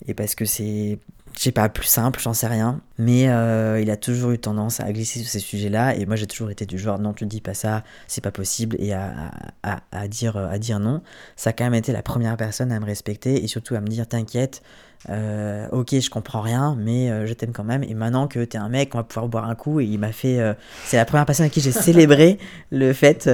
et 0.06 0.14
parce 0.14 0.34
que 0.34 0.44
c'est 0.44 0.98
je 1.36 1.42
sais 1.42 1.52
pas, 1.52 1.68
plus 1.68 1.86
simple, 1.86 2.20
j'en 2.20 2.32
sais 2.32 2.46
rien. 2.46 2.80
Mais 2.98 3.28
euh, 3.28 3.80
il 3.80 3.90
a 3.90 3.96
toujours 3.96 4.30
eu 4.30 4.38
tendance 4.38 4.80
à 4.80 4.92
glisser 4.92 5.20
sur 5.20 5.28
ces 5.28 5.40
sujets-là. 5.40 5.96
Et 5.96 6.06
moi, 6.06 6.16
j'ai 6.16 6.26
toujours 6.26 6.50
été 6.50 6.64
du 6.64 6.78
genre, 6.78 6.98
non, 6.98 7.12
tu 7.12 7.26
dis 7.26 7.40
pas 7.40 7.54
ça, 7.54 7.82
c'est 8.06 8.22
pas 8.22 8.30
possible. 8.30 8.76
Et 8.78 8.92
à, 8.92 10.08
dire, 10.08 10.36
à 10.36 10.58
dire 10.58 10.78
non. 10.78 11.02
Ça 11.36 11.50
a 11.50 11.52
quand 11.52 11.64
même 11.64 11.74
été 11.74 11.92
la 11.92 12.02
première 12.02 12.36
personne 12.36 12.70
à 12.70 12.78
me 12.78 12.84
respecter 12.84 13.42
et 13.42 13.48
surtout 13.48 13.74
à 13.74 13.80
me 13.80 13.88
dire, 13.88 14.06
t'inquiète, 14.06 14.62
euh, 15.10 15.68
ok, 15.70 15.98
je 16.00 16.10
comprends 16.10 16.40
rien, 16.40 16.76
mais 16.78 17.10
euh, 17.10 17.26
je 17.26 17.34
t'aime 17.34 17.52
quand 17.52 17.64
même. 17.64 17.82
Et 17.84 17.94
maintenant 17.94 18.26
que 18.26 18.44
t'es 18.44 18.58
un 18.58 18.68
mec, 18.68 18.94
on 18.94 18.98
va 18.98 19.04
pouvoir 19.04 19.28
boire 19.28 19.48
un 19.48 19.54
coup. 19.54 19.80
Et 19.80 19.84
il 19.84 19.98
m'a 19.98 20.12
fait. 20.12 20.40
Euh, 20.40 20.54
c'est 20.84 20.96
la 20.96 21.04
première 21.04 21.26
personne 21.26 21.46
à 21.46 21.48
qui 21.48 21.60
j'ai 21.60 21.72
célébré 21.72 22.38
le 22.70 22.92
fait. 22.92 23.24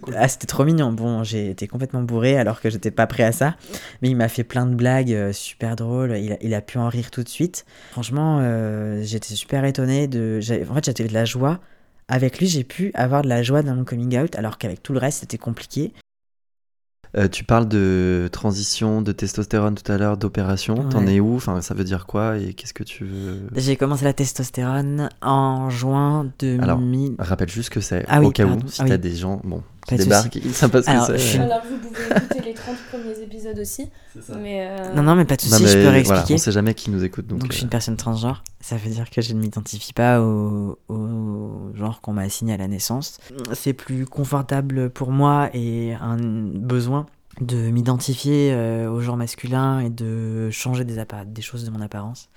Cool. 0.00 0.14
Ah, 0.16 0.28
c'était 0.28 0.46
trop 0.46 0.64
mignon. 0.64 0.92
Bon, 0.92 1.24
j'ai 1.24 1.50
été 1.50 1.66
complètement 1.66 2.02
bourré 2.02 2.38
alors 2.38 2.60
que 2.60 2.70
j'étais 2.70 2.90
pas 2.90 3.06
prêt 3.06 3.24
à 3.24 3.32
ça. 3.32 3.56
Mais 4.02 4.08
il 4.08 4.16
m'a 4.16 4.28
fait 4.28 4.44
plein 4.44 4.66
de 4.66 4.74
blagues 4.74 5.32
super 5.32 5.76
drôles. 5.76 6.16
Il 6.16 6.32
a, 6.32 6.36
il 6.40 6.54
a, 6.54 6.60
pu 6.60 6.78
en 6.78 6.88
rire 6.88 7.10
tout 7.10 7.22
de 7.22 7.28
suite. 7.28 7.64
Franchement, 7.92 8.40
j'étais 9.02 9.34
super 9.34 9.64
étonné 9.64 10.06
de. 10.06 10.40
En 10.70 10.74
fait, 10.74 10.84
j'avais 10.86 11.08
de 11.08 11.14
la 11.14 11.24
joie. 11.24 11.60
Avec 12.10 12.38
lui, 12.38 12.46
j'ai 12.46 12.64
pu 12.64 12.90
avoir 12.94 13.20
de 13.20 13.28
la 13.28 13.42
joie 13.42 13.62
dans 13.62 13.74
mon 13.74 13.84
coming 13.84 14.18
out, 14.18 14.34
alors 14.36 14.56
qu'avec 14.56 14.82
tout 14.82 14.94
le 14.94 14.98
reste, 14.98 15.20
c'était 15.20 15.36
compliqué. 15.36 15.92
Euh, 17.16 17.28
tu 17.28 17.44
parles 17.44 17.68
de 17.68 18.28
transition 18.32 19.02
de 19.02 19.12
testostérone 19.12 19.74
tout 19.74 19.90
à 19.90 19.98
l'heure, 19.98 20.16
d'opération. 20.16 20.88
T'en 20.88 21.06
es 21.06 21.20
où? 21.20 21.36
Enfin, 21.36 21.60
ça 21.60 21.74
veut 21.74 21.84
dire 21.84 22.06
quoi 22.06 22.38
et 22.38 22.52
qu'est-ce 22.54 22.74
que 22.74 22.84
tu 22.84 23.04
veux? 23.04 23.40
J'ai 23.56 23.76
commencé 23.76 24.04
la 24.04 24.12
testostérone 24.12 25.08
en 25.22 25.70
juin 25.70 26.30
2000. 26.38 26.62
Alors, 26.62 26.80
rappelle 27.18 27.48
juste 27.48 27.70
que 27.70 27.80
c'est. 27.80 28.04
Ah 28.08 28.22
au 28.22 28.30
cas 28.30 28.44
où, 28.44 28.58
si 28.66 28.82
ah 28.82 28.84
t'as 28.86 28.96
des 28.98 29.14
gens, 29.14 29.40
bon, 29.44 29.62
qui 29.88 29.96
débarquent, 29.96 30.36
ils 30.36 30.54
savent 30.54 30.70
pas 30.70 30.82
ce 30.82 31.12
que 31.12 31.18
c'est. 31.18 31.38
Alors, 31.38 31.62
vous 31.68 31.78
pouvez 31.78 32.16
écouter 32.16 32.40
les 32.44 32.54
30 32.54 32.76
premiers 32.90 33.22
épisodes 33.22 33.58
aussi. 33.58 33.88
Ça. 34.20 34.36
Mais 34.36 34.68
euh, 34.68 34.94
Non, 34.94 35.02
non, 35.02 35.14
mais 35.14 35.24
pas 35.24 35.36
de 35.36 35.40
soucis, 35.42 35.66
je 35.66 35.78
peux 35.78 35.88
réexpliquer. 35.88 36.22
Voilà, 36.22 36.34
on 36.34 36.38
sait 36.38 36.52
jamais 36.52 36.74
qui 36.74 36.90
nous 36.90 37.04
écoute. 37.04 37.26
Donc, 37.26 37.40
donc 37.40 37.52
je 37.52 37.56
suis 37.56 37.62
une 37.62 37.68
euh. 37.68 37.70
personne 37.70 37.96
transgenre. 37.96 38.44
Ça 38.60 38.76
veut 38.76 38.90
dire 38.90 39.10
que 39.10 39.20
je 39.20 39.32
ne 39.34 39.40
m'identifie 39.40 39.92
pas 39.92 40.20
au, 40.20 40.78
au 40.88 41.72
genre 41.74 42.00
qu'on 42.00 42.12
m'a 42.12 42.22
assigné 42.22 42.54
à 42.54 42.56
la 42.56 42.68
naissance. 42.68 43.18
C'est 43.52 43.72
plus 43.72 44.06
confortable 44.06 44.90
pour 44.90 45.10
moi 45.10 45.50
et 45.54 45.94
un 45.94 46.16
besoin 46.16 47.06
de 47.40 47.56
m'identifier 47.70 48.52
euh, 48.52 48.90
au 48.90 49.00
genre 49.00 49.16
masculin 49.16 49.80
et 49.80 49.90
de 49.90 50.50
changer 50.50 50.84
des, 50.84 51.02
des 51.26 51.42
choses 51.42 51.64
de 51.64 51.70
mon 51.70 51.80
apparence 51.80 52.28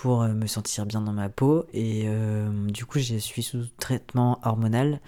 pour 0.00 0.22
euh, 0.22 0.32
me 0.32 0.46
sentir 0.46 0.86
bien 0.86 1.02
dans 1.02 1.12
ma 1.12 1.28
peau. 1.28 1.66
Et 1.74 2.04
euh, 2.06 2.48
du 2.68 2.86
coup, 2.86 2.98
je 2.98 3.16
suis 3.16 3.42
sous 3.42 3.66
traitement 3.78 4.38
hormonal 4.42 5.00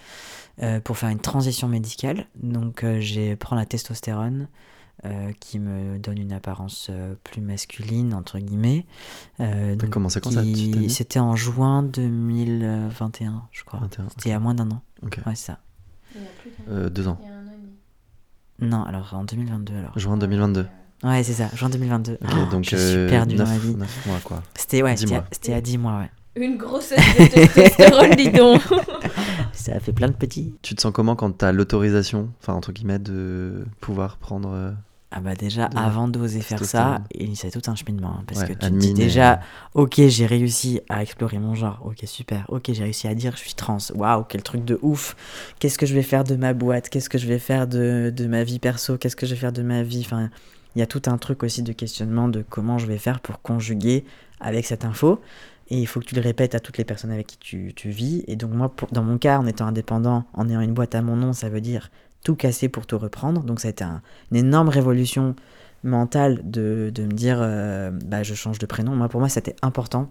pour 0.83 0.97
faire 0.97 1.09
une 1.09 1.19
transition 1.19 1.67
médicale. 1.67 2.27
Donc, 2.35 2.85
j'ai 2.99 3.35
prends 3.35 3.55
la 3.55 3.65
testostérone. 3.65 4.47
qui 5.39 5.57
me 5.57 5.97
donne 5.97 6.19
une 6.19 6.31
apparence 6.31 6.91
plus 7.23 7.41
masculine, 7.41 8.13
entre 8.13 8.37
guillemets. 8.37 8.85
T'as 9.37 9.87
commencé 9.89 10.21
quand 10.21 10.29
ça 10.29 10.43
C'était 10.89 11.19
en 11.19 11.35
juin 11.35 11.81
2021, 11.81 13.47
je 13.51 13.63
crois. 13.63 13.81
C'était 14.09 14.31
à 14.31 14.39
moins 14.39 14.53
d'un 14.53 14.69
an. 14.69 14.81
Ouais, 15.25 15.35
ça. 15.35 15.59
deux 16.67 17.07
ans. 17.07 17.19
Non, 18.59 18.83
alors 18.83 19.13
en 19.15 19.23
2022 19.23 19.75
alors. 19.75 19.97
Juin 19.97 20.17
2022. 20.17 20.67
Ouais, 21.03 21.23
c'est 21.23 21.33
ça, 21.33 21.49
juin 21.53 21.69
2022. 21.69 22.17
donc 22.51 22.63
je 22.63 22.75
suis 22.75 22.77
euh, 22.77 23.09
perdu 23.09 23.35
dans 23.35 23.45
ma 23.45 23.57
vie. 23.57 23.75
9 23.75 24.05
mois 24.07 24.19
quoi. 24.23 24.41
C'était 24.55 24.81
ouais, 24.81 24.95
c'était 24.97 25.53
à, 25.53 25.61
10 25.61 25.77
mois, 25.77 25.99
ouais. 25.99 26.11
Une 26.35 26.57
grossesse 26.57 26.99
de 27.19 27.25
testostérone, 27.33 28.15
dis 28.15 28.31
donc. 28.31 28.61
ça 29.53 29.73
a 29.75 29.79
fait 29.79 29.93
plein 29.93 30.07
de 30.07 30.13
petits. 30.13 30.55
Tu 30.61 30.75
te 30.75 30.81
sens 30.81 30.91
comment 30.91 31.15
quand 31.15 31.37
tu 31.37 31.45
as 31.45 31.51
l'autorisation, 31.51 32.29
enfin 32.41 32.53
entre 32.53 32.71
guillemets, 32.71 32.99
de 32.99 33.65
pouvoir 33.81 34.17
prendre 34.17 34.49
euh, 34.53 34.71
ah 35.15 35.19
bah 35.19 35.35
déjà, 35.35 35.65
avant 35.75 36.07
d'oser 36.07 36.41
faire 36.41 36.65
ça, 36.65 37.03
c'est 37.35 37.51
tout 37.51 37.69
un 37.69 37.75
cheminement. 37.75 38.15
Hein, 38.17 38.23
parce 38.25 38.45
que 38.45 38.53
tu 38.53 38.57
te 38.57 38.65
dis 38.65 38.95
déjà, 38.95 39.41
ok, 39.75 40.01
j'ai 40.07 40.25
réussi 40.25 40.81
à 40.89 41.03
explorer 41.03 41.37
mon 41.37 41.53
genre, 41.53 41.81
ok, 41.85 41.99
super, 42.05 42.45
ok, 42.47 42.71
j'ai 42.73 42.83
réussi 42.83 43.07
à 43.07 43.13
dire 43.13 43.33
je 43.35 43.41
suis 43.41 43.53
trans, 43.53 43.77
waouh, 43.93 44.23
quel 44.23 44.41
truc 44.41 44.65
de 44.65 44.79
ouf, 44.81 45.15
qu'est-ce 45.59 45.77
que 45.77 45.85
je 45.85 45.93
vais 45.93 46.01
faire 46.01 46.23
de 46.23 46.35
ma 46.35 46.53
boîte, 46.53 46.89
qu'est-ce 46.89 47.09
que 47.09 47.19
je 47.19 47.27
vais 47.27 47.37
faire 47.37 47.67
de, 47.67 48.11
de 48.15 48.25
ma 48.25 48.43
vie 48.43 48.57
perso, 48.57 48.97
qu'est-ce 48.97 49.15
que 49.15 49.27
je 49.27 49.35
vais 49.35 49.39
faire 49.39 49.51
de 49.51 49.61
ma 49.61 49.83
vie, 49.83 50.01
enfin, 50.03 50.31
il 50.75 50.79
y 50.79 50.81
a 50.81 50.87
tout 50.87 51.03
un 51.05 51.17
truc 51.17 51.43
aussi 51.43 51.63
de 51.63 51.73
questionnement 51.73 52.27
de 52.27 52.43
comment 52.47 52.77
je 52.77 52.87
vais 52.87 52.97
faire 52.97 53.19
pour 53.19 53.41
conjuguer 53.41 54.05
avec 54.39 54.65
cette 54.65 54.85
info. 54.85 55.21
Et 55.69 55.79
il 55.79 55.85
faut 55.85 55.99
que 55.99 56.05
tu 56.05 56.15
le 56.15 56.21
répètes 56.21 56.55
à 56.55 56.59
toutes 56.59 56.77
les 56.77 56.83
personnes 56.83 57.11
avec 57.11 57.27
qui 57.27 57.73
tu, 57.73 57.89
vis. 57.89 58.23
Et 58.27 58.35
donc 58.35 58.51
moi, 58.51 58.73
dans 58.91 59.03
mon 59.03 59.17
cas, 59.17 59.39
en 59.39 59.45
étant 59.45 59.65
indépendant, 59.65 60.25
en 60.33 60.49
ayant 60.49 60.61
une 60.61 60.73
boîte 60.73 60.95
à 60.95 61.01
mon 61.01 61.15
nom, 61.15 61.33
ça 61.33 61.49
veut 61.49 61.61
dire 61.61 61.89
tout 62.23 62.35
casser 62.35 62.69
pour 62.69 62.85
tout 62.85 62.97
reprendre. 62.97 63.43
Donc 63.43 63.59
ça 63.59 63.69
a 63.69 63.71
été 63.71 63.85
une 64.31 64.37
énorme 64.37 64.69
révolution 64.69 65.35
mentale 65.83 66.41
de, 66.43 66.91
de 66.93 67.03
me 67.03 67.11
dire 67.11 67.37
euh, 67.41 67.91
bah, 67.91 68.23
je 68.23 68.33
change 68.33 68.59
de 68.59 68.65
prénom. 68.65 68.95
Moi, 68.95 69.09
pour 69.09 69.19
moi, 69.19 69.29
c'était 69.29 69.55
important 69.61 70.09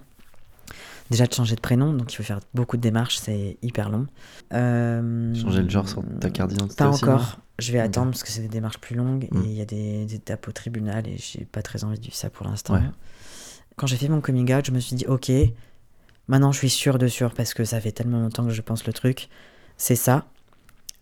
déjà 1.10 1.26
de 1.26 1.32
changer 1.32 1.54
de 1.54 1.60
prénom, 1.60 1.92
donc 1.92 2.12
il 2.12 2.16
faut 2.16 2.22
faire 2.22 2.40
beaucoup 2.54 2.76
de 2.76 2.82
démarches, 2.82 3.16
c'est 3.16 3.58
hyper 3.62 3.90
long. 3.90 4.06
Euh, 4.52 5.34
changer 5.34 5.62
le 5.62 5.68
genre 5.68 5.88
sur 5.88 6.02
ta 6.20 6.30
carte 6.30 6.50
d'identité 6.50 6.76
Pas 6.76 6.90
encore. 6.90 7.38
Je 7.58 7.72
vais 7.72 7.80
attendre 7.80 8.10
parce 8.10 8.22
que 8.22 8.30
c'est 8.30 8.42
des 8.42 8.48
démarches 8.48 8.78
plus 8.78 8.96
longues 8.96 9.24
et 9.24 9.34
mm. 9.34 9.44
il 9.44 9.52
y 9.52 9.60
a 9.60 9.64
des, 9.64 10.14
étapes 10.14 10.48
au 10.48 10.52
tribunal 10.52 11.06
et 11.06 11.16
j'ai 11.18 11.44
pas 11.44 11.62
très 11.62 11.84
envie 11.84 11.98
de 11.98 12.02
vivre 12.02 12.16
ça 12.16 12.30
pour 12.30 12.46
l'instant. 12.46 12.80
Quand 13.76 13.86
j'ai 13.86 13.96
fait 13.96 14.08
mon 14.08 14.20
coming 14.20 14.52
out, 14.54 14.66
je 14.66 14.72
me 14.72 14.80
suis 14.80 14.96
dit 14.96 15.06
ok, 15.06 15.30
maintenant 16.28 16.52
je 16.52 16.58
suis 16.58 16.70
sûr 16.70 16.98
de 16.98 17.08
sûr 17.08 17.32
parce 17.32 17.54
que 17.54 17.64
ça 17.64 17.80
fait 17.80 17.92
tellement 17.92 18.20
longtemps 18.20 18.44
que 18.44 18.50
je 18.50 18.62
pense 18.62 18.86
le 18.86 18.92
truc, 18.92 19.28
c'est 19.76 19.96
ça. 19.96 20.26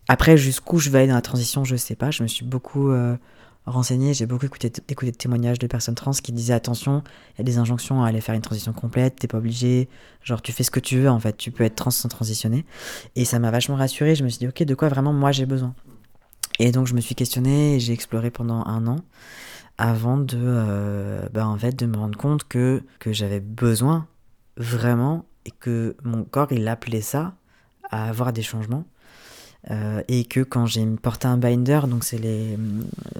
Après, 0.07 0.35
jusqu'où 0.35 0.77
je 0.77 0.89
vais 0.89 0.99
aller 0.99 1.07
dans 1.07 1.15
la 1.15 1.21
transition, 1.21 1.63
je 1.63 1.75
sais 1.75 1.95
pas. 1.95 2.11
Je 2.11 2.23
me 2.23 2.27
suis 2.27 2.43
beaucoup 2.43 2.91
euh, 2.91 3.15
renseigné, 3.65 4.13
j'ai 4.13 4.25
beaucoup 4.25 4.45
écouté, 4.45 4.71
écouté 4.89 5.11
de 5.11 5.17
témoignages 5.17 5.59
de 5.59 5.67
personnes 5.67 5.95
trans 5.95 6.11
qui 6.11 6.31
disaient 6.31 6.53
attention, 6.53 7.03
il 7.33 7.39
y 7.39 7.41
a 7.41 7.43
des 7.43 7.57
injonctions 7.57 8.03
à 8.03 8.07
aller 8.07 8.21
faire 8.21 8.35
une 8.35 8.41
transition 8.41 8.73
complète, 8.73 9.17
t'es 9.17 9.27
pas 9.27 9.37
obligé, 9.37 9.87
genre 10.23 10.41
tu 10.41 10.51
fais 10.51 10.63
ce 10.63 10.71
que 10.71 10.79
tu 10.79 10.97
veux 10.99 11.09
en 11.09 11.19
fait, 11.19 11.37
tu 11.37 11.51
peux 11.51 11.63
être 11.63 11.75
trans 11.75 11.91
sans 11.91 12.09
transitionner. 12.09 12.65
Et 13.15 13.25
ça 13.25 13.39
m'a 13.39 13.51
vachement 13.51 13.75
rassuré, 13.75 14.15
je 14.15 14.23
me 14.23 14.29
suis 14.29 14.39
dit 14.39 14.47
ok, 14.47 14.63
de 14.63 14.75
quoi 14.75 14.89
vraiment 14.89 15.13
moi 15.13 15.31
j'ai 15.31 15.45
besoin? 15.45 15.75
Et 16.59 16.71
donc 16.71 16.87
je 16.87 16.93
me 16.93 17.01
suis 17.01 17.15
questionné 17.15 17.75
et 17.75 17.79
j'ai 17.79 17.93
exploré 17.93 18.31
pendant 18.31 18.65
un 18.65 18.87
an 18.87 18.97
avant 19.77 20.17
de, 20.17 20.37
euh, 20.37 21.27
bah, 21.33 21.47
en 21.47 21.57
fait, 21.57 21.75
de 21.75 21.85
me 21.85 21.97
rendre 21.97 22.17
compte 22.17 22.43
que, 22.47 22.83
que 22.99 23.13
j'avais 23.13 23.39
besoin 23.39 24.07
vraiment 24.57 25.25
et 25.45 25.51
que 25.51 25.95
mon 26.03 26.23
corps 26.23 26.51
il 26.51 26.67
appelait 26.67 27.01
ça 27.01 27.33
à 27.89 28.07
avoir 28.07 28.31
des 28.31 28.43
changements 28.43 28.85
euh, 29.69 30.01
et 30.07 30.25
que 30.25 30.39
quand 30.39 30.65
j'ai 30.65 30.85
porté 30.85 31.27
un 31.27 31.37
binder, 31.37 31.81
donc 31.87 32.03
c'est 32.03 32.17
les, 32.17 32.57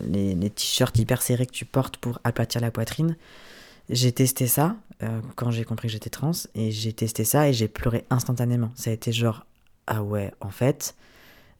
les, 0.07 0.49
t-shirts 0.49 0.97
hyper 0.97 1.21
serrés 1.21 1.45
que 1.45 1.51
tu 1.51 1.65
portes 1.65 1.97
pour 1.97 2.19
aplatir 2.23 2.61
la 2.61 2.71
poitrine, 2.71 3.15
j'ai 3.89 4.11
testé 4.11 4.47
ça 4.47 4.75
euh, 5.03 5.21
quand 5.35 5.51
j'ai 5.51 5.65
compris 5.65 5.87
que 5.87 5.91
j'étais 5.91 6.09
trans, 6.09 6.31
et 6.55 6.71
j'ai 6.71 6.93
testé 6.93 7.25
ça 7.25 7.47
et 7.47 7.53
j'ai 7.53 7.67
pleuré 7.67 8.05
instantanément. 8.09 8.71
Ça 8.75 8.89
a 8.89 8.93
été 8.93 9.11
genre, 9.11 9.45
ah 9.85 10.01
ouais, 10.01 10.31
en 10.41 10.49
fait, 10.49 10.95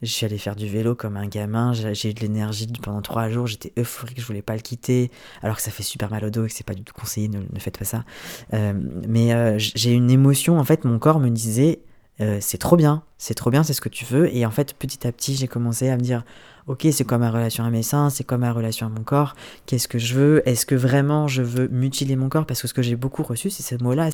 je 0.00 0.08
suis 0.08 0.26
allé 0.26 0.36
faire 0.36 0.56
du 0.56 0.66
vélo 0.66 0.96
comme 0.96 1.16
un 1.16 1.28
gamin, 1.28 1.72
j'ai 1.72 2.10
eu 2.10 2.14
de 2.14 2.20
l'énergie 2.20 2.66
pendant 2.82 3.02
trois 3.02 3.28
jours, 3.28 3.46
j'étais 3.46 3.72
euphorique, 3.78 4.20
je 4.20 4.26
voulais 4.26 4.42
pas 4.42 4.54
le 4.54 4.62
quitter, 4.62 5.12
alors 5.42 5.56
que 5.56 5.62
ça 5.62 5.70
fait 5.70 5.84
super 5.84 6.10
mal 6.10 6.24
au 6.24 6.30
dos 6.30 6.44
et 6.44 6.48
que 6.48 6.54
c'est 6.54 6.66
pas 6.66 6.74
du 6.74 6.82
tout 6.82 6.94
conseillé, 6.94 7.28
ne, 7.28 7.38
ne 7.38 7.58
faites 7.60 7.78
pas 7.78 7.84
ça. 7.84 8.04
Euh, 8.52 8.72
mais 9.06 9.58
j'ai 9.58 9.92
une 9.92 10.10
émotion, 10.10 10.58
en 10.58 10.64
fait, 10.64 10.84
mon 10.84 10.98
corps 10.98 11.20
me 11.20 11.28
disait, 11.28 11.82
euh, 12.20 12.38
c'est 12.40 12.58
trop 12.58 12.76
bien, 12.76 13.02
c'est 13.18 13.34
trop 13.34 13.50
bien, 13.50 13.62
c'est 13.62 13.72
ce 13.72 13.80
que 13.80 13.88
tu 13.88 14.04
veux. 14.04 14.34
Et 14.34 14.44
en 14.44 14.50
fait, 14.50 14.74
petit 14.74 15.06
à 15.06 15.12
petit, 15.12 15.34
j'ai 15.34 15.48
commencé 15.48 15.88
à 15.88 15.96
me 15.96 16.02
dire, 16.02 16.24
ok, 16.66 16.86
c'est 16.92 17.04
quoi 17.04 17.18
ma 17.18 17.30
relation 17.30 17.64
à 17.64 17.70
mes 17.70 17.82
seins, 17.82 18.10
c'est 18.10 18.24
quoi 18.24 18.38
ma 18.38 18.52
relation 18.52 18.86
à 18.86 18.90
mon 18.90 19.02
corps, 19.02 19.34
qu'est-ce 19.66 19.88
que 19.88 19.98
je 19.98 20.14
veux, 20.14 20.48
est-ce 20.48 20.66
que 20.66 20.74
vraiment 20.74 21.26
je 21.26 21.42
veux 21.42 21.68
mutiler 21.68 22.16
mon 22.16 22.28
corps, 22.28 22.46
parce 22.46 22.62
que 22.62 22.68
ce 22.68 22.74
que 22.74 22.82
j'ai 22.82 22.96
beaucoup 22.96 23.22
reçu, 23.22 23.50
c'est 23.50 23.62
ce 23.62 23.82
mot-là. 23.82 24.10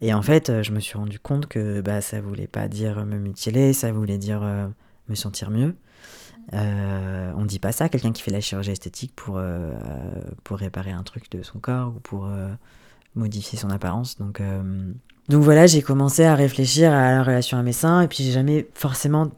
Et 0.00 0.14
en 0.14 0.22
fait, 0.22 0.50
euh, 0.50 0.62
je 0.62 0.72
me 0.72 0.80
suis 0.80 0.96
rendu 0.98 1.18
compte 1.18 1.46
que 1.46 1.80
bah, 1.80 2.00
ça 2.00 2.20
voulait 2.20 2.46
pas 2.46 2.68
dire 2.68 3.04
me 3.04 3.18
mutiler, 3.18 3.72
ça 3.72 3.92
voulait 3.92 4.18
dire 4.18 4.42
euh, 4.42 4.66
me 5.08 5.14
sentir 5.14 5.50
mieux. 5.50 5.76
Euh, 6.52 7.32
on 7.36 7.46
dit 7.46 7.58
pas 7.58 7.72
ça 7.72 7.88
quelqu'un 7.88 8.12
qui 8.12 8.22
fait 8.22 8.30
la 8.30 8.40
chirurgie 8.40 8.72
esthétique 8.72 9.12
pour, 9.16 9.40
pour 10.44 10.58
réparer 10.58 10.90
un 10.90 11.02
truc 11.02 11.30
de 11.30 11.42
son 11.42 11.58
corps 11.58 11.94
ou 11.96 12.00
pour 12.00 12.28
modifier 13.14 13.58
son 13.58 13.70
apparence. 13.70 14.18
Donc, 14.18 14.42
donc 15.28 15.42
voilà, 15.42 15.66
j'ai 15.66 15.82
commencé 15.82 16.24
à 16.24 16.34
réfléchir 16.34 16.92
à 16.92 17.12
la 17.12 17.22
relation 17.22 17.58
à 17.58 17.62
mes 17.62 17.72
seins, 17.72 18.02
et 18.02 18.08
puis 18.08 18.22
j'ai 18.22 18.32
jamais 18.32 18.66
forcément 18.74 19.30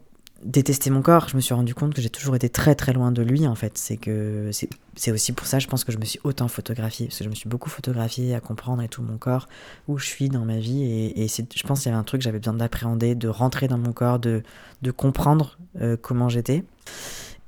détesté 0.43 0.89
mon 0.89 1.01
corps. 1.01 1.29
Je 1.29 1.35
me 1.35 1.41
suis 1.41 1.53
rendu 1.53 1.73
compte 1.73 1.93
que 1.93 2.01
j'ai 2.01 2.09
toujours 2.09 2.35
été 2.35 2.49
très 2.49 2.75
très 2.75 2.93
loin 2.93 3.11
de 3.11 3.21
lui 3.21 3.47
en 3.47 3.55
fait. 3.55 3.77
C'est 3.77 3.97
que 3.97 4.51
c'est 4.95 5.11
aussi 5.11 5.31
pour 5.31 5.47
ça, 5.47 5.59
je 5.59 5.67
pense 5.67 5.83
que 5.83 5.91
je 5.91 5.97
me 5.97 6.05
suis 6.05 6.19
autant 6.23 6.47
photographiée, 6.47 7.07
parce 7.07 7.19
que 7.19 7.23
je 7.23 7.29
me 7.29 7.35
suis 7.35 7.47
beaucoup 7.47 7.69
photographiée 7.69 8.35
à 8.35 8.41
comprendre 8.41 8.81
et 8.81 8.89
tout 8.89 9.01
mon 9.01 9.17
corps, 9.17 9.47
où 9.87 9.97
je 9.97 10.05
suis 10.05 10.29
dans 10.29 10.43
ma 10.43 10.57
vie, 10.57 10.83
et, 10.83 11.27
je 11.27 11.63
pense 11.67 11.81
qu'il 11.81 11.89
y 11.89 11.93
avait 11.93 11.99
un 11.99 12.03
truc 12.03 12.19
que 12.19 12.25
j'avais 12.25 12.39
besoin 12.39 12.55
d'appréhender, 12.55 13.15
de 13.15 13.29
rentrer 13.29 13.67
dans 13.67 13.77
mon 13.77 13.93
corps, 13.93 14.19
de, 14.19 14.43
de 14.81 14.91
comprendre 14.91 15.57
euh, 15.81 15.95
comment 15.99 16.27
j'étais. 16.27 16.65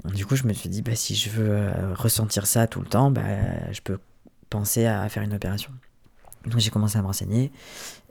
Du 0.06 0.26
coup, 0.26 0.38
je 0.38 0.46
me 0.46 0.54
suis 0.54 0.70
dit, 0.70 0.82
bah, 0.82 0.96
si 0.96 1.14
je 1.14 1.30
veux 1.30 1.50
euh, 1.50 1.94
ressentir 1.94 2.48
ça 2.48 2.68
tout 2.68 2.80
le 2.80 2.88
temps, 2.88 3.12
bah, 3.12 3.22
je 3.72 3.82
peux 3.82 4.00
penser 4.50 4.86
à 4.86 5.08
faire 5.10 5.24
une 5.24 5.34
opération. 5.34 5.72
Donc 6.46 6.60
j'ai 6.60 6.70
commencé 6.70 6.98
à 6.98 7.02
me 7.02 7.08
renseigner. 7.08 7.52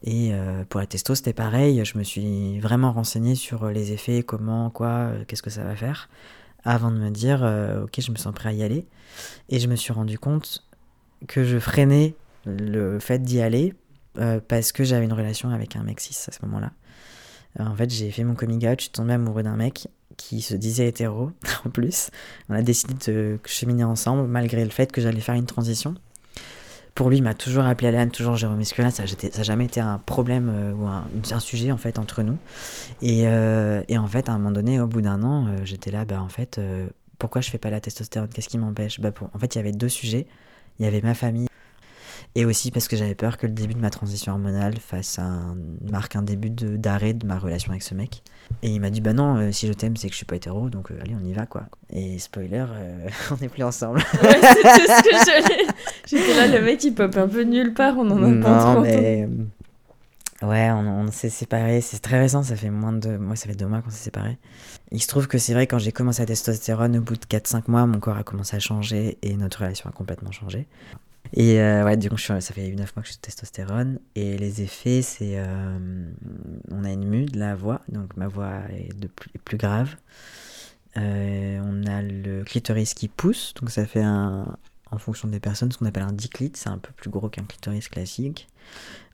Et 0.03 0.33
euh, 0.33 0.65
pour 0.69 0.81
la 0.81 0.87
testo, 0.87 1.15
c'était 1.15 1.33
pareil. 1.33 1.85
Je 1.85 1.99
me 1.99 2.05
suis 2.05 2.61
vraiment 2.61 2.93
renseigné 2.93 3.35
sur 3.35 3.69
les 3.69 3.93
effets, 3.93 4.23
comment, 4.23 4.71
quoi, 4.71 4.89
euh, 4.89 5.25
qu'est-ce 5.27 5.43
que 5.43 5.51
ça 5.51 5.65
va 5.65 5.75
faire, 5.75 6.09
avant 6.65 6.91
de 6.91 6.99
me 6.99 7.11
dire, 7.11 7.43
euh, 7.43 7.85
ok, 7.85 8.01
je 8.01 8.11
me 8.11 8.17
sens 8.17 8.35
prêt 8.35 8.51
à 8.51 8.53
y 8.53 8.63
aller. 8.63 8.87
Et 9.49 9.59
je 9.59 9.69
me 9.69 9.77
suis 9.77 9.93
rendu 9.93 10.19
compte 10.19 10.65
que 11.27 11.45
je 11.45 11.59
freinais 11.59 12.15
le 12.47 12.99
fait 13.01 13.21
d'y 13.23 13.41
aller 13.41 13.75
parce 14.49 14.73
que 14.73 14.83
j'avais 14.83 15.05
une 15.05 15.13
relation 15.13 15.51
avec 15.51 15.77
un 15.77 15.85
mec 15.85 16.01
cis 16.01 16.29
à 16.29 16.33
ce 16.33 16.45
moment-là. 16.47 16.73
en 17.61 17.75
fait, 17.77 17.89
j'ai 17.89 18.11
fait 18.11 18.25
mon 18.25 18.35
coming 18.35 18.67
out, 18.67 18.81
je 18.81 18.85
suis 18.85 18.91
tombée 18.91 19.13
amoureux 19.13 19.45
d'un 19.45 19.55
mec 19.55 19.87
qui 20.17 20.43
se 20.43 20.57
disait 20.57 20.89
hétéro 20.89 21.31
en 21.65 21.71
plus. 21.71 22.11
On 22.49 22.55
a 22.55 22.63
décidé 22.63 22.95
de 23.07 23.39
cheminer 23.45 23.85
ensemble 23.85 24.27
malgré 24.27 24.65
le 24.65 24.71
fait 24.71 24.91
que 24.91 25.01
j'allais 25.01 25.21
faire 25.21 25.37
une 25.37 25.47
transition 25.47 25.95
pour 26.99 27.11
lui, 27.11 27.19
il 27.19 27.23
m'a 27.23 27.35
toujours 27.35 27.63
appelé 27.63 27.87
Alan, 27.87 28.09
toujours 28.09 28.35
Jérôme 28.35 28.61
Esculin. 28.61 28.91
Ça 28.91 29.05
n'a 29.05 29.43
jamais 29.45 29.67
été 29.67 29.79
un 29.79 29.99
problème 30.05 30.51
euh, 30.53 30.73
ou 30.73 30.89
un, 30.89 31.39
sujet 31.39 31.71
en 31.71 31.77
fait 31.77 31.97
entre 31.97 32.25
nous. 32.25 32.37
Et, 33.03 33.29
euh, 33.29 33.85
et, 33.87 33.97
en 33.99 34.09
fait, 34.09 34.29
à 34.29 34.33
un 34.33 34.39
moment 34.39 34.51
donné, 34.51 34.81
au 34.81 34.89
bout 34.89 35.01
d'un 35.01 35.23
an, 35.23 35.47
euh, 35.47 35.59
j'étais 35.63 35.93
là, 35.93 36.05
bah 36.05 36.21
en 36.21 36.29
fait, 36.29 36.61
pourquoi 37.21 37.41
je 37.41 37.51
fais 37.51 37.59
pas 37.59 37.71
la 37.71 37.81
testostérone? 37.81 38.29
Qu'est-ce 38.35 38.49
qui 38.49 38.59
m'empêche? 38.59 38.99
Bah, 38.99 39.13
En 39.33 39.39
fait, 39.39 39.55
il 39.55 39.59
y 39.59 39.61
avait 39.61 39.71
deux 39.71 39.89
sujets. 39.89 40.27
Il 40.81 40.87
y 40.87 40.89
avait 40.89 41.01
ma 41.01 41.15
famille. 41.15 41.47
Et 42.35 42.45
aussi 42.45 42.73
parce 42.73 42.89
que 42.89 42.97
j'avais 42.97 43.15
peur 43.15 43.39
que 43.39 43.47
le 43.47 43.53
début 43.53 43.75
de 43.75 43.81
ma 43.81 43.91
transition 43.91 44.33
hormonale 44.33 44.75
fasse 44.79 45.21
marque 45.89 46.17
un 46.17 46.23
début 46.23 46.51
d'arrêt 46.51 47.15
de, 47.15 47.25
ma 47.25 47.39
relation 47.39 47.71
avec 47.71 47.85
ce 47.85 47.95
mec. 47.95 48.25
Et 48.63 48.71
il 48.71 48.81
m'a 48.81 48.91
dit, 48.91 49.01
bah 49.01 49.13
non, 49.13 49.37
euh, 49.37 49.53
si 49.53 49.69
je 49.69 49.73
t'aime, 49.73 49.97
c'est 49.97 50.09
que 50.09 50.13
je 50.13 50.17
suis 50.17 50.27
pas 50.27 50.37
hétéro, 50.37 50.69
donc 50.69 50.91
euh, 50.91 50.99
allez, 51.01 51.15
on 51.21 51.25
y 51.25 51.33
va, 51.33 51.47
quoi. 51.47 51.65
Et 51.93 52.19
spoiler, 52.19 52.65
euh, 52.69 53.09
on 53.31 53.37
n'est 53.41 53.49
plus 53.49 53.63
ensemble. 53.63 53.99
Ouais, 54.23 54.41
c'est 54.43 54.87
ce 54.87 55.03
que 55.03 55.31
j'allais. 55.31 55.67
J'étais 56.07 56.35
là, 56.35 56.59
le 56.59 56.65
mec, 56.65 56.83
il 56.83 56.93
pop 56.93 57.17
un 57.17 57.29
peu 57.29 57.43
nulle 57.43 57.73
part, 57.73 57.97
on 57.99 58.11
en 58.11 58.23
a 58.23 58.43
pas 58.43 58.75
trop. 58.75 58.83
Mais... 58.83 59.29
Ouais, 60.43 60.71
on, 60.71 61.07
on 61.07 61.11
s'est 61.11 61.31
séparés, 61.31 61.81
c'est 61.81 61.99
très 61.99 62.19
récent, 62.19 62.43
ça 62.43 62.55
fait 62.55 62.71
moins 62.71 62.93
de... 62.93 63.17
Moi, 63.17 63.35
ça 63.35 63.47
fait 63.47 63.57
deux 63.57 63.67
mois 63.67 63.81
qu'on 63.81 63.91
s'est 63.91 63.97
séparés. 64.05 64.39
Il 64.93 65.03
se 65.03 65.09
trouve 65.09 65.27
que 65.27 65.39
c'est 65.39 65.53
vrai, 65.53 65.67
quand 65.67 65.79
j'ai 65.79 65.93
commencé 65.93 66.23
à 66.23 66.27
testostérone, 66.27 66.97
au 66.97 67.01
bout 67.01 67.17
de 67.17 67.25
4-5 67.25 67.65
mois, 67.69 67.87
mon 67.87 67.99
corps 68.01 68.17
a 68.17 68.23
commencé 68.23 68.57
à 68.57 68.61
changer 68.61 69.19
et 69.23 69.37
notre 69.37 69.61
relation 69.61 69.89
a 69.91 69.93
complètement 69.93 70.31
changé. 70.33 70.67
Et 71.35 71.61
euh, 71.61 71.85
ouais, 71.85 71.97
du 71.97 72.09
coup, 72.09 72.19
ça 72.19 72.41
fait 72.41 72.71
9 72.71 72.97
mois 72.97 73.03
que 73.03 73.09
je 73.09 73.13
suis 73.13 73.21
testostérone. 73.21 73.99
Et 74.15 74.39
les 74.39 74.63
effets, 74.63 75.03
c'est. 75.03 75.39
Euh, 75.39 76.11
on 76.71 76.85
a 76.85 76.91
une 76.91 77.05
mue 77.05 77.27
de 77.27 77.39
la 77.39 77.55
voix, 77.55 77.83
donc 77.89 78.17
ma 78.17 78.29
voix 78.29 78.61
est, 78.71 78.99
de 78.99 79.09
plus, 79.09 79.31
plus 79.45 79.57
grave. 79.57 79.97
Euh, 80.97 81.61
on 81.63 81.87
a 81.87 82.03
le 82.03 82.43
clitoris 82.45 82.95
qui 82.95 83.09
pousse, 83.09 83.55
donc 83.61 83.71
ça 83.71 83.87
fait 83.87 84.03
un, 84.03 84.57
en 84.91 84.99
fonction 84.99 85.29
des 85.29 85.39
personnes 85.39 85.71
ce 85.71 85.79
qu'on 85.79 85.87
appelle 85.87 86.03
un 86.03 86.13
diclite, 86.13 86.57
c'est 86.57 86.71
un 86.71 86.79
peu 86.79 86.91
plus 86.93 87.11
gros 87.11 87.29
qu'un 87.29 87.45
clitoris 87.45 87.89
classique. 87.89 88.49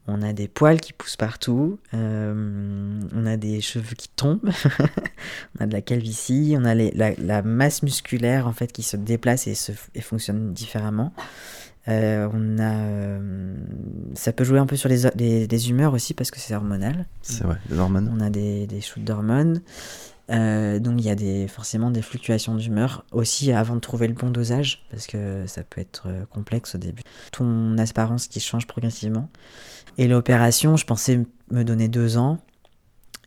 On 0.06 0.22
a 0.22 0.32
des 0.32 0.48
poils 0.48 0.80
qui 0.80 0.92
poussent 0.92 1.16
partout, 1.16 1.78
on 1.92 3.26
a 3.26 3.36
des 3.36 3.60
cheveux 3.60 3.94
qui 3.96 4.08
tombent, 4.08 4.50
on 5.58 5.64
a 5.64 5.66
de 5.66 5.72
la 5.72 5.80
calvitie, 5.80 6.54
on 6.58 6.64
a 6.64 6.74
les, 6.74 6.90
la, 6.92 7.14
la, 7.16 7.42
masse 7.42 7.82
musculaire 7.82 8.46
en 8.46 8.52
fait 8.52 8.70
qui 8.70 8.82
se 8.82 8.96
déplace 8.96 9.46
et, 9.46 9.54
se, 9.54 9.72
et 9.94 10.00
fonctionne 10.00 10.52
différemment. 10.52 11.12
Euh, 11.88 12.28
on 12.32 12.58
a, 12.58 12.72
euh, 12.72 13.56
ça 14.14 14.32
peut 14.32 14.44
jouer 14.44 14.58
un 14.58 14.66
peu 14.66 14.76
sur 14.76 14.88
les, 14.88 15.10
les, 15.46 15.70
humeurs 15.70 15.92
aussi 15.92 16.14
parce 16.14 16.30
que 16.30 16.40
c'est 16.40 16.54
hormonal. 16.54 17.06
C'est 17.22 17.44
vrai, 17.44 17.58
des 17.68 17.78
hormones. 17.78 18.10
On 18.14 18.20
a 18.20 18.30
des, 18.30 18.66
des 18.66 18.80
shoots 18.80 19.04
d'hormones. 19.04 19.60
Euh, 20.30 20.78
donc 20.78 20.94
il 20.98 21.04
y 21.04 21.10
a 21.10 21.14
des, 21.14 21.46
forcément 21.48 21.90
des 21.90 22.00
fluctuations 22.00 22.54
d'humeur 22.54 23.04
aussi 23.12 23.52
avant 23.52 23.74
de 23.74 23.80
trouver 23.80 24.08
le 24.08 24.14
bon 24.14 24.30
dosage 24.30 24.86
parce 24.90 25.06
que 25.06 25.46
ça 25.46 25.62
peut 25.64 25.82
être 25.82 26.08
complexe 26.30 26.74
au 26.74 26.78
début. 26.78 27.02
Ton 27.32 27.76
apparence 27.76 28.28
qui 28.28 28.40
change 28.40 28.66
progressivement. 28.66 29.28
Et 29.98 30.08
l'opération, 30.08 30.76
je 30.76 30.86
pensais 30.86 31.20
me 31.50 31.64
donner 31.64 31.88
deux 31.88 32.16
ans. 32.16 32.38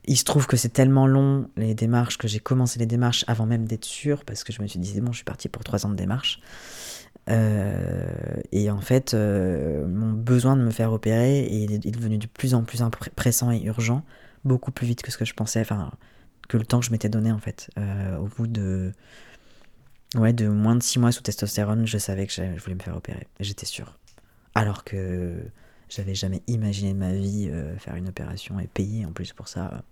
Il 0.06 0.18
se 0.18 0.24
trouve 0.24 0.48
que 0.48 0.58
c'est 0.58 0.70
tellement 0.70 1.06
long 1.06 1.50
les 1.58 1.76
démarches 1.76 2.18
que 2.18 2.28
j'ai 2.28 2.40
commencé 2.40 2.80
les 2.80 2.86
démarches 2.86 3.26
avant 3.28 3.46
même 3.46 3.68
d'être 3.68 3.86
sûr 3.86 4.24
parce 4.26 4.44
que 4.44 4.52
je 4.52 4.62
me 4.62 4.68
suis 4.68 4.80
dit 4.80 5.00
bon 5.00 5.12
je 5.12 5.18
suis 5.18 5.26
parti 5.26 5.50
pour 5.50 5.64
trois 5.64 5.86
ans 5.86 5.90
de 5.90 5.96
démarches. 5.96 6.40
Euh, 7.30 8.06
et 8.52 8.72
en 8.72 8.80
fait, 8.80 9.14
euh, 9.14 9.86
mon 9.88 10.14
besoin 10.14 10.56
de 10.56 10.62
me 10.62 10.72
faire 10.72 10.94
opérer 10.94 11.46
est, 11.46 11.92
devenu 11.92 12.18
de 12.18 12.28
plus 12.28 12.54
en 12.54 12.64
plus 12.64 12.80
pressant 13.16 13.52
et 13.52 13.62
urgent, 13.64 14.04
beaucoup 14.46 14.72
plus 14.72 14.88
vite 14.88 15.02
que 15.02 15.12
ce 15.12 15.18
que 15.18 15.26
je 15.26 15.34
pensais, 15.34 15.60
enfin, 15.60 15.92
que 16.48 16.58
le 16.58 16.66
temps 16.66 16.80
que 16.80 16.86
je 16.86 16.92
m'étais 16.92 17.10
donné 17.10 17.32
en 17.32 17.40
fait. 17.40 17.70
Euh, 17.78 18.18
au 18.18 18.28
bout 18.28 18.48
de, 18.48 18.94
ouais, 20.16 20.32
de 20.32 20.48
moins 20.48 20.76
de 20.76 20.84
6 20.84 21.00
mois 21.00 21.12
sous 21.12 21.22
testostérone, 21.22 21.86
je 21.86 21.98
savais 21.98 22.26
que 22.28 22.34
je 22.34 22.62
voulais 22.62 22.76
me 22.76 22.82
faire 22.82 22.96
opérer, 22.96 23.28
j'étais 23.40 23.66
sûr. 23.66 23.98
Alors 24.56 24.84
que 24.84 25.36
j'avais 25.90 26.16
jamais 26.16 26.42
imaginé 26.48 26.94
de 26.94 26.98
ma 26.98 27.12
vie 27.12 27.52
faire 27.78 27.96
une 27.96 28.08
opération 28.08 28.60
et 28.60 28.68
payer 28.68 29.06
en 29.06 29.12
plus 29.12 29.34
pour 29.34 29.48
ça. 29.48 29.84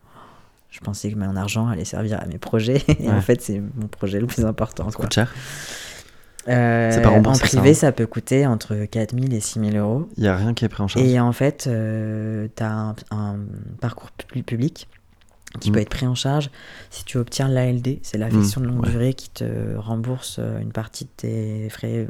Je 0.71 0.79
pensais 0.79 1.11
que 1.11 1.15
mon 1.15 1.35
argent 1.35 1.67
allait 1.67 1.85
servir 1.85 2.19
à 2.21 2.25
mes 2.25 2.37
projets, 2.37 2.81
et 2.99 3.09
en 3.09 3.21
fait, 3.21 3.41
c'est 3.41 3.59
mon 3.59 3.87
projet 3.87 4.19
le 4.19 4.27
plus 4.27 4.45
important. 4.45 4.89
Ça 4.89 4.97
coûte 4.97 5.13
cher 5.13 5.33
euh, 6.47 7.01
pas 7.01 7.09
en 7.09 7.21
privé, 7.21 7.73
ça, 7.73 7.91
peut 7.91 8.05
coûter 8.05 8.45
entre 8.45 8.85
4000 8.85 9.33
et 9.33 9.39
6000 9.39 9.77
euros. 9.77 10.09
Il 10.17 10.23
n'y 10.23 10.29
a 10.29 10.35
rien 10.35 10.53
qui 10.53 10.65
est 10.65 10.69
pris 10.69 10.83
en 10.83 10.87
charge. 10.87 11.05
Et 11.05 11.19
en 11.19 11.31
fait, 11.31 11.65
euh, 11.67 12.47
tu 12.55 12.63
as 12.63 12.95
un, 13.11 13.37
parcours 13.81 14.11
public 14.11 14.87
qui 15.59 15.71
peut 15.71 15.79
mm. 15.79 15.81
être 15.81 15.89
pris 15.89 16.07
en 16.07 16.15
charge 16.15 16.51
si 16.89 17.05
tu 17.05 17.17
obtiens 17.17 17.47
l'ALD, 17.47 17.99
c'est 18.03 18.17
l'affection 18.17 18.61
mm, 18.61 18.63
de 18.63 18.69
longue 18.69 18.85
durée 18.89 19.13
qui 19.13 19.29
te 19.29 19.75
rembourse 19.77 20.37
euh, 20.39 20.59
une 20.59 20.71
partie 20.71 21.05
de 21.05 21.09
tes 21.15 21.69
frais, 21.69 22.07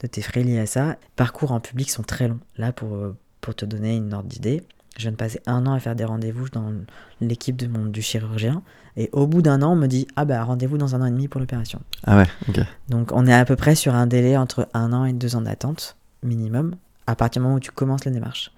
de 0.00 0.06
tes 0.06 0.22
frais 0.22 0.42
liés 0.42 0.60
à 0.60 0.66
ça. 0.66 0.96
parcours 1.16 1.52
en 1.52 1.60
public 1.60 1.90
sont 1.90 2.04
très 2.04 2.28
longs. 2.28 2.40
Là, 2.56 2.72
pour, 2.72 2.96
pour 3.40 3.54
te 3.54 3.64
donner 3.64 3.96
une 3.96 4.14
ordre 4.14 4.28
d'idée, 4.28 4.62
je 4.98 5.04
viens 5.04 5.12
de 5.12 5.16
passer 5.16 5.40
un 5.46 5.66
an 5.66 5.72
à 5.72 5.80
faire 5.80 5.94
des 5.94 6.04
rendez-vous 6.04 6.48
dans 6.50 6.72
l'équipe 7.20 7.56
de 7.56 7.66
mon, 7.66 7.86
du 7.86 8.02
chirurgien. 8.02 8.62
Et 8.96 9.08
au 9.12 9.26
bout 9.26 9.42
d'un 9.42 9.62
an, 9.62 9.72
on 9.72 9.76
me 9.76 9.86
dit 9.86 10.06
Ah 10.16 10.24
bah 10.24 10.42
rendez-vous 10.42 10.76
dans 10.76 10.94
un 10.94 11.00
an 11.00 11.06
et 11.06 11.10
demi 11.10 11.28
pour 11.28 11.40
l'opération. 11.40 11.80
Ah 12.04 12.18
ouais, 12.18 12.26
ok. 12.48 12.60
Donc 12.88 13.12
on 13.12 13.26
est 13.26 13.34
à 13.34 13.44
peu 13.44 13.56
près 13.56 13.74
sur 13.74 13.94
un 13.94 14.06
délai 14.06 14.36
entre 14.36 14.68
un 14.74 14.92
an 14.92 15.04
et 15.04 15.12
deux 15.12 15.36
ans 15.36 15.40
d'attente, 15.40 15.96
minimum, 16.22 16.74
à 17.06 17.14
partir 17.14 17.40
du 17.40 17.44
moment 17.44 17.56
où 17.56 17.60
tu 17.60 17.70
commences 17.70 18.04
les 18.04 18.10
démarches. 18.10 18.50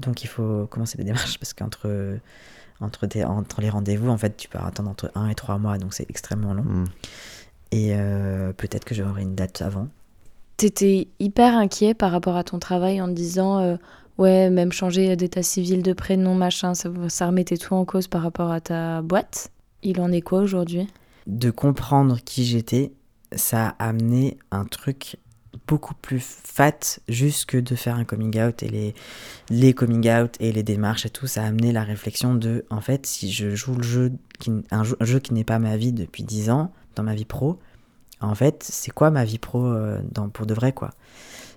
Donc 0.00 0.24
il 0.24 0.26
faut 0.26 0.66
commencer 0.66 0.98
les 0.98 1.04
démarches 1.04 1.38
parce 1.38 1.54
qu'entre 1.54 2.18
entre, 2.80 3.06
entre 3.24 3.60
les 3.60 3.70
rendez-vous, 3.70 4.08
en 4.08 4.18
fait, 4.18 4.36
tu 4.36 4.48
peux 4.48 4.58
attendre 4.58 4.90
entre 4.90 5.10
un 5.14 5.28
et 5.28 5.34
trois 5.34 5.58
mois, 5.58 5.78
donc 5.78 5.94
c'est 5.94 6.08
extrêmement 6.10 6.54
long. 6.54 6.62
Hmm. 6.62 6.84
Et 7.70 7.94
euh, 7.94 8.52
peut-être 8.52 8.84
que 8.84 8.94
j'aurai 8.94 9.22
une 9.22 9.34
date 9.34 9.62
avant. 9.62 9.88
T'étais 10.56 11.08
hyper 11.18 11.56
inquiet 11.56 11.94
par 11.94 12.12
rapport 12.12 12.36
à 12.36 12.44
ton 12.44 12.58
travail 12.58 13.00
en 13.00 13.08
te 13.08 13.12
disant 13.12 13.58
euh, 13.58 13.76
ouais, 14.18 14.50
même 14.50 14.72
changer 14.72 15.16
d'état 15.16 15.42
civil, 15.42 15.82
de 15.82 15.92
prénom, 15.92 16.34
machin, 16.34 16.74
ça, 16.74 17.26
remettait 17.26 17.56
tout 17.56 17.74
en 17.74 17.84
cause 17.84 18.08
par 18.08 18.22
rapport 18.22 18.50
à 18.50 18.60
ta 18.60 19.02
boîte. 19.02 19.50
Il 19.82 20.00
en 20.00 20.12
est 20.12 20.22
quoi 20.22 20.40
aujourd'hui? 20.40 20.88
De 21.26 21.50
comprendre 21.50 22.18
qui 22.24 22.44
j'étais, 22.44 22.92
ça 23.32 23.68
a 23.78 23.88
amené 23.88 24.38
un 24.50 24.64
truc 24.64 25.16
beaucoup 25.66 25.94
plus 25.94 26.20
fat 26.20 26.98
juste 27.08 27.46
que 27.46 27.56
de 27.56 27.74
faire 27.74 27.96
un 27.96 28.04
coming 28.04 28.38
out 28.40 28.62
et 28.62 28.68
les, 28.68 28.94
les 29.50 29.72
coming 29.72 30.10
out 30.10 30.36
et 30.40 30.52
les 30.52 30.62
démarches 30.62 31.06
et 31.06 31.10
tout, 31.10 31.26
ça 31.26 31.42
a 31.42 31.46
amené 31.46 31.72
la 31.72 31.84
réflexion 31.84 32.34
de, 32.34 32.64
en 32.70 32.80
fait, 32.80 33.06
si 33.06 33.32
je 33.32 33.54
joue 33.54 33.74
le 33.74 33.82
jeu, 33.82 34.12
qui, 34.38 34.52
un, 34.70 34.82
jeu, 34.84 35.18
qui 35.20 35.32
n'est 35.32 35.44
pas 35.44 35.58
ma 35.58 35.76
vie 35.76 35.92
depuis 35.92 36.22
10 36.22 36.50
ans, 36.50 36.72
dans 36.96 37.02
ma 37.02 37.14
vie 37.14 37.24
pro, 37.24 37.58
en 38.20 38.34
fait, 38.34 38.64
c'est 38.68 38.90
quoi 38.90 39.10
ma 39.10 39.24
vie 39.24 39.38
pro 39.38 39.64
euh, 39.64 40.00
dans, 40.10 40.28
pour 40.28 40.46
de 40.46 40.54
vrai, 40.54 40.72
quoi? 40.72 40.90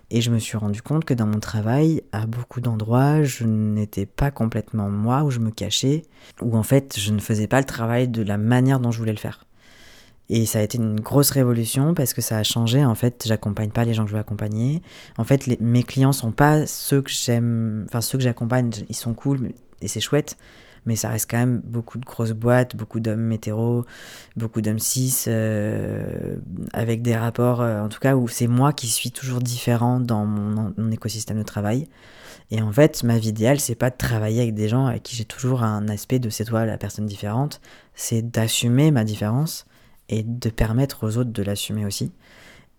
Et 0.10 0.22
je 0.22 0.32
me 0.32 0.40
suis 0.40 0.58
rendu 0.58 0.82
compte 0.82 1.06
que 1.06 1.14
dans 1.14 1.26
mon 1.26 1.40
travail, 1.40 2.02
à 2.12 2.26
beaucoup 2.26 2.62
d'endroits, 2.62 3.24
je 3.24 3.46
n'étais 3.46 4.06
pas 4.06 4.32
complètement 4.32 4.90
moi, 4.90 5.24
où 5.24 5.32
je 5.32 5.40
me 5.40 5.52
cachais, 5.52 6.04
où 6.42 6.56
en 6.58 6.64
fait, 6.64 6.98
je 6.98 7.12
ne 7.12 7.20
faisais 7.20 7.48
pas 7.48 7.60
le 7.60 7.66
travail 7.66 8.08
de 8.08 8.24
la 8.24 8.38
manière 8.38 8.80
dont 8.80 8.92
je 8.92 9.00
voulais 9.00 9.12
le 9.12 9.18
faire. 9.18 9.46
Et 10.30 10.46
ça 10.46 10.60
a 10.60 10.62
été 10.62 10.78
une 10.78 11.00
grosse 11.00 11.30
révolution 11.30 11.94
parce 11.94 12.14
que 12.14 12.22
ça 12.22 12.38
a 12.38 12.44
changé. 12.44 12.84
En 12.84 12.96
fait, 12.96 13.24
j'accompagne 13.26 13.70
pas 13.70 13.86
les 13.86 13.94
gens 13.94 14.04
que 14.04 14.10
je 14.10 14.16
veux 14.16 14.20
accompagner. 14.20 14.82
En 15.18 15.24
fait, 15.24 15.48
mes 15.62 15.84
clients 15.84 16.12
sont 16.12 16.32
pas 16.32 16.66
ceux 16.68 17.02
que 17.02 17.10
j'aime, 17.10 17.86
enfin 17.88 18.02
ceux 18.02 18.18
que 18.18 18.24
j'accompagne, 18.24 18.72
ils 18.90 18.96
sont 18.96 19.14
cool 19.14 19.54
et 19.82 19.88
c'est 19.88 20.02
chouette 20.02 20.38
mais 20.86 20.96
ça 20.96 21.10
reste 21.10 21.30
quand 21.30 21.38
même 21.38 21.62
beaucoup 21.64 21.98
de 21.98 22.06
grosses 22.06 22.32
boîtes, 22.32 22.76
beaucoup 22.76 23.00
d'hommes 23.00 23.32
hétéros, 23.32 23.86
beaucoup 24.36 24.62
d'hommes 24.62 24.80
cis, 24.80 25.26
euh, 25.28 26.38
avec 26.74 27.02
des 27.02 27.16
rapports, 27.16 27.62
euh, 27.62 27.82
en 27.82 27.90
tout 27.90 28.00
cas, 28.00 28.16
où 28.16 28.28
c'est 28.28 28.48
moi 28.48 28.74
qui 28.74 28.88
suis 28.88 29.12
toujours 29.12 29.40
différent 29.40 30.00
dans 30.00 30.26
mon, 30.26 30.74
mon, 30.78 30.92
écosystème 30.92 31.38
de 31.38 31.44
travail. 31.44 31.88
Et 32.52 32.62
en 32.62 32.72
fait, 32.72 33.04
ma 33.04 33.18
vie 33.18 33.30
idéale, 33.30 33.60
c'est 33.60 33.76
pas 33.76 33.90
de 33.90 33.98
travailler 33.98 34.42
avec 34.42 34.54
des 34.54 34.70
gens 34.70 34.86
avec 34.86 35.04
qui 35.04 35.16
j'ai 35.16 35.26
toujours 35.26 35.64
un 35.64 35.88
aspect 35.90 36.20
de 36.20 36.30
c'est 36.30 36.46
toi 36.46 36.66
la 36.66 36.78
personne 36.78 37.06
différente, 37.06 37.62
c'est 37.94 38.22
d'assumer 38.22 38.92
ma 38.92 39.04
différence 39.04 39.66
et 40.10 40.24
de 40.24 40.50
permettre 40.50 41.06
aux 41.06 41.18
autres 41.18 41.32
de 41.32 41.44
l'assumer 41.44 41.86
aussi. 41.86 42.12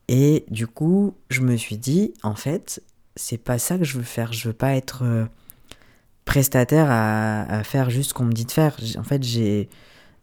Et 0.08 0.46
du 0.50 0.66
coup, 0.66 1.14
je 1.28 1.42
me 1.42 1.56
suis 1.56 1.76
dit, 1.76 2.14
en 2.22 2.34
fait, 2.34 2.82
c'est 3.14 3.38
pas 3.38 3.58
ça 3.58 3.76
que 3.76 3.84
je 3.84 3.98
veux 3.98 4.04
faire. 4.04 4.32
Je 4.32 4.48
veux 4.48 4.54
pas 4.54 4.74
être 4.74 5.02
euh, 5.04 5.26
prestataire 6.28 6.88
à, 6.90 7.64
faire 7.64 7.88
juste 7.88 8.10
ce 8.10 8.14
qu'on 8.14 8.26
me 8.26 8.32
dit 8.32 8.44
de 8.44 8.52
faire. 8.52 8.76
En 8.98 9.02
fait, 9.02 9.22
j'ai 9.24 9.68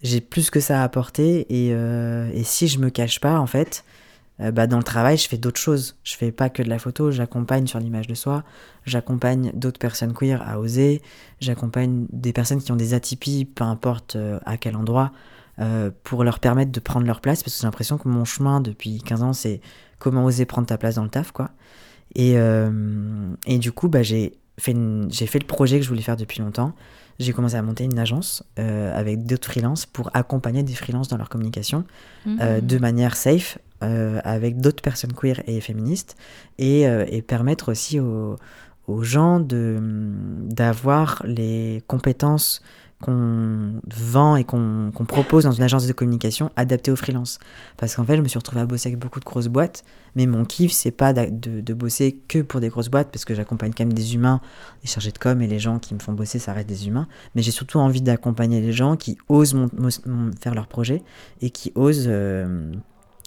j'ai 0.04 0.22
plus 0.22 0.52
que 0.52 0.60
ça 0.60 0.82
à 0.82 0.84
apporter 0.84 1.48
et, 1.50 1.74
euh, 1.74 2.30
et, 2.32 2.44
si 2.44 2.68
je 2.68 2.78
me 2.78 2.92
cache 2.92 3.20
pas, 3.20 3.40
en 3.40 3.48
fait, 3.48 3.84
euh, 4.40 4.52
bah 4.52 4.68
dans 4.68 4.78
le 4.78 4.84
travail, 4.84 5.18
je 5.18 5.28
fais 5.28 5.38
d'autres 5.38 5.60
choses. 5.60 5.98
Je 6.04 6.16
fais 6.16 6.32
pas 6.32 6.50
que 6.50 6.62
de 6.62 6.70
la 6.70 6.78
photo, 6.78 7.10
j'accompagne 7.10 7.66
sur 7.66 7.80
l'image 7.80 8.06
de 8.06 8.14
soi, 8.14 8.44
j'accompagne 8.86 9.52
d'autres 9.56 9.80
personnes 9.80 10.14
queer 10.14 10.44
à 10.48 10.60
oser, 10.60 11.02
j'accompagne 11.40 12.06
des 12.12 12.34
personnes 12.34 12.62
qui 12.62 12.72
ont 12.72 12.76
des 12.76 12.94
atypies, 12.94 13.46
peu 13.46 13.64
importe 13.64 14.16
euh, 14.16 14.40
à 14.46 14.58
quel 14.58 14.76
endroit, 14.76 15.12
pour 16.04 16.26
leur 16.26 16.40
permettre 16.40 16.72
de 16.72 16.80
prendre 16.82 17.08
leur 17.08 17.22
place, 17.22 17.42
parce 17.42 17.56
que 17.56 17.62
j'ai 17.62 17.66
l'impression 17.66 17.98
que 17.98 18.10
mon 18.10 18.26
chemin 18.26 18.60
depuis 18.60 19.00
15 19.00 19.24
ans, 19.24 19.34
c'est 19.34 19.62
comment 19.98 20.26
oser 20.26 20.46
prendre 20.46 20.68
ta 20.68 20.78
place 20.78 20.96
dans 20.96 21.04
le 21.04 21.10
taf, 21.10 21.32
quoi. 21.32 21.52
Et, 22.14 22.36
et 23.48 23.58
du 23.58 23.72
coup, 23.72 23.88
bah, 23.88 24.04
j'ai 24.04 24.38
j'ai 24.58 25.28
fait 25.28 25.40
le 25.40 25.48
projet 25.48 25.78
que 25.78 25.84
je 25.84 25.90
voulais 25.90 26.02
faire 26.02 26.18
depuis 26.18 26.42
longtemps. 26.42 26.74
J'ai 27.20 27.32
commencé 27.32 27.56
à 27.56 27.62
monter 27.62 27.86
une 27.86 27.98
agence 27.98 28.44
euh, 28.60 28.98
avec 28.98 29.26
d'autres 29.26 29.48
freelances 29.48 29.86
pour 29.86 30.10
accompagner 30.14 30.64
des 30.64 30.74
freelances 30.74 31.08
dans 31.08 31.18
leur 31.18 31.30
communication 31.30 31.86
euh, 32.28 32.58
mmh. 32.58 32.62
de 32.62 32.78
manière 32.78 33.16
safe, 33.16 33.58
euh, 33.84 34.20
avec 34.24 34.60
d'autres 34.60 34.82
personnes 34.82 35.14
queer 35.14 35.42
et 35.48 35.62
féministes, 35.62 36.18
et, 36.58 36.82
et 36.84 37.22
permettre 37.22 37.72
aussi 37.72 38.00
aux, 38.00 38.38
aux 38.88 39.04
gens 39.04 39.40
d'avoir 39.40 41.22
les 41.26 41.84
compétences 41.88 42.62
qu'on 43.02 43.82
vend 43.94 44.36
et 44.36 44.44
qu'on 44.44 44.92
propose 45.08 45.44
dans 45.44 45.52
une 45.52 45.64
agence 45.64 45.86
de 45.86 45.94
communication 45.94 46.50
adaptée 46.56 46.92
aux 46.92 46.96
freelance. 46.96 47.40
Parce 47.78 47.96
qu'en 47.96 48.06
fait, 48.06 48.16
je 48.16 48.22
me 48.22 48.28
suis 48.28 48.38
retrouvée 48.38 48.62
à 48.62 48.66
bosser 48.66 48.90
avec 48.90 49.00
beaucoup 49.00 49.20
de 49.20 49.26
grosses 49.26 49.48
boîtes, 49.48 49.84
mais 50.16 50.26
mon 50.28 50.46
kiff, 50.46 50.72
c'est 50.72 50.92
pas 50.92 51.14
de, 51.14 51.74
bosser 51.74 52.18
que 52.28 52.42
pour 52.42 52.62
des 52.62 52.70
grosses 52.70 52.90
boîtes, 52.90 53.10
parce 53.12 53.26
que 53.26 53.36
j'accompagne 53.36 53.74
quand 53.76 53.84
même 53.84 53.94
des 53.94 54.16
humains, 54.16 54.40
les 54.82 54.90
chargés 54.90 55.12
de 55.12 55.18
com 55.18 55.42
et 55.42 55.48
les 55.48 55.60
gens 55.60 55.78
qui 55.78 55.94
me 55.94 56.00
font 56.00 56.14
bosser, 56.14 56.40
ça 56.40 56.54
reste 56.54 56.70
des 56.70 56.88
humains. 56.88 57.08
Mais 57.36 57.42
j'ai 57.42 57.52
surtout 57.52 57.80
envie 57.80 58.02
d'accompagner 58.02 58.62
les 58.62 58.72
gens 58.72 58.96
qui 58.96 59.18
osent 59.28 59.56
faire 60.42 60.56
leur 60.56 60.68
projet 60.68 61.04
et 61.42 61.50
qui 61.50 61.74
osent, 61.76 62.06
euh, 62.08 62.72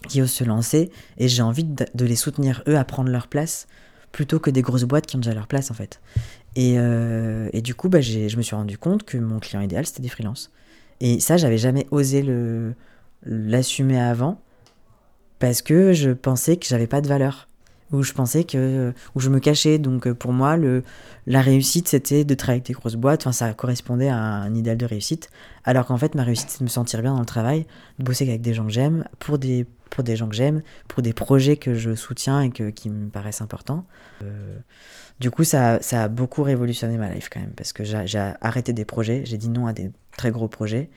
qui 0.07 0.21
osent 0.21 0.31
se 0.31 0.43
lancer. 0.43 0.89
Et 1.19 1.27
j'ai 1.27 1.43
envie 1.43 1.63
de, 1.63 2.05
les 2.05 2.15
soutenir, 2.15 2.63
eux, 2.67 2.77
à 2.77 2.83
prendre 2.83 3.09
leur 3.09 3.27
place 3.27 3.67
plutôt 4.11 4.39
que 4.39 4.49
des 4.49 4.63
grosses 4.63 4.85
boîtes 4.85 5.05
qui 5.05 5.15
ont 5.15 5.19
déjà 5.19 5.35
leur 5.35 5.47
place 5.47 5.69
en 5.69 5.75
fait. 5.75 6.01
Euh, 6.57 7.49
et, 7.53 7.61
du 7.61 7.75
coup, 7.75 7.89
bah, 7.89 8.01
je 8.01 8.35
me 8.35 8.41
suis 8.41 8.55
rendu 8.55 8.79
compte 8.79 9.03
que 9.03 9.17
mon 9.19 9.39
client 9.39 9.61
idéal, 9.61 9.85
c'était 9.85 10.01
des 10.01 10.09
freelances. 10.09 10.51
Et 10.99 11.19
ça, 11.19 11.37
j'avais 11.37 11.59
jamais 11.59 11.85
osé 11.91 12.25
l'assumer 13.23 13.99
avant 13.99 14.41
parce 15.39 15.61
que 15.61 15.93
je 15.93 16.11
pensais 16.11 16.57
que 16.57 16.65
j'avais 16.67 16.87
pas 16.87 17.01
de 17.01 17.07
valeur. 17.07 17.47
Où 17.91 18.03
je 18.03 18.13
pensais 18.13 18.43
que 18.43 18.93
où 19.15 19.19
je 19.19 19.31
me 19.31 19.39
cachais. 19.39 19.79
Donc 19.79 20.11
pour 20.13 20.31
moi 20.31 20.57
le 20.57 20.83
la 21.25 21.41
réussite 21.41 21.87
c'était 21.87 22.23
de 22.23 22.35
travailler 22.35 22.57
avec 22.57 22.67
des 22.67 22.73
grosses 22.73 22.97
boîtes. 22.97 23.21
Enfin 23.21 23.31
ça 23.31 23.51
correspondait 23.53 24.09
à 24.09 24.15
un 24.15 24.53
idéal 24.53 24.77
de 24.77 24.85
réussite. 24.85 25.31
Alors 25.63 25.87
qu'en 25.87 25.97
fait 25.97 26.13
ma 26.13 26.23
réussite 26.23 26.51
c'est 26.51 26.59
de 26.59 26.65
me 26.65 26.69
sentir 26.69 27.01
bien 27.01 27.13
dans 27.13 27.19
le 27.19 27.25
travail 27.25 27.65
de 27.97 28.03
bosser 28.03 28.29
avec 28.29 28.41
des 28.41 28.53
gens 28.53 28.65
que 28.65 28.71
j'aime 28.71 29.05
pour 29.17 29.39
des 29.39 29.65
pour 29.89 30.03
des 30.03 30.15
gens 30.15 30.29
que 30.29 30.35
j'aime 30.35 30.61
pour 30.87 31.01
des 31.01 31.13
projets 31.13 31.57
que 31.57 31.73
je 31.73 31.95
soutiens 31.95 32.41
et 32.41 32.51
que, 32.51 32.69
qui 32.69 32.89
me 32.89 33.09
paraissent 33.09 33.41
importants. 33.41 33.85
Euh, 34.23 34.57
du 35.19 35.31
coup, 35.31 35.43
ça, 35.43 35.81
ça 35.81 36.03
a 36.03 36.07
beaucoup 36.07 36.43
révolutionné 36.43 36.97
ma 36.97 37.09
life 37.09 37.29
quand 37.29 37.41
même, 37.41 37.51
parce 37.51 37.73
que 37.73 37.83
j'ai 37.83 38.33
arrêté 38.41 38.71
des 38.71 38.85
projets, 38.85 39.23
j'ai 39.25 39.37
dit 39.37 39.49
non 39.49 39.67
à 39.67 39.73
des 39.73 39.91
très 40.17 40.31
gros 40.31 40.47
projets. 40.47 40.89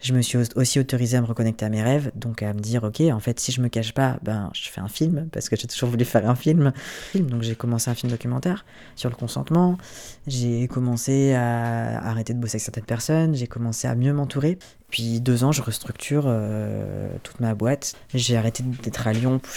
Je 0.00 0.12
me 0.12 0.20
suis 0.22 0.38
aussi 0.54 0.78
autorisé 0.78 1.16
à 1.16 1.20
me 1.20 1.26
reconnecter 1.26 1.64
à 1.64 1.68
mes 1.68 1.82
rêves, 1.82 2.10
donc 2.14 2.42
à 2.42 2.52
me 2.52 2.60
dire, 2.60 2.84
ok, 2.84 3.00
en 3.12 3.20
fait, 3.20 3.40
si 3.40 3.52
je 3.52 3.60
me 3.60 3.68
cache 3.68 3.92
pas, 3.92 4.18
ben, 4.22 4.50
je 4.52 4.68
fais 4.68 4.80
un 4.80 4.88
film, 4.88 5.28
parce 5.32 5.48
que 5.48 5.56
j'ai 5.56 5.66
toujours 5.66 5.88
voulu 5.88 6.04
faire 6.04 6.28
un 6.28 6.34
film. 6.34 6.72
Donc 7.14 7.42
j'ai 7.42 7.54
commencé 7.54 7.90
un 7.90 7.94
film 7.94 8.10
documentaire 8.10 8.64
sur 8.94 9.10
le 9.10 9.16
consentement, 9.16 9.78
j'ai 10.26 10.68
commencé 10.68 11.34
à 11.34 12.06
arrêter 12.06 12.34
de 12.34 12.38
bosser 12.38 12.56
avec 12.56 12.62
certaines 12.62 12.84
personnes, 12.84 13.34
j'ai 13.34 13.46
commencé 13.46 13.88
à 13.88 13.94
mieux 13.94 14.12
m'entourer. 14.12 14.58
Puis 14.90 15.20
deux 15.20 15.42
ans, 15.42 15.52
je 15.52 15.62
restructure 15.62 16.24
euh, 16.26 17.08
toute 17.22 17.40
ma 17.40 17.54
boîte. 17.54 17.94
J'ai 18.14 18.36
arrêté 18.36 18.62
d'être 18.62 19.06
à 19.06 19.12
Lyon, 19.12 19.40
je, 19.44 19.50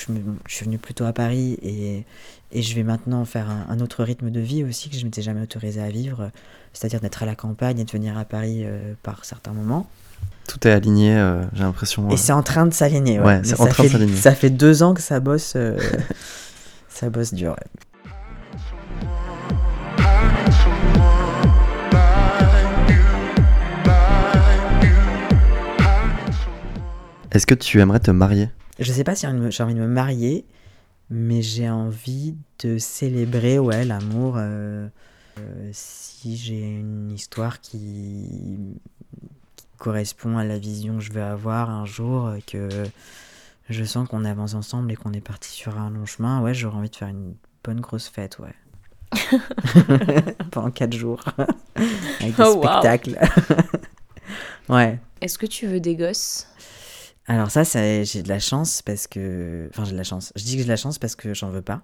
suis 0.48 0.66
venu 0.66 0.78
plutôt 0.80 1.06
à 1.06 1.14
Paris 1.14 1.57
et, 1.61 2.03
et 2.52 2.61
je 2.61 2.76
vais 2.76 2.84
maintenant 2.84 3.24
faire 3.26 3.49
un, 3.49 3.80
autre 3.80 4.03
rythme 4.03 4.32
de 4.32 4.40
vie 4.40 4.64
aussi 4.64 4.90
que 4.90 4.98
je 4.98 5.06
m'étais 5.06 5.22
jamais 5.22 5.41
autorisé 5.41 5.82
à 5.82 5.90
vivre, 5.90 6.32
c'est-à-dire 6.74 6.99
d'être 6.99 7.22
à 7.22 7.26
la 7.26 7.36
campagne 7.36 7.80
et 7.80 7.84
de 7.84 7.91
venir 7.91 8.18
à 8.18 8.26
Paris 8.26 8.64
euh, 8.64 8.94
par 9.03 9.26
certains 9.26 9.53
moments. 9.53 9.88
Tout 10.50 10.68
est 10.68 10.72
aligné, 10.72 11.16
euh, 11.16 11.44
j'ai 11.54 11.62
l'impression. 11.62 12.10
Et 12.10 12.18
c'est 12.18 12.32
en 12.32 12.42
train 12.42 12.66
de 12.66 12.74
s'aligner. 12.74 13.20
Ouais, 13.20 13.42
c'est 13.44 13.62
en 13.62 13.68
train 13.68 13.84
de 13.84 13.90
s'aligner. 13.90 14.16
Ça 14.16 14.34
fait 14.34 14.50
deux 14.50 14.82
ans 14.82 14.96
que 14.96 15.02
ça 15.02 15.20
bosse, 15.20 15.54
euh, 15.56 15.78
ça 16.90 17.12
bosse 17.12 17.36
dur. 17.36 17.56
Est-ce 27.32 27.46
que 27.46 27.54
tu 27.54 27.80
aimerais 27.80 28.00
te 28.00 28.10
marier? 28.10 28.50
Je 28.80 28.92
sais 28.92 29.04
pas 29.04 29.14
si 29.14 29.28
j'ai 29.52 29.64
envie 29.64 29.76
de 29.76 29.80
me 29.80 29.88
marier 29.88 30.46
mais 31.10 31.42
j'ai 31.42 31.70
envie 31.70 32.36
de 32.64 32.78
célébrer 32.78 33.58
ouais 33.60 33.84
l'amour 33.84 34.36
euh, 34.38 34.88
euh, 35.40 35.70
si 35.72 36.38
j'ai 36.38 36.60
une 36.60 37.12
histoire 37.12 37.62
qui, 37.62 38.80
correspond 39.80 40.38
à 40.38 40.44
la 40.44 40.60
vision 40.60 40.98
que 40.98 41.04
je 41.04 41.12
veux 41.12 41.24
avoir 41.24 41.70
un 41.70 41.86
jour 41.86 42.32
que 42.46 42.70
je 43.70 43.84
sens 43.84 44.08
qu'on 44.08 44.26
avance 44.26 44.54
ensemble 44.54 44.92
et 44.92 44.96
qu'on 44.96 45.14
est 45.14 45.22
parti 45.22 45.52
sur 45.52 45.80
un 45.80 45.90
long 45.90 46.06
chemin 46.06 46.42
ouais 46.42 46.54
j'aurais 46.54 46.78
envie 46.78 46.90
de 46.90 46.96
faire 46.96 47.08
une 47.08 47.36
bonne 47.64 47.80
grosse 47.80 48.08
fête 48.08 48.38
ouais 48.40 48.54
pendant 50.52 50.72
quatre 50.72 50.94
jours 50.94 51.24
avec 52.20 52.36
des 52.36 52.44
oh, 52.44 52.62
spectacles 52.62 53.18
ouais 54.70 55.00
est-ce 55.22 55.38
que 55.38 55.46
tu 55.46 55.68
veux 55.68 55.80
des 55.80 55.96
gosses? 55.96 56.48
Alors 57.28 57.52
ça, 57.52 57.64
j'ai 57.64 58.24
de 58.24 58.30
la 58.30 58.40
chance 58.40 58.82
parce 58.82 59.08
que... 59.08 59.70
Enfin, 59.72 59.86
j'ai 59.86 59.92
de 59.92 59.98
la 59.98 60.04
chance. 60.04 60.32
Je 60.36 60.44
dis 60.44 60.54
que 60.54 60.60
j'ai 60.60 60.64
de 60.64 60.70
la 60.70 60.78
chance 60.78 60.98
parce 60.98 61.16
que 61.16 61.34
j'en 61.34 61.50
veux 61.50 61.62
pas. 61.62 61.82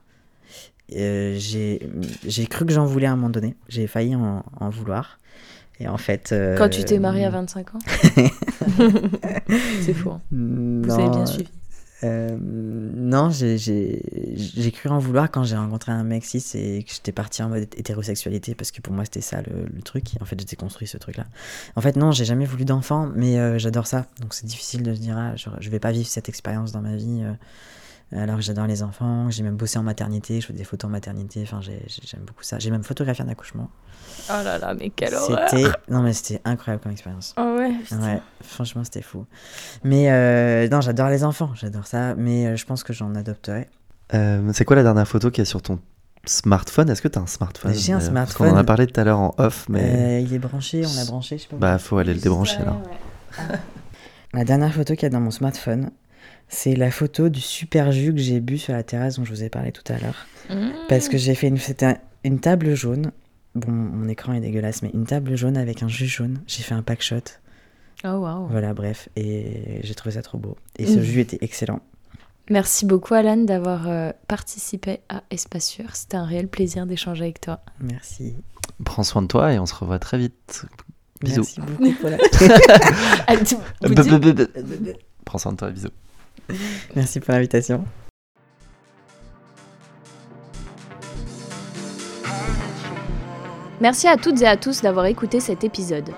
Euh, 0.96 1.36
j'ai 1.38 2.48
cru 2.48 2.66
que 2.66 2.72
j'en 2.72 2.86
voulais 2.86 3.08
à 3.08 3.12
un 3.12 3.16
moment 3.16 3.30
donné. 3.30 3.56
J'ai 3.68 3.88
failli 3.88 4.16
en, 4.16 4.44
vouloir. 4.70 5.20
Et 5.80 5.88
en 5.88 5.97
fait... 5.97 6.31
Euh, 6.31 6.57
Quand 6.57 6.69
tu 6.69 6.84
t'es 6.84 6.99
marié 6.99 7.26
à 7.26 7.30
25 7.30 7.76
ans 7.76 7.80
C'est 9.81 9.93
fou. 9.93 10.11
Hein. 10.11 10.22
Vous 10.31 10.93
avez 10.93 11.10
bien 11.10 11.26
suivi. 11.26 11.49
Euh, 12.03 12.38
non, 12.39 13.30
j'ai 13.31 14.72
cru 14.72 14.89
en 14.89 14.99
vouloir 14.99 15.31
quand 15.31 15.43
j'ai 15.43 15.56
rencontré 15.56 15.91
un 15.91 16.03
mec 16.03 16.26
cis 16.26 16.43
et 16.56 16.84
que 16.84 16.91
j'étais 16.91 17.14
parti 17.14 17.41
en 17.41 17.49
mode 17.49 17.68
hétérosexualité 17.76 18.53
parce 18.53 18.72
que 18.72 18.81
pour 18.81 18.93
moi 18.93 19.06
c'était 19.06 19.22
ça 19.22 19.41
le, 19.41 19.81
truc. 19.81 20.10
En 20.22 20.26
fait, 20.26 20.39
j'étais 20.39 20.56
construit 20.56 20.88
ce 20.88 20.97
truc-là. 20.97 21.26
En 21.76 21.81
fait, 21.81 21.95
non, 21.95 22.11
j'ai 22.11 22.26
jamais 22.26 22.45
voulu 22.45 22.65
d'enfant, 22.65 23.10
mais 23.15 23.39
euh, 23.39 23.57
j'adore 23.57 23.88
ça. 23.88 24.06
Donc 24.19 24.34
c'est 24.34 24.45
difficile 24.45 24.84
de 24.84 24.93
se 24.93 24.99
dire, 24.99 25.18
ah, 25.18 25.35
je, 25.35 25.49
je, 25.60 25.69
vais 25.69 25.80
pas 25.80 25.91
vivre 25.91 26.07
cette 26.07 26.30
expérience 26.30 26.72
dans 26.72 26.81
ma 26.81 26.95
vie. 26.95 27.22
Euh, 27.23 27.34
alors 28.11 28.38
que 28.38 28.41
j'adore 28.41 28.68
les 28.68 28.84
enfants, 28.84 29.30
j'ai 29.30 29.44
même 29.44 29.56
bossé 29.56 29.80
en 29.80 29.84
maternité, 29.84 30.40
je 30.40 30.48
fais 30.48 30.53
des 30.53 30.64
photos 30.64 30.90
en 30.90 30.91
maternité, 30.91 31.41
enfin 31.44 31.60
j'aime 31.61 32.22
beaucoup 32.26 32.44
ça. 32.44 32.60
J'ai 32.60 32.72
même 32.72 32.84
photographié 32.84 33.26
un 33.26 33.30
accouchement. 33.30 33.69
Oh 34.30 34.44
là 34.44 34.57
là, 34.57 34.73
mais 34.73 34.90
quelle 34.90 35.14
horreur 35.15 35.49
Non 35.90 36.02
mais 36.02 36.14
c'était 36.14 36.41
incroyable 36.45 36.84
comme 36.84 36.91
expérience. 36.91 37.34
Oh 37.38 37.56
ouais 37.57 37.73
Ouais, 37.91 38.22
franchement 38.44 38.84
c'était 38.84 39.02
fou. 39.02 39.26
Mais 39.84 40.11
euh, 40.11 40.68
non, 40.69 40.82
j'adore 40.82 41.10
les 41.10 41.23
enfants, 41.23 41.52
j'adore 41.56 41.88
ça, 41.88 42.15
mais 42.15 42.48
euh, 42.48 42.56
je 42.56 42.65
pense 42.65 42.84
que 42.84 42.94
j'en 42.94 43.15
adopterai. 43.15 43.68
Euh, 44.14 44.52
c'est 44.53 44.65
quoi 44.65 44.76
la 44.76 44.84
dernière 44.84 45.07
photo 45.07 45.32
qui 45.32 45.41
est 45.41 45.45
sur 45.45 45.61
ton 45.61 45.80
smartphone? 46.26 46.90
Est-ce 46.90 47.02
que 47.02 47.07
tu 47.07 47.18
as 47.18 47.22
un 47.22 47.27
smartphone? 47.27 47.73
J'ai 47.73 47.94
un 47.94 47.99
smartphone. 47.99 48.38
Parce 48.38 48.52
qu'on 48.52 48.56
en 48.56 48.60
a 48.60 48.64
parlé 48.64 48.88
tout 48.88 48.99
à 48.99 49.03
l'heure 49.03 49.19
en 49.19 49.34
off, 49.38 49.68
mais... 49.68 50.23
il 50.23 50.34
est 50.34 50.40
branché, 50.40 50.84
on 50.86 50.95
l'a 50.95 51.06
branché, 51.06 51.38
je 51.38 51.44
sais 51.44 51.49
pas. 51.49 51.57
Bah 51.57 51.77
faut 51.80 51.98
aller 51.98 52.14
le 52.14 52.19
débrancher 52.19 52.60
là. 52.60 52.77
la 54.34 54.44
dernière 54.44 54.73
photo 54.73 54.94
qu'il 54.94 55.03
y 55.03 55.06
a 55.07 55.10
dans 55.10 55.19
mon 55.19 55.32
smartphone, 55.32 55.90
c'est 56.48 56.76
la 56.76 56.92
photo 56.92 57.30
du 57.30 57.42
super 57.42 57.92
jus 57.92 58.14
que 58.14 58.20
j'ai 58.20 58.40
bu 58.40 58.58
sur 58.58 58.74
la 58.74 58.84
terrasse 58.84 59.18
dont 59.18 59.26
je 59.26 59.32
vous 59.32 59.44
ai 59.44 59.50
parlé 59.50 59.72
tout 59.72 59.84
à 59.92 59.98
l'heure. 59.98 60.28
Mmh. 60.50 60.72
Parce 60.90 61.10
que 61.10 61.18
j'ai 61.18 61.36
fait 61.36 61.48
une, 61.48 61.58
c'était 61.58 61.98
une 62.24 62.40
table 62.40 62.76
jaune. 62.76 63.12
Bon, 63.56 63.72
mon 63.72 64.08
écran 64.10 64.34
est 64.34 64.42
dégueulasse, 64.42 64.82
mais 64.82 64.92
une 64.94 65.06
table 65.06 65.36
jaune 65.36 65.58
avec 65.58 65.82
un 65.82 65.88
jus 65.88 66.08
jaune. 66.08 66.42
J'ai 66.48 66.64
fait 66.64 66.74
un 66.74 66.84
pack 66.84 67.02
shot. 67.02 67.18
Oh 68.04 68.10
wow. 68.10 68.48
Voilà, 68.48 68.74
bref, 68.74 69.10
et 69.16 69.80
j'ai 69.84 69.96
trouvé 69.96 70.16
ça 70.16 70.22
trop 70.22 70.38
beau. 70.38 70.58
Et 70.78 70.86
ce 70.86 71.00
mmh. 71.00 71.04
jus 71.04 71.20
était 71.22 71.38
excellent. 71.42 71.80
Merci 72.50 72.86
beaucoup 72.86 73.16
Alan 73.16 73.38
d'avoir 73.38 73.88
euh, 73.88 74.12
participé 74.28 75.00
à 75.10 75.24
Espace 75.32 75.66
Sûr. 75.66 75.96
C'était 75.96 76.18
un 76.18 76.26
réel 76.26 76.48
plaisir 76.48 76.86
d'échanger 76.86 77.24
avec 77.24 77.42
toi. 77.42 77.62
Merci. 77.80 78.36
Prends 78.84 79.04
soin 79.04 79.24
de 79.24 79.28
toi 79.28 79.52
et 79.52 79.58
on 79.58 79.66
se 79.66 79.74
revoit 79.74 79.98
très 79.98 80.20
vite. 80.20 80.68
Bisous. 81.22 81.48
Merci 81.58 81.62
beaucoup 81.62 81.92
pour 81.94 82.10
la... 82.10 82.18
Prends 85.26 85.40
soin 85.40 85.54
de 85.54 85.58
toi, 85.58 85.72
bisous. 85.72 85.90
Merci 86.96 87.20
pour 87.20 87.34
l'invitation. 87.34 87.86
Merci 93.82 94.08
à 94.08 94.16
toutes 94.16 94.42
et 94.42 94.48
à 94.48 94.56
tous 94.56 94.82
d'avoir 94.82 95.06
écouté 95.06 95.40
cet 95.40 95.64
épisode. 95.64 96.10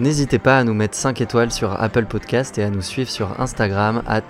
N'hésitez 0.00 0.38
pas 0.38 0.58
à 0.58 0.64
nous 0.64 0.74
mettre 0.74 0.96
5 0.96 1.20
étoiles 1.20 1.52
sur 1.52 1.80
Apple 1.80 2.06
Podcast 2.06 2.58
et 2.58 2.62
à 2.62 2.70
nous 2.70 2.82
suivre 2.82 3.10
sur 3.10 3.40
Instagram 3.40 4.02
at 4.06 4.22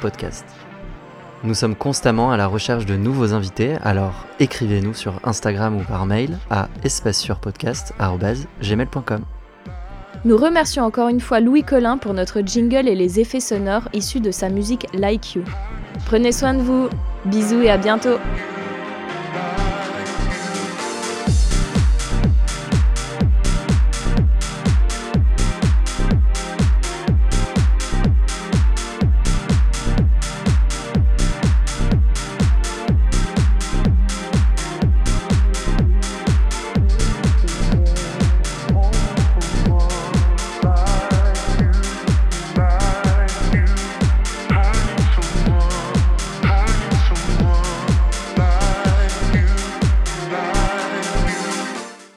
Podcast. 0.00 0.44
Nous 1.44 1.54
sommes 1.54 1.74
constamment 1.74 2.30
à 2.30 2.36
la 2.36 2.46
recherche 2.46 2.86
de 2.86 2.94
nouveaux 2.96 3.32
invités, 3.32 3.74
alors 3.82 4.26
écrivez-nous 4.38 4.94
sur 4.94 5.18
Instagram 5.24 5.76
ou 5.76 5.82
par 5.82 6.06
mail 6.06 6.38
à 6.50 6.68
espacesurpodcast.gmail.com. 6.84 9.24
Nous 10.24 10.36
remercions 10.36 10.84
encore 10.84 11.08
une 11.08 11.20
fois 11.20 11.40
Louis 11.40 11.64
Collin 11.64 11.98
pour 11.98 12.14
notre 12.14 12.42
jingle 12.42 12.86
et 12.86 12.94
les 12.94 13.18
effets 13.18 13.40
sonores 13.40 13.88
issus 13.92 14.20
de 14.20 14.30
sa 14.30 14.50
musique 14.50 14.86
Like 14.94 15.34
You. 15.34 15.42
Prenez 16.06 16.30
soin 16.30 16.54
de 16.54 16.62
vous, 16.62 16.88
bisous 17.24 17.62
et 17.62 17.70
à 17.70 17.76
bientôt 17.76 18.18